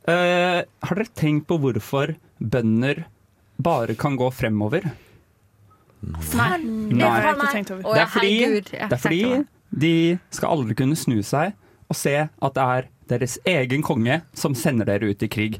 Uh, 0.08 0.62
har 0.86 1.00
dere 1.02 1.12
tenkt 1.18 1.46
på 1.50 1.58
hvorfor 1.60 2.14
bønder 2.40 3.04
bare 3.60 3.94
kan 4.00 4.16
gå 4.16 4.30
fremover? 4.32 4.88
Nei. 6.06 6.56
Nei. 6.62 6.96
Det 6.96 7.04
er, 7.04 7.30
ikke 7.34 7.52
tenkt 7.52 7.70
over. 7.74 7.84
Det 7.92 8.02
er 8.06 8.10
fordi. 8.12 8.32
Jeg 8.40 8.48
har 8.80 8.88
det 8.88 8.96
er 8.96 9.02
fordi 9.04 9.22
de 9.76 9.94
skal 10.32 10.52
aldri 10.56 10.76
kunne 10.78 10.96
snu 10.96 11.18
seg 11.26 11.52
og 11.90 11.96
se 11.98 12.12
at 12.24 12.54
det 12.56 12.64
er 12.78 12.86
deres 13.10 13.38
egen 13.46 13.84
konge 13.86 14.20
som 14.36 14.54
sender 14.58 14.88
dere 14.88 15.12
ut 15.12 15.22
i 15.22 15.30
krig. 15.30 15.58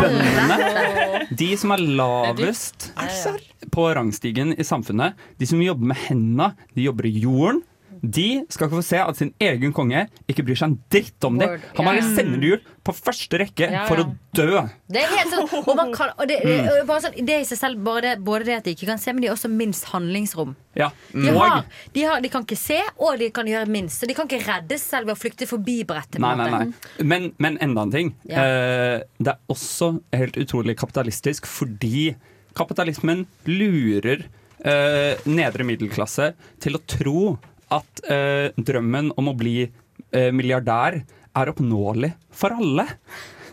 Bøndene, 0.00 1.26
de 1.36 1.50
som 1.58 1.74
er 1.76 1.84
lavest 2.00 2.90
på 3.74 3.88
rangstigen 3.96 4.54
i 4.56 4.66
samfunnet, 4.66 5.16
de 5.40 5.48
som 5.48 5.62
jobber 5.62 5.92
med 5.92 6.04
hendene, 6.06 6.52
de 6.76 6.86
jobber 6.88 7.08
i 7.08 7.16
jorden, 7.24 7.62
de 8.02 8.44
skal 8.52 8.68
ikke 8.68 8.78
få 8.78 8.84
se 8.84 8.98
at 9.00 9.18
sin 9.18 9.32
egen 9.42 9.72
konge 9.74 10.04
ikke 10.28 10.44
bryr 10.46 10.58
seg 10.58 10.72
en 10.72 10.80
dritt 10.92 11.26
om 11.26 11.38
det. 11.40 11.48
Han 11.78 11.88
bare 11.88 12.04
sender 12.04 12.42
de 12.42 12.52
ut 12.56 12.72
på 12.86 12.94
første 12.94 13.40
rekke 13.42 13.66
Ja, 13.72 13.82
for 13.88 13.98
å 13.98 14.04
dø. 14.36 14.60
Det 14.92 15.00
er 15.02 15.10
helt 15.10 15.32
sånn, 15.34 15.48
og 15.66 15.72
man 15.78 15.90
kan, 15.94 16.12
og 16.14 16.28
det, 16.30 16.36
Mm. 16.46 16.86
bare 16.86 17.02
sånn, 17.02 17.16
det 17.26 17.40
i 17.42 17.46
seg 17.48 17.58
selv 17.58 17.82
både 17.84 18.14
både 18.22 18.46
det 18.46 18.56
at 18.60 18.64
de 18.68 18.74
ikke 18.76 18.86
kan 18.86 19.00
se, 19.02 19.12
men 19.12 19.24
de 19.24 19.28
har 19.30 19.34
også 19.36 19.50
minst 19.50 19.88
handlingsrom. 19.90 20.54
Ja. 20.78 20.90
De, 21.12 21.26
har, 21.34 21.64
de, 21.94 22.02
har, 22.06 22.20
de 22.22 22.30
kan 22.32 22.44
ikke 22.46 22.58
se, 22.60 22.78
og 23.00 23.18
de 23.18 23.30
kan 23.34 23.48
gjøre 23.48 23.66
minst. 23.68 23.98
Så 24.00 24.06
de 24.08 24.14
kan 24.14 24.28
ikke 24.28 24.44
redde 24.46 24.78
seg 24.78 24.86
selv 24.86 25.10
ved 25.10 25.16
å 25.16 25.20
flykte 25.20 25.48
forbi 25.50 25.80
brettet. 25.88 26.20
Nei, 26.22 26.34
nei, 26.38 26.48
nei. 26.52 27.04
Men, 27.04 27.28
men 27.42 27.58
enda 27.64 27.82
en 27.88 27.94
ting. 27.94 28.14
Ja. 28.28 28.44
Eh, 28.44 28.96
det 29.18 29.34
er 29.34 29.52
også 29.52 29.92
helt 30.14 30.36
utrolig 30.40 30.76
kapitalistisk 30.78 31.46
fordi 31.50 32.14
kapitalismen 32.56 33.26
lurer 33.50 34.22
eh, 34.64 35.18
nedre 35.28 35.66
middelklasse 35.68 36.30
til 36.62 36.78
å 36.78 36.82
tro 36.88 37.18
at 37.74 38.02
eh, 38.08 38.52
drømmen 38.56 39.10
om 39.18 39.32
å 39.32 39.34
bli 39.36 39.56
eh, 39.66 40.30
milliardær 40.32 41.00
er 41.36 41.50
oppnåelig 41.52 42.12
for 42.34 42.54
alle. 42.56 42.86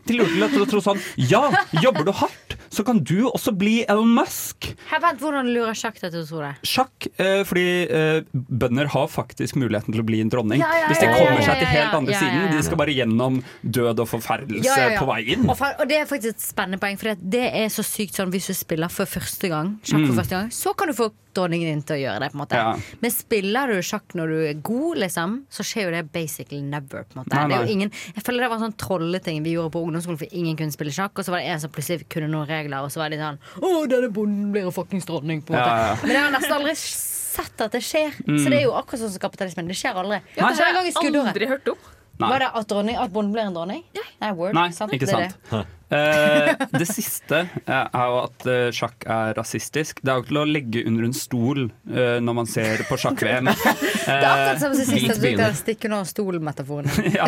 De 0.04 0.18
lurte 0.18 0.36
litt 0.40 0.56
å 0.60 0.68
tro 0.68 0.82
sånn 0.84 1.00
Ja, 1.16 1.46
jobber 1.80 2.04
du 2.08 2.12
hardt, 2.16 2.43
så 2.74 2.84
kan 2.88 3.00
du 3.06 3.28
også 3.30 3.54
bli 3.58 3.84
Elon 3.88 4.10
Musk. 4.18 4.72
Vent, 4.90 5.20
Hvordan 5.22 5.52
lurer 5.54 5.78
sjakk 5.78 6.00
deg 6.02 6.12
til 6.16 6.24
å 6.24 6.28
tro 6.30 6.42
det? 6.42 6.52
Sjakk, 6.66 7.08
eh, 7.22 7.44
fordi 7.48 7.66
eh, 7.86 8.22
bønder 8.34 8.90
har 8.96 9.08
faktisk 9.14 9.56
muligheten 9.62 9.94
til 9.94 10.02
å 10.02 10.08
bli 10.08 10.22
en 10.26 10.32
dronning. 10.34 10.60
Ja, 10.64 10.72
ja, 10.82 10.88
Hvis 10.90 11.04
de 11.04 11.08
ja, 11.12 11.16
kommer 11.20 11.40
ja, 11.40 11.46
seg 11.48 11.62
til 11.62 11.72
helt 11.76 11.98
andre 12.00 12.16
ja, 12.18 12.20
siden. 12.24 12.40
ja, 12.42 12.46
ja. 12.50 12.58
De 12.58 12.64
skal 12.68 12.82
bare 12.82 12.98
gjennom 12.98 13.42
død 13.64 14.04
og 14.06 14.10
forferdelse 14.16 14.66
Ja, 14.68 14.78
ja, 14.88 14.92
ja. 14.96 15.00
på 15.04 15.10
veien. 15.14 15.46
Og, 15.50 15.58
for, 15.60 15.76
og 15.80 15.90
det 15.92 16.02
er 16.02 16.10
faktisk 16.10 16.36
et 16.36 16.42
spennende 16.50 16.82
poeng, 16.82 16.98
for 17.00 17.14
det 17.22 17.46
er 17.54 17.70
så 17.74 17.86
sykt 17.86 18.18
sånn 18.18 18.34
hvis 18.34 18.50
du 18.50 18.56
spiller 18.58 18.90
for 18.94 19.06
første 19.06 19.50
gang, 19.54 19.76
sjakk 19.84 20.02
for 20.08 20.14
Mm. 20.14 20.18
første 20.20 20.36
gang, 20.40 20.50
så 20.54 20.74
kan 20.78 20.90
du 20.90 20.94
få 20.98 21.12
dronningen 21.34 21.66
din 21.66 21.82
til 21.82 21.96
å 21.96 22.02
gjøre 22.04 22.20
det. 22.22 22.28
på 22.32 22.36
en 22.38 22.42
måte 22.44 22.54
Ja. 22.60 22.76
Men 23.02 23.10
spiller 23.12 23.68
du 23.74 23.80
sjakk 23.82 24.14
når 24.14 24.28
du 24.30 24.38
er 24.50 24.54
god, 24.62 24.98
liksom, 25.02 25.46
så 25.50 25.64
skjer 25.66 25.86
jo 25.88 25.92
det 25.96 26.12
basically 26.14 26.62
never. 26.62 27.04
på 27.10 27.18
en 27.18 27.24
måte 27.24 27.34
Nei, 27.34 27.48
Det 27.48 27.56
er 27.56 27.58
nei. 27.58 27.66
jo 27.66 27.74
ingen, 27.74 27.92
Jeg 28.16 28.24
føler 28.24 28.40
det 28.46 28.50
var 28.52 28.58
en 28.62 28.72
sånn 28.72 28.78
trolleting 28.78 29.44
vi 29.44 29.54
gjorde 29.56 29.72
på 29.74 29.82
ungdomsskolen, 29.82 30.20
for 30.20 30.28
ingen 30.32 30.56
kunne 30.56 30.72
spille 30.72 30.92
sjakk. 30.94 31.18
Og 31.18 31.26
så 31.26 31.32
var 31.34 31.40
det 31.40 31.48
en 31.50 31.60
som 31.60 31.72
plutselig 31.72 32.06
kunne 32.08 32.30
noen 32.30 32.46
regler, 32.48 32.63
og 32.86 32.92
så 32.94 33.00
var 33.02 33.10
de 33.10 33.18
sånn 33.20 33.40
Å, 33.60 33.72
denne 33.92 34.10
bonden 34.14 34.52
blir 34.54 34.64
en 34.70 34.72
fuckings 34.72 35.06
dronning. 35.06 35.42
på 35.44 35.54
en 35.54 35.60
måte 35.60 35.68
Ja, 35.68 35.88
ja. 35.92 35.98
Men 36.04 36.12
jeg 36.16 36.24
har 36.24 36.32
nesten 36.32 36.54
aldri 36.54 36.76
sett 36.78 37.62
at 37.66 37.72
det 37.74 37.82
skjer. 37.84 38.14
Mm. 38.28 38.38
Så 38.40 38.50
det 38.50 38.60
er 38.60 38.64
jo 38.68 38.74
akkurat 38.78 39.00
sånn 39.04 39.12
som 39.12 39.20
kapitalismen. 39.20 39.68
Det 39.68 39.76
skjer 39.76 39.98
aldri. 39.98 40.22
Ja, 40.38 40.48
det 40.48 40.56
skjer 40.56 40.66
har 40.66 40.70
en 40.70 40.76
gang 40.80 40.86
i 40.86 40.92
jeg 40.92 40.96
skuddåret. 41.00 41.34
aldri 41.34 41.48
hørt 41.50 41.68
om. 41.74 41.78
Nei. 42.22 42.28
Var 42.30 42.44
det 42.44 42.48
at, 42.54 42.68
dronning, 42.70 42.98
at 43.02 43.10
bonden 43.14 43.32
blir 43.34 43.48
en 43.48 43.56
dronning? 43.56 43.80
Nei, 44.22 44.28
word. 44.38 44.54
Nei, 44.54 44.68
sant? 44.76 44.92
ikke 44.94 45.08
Det 45.10 45.24
det. 45.24 45.32
sant. 45.50 45.72
Eh, 45.94 46.56
det 46.74 46.88
siste 46.90 47.44
eh, 47.68 47.70
er 47.70 48.06
jo 48.10 48.16
at 48.24 48.46
eh, 48.50 48.72
sjakk 48.74 49.04
er 49.14 49.36
rasistisk. 49.38 50.00
Det 50.02 50.10
er 50.10 50.24
jo 50.24 50.26
til 50.26 50.40
å 50.42 50.46
legge 50.50 50.82
under 50.90 51.06
en 51.06 51.14
stol 51.14 51.68
eh, 51.68 52.16
når 52.24 52.38
man 52.40 52.50
ser 52.50 52.82
på 52.88 52.98
sjakk-VM. 52.98 53.46
Det 53.52 54.16
er 54.16 54.26
akkurat 54.26 54.64
som 54.64 54.74
sist 54.80 54.90
du 54.90 55.22
begynner. 55.22 55.54
stikke 55.54 55.92
under 55.92 56.08
stol-metaforen. 56.10 56.90
ja. 57.20 57.28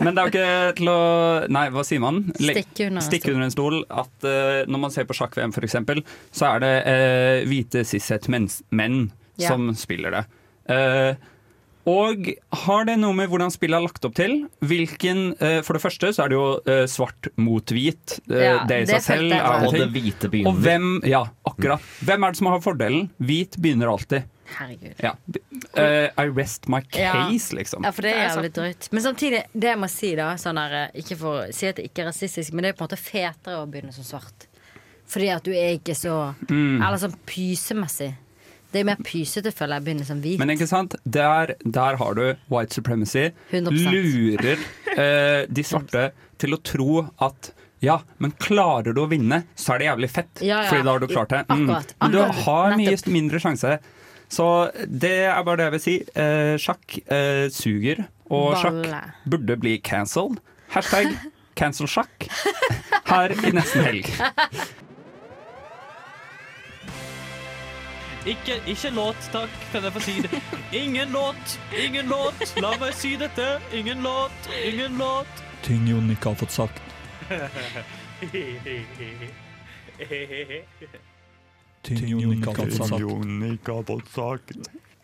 Men 0.00 0.16
det 0.16 0.22
er 0.22 0.24
jo 0.24 0.32
ikke 0.32 0.72
til 0.80 0.88
å 0.94 0.96
Nei, 1.52 1.66
hva 1.74 1.84
sier 1.84 2.00
man? 2.00 2.22
Stikke 2.38 2.88
under 2.88 3.02
en 3.02 3.10
stol. 3.10 3.34
under 3.34 3.44
en 3.50 3.56
stol. 3.58 3.78
At 4.06 4.28
eh, 4.32 4.62
når 4.72 4.84
man 4.86 4.94
ser 4.96 5.04
på 5.10 5.18
sjakk-VM, 5.18 5.52
eksempel, 5.68 6.00
så 6.32 6.54
er 6.54 6.64
det 6.64 6.74
hvite 7.50 7.84
cis-het-menn 7.92 9.10
Ja. 9.36 9.50
som 9.52 9.68
spiller 9.76 10.16
det. 10.16 10.24
Eh, 10.72 11.12
og 11.88 12.28
har 12.66 12.84
det 12.88 12.98
noe 13.00 13.16
med 13.16 13.30
hvordan 13.32 13.50
spillet 13.54 13.78
er 13.78 13.84
lagt 13.86 14.04
opp 14.08 14.14
til? 14.18 14.34
Hvilken, 14.60 15.22
eh, 15.40 15.60
for 15.66 15.78
det 15.78 15.82
første 15.82 16.10
så 16.14 16.24
er 16.26 16.32
det 16.32 16.36
jo 16.38 16.48
eh, 16.68 16.84
svart 16.90 17.30
mot 17.40 17.72
hvit. 17.74 18.18
Eh, 18.30 18.42
Ja, 18.44 18.56
det 18.68 18.82
i 18.82 18.88
det 18.90 18.98
seg 19.00 19.06
selv 19.06 19.32
er 19.36 19.66
Og 19.66 19.72
det 19.74 19.88
hvite 19.94 20.28
begynner. 20.32 20.50
Og 20.52 20.60
hvem, 20.64 20.88
ja, 21.08 21.24
akkurat. 21.48 21.80
Hvem 22.04 22.24
er 22.28 22.34
det 22.36 22.40
som 22.42 22.50
har 22.52 22.60
fordelen? 22.64 23.08
Hvit 23.18 23.56
begynner 23.58 23.90
alltid. 23.94 24.28
Herregud. 24.48 24.94
Ja. 25.04 25.10
Uh, 25.76 26.08
I 26.16 26.24
rest 26.32 26.68
my 26.72 26.78
Ja. 26.96 27.12
case, 27.28 27.52
liksom. 27.54 27.84
Ja, 27.84 27.90
for 27.92 28.02
det 28.06 28.14
er 28.16 28.28
jævlig 28.30 28.52
drøyt. 28.56 28.88
Men 28.92 29.02
samtidig, 29.04 29.42
det 29.52 29.68
jeg 29.74 29.78
må 29.78 29.88
si 29.92 30.14
da 30.16 30.30
sånn 30.40 30.56
eh, 30.62 30.88
Ikke 31.02 31.18
for 31.20 31.42
å 31.42 31.52
si 31.52 31.66
at 31.68 31.76
det 31.76 31.84
ikke 31.90 32.06
er 32.06 32.08
rasistisk, 32.08 32.52
men 32.56 32.64
det 32.64 32.70
er 32.72 32.78
på 32.78 32.86
en 32.86 32.88
måte 32.88 32.96
fetere 33.00 33.58
å 33.60 33.66
begynne 33.68 33.92
som 33.92 34.04
svart. 34.08 34.46
Fordi 35.08 35.28
at 35.34 35.44
du 35.44 35.52
er 35.52 35.76
ikke 35.76 35.94
så 35.96 36.34
Mm. 36.48 36.80
Eller 36.80 36.96
sånn 36.96 37.14
pysemessig. 37.28 38.14
Det 38.72 38.82
er 38.82 38.84
mer 38.84 38.98
pysete, 39.00 39.52
føler 39.56 39.78
jeg, 39.78 39.84
begynner 39.86 40.08
som 40.08 40.18
hvit. 40.20 40.38
Men 40.40 40.52
ikke 40.52 40.66
sant? 40.68 40.96
Der, 41.08 41.54
der 41.64 41.96
har 42.00 42.18
du 42.18 42.24
white 42.52 42.74
supremacy. 42.76 43.30
100%. 43.50 43.78
Lurer 43.88 44.58
eh, 44.94 45.46
de 45.48 45.64
svarte 45.64 46.10
til 46.38 46.52
å 46.56 46.60
tro 46.60 47.06
at 47.24 47.52
ja, 47.80 48.00
men 48.18 48.32
klarer 48.42 48.92
du 48.92 49.04
å 49.04 49.06
vinne, 49.10 49.44
så 49.54 49.76
er 49.76 49.78
det 49.80 49.86
jævlig 49.88 50.10
fett. 50.10 50.40
Ja, 50.42 50.64
ja. 50.64 50.68
Fordi 50.72 50.84
da 50.84 50.94
har 50.96 51.00
du 51.04 51.06
klart 51.12 51.30
det. 51.32 51.44
Mm. 51.48 51.68
Akkurat, 51.70 51.94
Men 52.02 52.14
du 52.16 52.18
har 52.42 52.76
mye 52.76 52.90
Nettopp. 52.90 53.12
mindre 53.14 53.40
sjanse 53.42 53.76
Så 54.28 54.46
det 54.84 55.14
er 55.30 55.42
bare 55.46 55.56
det 55.60 55.66
jeg 55.68 55.74
vil 55.76 55.84
si. 55.86 55.96
Eh, 56.20 56.54
sjakk 56.60 56.98
eh, 57.06 57.46
suger, 57.54 58.02
og 58.28 58.50
Balle. 58.52 58.82
sjakk 58.92 59.30
burde 59.32 59.56
bli 59.62 59.78
cancelled. 59.78 60.42
Hashtag 60.74 61.14
cancel 61.58 61.88
sjakk 61.88 62.26
her 63.08 63.32
i 63.32 63.54
nesten 63.56 63.86
helg. 63.86 64.10
Ikke, 68.28 68.58
ikke 68.68 68.90
låt, 68.92 69.28
takk. 69.32 69.52
Kan 69.72 69.84
jeg 69.86 69.92
få 69.92 70.00
si 70.04 70.14
det? 70.24 70.40
Ingen 70.76 71.08
låt, 71.14 71.60
ingen 71.84 72.06
låt. 72.12 72.42
La 72.60 72.74
meg 72.80 72.92
si 72.94 73.14
dette. 73.16 73.46
Ingen 73.72 74.02
låt, 74.04 74.50
ingen 74.64 74.98
låt. 75.00 75.44
Ting 75.64 75.88
Jon 75.88 76.10
ikke 76.12 76.28
har 76.28 76.34
fått 76.42 76.52
sagt. 76.52 76.82
Ting 81.88 82.04
Jon 82.08 82.32
ikke 82.36 82.52
har 83.72 83.82
fått 83.88 84.12
sagt. 84.12 84.52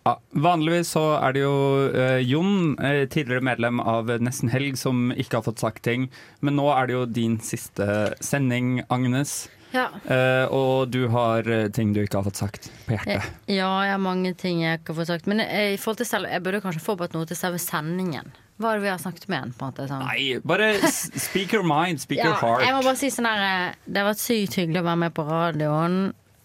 Ja, 0.04 0.18
vanligvis 0.36 0.90
så 0.92 1.02
er 1.16 1.32
det 1.32 1.40
jo 1.46 1.54
eh, 1.88 2.20
Jon, 2.28 2.74
eh, 2.76 3.06
tidligere 3.08 3.44
medlem 3.44 3.80
av 3.80 4.10
Nesten 4.20 4.50
Helg, 4.52 4.76
som 4.76 5.08
ikke 5.16 5.38
har 5.40 5.46
fått 5.46 5.62
sagt 5.64 5.84
ting. 5.86 6.10
Men 6.44 6.58
nå 6.60 6.66
er 6.74 6.90
det 6.90 6.96
jo 6.98 7.04
din 7.08 7.38
siste 7.40 7.86
sending, 8.20 8.82
Agnes. 8.92 9.46
Ja. 9.74 9.88
Eh, 10.04 10.44
og 10.54 10.92
du 10.92 11.06
har 11.10 11.48
eh, 11.50 11.66
ting 11.74 11.94
du 11.96 12.02
ikke 12.04 12.20
har 12.20 12.28
fått 12.28 12.38
sagt 12.38 12.68
på 12.86 12.94
hjertet. 12.94 13.32
Ja, 13.50 13.70
jeg 13.86 13.94
har 13.96 14.02
mange 14.02 14.34
ting 14.38 14.60
jeg 14.62 14.80
ikke 14.82 14.92
har 14.92 15.00
fått 15.00 15.12
sagt. 15.14 15.30
Men 15.30 15.42
jeg, 15.42 15.80
til 15.82 16.08
selv, 16.08 16.28
jeg 16.30 16.44
burde 16.44 16.60
kanskje 16.62 16.84
forberedt 16.84 17.16
noe 17.16 17.26
til 17.30 17.38
selve 17.38 17.62
sendingen. 17.62 18.28
Hva 18.60 18.70
er 18.70 18.78
det 18.78 18.84
vi 18.84 18.92
har 18.92 19.00
snakket 19.02 19.24
med 19.32 19.40
en? 19.48 19.54
på 19.56 19.66
en 19.66 19.72
måte? 19.72 19.88
Sånn. 19.90 20.04
Nei, 20.06 20.36
bare 20.46 20.68
speak 20.92 21.56
your 21.56 21.66
mind, 21.66 22.04
speak 22.04 22.20
your 22.26 22.36
heart. 22.38 22.62
jeg 22.62 22.76
må 22.76 22.84
bare 22.86 23.00
si 23.00 23.10
sånn 23.10 23.26
her 23.26 23.42
eh, 23.48 23.80
Det 23.88 24.04
har 24.04 24.12
vært 24.12 24.22
sykt 24.22 24.60
hyggelig 24.60 24.84
å 24.84 24.86
være 24.92 25.02
med 25.06 25.16
på 25.16 25.26
radioen. 25.32 25.98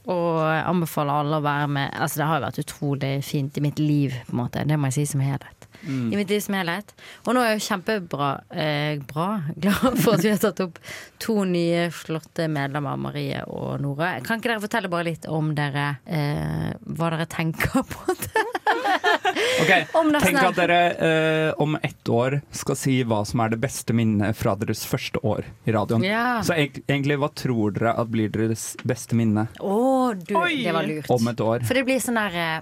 Og 0.10 0.41
anbefaler 0.41 1.22
alle 1.22 1.39
å 1.39 1.45
være 1.45 1.70
med. 1.70 1.93
Altså 1.93 2.22
Det 2.24 2.30
har 2.32 2.43
vært 2.45 2.62
utrolig 2.64 3.14
fint 3.26 3.57
i 3.57 3.64
mitt 3.64 3.80
liv, 3.82 4.16
på 4.28 4.36
en 4.36 4.43
måte. 4.43 4.66
Det 4.66 4.78
må 4.80 4.89
jeg 4.89 5.01
si 5.01 5.12
som 5.14 5.24
helhet. 5.24 5.68
Mm. 5.84 6.14
I 6.14 6.18
mitt 6.20 6.30
liv 6.30 6.41
som 6.43 6.57
helhet. 6.57 6.91
Og 7.26 7.36
nå 7.36 7.43
er 7.43 7.53
jeg 7.53 7.66
kjempebra 7.70 8.30
eh, 8.51 8.99
bra, 9.10 9.28
glad 9.64 9.99
for 10.01 10.18
at 10.18 10.26
vi 10.26 10.34
har 10.34 10.41
tatt 10.41 10.64
opp 10.66 10.80
to 11.22 11.38
nye 11.47 11.88
flotte 11.95 12.49
medlemmer, 12.51 12.99
Marie 12.99 13.43
og 13.47 13.80
Nora. 13.84 14.16
Kan 14.26 14.41
ikke 14.41 14.53
dere 14.53 14.66
fortelle 14.66 14.91
bare 14.91 15.10
litt 15.12 15.30
om 15.30 15.53
dere 15.57 15.88
eh, 16.05 16.72
hva 16.97 17.14
dere 17.14 17.30
tenker 17.32 17.86
på 17.88 18.18
det? 18.26 18.45
Ok, 19.62 19.72
Om 20.00 20.10
nesten 20.14 20.36
Tenk 20.36 20.46
at 20.50 20.56
dere 20.60 20.80
eh, 21.08 21.54
om 21.62 21.76
ett 21.84 22.10
år 22.10 22.40
skal 22.56 22.78
si 22.80 22.96
hva 23.08 23.22
som 23.28 23.42
er 23.44 23.54
det 23.54 23.60
beste 23.64 23.94
minnet 23.96 24.36
fra 24.40 24.54
deres 24.60 24.82
første 24.88 25.20
år 25.26 25.46
i 25.68 25.74
radioen. 25.76 26.04
Ja. 26.08 26.40
Så 26.46 26.56
eg- 26.56 26.82
egentlig, 26.88 27.18
hva 27.22 27.30
tror 27.36 27.74
dere 27.76 27.94
at 28.00 28.10
blir 28.12 28.32
deres 28.34 28.72
beste 28.88 29.16
minne 29.20 29.48
Å, 29.60 29.78
du, 30.16 30.34
det 30.34 30.74
var 30.76 30.88
lurt. 30.88 31.10
om 31.14 31.28
et 31.34 31.44
år? 31.46 31.66
For 31.68 31.80
det 31.80 31.86
blir 31.90 32.00
sånn 32.04 32.20
der 32.20 32.38
eh, 32.40 32.60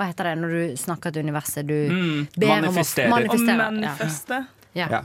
Hva 0.00 0.08
heter 0.08 0.30
det 0.30 0.36
når 0.40 0.54
du 0.56 0.76
snakker 0.80 1.12
til 1.12 1.26
universet? 1.28 1.66
Du 1.68 1.74
Mm, 1.92 2.26
ber 2.36 2.48
om 2.48 2.52
å 2.52 2.72
manifesterer. 2.72 3.10
manifestere. 3.12 3.58
Å 3.60 3.70
manifeste. 3.70 4.42
Ja. 4.78 4.86
Ja. 4.98 5.02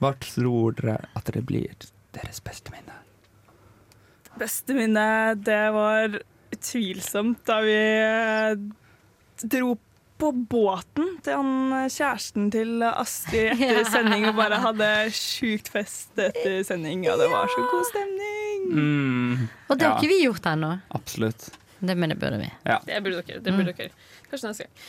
Hva 0.00 0.14
tror 0.22 0.76
dere 0.78 0.96
at 1.18 1.28
det 1.34 1.42
blir 1.44 1.74
deres 2.16 2.40
beste 2.44 2.72
minne? 2.72 2.94
Beste 4.38 4.74
minne, 4.76 5.34
det 5.42 5.60
var 5.74 6.14
utvilsomt 6.54 7.40
da 7.48 7.56
vi 7.66 7.74
eh, 7.74 8.54
dro 9.50 9.72
på 10.18 10.32
båten 10.50 11.12
til 11.24 11.36
han 11.38 11.72
eh, 11.84 11.88
kjæresten 11.94 12.50
til 12.54 12.82
Astrid 12.88 13.52
etter 13.54 13.80
Ja. 13.82 13.86
sending 13.92 14.26
og 14.30 14.36
bare 14.38 14.58
hadde 14.64 14.90
sjukt 15.14 15.70
fest 15.72 16.18
etter 16.18 16.60
sending, 16.66 17.06
og 17.12 17.18
det 17.22 17.30
var 17.32 17.48
så 17.54 17.64
god 17.70 17.86
stemning. 17.92 18.68
Mm, 18.68 19.48
Og 19.70 19.78
det 19.78 19.86
har 19.86 19.94
ja, 19.94 19.96
ikke 20.02 20.10
vi 20.12 20.22
gjort 20.26 20.46
ennå. 20.50 20.74
Absolutt. 20.98 21.48
Det, 21.78 21.94
men 21.94 22.10
det 22.10 22.16
burde 22.18 22.40
vi. 22.40 22.48
Ja. 22.66 22.80
Det 22.84 22.98
burde 23.04 23.20
dere. 23.22 23.38
det 23.44 23.52
burde 23.54 23.72
dere 23.78 23.92
Kanskje 24.28 24.48
neste 24.50 24.64
gang. 24.66 24.80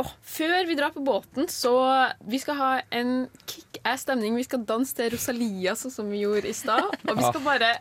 Oh, 0.00 0.12
før 0.24 0.62
vi 0.70 0.74
drar 0.78 0.92
på 0.94 1.02
båten, 1.04 1.48
så 1.52 1.72
vi 2.24 2.38
skal 2.40 2.56
ha 2.56 2.68
en 2.96 3.26
kick-ass 3.44 4.06
stemning. 4.06 4.38
Vi 4.38 4.46
skal 4.46 4.62
danse 4.64 4.94
til 4.96 5.10
Rosalia, 5.12 5.74
sånn 5.76 5.92
som 5.92 6.08
vi 6.08 6.22
gjorde 6.22 6.48
i 6.48 6.54
stad. 6.56 6.86
Og 7.04 7.18
vi 7.18 7.26
skal 7.26 7.42
bare 7.44 7.74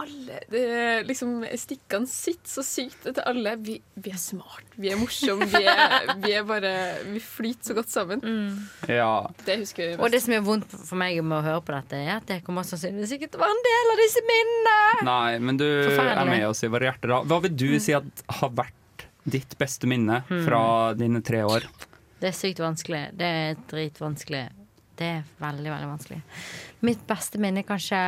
alle 0.00 0.38
det, 0.50 0.62
liksom, 1.08 1.44
Stikkene 1.60 2.08
sitter 2.10 2.50
så 2.50 2.64
sykt 2.64 3.02
til 3.06 3.20
alle. 3.26 3.52
Vi, 3.64 3.76
vi 4.00 4.10
er 4.14 4.18
smart, 4.20 4.64
vi 4.80 4.90
er 4.92 4.96
morsomme, 5.00 5.46
vi 5.52 5.62
er, 5.68 6.14
vi 6.24 6.32
er 6.38 6.44
bare 6.48 6.72
Vi 7.12 7.20
flyter 7.22 7.70
så 7.70 7.76
godt 7.78 7.92
sammen. 7.92 8.24
Ja. 8.88 9.12
Det 9.46 9.58
husker 9.62 9.92
vi 9.92 9.98
Og 10.00 10.10
det 10.14 10.22
som 10.24 10.34
er 10.36 10.44
vondt 10.46 10.70
for 10.72 10.96
meg 11.00 11.20
med 11.22 11.38
å 11.38 11.42
høre 11.44 11.62
på 11.66 11.74
dette, 11.76 12.00
er 12.00 12.16
at 12.18 12.26
det 12.30 12.40
kommer 12.46 12.66
sannsynligvis 12.68 13.16
ikke 13.18 13.30
til 13.30 13.40
å 13.40 13.44
være 13.44 13.56
en 13.58 13.64
del 13.68 13.92
av 13.94 14.02
disse 14.04 14.24
minnene. 14.32 14.76
Nei, 15.10 15.38
men 15.38 15.60
du 15.60 15.66
Forferdelig. 15.68 16.16
er 16.24 16.32
med 16.34 16.46
oss 16.48 16.64
i 16.64 16.72
våre 16.72 16.90
hjerter. 16.90 17.14
da. 17.14 17.20
Hva 17.30 17.40
vil 17.46 17.56
du 17.64 17.68
si 17.80 17.92
at 17.96 18.24
har 18.40 18.50
vært 18.56 19.06
ditt 19.30 19.52
beste 19.60 19.86
minne 19.90 20.22
Mm. 20.30 20.44
fra 20.46 20.62
dine 20.96 21.20
tre 21.22 21.42
år? 21.44 21.66
Det 22.20 22.28
er 22.30 22.36
sykt 22.36 22.58
vanskelig. 22.60 23.02
Det 23.16 23.26
er 23.26 23.54
dritvanskelig. 23.68 24.46
Det 25.00 25.06
er 25.08 25.22
veldig, 25.40 25.70
veldig 25.72 25.88
vanskelig. 25.88 26.18
Mitt 26.84 27.06
beste 27.08 27.38
minne 27.40 27.62
er 27.62 27.68
kanskje 27.68 28.00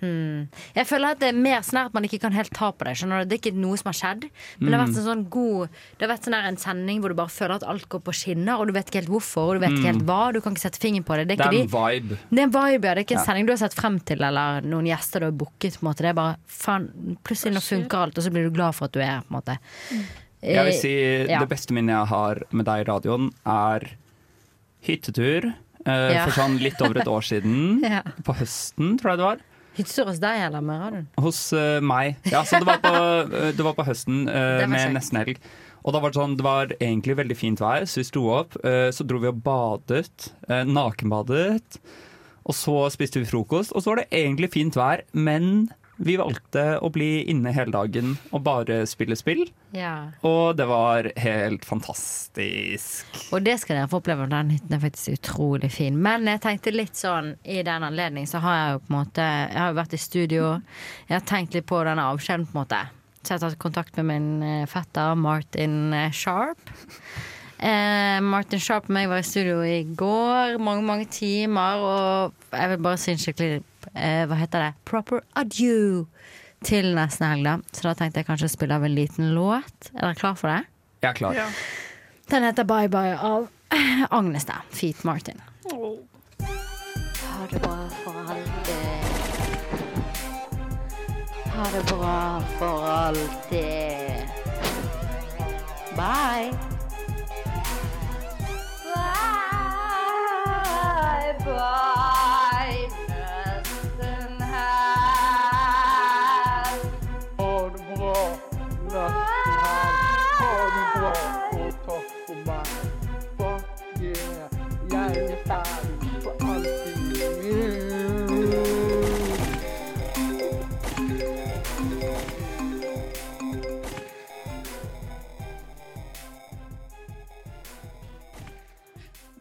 hmm. 0.00 0.48
Jeg 0.76 0.86
føler 0.86 1.10
at 1.14 1.18
det 1.20 1.28
er 1.28 1.38
mer 1.40 1.60
sånn 1.66 1.80
at 1.86 1.94
man 1.94 2.04
ikke 2.04 2.20
kan 2.20 2.32
helt 2.32 2.52
ta 2.52 2.70
på 2.72 2.84
det. 2.84 2.94
Skjønner 3.00 3.22
du? 3.24 3.28
Det 3.30 3.36
er 3.38 3.42
ikke 3.50 3.58
noe 3.60 3.76
som 3.80 3.88
har 3.92 3.96
skjedd. 4.00 4.26
Men 4.58 4.70
det 4.70 4.78
har 4.78 4.82
vært 4.86 4.94
Mm. 4.94 4.98
en 5.00 5.06
sånn 5.10 5.28
god 5.30 5.68
Det 5.98 6.06
har 6.08 6.16
vært 6.16 6.24
sånn 6.28 6.34
en 6.36 6.56
sending 6.56 7.00
hvor 7.00 7.08
du 7.08 7.14
bare 7.14 7.28
føler 7.32 7.54
at 7.56 7.62
alt 7.64 7.88
går 7.88 8.00
på 8.02 8.12
skinner, 8.14 8.58
og 8.60 8.66
du 8.68 8.72
vet 8.72 8.86
ikke 8.90 9.00
helt 9.02 9.08
hvorfor, 9.14 9.48
og 9.48 9.54
du 9.56 9.60
vet 9.66 9.70
ikke 9.78 9.92
helt 9.92 10.04
hva. 10.06 10.32
Du 10.32 10.40
kan 10.40 10.52
ikke 10.54 10.66
sette 10.68 10.78
fingeren 10.82 11.04
på 11.04 11.16
det. 11.16 11.28
Det 11.28 11.38
Det 11.38 11.46
er, 11.46 11.52
er 11.52 11.62
en 11.62 11.68
vibe. 11.68 12.18
det 12.30 12.38
er 12.38 12.42
en 12.42 12.50
vibe, 12.50 12.84
ja. 12.84 12.94
Det 12.94 12.98
er 12.98 13.04
ikke 13.04 13.16
en 13.18 13.24
Ja. 13.24 13.24
sending 13.24 13.46
du 13.46 13.52
har 13.52 13.58
sett 13.58 13.74
frem 13.74 13.98
til, 14.04 14.22
eller 14.22 14.60
noen 14.62 14.86
gjester 14.86 15.20
du 15.20 15.26
har 15.26 15.32
booket. 15.32 15.78
På 15.80 15.82
en 15.86 15.88
måte. 15.92 16.02
Det 16.04 16.10
er 16.10 16.14
bare 16.14 16.36
faen, 16.46 17.16
Plutselig 17.24 17.54
nå 17.54 17.62
funker 17.62 17.98
alt, 18.02 18.18
og 18.18 18.24
så 18.24 18.30
blir 18.30 18.44
du 18.44 18.50
glad 18.50 18.74
for 18.74 18.84
at 18.86 18.92
du 18.92 19.00
er 19.00 19.06
her. 19.06 19.20
På 19.22 19.34
en 19.34 19.40
måte. 19.42 19.58
Jeg 20.42 20.64
vil 20.64 20.72
si 20.74 20.92
Eh, 20.96 21.26
ja. 21.26 21.40
Det 21.40 21.48
beste 21.48 21.72
minnet 21.72 21.96
jeg 21.96 22.06
har 22.08 22.42
med 22.52 22.64
deg 22.66 22.86
i 22.86 22.90
radioen, 22.92 23.30
er 23.46 23.80
hyttetur. 24.86 25.54
Uh, 25.86 26.12
Ja. 26.12 26.24
For 26.26 26.32
sånn 26.42 26.58
litt 26.60 26.80
over 26.82 26.98
et 27.00 27.06
år 27.06 27.22
siden. 27.22 27.80
Ja. 27.86 28.02
På 28.26 28.34
høsten, 28.34 28.96
tror 28.98 29.12
jeg 29.14 29.18
det 29.18 29.26
var. 29.26 29.38
Hyttetur 29.76 30.10
hos 30.10 30.20
deg 30.22 30.42
eller 30.46 30.64
med 30.64 30.80
radioen? 30.82 31.06
Hos 31.20 31.40
uh, 31.56 31.78
meg. 31.84 32.16
Ja, 32.32 32.42
så 32.48 32.60
det 32.62 32.68
var 32.68 32.80
på, 32.82 32.92
eh, 32.96 33.52
det 33.56 33.66
var 33.66 33.76
på 33.76 33.86
høsten 33.86 34.24
uh, 34.28 34.62
var 34.62 34.72
med 34.72 34.96
nesten 34.96 35.20
helg. 35.20 35.40
Og 35.86 35.94
da 35.94 36.00
var 36.02 36.10
det 36.10 36.18
sånn, 36.18 36.34
det 36.38 36.46
var 36.46 36.72
egentlig 36.80 37.18
veldig 37.20 37.36
fint 37.38 37.62
vær, 37.62 37.84
så 37.86 38.00
vi 38.00 38.06
sto 38.08 38.24
opp. 38.34 38.56
Uh, 38.64 38.88
så 38.94 39.06
dro 39.06 39.20
vi 39.22 39.30
og 39.30 39.40
badet. 39.44 40.30
nakenbadet. 40.48 41.80
Og 42.46 42.54
så 42.54 42.76
spiste 42.94 43.20
vi 43.20 43.28
frokost, 43.28 43.74
og 43.74 43.82
så 43.82 43.92
var 43.92 44.02
det 44.02 44.10
egentlig 44.14 44.52
fint 44.54 44.76
vær, 44.78 45.02
men 45.12 45.68
vi 45.96 46.16
valgte 46.20 46.64
å 46.84 46.90
bli 46.92 47.24
inne 47.30 47.52
hele 47.56 47.72
dagen 47.72 48.16
og 48.30 48.42
bare 48.46 48.82
spille 48.88 49.16
spill. 49.16 49.46
Ja. 49.76 50.12
Og 50.26 50.56
det 50.58 50.66
var 50.68 51.08
helt 51.20 51.64
fantastisk. 51.64 53.06
Og 53.32 53.46
det 53.46 53.56
skal 53.62 53.78
dere 53.78 53.90
få 53.90 54.00
oppleve. 54.02 54.28
Den 54.30 54.52
hytten 54.52 54.76
er 54.76 54.82
faktisk 54.82 55.16
utrolig 55.16 55.70
fin. 55.72 55.96
Men 55.96 56.28
jeg 56.28 56.42
tenkte 56.44 56.74
litt 56.74 56.98
sånn 56.98 57.34
i 57.44 57.62
den 57.66 57.86
anledning 57.86 58.28
så 58.28 58.42
har 58.44 58.58
jeg 58.58 58.74
jo 58.74 58.82
på 58.82 58.92
en 58.92 58.98
måte 58.98 59.24
Jeg 59.26 59.60
har 59.60 59.72
jo 59.72 59.80
vært 59.80 59.96
i 59.96 60.02
studio. 60.02 60.50
Jeg 61.08 61.16
har 61.18 61.26
tenkt 61.28 61.56
litt 61.56 61.68
på 61.68 61.80
denne 61.86 62.04
avskjeden, 62.12 62.46
på 62.50 62.56
en 62.56 62.62
måte. 62.64 62.82
Så 63.22 63.32
jeg 63.32 63.40
har 63.40 63.48
tatt 63.48 63.62
kontakt 63.62 63.96
med 63.98 64.06
min 64.10 64.28
eh, 64.44 64.68
fetter 64.70 65.16
Martin 65.18 65.94
eh, 65.96 66.12
Sharp. 66.14 66.60
Eh, 67.56 68.20
Martin 68.20 68.60
Sharp 68.60 68.90
og 68.90 68.94
meg 68.94 69.08
var 69.10 69.24
i 69.24 69.26
studio 69.26 69.62
i 69.64 69.80
går, 69.96 70.60
mange, 70.60 70.84
mange 70.86 71.08
timer, 71.10 71.80
og 71.80 72.52
jeg 72.52 72.70
vil 72.74 72.84
bare 72.84 73.00
si 73.00 73.14
en 73.14 73.22
skikkelig 73.22 73.64
eh, 73.96 74.24
Hva 74.28 74.36
heter 74.38 74.60
det? 74.66 74.72
Proper 74.88 75.20
adieu 75.34 76.06
til 76.64 76.92
nesten 76.96 77.26
helg, 77.28 77.44
da. 77.46 77.56
Så 77.76 77.88
da 77.88 77.94
tenkte 77.98 78.22
jeg 78.22 78.26
kanskje 78.30 78.48
å 78.48 78.54
spille 78.54 78.74
av 78.78 78.84
en 78.86 78.94
liten 78.96 79.32
låt. 79.36 79.90
Er 79.94 80.00
dere 80.06 80.14
klar 80.18 80.36
for 80.38 80.48
det? 80.52 80.62
Jeg 81.04 81.10
er 81.10 81.18
klar. 81.18 81.32
Den 82.32 82.42
heter 82.48 82.64
Bye 82.66 82.88
Bye 82.90 83.14
av 83.18 83.48
Agnes, 84.18 84.44
da. 84.48 84.62
Feet 84.74 85.04
Martin. 85.04 85.40
Ha 85.66 87.46
det 87.50 87.60
bra 87.60 87.76
for 88.02 88.14
alltid. 88.32 88.76
Ha 91.56 91.64
det 91.72 91.84
bra 91.92 92.40
for 92.58 92.88
alltid. 92.88 94.28
Bye. 95.96 96.52
Bye, 100.36 101.32
bye, 101.44 102.15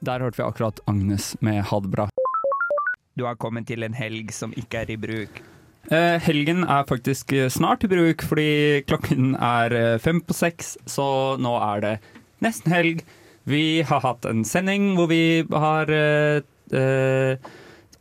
Der 0.06 0.22
hørte 0.22 0.38
vi 0.38 0.46
akkurat 0.46 0.80
Agnes 0.86 1.34
med 1.42 1.64
Ha 1.66 1.80
det 1.82 1.90
bra. 1.90 2.06
Du 3.18 3.24
har 3.26 3.38
kommet 3.42 3.66
til 3.66 3.82
en 3.86 3.96
helg 3.98 4.30
som 4.36 4.54
ikke 4.54 4.84
er 4.84 4.92
i 4.94 4.98
bruk. 5.02 5.40
Eh, 5.90 6.18
helgen 6.22 6.64
er 6.66 6.86
faktisk 6.90 7.32
eh, 7.34 7.50
snart 7.50 7.86
i 7.86 7.90
bruk, 7.90 8.22
fordi 8.26 8.84
klokken 8.90 9.36
er 9.38 9.74
eh, 9.74 9.98
fem 10.02 10.20
på 10.22 10.34
seks, 10.36 10.76
så 10.90 11.38
nå 11.42 11.54
er 11.62 11.84
det 11.86 11.94
nesten 12.46 12.74
helg. 12.74 13.04
Vi 13.50 13.82
har 13.86 14.02
hatt 14.02 14.26
en 14.30 14.44
sending 14.46 14.94
hvor 14.98 15.10
vi 15.10 15.46
har 15.54 15.90
eh, 15.94 16.42
eh, 16.74 17.50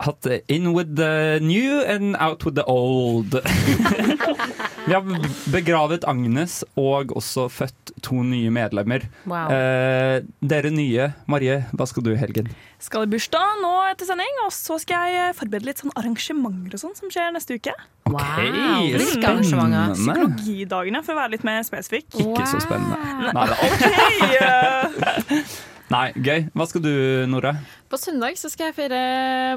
hatt 0.01 0.27
In 0.49 0.73
with 0.75 0.97
the 0.97 1.39
new 1.43 1.81
and 1.87 2.17
out 2.17 2.45
with 2.45 2.55
the 2.57 2.65
old. 2.65 3.35
vi 4.87 4.93
har 4.93 5.05
begravet 5.53 6.05
Agnes 6.09 6.63
og 6.77 7.13
også 7.17 7.49
født 7.53 7.95
to 8.05 8.23
nye 8.27 8.51
medlemmer. 8.53 9.07
Wow. 9.27 9.53
Eh, 9.53 10.23
dere 10.45 10.73
nye, 10.75 11.11
Marie, 11.31 11.63
hva 11.73 11.89
skal 11.89 12.05
du 12.07 12.13
i 12.15 12.21
helgen? 12.21 12.51
Skal 12.85 13.07
i 13.07 13.11
bursdag 13.15 13.61
nå 13.63 13.73
etter 13.89 14.09
sending, 14.09 14.41
og 14.45 14.53
så 14.53 14.77
skal 14.83 15.13
jeg 15.15 15.37
forberede 15.39 15.71
litt 15.71 15.81
sånn 15.81 15.95
arrangementer 15.97 16.77
og 16.77 16.83
sånn 16.83 16.97
som 16.99 17.13
skjer 17.13 17.33
neste 17.35 17.57
uke. 17.57 17.75
Wow, 18.11 18.21
spennende. 19.01 19.85
Psykologidagene, 19.97 21.05
for 21.05 21.17
å 21.17 21.23
være 21.23 21.37
litt 21.39 21.47
mer 21.49 21.63
spesifikk. 21.65 22.11
Ikke 22.21 22.49
så 22.51 22.61
spennende. 22.65 23.31
Nei, 23.33 23.47
da. 23.53 23.57
OK! 23.71 25.63
Nei, 25.93 26.07
gøy. 26.17 26.47
Hva 26.57 26.67
skal 26.69 26.83
du, 26.85 26.93
Nora? 27.29 27.55
På 27.93 27.99
søndag 28.01 28.39
så 28.41 28.49
skal 28.53 28.71
jeg 28.71 28.77
feire 28.79 29.01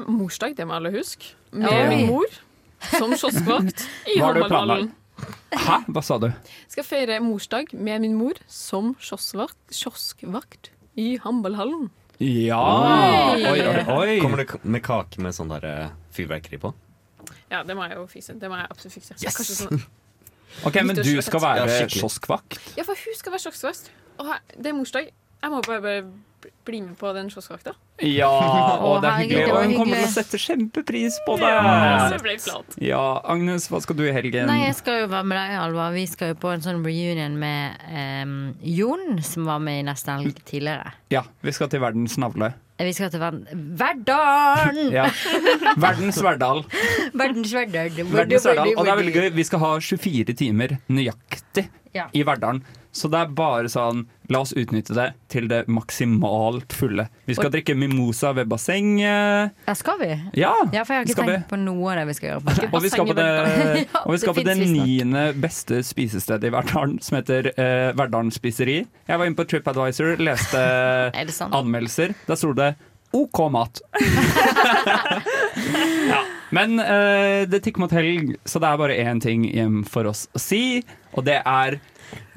morsdag, 0.04 0.56
det 0.58 0.66
må 0.68 0.76
alle 0.76 0.92
huske. 0.92 1.32
Med 1.56 1.88
min 1.88 2.06
mor 2.10 2.28
som 2.92 3.14
kioskvakt 3.16 3.86
i 4.12 4.18
Håndballhallen. 4.20 4.90
Hæ? 5.56 5.78
Hva 5.88 6.02
sa 6.04 6.18
du? 6.22 6.28
Skal 6.70 6.86
feire 6.86 7.16
morsdag 7.24 7.72
med 7.74 8.04
min 8.04 8.18
mor 8.18 8.38
som 8.46 8.92
kioskvakt, 9.00 9.56
kioskvakt 9.72 10.70
i 11.00 11.14
Hambalhallen. 11.22 11.88
Ja! 12.18 12.58
Oi. 12.58 13.44
Oi, 13.46 13.60
oi, 13.62 13.82
oi. 13.94 14.18
Kommer 14.20 14.42
det 14.42 14.60
med 14.66 14.82
kake 14.84 15.22
med 15.22 15.36
sånn 15.36 15.52
der 15.52 15.64
eh, 15.68 15.92
fyrverkeri 16.14 16.58
på? 16.60 16.72
Ja, 17.48 17.62
det 17.64 17.76
må 17.78 17.86
jeg 17.86 17.96
jo 17.98 18.04
fikse. 18.10 18.34
Det 18.38 18.50
må 18.50 18.58
jeg 18.58 18.68
absolutt 18.68 18.98
fikse. 18.98 19.16
Yes! 19.22 19.38
Sånn 19.62 19.80
Ok, 20.66 20.80
Men 20.82 20.96
du 20.96 21.10
skal 21.22 21.42
være 21.44 21.86
kioskvakt? 21.92 22.58
Ja, 22.78 22.84
for 22.88 22.98
hun 22.98 23.16
skal 23.16 23.34
være 23.34 23.44
kioskvakt. 23.46 23.90
Og 24.18 24.32
det 24.56 24.72
er 24.72 24.76
morsdag. 24.76 25.10
Jeg 25.42 25.52
må 25.52 25.60
bare, 25.66 25.80
bare 25.84 26.52
bli 26.68 26.80
med 26.84 26.94
på 27.00 27.10
den 27.16 27.30
kioskvakta. 27.32 27.72
Ja, 28.04 28.28
og 28.86 29.00
det 29.02 29.10
er 29.10 29.22
hyggelig. 29.22 29.46
Og 29.50 29.64
hun 29.64 29.74
kommer 29.78 29.98
til 29.98 30.06
å 30.06 30.12
sette 30.12 30.38
kjempepris 30.40 31.16
på 31.26 31.38
det. 31.40 31.48
Ja. 31.48 32.60
Ja, 32.84 33.02
Agnes, 33.32 33.66
hva 33.72 33.80
skal 33.82 33.98
du 33.98 34.04
i 34.06 34.12
helgen? 34.14 34.46
Nei, 34.50 34.60
jeg 34.66 34.76
skal 34.78 35.02
jo 35.02 35.10
være 35.10 35.26
med 35.30 35.40
deg, 35.40 35.56
Alva. 35.62 35.88
Vi 35.96 36.04
skal 36.10 36.34
jo 36.34 36.38
på 36.42 36.52
en 36.52 36.62
sånn 36.64 36.84
reunion 36.86 37.34
med 37.40 37.82
um, 37.90 38.38
Jon, 38.62 39.18
som 39.26 39.48
var 39.50 39.62
med 39.64 39.82
i 39.82 39.86
Nesten 39.88 40.22
helg 40.22 40.42
tidligere. 40.48 40.94
Ja, 41.14 41.24
vi 41.42 41.54
skal 41.56 41.72
til 41.72 41.82
verdens 41.82 42.18
navle. 42.20 42.52
Vi 42.78 42.92
skal 42.94 43.10
til 43.10 43.18
verden 43.18 43.72
Verdalen! 43.78 44.92
Ja. 44.94 45.08
Verdens 45.82 46.20
Verdal. 46.22 46.60
Verdens 47.18 47.50
Verdal. 47.56 47.96
Og 48.76 48.84
det 48.86 48.92
er 48.92 49.00
veldig 49.00 49.14
gøy. 49.16 49.30
Vi 49.34 49.46
skal 49.48 49.64
ha 49.64 49.72
24 49.82 50.36
timer 50.38 50.76
nøyaktig 50.86 51.66
Ja. 51.96 52.06
i 52.14 52.22
Verdalen. 52.22 52.62
Så 52.92 53.08
det 53.12 53.18
er 53.20 53.34
bare 53.36 53.68
sånn 53.70 54.06
La 54.28 54.42
oss 54.44 54.50
utnytte 54.52 54.92
det 54.92 55.06
til 55.32 55.46
det 55.48 55.62
maksimalt 55.72 56.74
fulle. 56.76 57.06
Vi 57.24 57.32
skal 57.36 57.48
drikke 57.52 57.72
mimosa 57.78 58.34
ved 58.36 58.50
bassenget. 58.50 59.54
Ja, 59.64 59.74
skal 59.78 59.96
vi? 60.02 60.10
Ja, 60.36 60.50
Ja, 60.74 60.82
for 60.84 60.92
jeg 60.92 61.00
har 61.00 61.06
ikke 61.06 61.22
tenkt 61.22 61.32
vi. 61.32 61.38
på 61.48 61.60
noe 61.62 61.94
av 61.94 62.02
det 62.02 62.10
vi 62.10 62.16
skal 62.18 62.34
gjøre. 62.34 62.42
På 62.44 62.76
Og 62.76 62.84
vi 62.84 62.90
skal 62.92 63.08
på 63.08 63.16
det, 63.16 63.28
og 64.04 64.12
vi 64.12 64.18
skal 64.20 64.36
det 64.36 64.42
på 64.42 64.46
det 64.50 64.56
niende 64.60 65.22
beste 65.40 65.80
spisestedet 65.86 66.50
i 66.50 66.52
Verdalen, 66.52 66.98
som 67.04 67.16
heter 67.16 67.48
uh, 67.56 67.96
Verdalen 67.96 68.34
spiseri. 68.34 68.82
Jeg 69.08 69.22
var 69.22 69.30
inne 69.30 69.40
på 69.40 69.48
TripAdvisor, 69.48 70.20
leste 70.20 70.60
Er 71.22 71.32
anmeldelser. 71.48 72.12
Der 72.28 72.36
sto 72.36 72.52
det 72.52 72.74
OK 73.16 73.40
mat. 73.48 73.80
ja. 76.12 76.20
Men 76.52 76.76
uh, 76.80 77.48
det 77.48 77.62
tikker 77.64 77.80
mot 77.80 77.92
helg, 77.92 78.36
så 78.44 78.60
det 78.60 78.68
er 78.68 78.80
bare 78.80 78.96
én 79.08 79.20
ting 79.24 79.48
igjen 79.48 79.80
for 79.88 80.04
oss 80.12 80.26
å 80.36 80.42
si, 80.42 80.82
og 81.16 81.24
det 81.28 81.40
er 81.40 81.78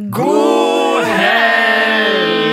God 0.09 1.05
helg! 1.05 2.50